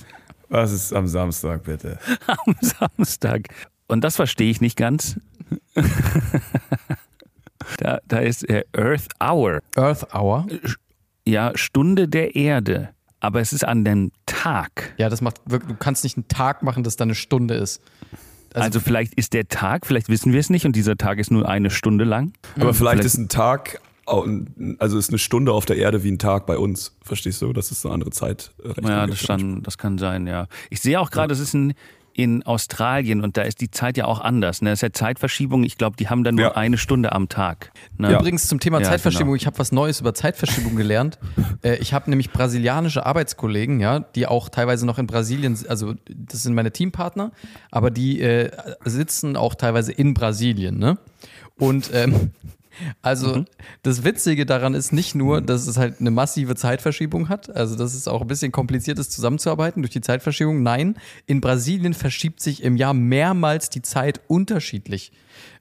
Was 0.48 0.72
ist 0.72 0.92
am 0.92 1.06
Samstag, 1.06 1.64
bitte? 1.64 1.98
am 2.26 2.56
Samstag. 2.60 3.48
Und 3.88 4.02
das 4.02 4.16
verstehe 4.16 4.50
ich 4.50 4.60
nicht 4.60 4.76
ganz. 4.76 5.16
Da, 7.78 7.98
da 8.06 8.18
ist 8.18 8.48
äh, 8.48 8.64
Earth 8.76 9.08
Hour. 9.22 9.60
Earth 9.76 10.14
Hour. 10.14 10.46
Ja, 11.26 11.52
Stunde 11.54 12.08
der 12.08 12.34
Erde. 12.34 12.90
Aber 13.20 13.40
es 13.40 13.52
ist 13.52 13.64
an 13.64 13.84
dem 13.84 14.12
Tag. 14.26 14.94
Ja, 14.96 15.08
das 15.10 15.20
macht 15.20 15.40
wirklich, 15.44 15.70
du 15.72 15.76
kannst 15.78 16.04
nicht 16.04 16.16
einen 16.16 16.28
Tag 16.28 16.62
machen, 16.62 16.82
das 16.84 16.96
dann 16.96 17.08
eine 17.08 17.14
Stunde 17.14 17.54
ist. 17.54 17.82
Also, 18.54 18.80
vielleicht 18.80 19.14
ist 19.14 19.32
der 19.34 19.46
Tag, 19.46 19.86
vielleicht 19.86 20.08
wissen 20.08 20.32
wir 20.32 20.40
es 20.40 20.50
nicht 20.50 20.64
und 20.66 20.74
dieser 20.74 20.96
Tag 20.96 21.18
ist 21.18 21.30
nur 21.30 21.48
eine 21.48 21.70
Stunde 21.70 22.04
lang. 22.04 22.32
Aber 22.56 22.74
vielleicht, 22.74 22.78
Vielleicht- 22.78 23.04
ist 23.04 23.18
ein 23.18 23.28
Tag, 23.28 23.80
also 24.06 24.98
ist 24.98 25.10
eine 25.10 25.18
Stunde 25.18 25.52
auf 25.52 25.66
der 25.66 25.76
Erde 25.76 26.02
wie 26.02 26.10
ein 26.10 26.18
Tag 26.18 26.46
bei 26.46 26.58
uns. 26.58 26.96
Verstehst 27.04 27.42
du? 27.42 27.52
Das 27.52 27.70
ist 27.70 27.84
eine 27.84 27.94
andere 27.94 28.10
Zeitrechnung. 28.10 28.90
Ja, 28.90 29.06
das, 29.06 29.22
kann, 29.24 29.62
das 29.62 29.78
kann 29.78 29.98
sein, 29.98 30.26
ja. 30.26 30.48
Ich 30.70 30.80
sehe 30.80 30.98
auch 30.98 31.10
gerade, 31.12 31.32
es 31.32 31.38
ist 31.38 31.54
in, 31.54 31.74
in 32.22 32.42
Australien 32.42 33.22
und 33.22 33.36
da 33.36 33.42
ist 33.42 33.60
die 33.62 33.70
Zeit 33.70 33.96
ja 33.96 34.04
auch 34.04 34.20
anders. 34.20 34.60
Ne? 34.60 34.70
Das 34.70 34.78
ist 34.78 34.82
ja 34.82 34.92
Zeitverschiebung. 34.92 35.64
Ich 35.64 35.78
glaube, 35.78 35.96
die 35.96 36.08
haben 36.10 36.22
dann 36.22 36.34
nur 36.34 36.44
Ja. 36.44 36.54
eine 36.56 36.76
Stunde 36.76 37.12
am 37.12 37.28
Tag. 37.30 37.72
Ne? 37.96 38.12
Übrigens 38.12 38.46
zum 38.46 38.60
Thema 38.60 38.78
Ja, 38.80 38.84
Zeitverschiebung, 38.84 39.28
genau. 39.28 39.36
ich 39.36 39.46
habe 39.46 39.58
was 39.58 39.72
Neues 39.72 40.00
über 40.00 40.12
Zeitverschiebung 40.12 40.76
gelernt. 40.76 41.18
äh, 41.62 41.76
ich 41.76 41.94
habe 41.94 42.10
nämlich 42.10 42.30
brasilianische 42.30 43.06
Arbeitskollegen, 43.06 43.80
ja, 43.80 44.00
die 44.00 44.26
auch 44.26 44.50
teilweise 44.50 44.84
noch 44.84 44.98
in 44.98 45.06
Brasilien, 45.06 45.58
also 45.68 45.94
das 46.08 46.42
sind 46.42 46.54
meine 46.54 46.72
Teampartner, 46.72 47.32
aber 47.70 47.90
die 47.90 48.20
äh, 48.20 48.50
sitzen 48.84 49.36
auch 49.36 49.54
teilweise 49.54 49.92
in 49.92 50.12
Brasilien, 50.12 50.78
ne? 50.78 50.98
Und 51.58 51.90
ähm, 51.94 52.32
also 53.02 53.36
Mhm. 53.36 53.44
das 53.82 54.04
Witzige 54.04 54.46
daran 54.46 54.74
ist 54.74 54.92
nicht 54.92 55.14
nur, 55.14 55.40
dass 55.40 55.66
es 55.66 55.76
halt 55.76 56.00
eine 56.00 56.10
massive 56.10 56.54
Zeitverschiebung 56.54 57.28
hat, 57.28 57.54
also 57.54 57.76
dass 57.76 57.94
es 57.94 58.08
auch 58.08 58.22
ein 58.22 58.26
bisschen 58.26 58.52
kompliziert 58.52 58.98
ist, 58.98 59.12
zusammenzuarbeiten 59.12 59.82
durch 59.82 59.92
die 59.92 60.00
Zeitverschiebung. 60.00 60.62
Nein, 60.62 60.96
in 61.26 61.40
Brasilien 61.40 61.94
verschiebt 61.94 62.40
sich 62.40 62.62
im 62.62 62.76
Jahr 62.76 62.94
mehrmals 62.94 63.70
die 63.70 63.82
Zeit 63.82 64.20
unterschiedlich. 64.28 65.12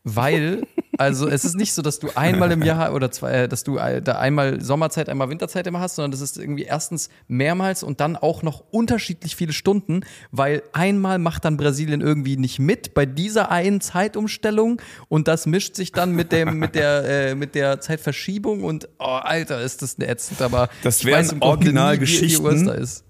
Weil, 0.03 0.63
also 0.99 1.29
es 1.29 1.45
ist 1.45 1.55
nicht 1.55 1.73
so, 1.73 1.81
dass 1.81 1.99
du 1.99 2.09
einmal 2.15 2.51
im 2.51 2.61
Jahr 2.61 2.93
oder 2.93 3.09
zwei, 3.09 3.31
äh, 3.31 3.47
dass 3.47 3.63
du 3.63 3.77
äh, 3.77 4.01
da 4.01 4.19
einmal 4.19 4.61
Sommerzeit, 4.61 5.07
einmal 5.07 5.29
Winterzeit 5.29 5.65
immer 5.65 5.79
hast, 5.79 5.95
sondern 5.95 6.11
das 6.11 6.19
ist 6.19 6.37
irgendwie 6.37 6.63
erstens 6.63 7.09
mehrmals 7.27 7.83
und 7.83 8.01
dann 8.01 8.17
auch 8.17 8.43
noch 8.43 8.63
unterschiedlich 8.71 9.35
viele 9.37 9.53
Stunden, 9.53 10.01
weil 10.31 10.61
einmal 10.73 11.17
macht 11.17 11.45
dann 11.45 11.55
Brasilien 11.55 12.01
irgendwie 12.01 12.35
nicht 12.35 12.59
mit 12.59 12.93
bei 12.93 13.05
dieser 13.05 13.49
einen 13.49 13.79
Zeitumstellung 13.79 14.81
und 15.07 15.29
das 15.29 15.45
mischt 15.45 15.75
sich 15.75 15.93
dann 15.93 16.11
mit 16.11 16.33
dem, 16.33 16.59
mit 16.59 16.75
der, 16.75 17.29
äh, 17.29 17.35
mit 17.35 17.55
der 17.55 17.79
Zeitverschiebung 17.79 18.65
und 18.65 18.89
oh, 18.99 19.05
Alter, 19.05 19.61
ist 19.61 19.81
das 19.81 19.97
ätzend, 19.99 20.41
aber 20.41 20.67
Das 20.83 21.05
wären 21.05 21.41
Originalgeschichten. 21.41 22.65
Da 22.65 22.73
ist. 22.73 23.05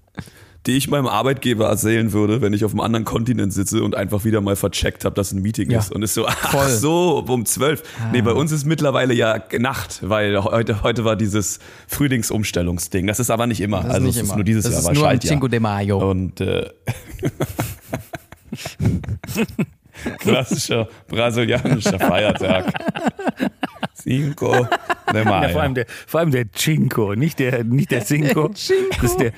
Die 0.66 0.76
ich 0.76 0.89
meinem 0.89 1.07
Arbeitgeber 1.07 1.68
erzählen 1.70 2.12
würde, 2.12 2.41
wenn 2.41 2.51
ich 2.51 2.66
auf 2.66 2.72
einem 2.72 2.82
anderen 2.82 3.05
Kontinent 3.05 3.53
sitze 3.53 3.82
und 3.82 3.95
einfach 3.95 4.26
wieder 4.26 4.41
mal 4.41 4.57
vercheckt 4.57 5.05
habe, 5.05 5.16
dass 5.16 5.32
ein 5.32 5.41
Meeting 5.41 5.72
Ja. 5.72 5.80
ist. 5.80 5.91
Und 5.91 6.03
ist 6.03 6.14
so, 6.14 6.28
ach 6.28 6.51
Voll. 6.51 6.68
so, 6.70 7.26
um 7.28 7.45
zwölf. 7.45 7.82
Nee, 8.12 8.22
bei 8.22 8.34
uns 8.34 8.51
ist 8.51 8.66
mittlerweile 8.66 9.14
ja 9.14 9.41
Nacht, 9.57 9.99
weil 10.01 10.38
heute, 10.43 10.84
heute 10.84 11.05
war 11.05 11.16
dieses 11.16 11.60
Frühlingsumstellungsding. 11.88 13.07
Das 13.07 13.20
ist 13.22 13.30
aber 13.30 13.47
nicht 13.47 13.62
immer. 13.62 13.78
Das 13.78 13.86
ist 13.88 13.93
also 13.93 14.05
nicht 14.07 14.16
es 14.18 14.22
ist 14.24 14.28
immer. 14.30 14.36
nur 14.36 14.43
dieses 14.43 14.64
das 14.66 14.74
Jahr, 14.84 14.91
ist 14.91 14.97
nur 14.99 15.10
am. 15.10 15.20
Cinco 15.22 15.47
de 15.47 15.60
Mayo. 15.62 16.10
Und 16.12 16.41
äh, 16.41 16.70
klassischer 20.20 20.88
brasilianischer 21.07 21.99
Feiertag. 21.99 22.74
Cinco 23.95 24.68
de 25.14 25.24
Mayo. 25.26 25.43
Ja, 25.47 25.49
vor, 25.49 25.62
allem 25.62 25.74
der, 25.76 25.86
vor 26.07 26.20
allem 26.22 26.32
der 26.32 26.51
Cinco, 26.51 27.16
nicht 27.16 27.39
der, 27.39 27.64
nicht 27.64 27.91
der 27.91 28.03
Cinco. 28.05 28.49
Das 28.49 28.70
ist 29.03 29.20
der, 29.20 29.32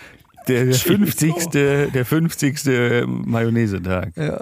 der, 0.52 0.66
der 0.66 0.76
50. 0.76 1.50
Der 1.52 2.06
50. 2.06 3.06
Mayonnaise-Tag. 3.08 4.16
Ja. 4.16 4.40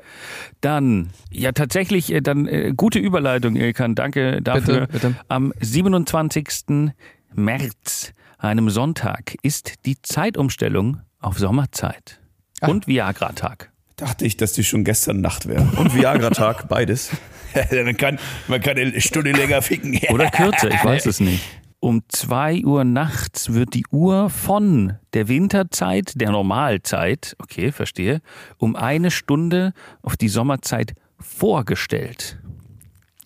Dann, 0.61 1.09
ja, 1.31 1.51
tatsächlich, 1.51 2.11
äh, 2.11 2.21
dann 2.21 2.47
äh, 2.47 2.73
gute 2.75 2.99
Überleitung, 2.99 3.55
Ilkan. 3.55 3.95
Danke 3.95 4.41
dafür. 4.41 4.87
Bitte, 4.87 5.07
bitte. 5.07 5.15
Am 5.27 5.53
27. 5.59 6.91
März, 7.33 8.13
einem 8.37 8.69
Sonntag, 8.69 9.35
ist 9.41 9.85
die 9.85 10.01
Zeitumstellung 10.01 11.01
auf 11.19 11.37
Sommerzeit. 11.37 12.19
Ah. 12.61 12.67
Und 12.67 12.87
Viagra-Tag. 12.87 13.71
Dachte 13.95 14.25
ich, 14.25 14.37
dass 14.37 14.53
die 14.53 14.63
schon 14.63 14.83
gestern 14.83 15.21
Nacht 15.21 15.47
wäre. 15.47 15.67
Und 15.77 15.95
Viagra-Tag, 15.95 16.67
beides. 16.69 17.11
man, 17.71 17.97
kann, 17.97 18.19
man 18.47 18.61
kann 18.61 18.77
eine 18.77 18.99
Stunde 19.01 19.31
länger 19.31 19.61
ficken. 19.61 19.99
Oder 20.09 20.29
kürzer, 20.29 20.69
ich 20.69 20.83
weiß 20.83 21.05
es 21.05 21.19
nicht. 21.19 21.43
Um 21.81 22.03
2 22.09 22.65
Uhr 22.65 22.83
nachts 22.83 23.53
wird 23.53 23.73
die 23.73 23.85
Uhr 23.89 24.29
von 24.29 24.95
der 25.13 25.29
Winterzeit, 25.29 26.11
der 26.19 26.31
Normalzeit, 26.31 27.35
okay, 27.39 27.71
verstehe, 27.71 28.21
um 28.57 28.75
eine 28.75 29.11
Stunde 29.11 29.73
auf 30.01 30.17
die 30.17 30.27
Sommerzeit 30.27 30.93
vorgestellt. 31.19 32.37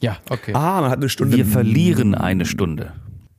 Ja, 0.01 0.17
okay. 0.29 0.53
Ah, 0.53 0.81
man 0.81 0.91
hat 0.91 0.97
eine 0.99 1.09
Stunde. 1.09 1.35
Wir 1.37 1.45
verlieren 1.45 2.13
eine 2.13 2.45
Stunde. 2.45 2.93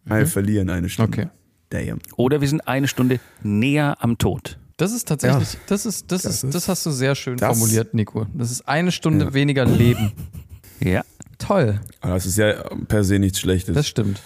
Wir 0.04 0.26
verlieren 0.26 0.68
eine 0.70 0.88
Stunde. 0.88 1.12
Okay. 1.22 1.28
Damn. 1.70 1.98
Oder 2.16 2.40
wir 2.40 2.48
sind 2.48 2.66
eine 2.66 2.88
Stunde 2.88 3.20
näher 3.42 3.96
am 4.00 4.18
Tod. 4.18 4.58
Das 4.76 4.92
ist 4.92 5.06
tatsächlich, 5.06 5.56
das 5.68 5.86
ist, 5.86 6.10
das 6.10 6.24
ist, 6.24 6.42
ist- 6.44 6.54
das 6.54 6.68
hast 6.68 6.84
du 6.86 6.90
sehr 6.90 7.14
schön 7.14 7.36
das- 7.36 7.56
formuliert, 7.56 7.94
Nico. 7.94 8.26
Das 8.34 8.50
ist 8.50 8.66
eine 8.68 8.90
Stunde 8.90 9.32
weniger 9.32 9.64
Leben. 9.64 10.12
Ja. 10.80 11.02
Toll, 11.38 11.80
Aber 12.00 12.14
das 12.14 12.26
ist 12.26 12.36
ja 12.38 12.52
per 12.88 13.04
se 13.04 13.18
nichts 13.18 13.40
Schlechtes. 13.40 13.74
das 13.74 13.86
stimmt. 13.88 14.20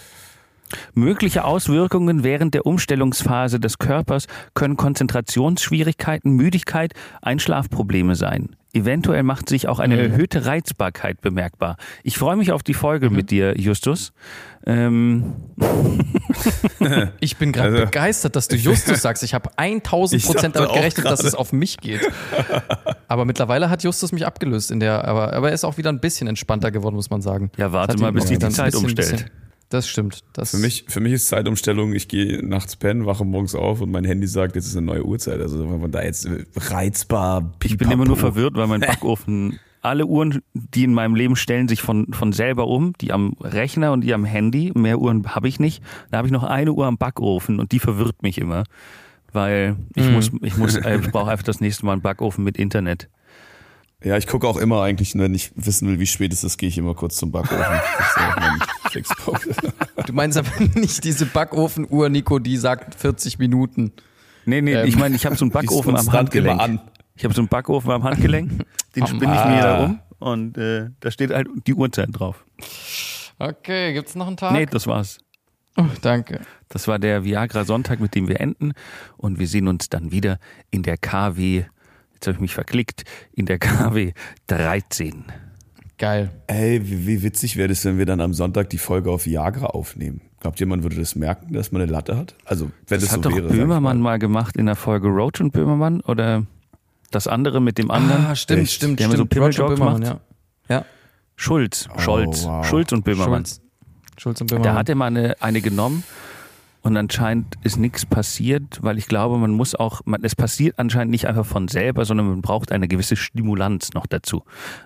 Mögliche 0.93 1.43
Auswirkungen 1.45 2.23
während 2.23 2.53
der 2.53 2.65
Umstellungsphase 2.65 3.59
des 3.59 3.77
Körpers 3.79 4.27
können 4.53 4.77
Konzentrationsschwierigkeiten, 4.77 6.31
Müdigkeit, 6.33 6.93
Einschlafprobleme 7.21 8.15
sein. 8.15 8.55
Eventuell 8.71 9.23
macht 9.23 9.49
sich 9.49 9.67
auch 9.67 9.79
eine 9.79 9.95
Mhm. 9.95 10.11
erhöhte 10.11 10.45
Reizbarkeit 10.45 11.21
bemerkbar. 11.21 11.75
Ich 12.03 12.19
freue 12.19 12.35
mich 12.35 12.51
auf 12.51 12.61
die 12.61 12.75
Folge 12.75 13.09
mit 13.09 13.31
dir, 13.31 13.59
Justus. 13.59 14.13
Ähm, 14.67 15.33
Ich 17.19 17.37
bin 17.37 17.51
gerade 17.51 17.69
Also- 17.73 17.85
begeistert, 17.85 18.35
dass 18.35 18.47
du 18.47 18.55
Justus 18.55 19.01
sagst. 19.01 19.23
Ich 19.23 19.33
habe 19.33 19.49
1000 19.57 20.21
Ich 20.21 20.27
Prozent 20.27 20.55
damit 20.55 20.71
gerechnet, 20.73 21.05
dass 21.07 21.23
es 21.23 21.33
auf 21.35 21.51
mich 21.51 21.77
geht. 21.77 22.01
Aber 23.07 23.25
mittlerweile 23.25 23.69
hat 23.69 23.83
Justus 23.83 24.11
mich 24.11 24.25
abgelöst 24.25 24.71
in 24.71 24.79
der, 24.79 25.05
aber, 25.07 25.33
aber 25.33 25.49
er 25.49 25.53
ist 25.55 25.63
auch 25.63 25.77
wieder 25.77 25.89
ein 25.91 25.99
bisschen 25.99 26.27
entspannter 26.27 26.71
geworden, 26.71 26.95
muss 26.95 27.09
man 27.09 27.21
sagen. 27.21 27.51
Ja, 27.57 27.71
warte 27.71 27.97
mal, 27.97 28.11
bis 28.11 28.27
sich 28.27 28.37
die 28.37 28.41
dann 28.41 28.51
ein 28.51 28.55
Zeit 28.55 28.71
bisschen- 28.71 28.85
umstellt. 28.85 29.11
bisschen- 29.11 29.29
Das 29.69 29.87
stimmt. 29.87 30.23
Das 30.33 30.51
Für 30.51 30.57
mich, 30.57 30.85
für 30.87 30.99
mich 30.99 31.13
ist 31.13 31.27
Zeitumstellung, 31.27 31.93
ich 31.93 32.07
gehe 32.07 32.43
nachts 32.43 32.75
pennen, 32.75 33.05
wache 33.05 33.23
morgens 33.23 33.53
auf 33.53 33.81
und 33.81 33.91
mein 33.91 34.03
Handy 34.03 34.25
sagt, 34.25 34.55
jetzt 34.55 34.65
ist 34.65 34.75
eine 34.75 34.85
neue 34.87 35.05
Uhrzeit. 35.05 35.39
Also 35.41 35.59
wenn 35.59 35.79
man 35.79 35.91
da 35.91 36.01
jetzt 36.01 36.27
reizbar, 36.55 37.53
ich 37.63 37.77
bin 37.77 37.91
immer 37.91 38.05
nur 38.05 38.15
pipapo. 38.15 38.33
verwirrt, 38.33 38.55
weil 38.55 38.67
mein 38.67 38.79
Backofen, 38.81 39.59
alle 39.81 40.05
Uhren, 40.07 40.41
die 40.53 40.83
in 40.83 40.93
meinem 40.93 41.15
Leben 41.15 41.35
stellen 41.35 41.67
sich 41.67 41.81
von, 41.81 42.07
von 42.13 42.33
selber 42.33 42.67
um, 42.67 42.93
die 42.99 43.11
am 43.13 43.33
Rechner 43.39 43.91
und 43.91 44.01
die 44.01 44.13
am 44.13 44.25
Handy. 44.25 44.71
Mehr 44.75 44.99
Uhren 44.99 45.25
habe 45.35 45.47
ich 45.47 45.59
nicht. 45.59 45.83
Da 46.11 46.17
habe 46.17 46.27
ich 46.27 46.31
noch 46.33 46.43
eine 46.43 46.73
Uhr 46.73 46.85
am 46.87 46.97
Backofen 46.97 47.59
und 47.59 47.71
die 47.71 47.79
verwirrt 47.79 48.21
mich 48.23 48.39
immer. 48.39 48.63
Weil 49.31 49.75
ich 49.95 50.05
Mhm. 50.07 50.13
muss, 50.13 50.31
ich 50.41 50.57
muss, 50.57 50.75
äh, 50.77 50.97
ich 50.99 51.11
brauche 51.11 51.29
einfach 51.29 51.45
das 51.45 51.61
nächste 51.61 51.85
Mal 51.85 51.93
einen 51.93 52.01
Backofen 52.01 52.43
mit 52.43 52.57
Internet. 52.57 53.07
Ja, 54.03 54.15
ich 54.17 54.27
gucke 54.27 54.47
auch 54.47 54.55
immer 54.57 54.81
eigentlich, 54.81 55.13
wenn 55.15 55.33
ich 55.33 55.51
wissen 55.55 55.87
will, 55.89 55.99
wie 55.99 56.07
spät 56.07 56.31
es 56.31 56.43
ist, 56.45 56.57
gehe 56.57 56.69
ich 56.69 56.77
immer 56.77 56.93
kurz 56.95 57.17
zum 57.17 57.31
Backofen. 57.31 57.65
Du 60.05 60.13
meinst 60.13 60.37
aber 60.37 60.49
nicht 60.75 61.03
diese 61.03 61.25
Backofenuhr, 61.25 62.09
Nico, 62.09 62.39
die 62.39 62.57
sagt 62.57 62.95
40 62.95 63.37
Minuten. 63.37 63.91
Nee, 64.45 64.61
nee, 64.61 64.73
Ähm, 64.73 64.87
ich 64.87 64.97
meine, 64.97 65.15
ich 65.15 65.25
habe 65.25 65.35
so 65.35 65.45
einen 65.45 65.51
Backofen 65.51 65.95
am 65.95 66.11
Handgelenk. 66.11 66.59
an. 66.59 66.81
Ich 67.15 67.23
habe 67.25 67.33
so 67.33 67.41
einen 67.41 67.47
Backofen 67.49 67.91
am 67.91 68.03
Handgelenk, 68.03 68.65
den 68.95 69.03
Am- 69.03 69.07
spinne 69.09 69.35
ich 69.35 69.45
mir 69.45 69.61
da 69.61 69.77
Ah. 69.77 69.83
um 69.83 69.99
und 70.19 70.57
äh, 70.57 70.89
da 71.01 71.11
steht 71.11 71.31
halt 71.31 71.47
die 71.67 71.73
Uhrzeit 71.75 72.07
drauf. 72.11 72.43
Okay, 73.37 73.93
gibt's 73.93 74.15
noch 74.15 74.27
einen 74.27 74.37
Tag? 74.37 74.53
Nee, 74.53 74.65
das 74.65 74.87
war's. 74.87 75.19
Oh, 75.77 75.85
danke. 76.01 76.41
Das 76.69 76.87
war 76.87 76.97
der 76.97 77.23
Viagra 77.23 77.63
Sonntag, 77.65 77.99
mit 77.99 78.15
dem 78.15 78.27
wir 78.27 78.39
enden 78.39 78.71
und 79.17 79.37
wir 79.39 79.47
sehen 79.47 79.67
uns 79.67 79.89
dann 79.89 80.11
wieder 80.11 80.39
in 80.71 80.81
der 80.83 80.97
KW, 80.97 81.65
jetzt 82.19 82.27
habe 82.27 82.35
ich 82.35 82.41
mich 82.41 82.53
verklickt, 82.53 83.03
in 83.33 83.45
der 83.45 83.59
KW 83.59 84.13
13. 84.47 85.25
Geil. 85.97 86.29
Ey, 86.47 86.81
wie, 86.89 87.07
wie 87.07 87.23
witzig 87.23 87.57
wäre 87.57 87.67
das, 87.67 87.83
wenn 87.85 87.97
wir 87.97 88.05
dann 88.05 88.21
am 88.21 88.33
Sonntag 88.33 88.69
die 88.69 88.77
Folge 88.77 89.11
auf 89.11 89.25
Viagra 89.25 89.65
aufnehmen? 89.67 90.21
Glaubt 90.39 90.59
ihr, 90.61 90.67
man 90.67 90.83
würde 90.83 90.95
das 90.95 91.15
merken, 91.15 91.53
dass 91.53 91.71
man 91.73 91.81
eine 91.81 91.91
Latte 91.91 92.15
hat? 92.17 92.35
Also, 92.45 92.65
wenn 92.87 92.99
Das, 92.99 93.03
das, 93.09 93.11
hat 93.17 93.23
so 93.23 93.29
doch 93.29 93.35
wäre. 93.35 93.49
Böhmermann 93.49 93.99
mal 93.99 94.17
gemacht 94.19 94.55
in 94.55 94.65
der 94.65 94.75
Folge 94.75 95.07
Roach 95.09 95.41
und 95.41 95.51
Böhmermann 95.51 95.99
oder 96.01 96.45
das 97.11 97.27
andere 97.27 97.59
mit 97.61 97.77
dem 97.77 97.91
anderen. 97.91 98.25
Ah, 98.27 98.35
stimmt, 98.35 98.61
Echt? 98.61 98.73
stimmt, 98.73 98.99
Die 98.99 99.03
haben 99.03 99.11
so 99.11 99.17
stimmt. 99.17 99.31
Pimmel-Jokes 99.31 99.59
Roger 99.71 99.75
Böhmermann, 99.75 100.01
gemacht. 100.01 100.21
ja. 100.69 100.75
Ja, 100.77 100.85
Schulz, 101.35 101.89
Scholz, 101.97 102.45
wow. 102.45 102.65
Schulz 102.65 102.91
und 102.93 103.03
Böhmermann. 103.03 103.45
Schulz. 103.45 103.61
Schulz 104.17 104.41
und 104.41 104.51
Da 104.51 104.55
Böhmermann. 104.57 104.77
hat 104.79 104.89
er 104.89 104.95
mal 104.95 105.05
eine, 105.07 105.35
eine 105.41 105.59
genommen 105.61 106.03
und 106.81 106.95
anscheinend 106.95 107.55
ist 107.63 107.77
nichts 107.77 108.05
passiert, 108.05 108.79
weil 108.81 108.97
ich 108.97 109.07
glaube, 109.07 109.37
man 109.37 109.51
muss 109.51 109.75
auch, 109.75 110.01
man, 110.05 110.23
es 110.23 110.33
passiert 110.35 110.79
anscheinend 110.79 111.11
nicht 111.11 111.27
einfach 111.27 111.45
von 111.45 111.67
selber, 111.67 112.05
sondern 112.05 112.29
man 112.29 112.41
braucht 112.41 112.71
eine 112.71 112.87
gewisse 112.87 113.17
Stimulanz 113.17 113.93
noch 113.93 114.05
dazu. 114.05 114.43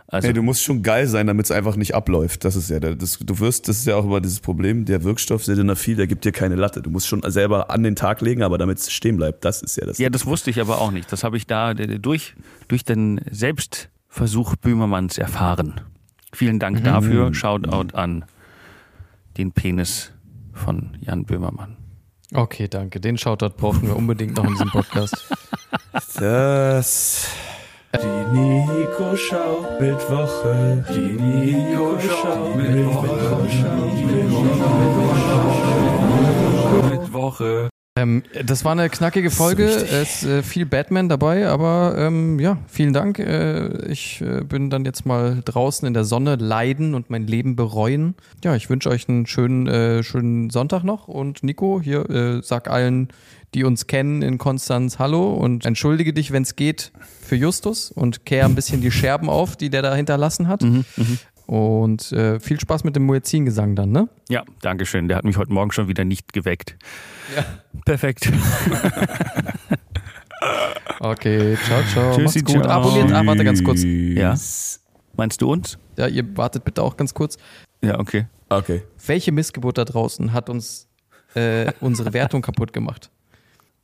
Also 0.08 0.28
Nee, 0.28 0.34
du 0.34 0.42
musst 0.42 0.64
schon 0.64 0.82
geil 0.82 1.06
sein, 1.08 1.28
damit 1.28 1.46
es 1.46 1.52
einfach 1.52 1.76
nicht 1.76 1.94
abläuft. 1.94 2.46
Das 2.46 2.56
ist 2.56 2.72
ja, 2.72 2.80
das, 2.80 3.20
du 3.20 3.40
wirst, 3.40 3.68
das 3.68 3.78
ist 3.78 3.86
ja 3.86 3.96
auch 3.96 4.06
immer 4.06 4.22
dieses 4.22 4.40
Problem, 4.40 4.86
der 4.86 5.04
Wirkstoff 5.04 5.46
Sildenafil, 5.46 5.96
der 5.96 6.08
gibt 6.08 6.26
dir 6.26 6.32
keine 6.32 6.56
Latte. 6.56 6.82
Du 6.82 6.90
musst 6.90 7.08
schon 7.08 7.22
selber 7.30 7.70
an 7.70 7.84
den 7.84 7.96
Tag 7.96 8.22
legen, 8.22 8.42
aber 8.42 8.58
damit 8.58 8.80
es 8.80 8.92
stehen 8.92 9.18
bleibt, 9.18 9.46
das 9.46 9.62
ist 9.62 9.78
ja 9.78 9.86
das. 9.86 10.00
ja, 10.00 10.10
das 10.10 10.26
wusste 10.26 10.50
ich 10.50 10.60
aber 10.60 10.82
auch 10.82 10.92
nicht. 10.92 11.12
Das 11.12 11.24
habe 11.24 11.38
ich 11.38 11.46
da 11.46 11.76
durch, 11.76 12.34
durch 12.70 12.84
den 12.84 13.22
Selbstversuch 13.30 14.56
Böhmermanns 14.56 15.20
erfahren. 15.20 15.80
Vielen 16.34 16.58
Dank 16.58 16.84
dafür. 16.84 17.36
Shoutout 17.36 17.96
an 17.96 18.26
den 19.38 19.52
Penis 19.52 20.12
von 20.54 20.98
Jan 21.02 21.26
Böhmermann. 21.26 21.78
Okay, 22.34 22.68
danke. 22.68 23.00
Den 23.00 23.18
Shoutout 23.18 23.56
brauchen 23.58 23.88
wir 23.88 23.96
unbedingt 23.96 24.36
noch 24.36 24.44
in 24.46 24.52
diesem 24.52 24.70
Podcast. 24.70 25.16
das 26.20 27.28
Die 27.94 28.38
Nico 28.38 29.16
Schau 29.16 29.66
Bildwoche. 29.80 30.84
Die 30.90 31.14
Nico 31.22 31.98
Schau 32.00 32.54
Bildwoche. 36.90 37.73
Ähm, 38.04 38.24
das 38.46 38.66
war 38.66 38.74
eine 38.74 38.90
knackige 38.90 39.32
Folge. 39.32 39.70
So 39.70 39.86
es 39.86 40.24
ist 40.24 40.30
äh, 40.30 40.44
viel 40.44 40.66
Batman 40.66 41.10
dabei, 41.10 41.48
aber 41.48 41.96
ähm, 41.98 42.40
ja, 42.40 42.58
vielen 42.68 42.94
Dank. 42.94 43.20
Äh, 43.20 43.88
ich 43.92 44.22
äh, 44.22 44.44
bin 44.44 44.70
dann 44.70 44.86
jetzt 44.86 45.06
mal 45.06 45.42
draußen 45.44 45.88
in 45.88 45.94
der 45.94 46.04
Sonne 46.04 46.36
leiden 46.36 46.94
und 46.94 47.10
mein 47.10 47.26
Leben 47.26 47.56
bereuen. 47.56 48.16
Ja, 48.44 48.56
ich 48.56 48.70
wünsche 48.70 48.90
euch 48.90 49.10
einen 49.10 49.26
schönen, 49.26 49.68
äh, 49.68 50.04
schönen 50.04 50.50
Sonntag 50.50 50.84
noch 50.84 51.08
und 51.08 51.44
Nico, 51.44 51.82
hier 51.82 52.10
äh, 52.10 52.42
sag 52.44 52.70
allen, 52.70 53.10
die 53.54 53.64
uns 53.64 53.88
kennen 53.88 54.22
in 54.22 54.38
Konstanz 54.38 55.00
Hallo 55.00 55.34
und 55.34 55.66
entschuldige 55.66 56.14
dich, 56.14 56.32
wenn 56.32 56.44
es 56.44 56.56
geht, 56.56 56.92
für 57.22 57.36
Justus 57.36 57.92
und 57.92 58.26
kehr 58.26 58.46
ein 58.46 58.56
bisschen 58.56 58.82
die 58.82 58.92
Scherben 58.92 59.30
auf, 59.30 59.56
die 59.56 59.70
der 59.70 59.82
da 59.82 59.96
hinterlassen 59.96 60.48
hat. 60.48 60.64
Und 61.54 62.12
äh, 62.14 62.40
viel 62.40 62.60
Spaß 62.60 62.84
mit 62.84 62.96
dem 62.96 63.06
Muezzingesang 63.06 63.76
dann, 63.76 63.92
ne? 63.92 64.10
Ja, 64.28 64.44
danke 64.62 64.88
schön. 64.88 65.08
Der 65.08 65.18
hat 65.18 65.24
mich 65.24 65.38
heute 65.38 65.54
Morgen 65.54 65.72
schon 65.72 65.88
wieder 65.88 66.04
nicht 66.04 66.34
geweckt. 66.34 66.76
Ja. 67.36 67.46
Perfekt. 67.86 68.32
Okay, 71.00 71.58
ciao, 71.66 71.82
ciao. 71.92 72.16
Tschüssi, 72.16 72.40
Macht's 72.40 72.54
gut. 72.54 72.64
ciao. 72.64 72.82
Abonniert. 72.82 73.12
Ah, 73.12 73.26
warte 73.26 73.44
ganz 73.44 73.62
kurz. 73.64 73.84
Ja. 73.84 74.36
Meinst 75.16 75.42
du 75.42 75.52
uns? 75.52 75.78
Ja, 75.98 76.08
ihr 76.08 76.38
wartet 76.38 76.64
bitte 76.64 76.82
auch 76.82 76.96
ganz 76.96 77.14
kurz. 77.14 77.38
Ja, 77.82 78.00
okay. 78.00 78.26
Okay. 78.50 78.84
Welche 79.06 79.32
Missgeburt 79.34 79.78
da 79.78 79.86
draußen 79.86 80.32
hat 80.32 80.50
uns 80.50 80.88
äh, 81.36 81.72
unsere 81.82 82.14
Wertung 82.14 82.42
kaputt 82.42 82.72
gemacht? 82.72 83.10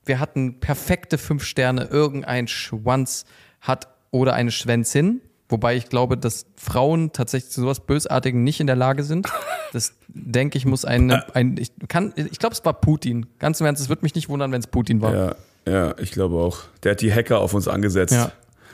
Wir 0.06 0.20
hatten 0.20 0.60
perfekte 0.60 1.18
fünf 1.18 1.44
Sterne. 1.44 1.86
Irgendein 1.86 2.48
Schwanz 2.48 3.26
hat 3.62 3.90
oder 4.12 4.34
eine 4.34 4.52
Schwänzin. 4.52 5.22
Wobei 5.50 5.76
ich 5.76 5.90
glaube, 5.90 6.16
dass 6.16 6.46
Frauen 6.56 7.12
tatsächlich 7.12 7.52
zu 7.52 7.62
sowas 7.62 7.80
Bösartigen 7.80 8.44
nicht 8.44 8.60
in 8.60 8.68
der 8.68 8.76
Lage 8.76 9.04
sind. 9.04 9.28
Das 9.74 9.94
denke 10.08 10.58
ich 10.58 10.66
muss 10.66 10.86
ein, 10.86 11.12
ein 11.12 11.58
ich 11.58 11.72
kann, 11.88 12.14
ich 12.16 12.40
glaube, 12.40 12.54
es 12.54 12.64
war 12.66 12.74
Putin. 12.74 13.26
Ganz 13.40 13.60
im 13.60 13.66
Ernst, 13.66 13.82
es 13.82 13.90
würde 13.90 14.04
mich 14.04 14.16
nicht 14.16 14.30
wundern, 14.30 14.52
wenn 14.52 14.60
es 14.60 14.68
Putin 14.68 15.02
war. 15.02 15.14
Ja, 15.16 15.36
ja, 15.68 15.96
ich 15.98 16.12
glaube 16.12 16.38
auch. 16.38 16.60
Der 16.84 16.92
hat 16.94 17.02
die 17.02 17.14
Hacker 17.14 17.40
auf 17.40 17.54
uns 17.54 17.68
angesetzt. 17.68 18.14
Ja. 18.14 18.26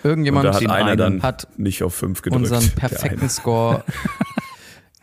Und 0.04 0.10
Irgendjemand 0.12 0.46
da 0.46 0.54
hat 0.54 0.62
einer 0.62 0.74
einen 0.92 0.98
dann 0.98 1.24
hat 1.24 1.48
nicht 1.58 1.82
auf 1.82 1.96
fünf 1.96 2.22
gedrückt. 2.22 2.44
unseren 2.44 2.70
perfekten 2.76 3.22
eine. 3.22 3.30
Score 3.30 3.84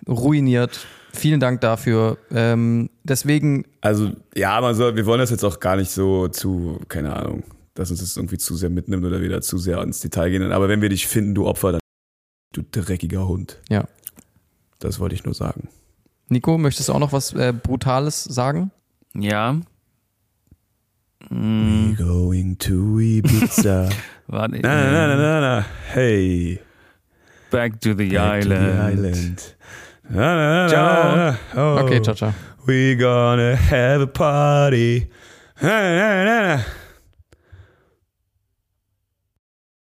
ruiniert. 0.09 0.87
Vielen 1.15 1.41
Dank 1.41 1.61
dafür. 1.61 2.17
Ähm, 2.33 2.89
deswegen, 3.03 3.67
Also, 3.83 4.13
ja, 4.35 4.61
man 4.61 4.75
soll, 4.75 4.97
wir 4.97 5.05
wollen 5.05 5.21
das 5.21 5.31
jetzt 5.31 5.45
auch 5.45 5.61
gar 5.61 5.77
nicht 5.77 5.91
so 5.91 6.29
zu, 6.29 6.81
keine 6.89 7.15
Ahnung, 7.15 7.43
dass 7.75 7.91
uns 7.91 8.01
das 8.01 8.17
irgendwie 8.17 8.39
zu 8.39 8.55
sehr 8.57 8.71
mitnimmt 8.71 9.05
oder 9.05 9.21
wieder 9.23 9.41
zu 9.41 9.59
sehr 9.59 9.81
ins 9.83 10.01
Detail 10.01 10.31
gehen. 10.31 10.53
Aber 10.53 10.69
wenn 10.69 10.83
wir 10.83 10.89
dich 10.89 11.07
finden, 11.07 11.35
du 11.35 11.47
Opfer, 11.47 11.73
dann 11.73 11.81
du 12.53 12.63
dreckiger 12.71 13.27
Hund. 13.29 13.61
ja. 13.69 13.85
Das 14.79 14.99
wollte 14.99 15.15
ich 15.15 15.23
nur 15.25 15.33
sagen. 15.35 15.69
Nico, 16.29 16.59
möchtest 16.59 16.89
du 16.89 16.93
auch 16.95 16.99
noch 16.99 17.13
was 17.13 17.33
äh, 17.35 17.53
Brutales 17.53 18.25
sagen? 18.25 18.73
Ja. 19.15 19.61
Hm, 21.29 21.95
We 21.97 22.03
going 22.05 22.59
to 22.59 22.99
Ibiza. 22.99 23.89
warte. 24.27 24.59
na, 24.61 24.75
na, 24.75 24.91
na, 24.91 25.07
na, 25.07 25.17
na, 25.17 25.41
na. 25.41 25.65
Hey. 25.93 26.59
Back 27.53 27.81
to 27.81 27.95
the 27.95 28.09
back 28.09 28.43
to 28.43 28.49
island. 28.49 28.49
the 28.51 28.83
island. 28.83 29.57
Na, 30.11 30.35
na, 30.35 30.63
na, 30.65 30.69
Ciao. 30.69 31.17
na, 31.17 31.31
na. 31.31 31.39
Oh. 31.55 31.85
Okay, 31.85 32.01
ciao, 32.01 32.15
ciao. 32.15 32.35
We 32.67 32.97
gonna 32.97 33.55
have 33.57 34.01
a 34.03 34.07
party. 34.09 35.07
Na, 35.63 35.69
na, 35.69 36.25
na, 36.25 36.57
na. 36.57 36.63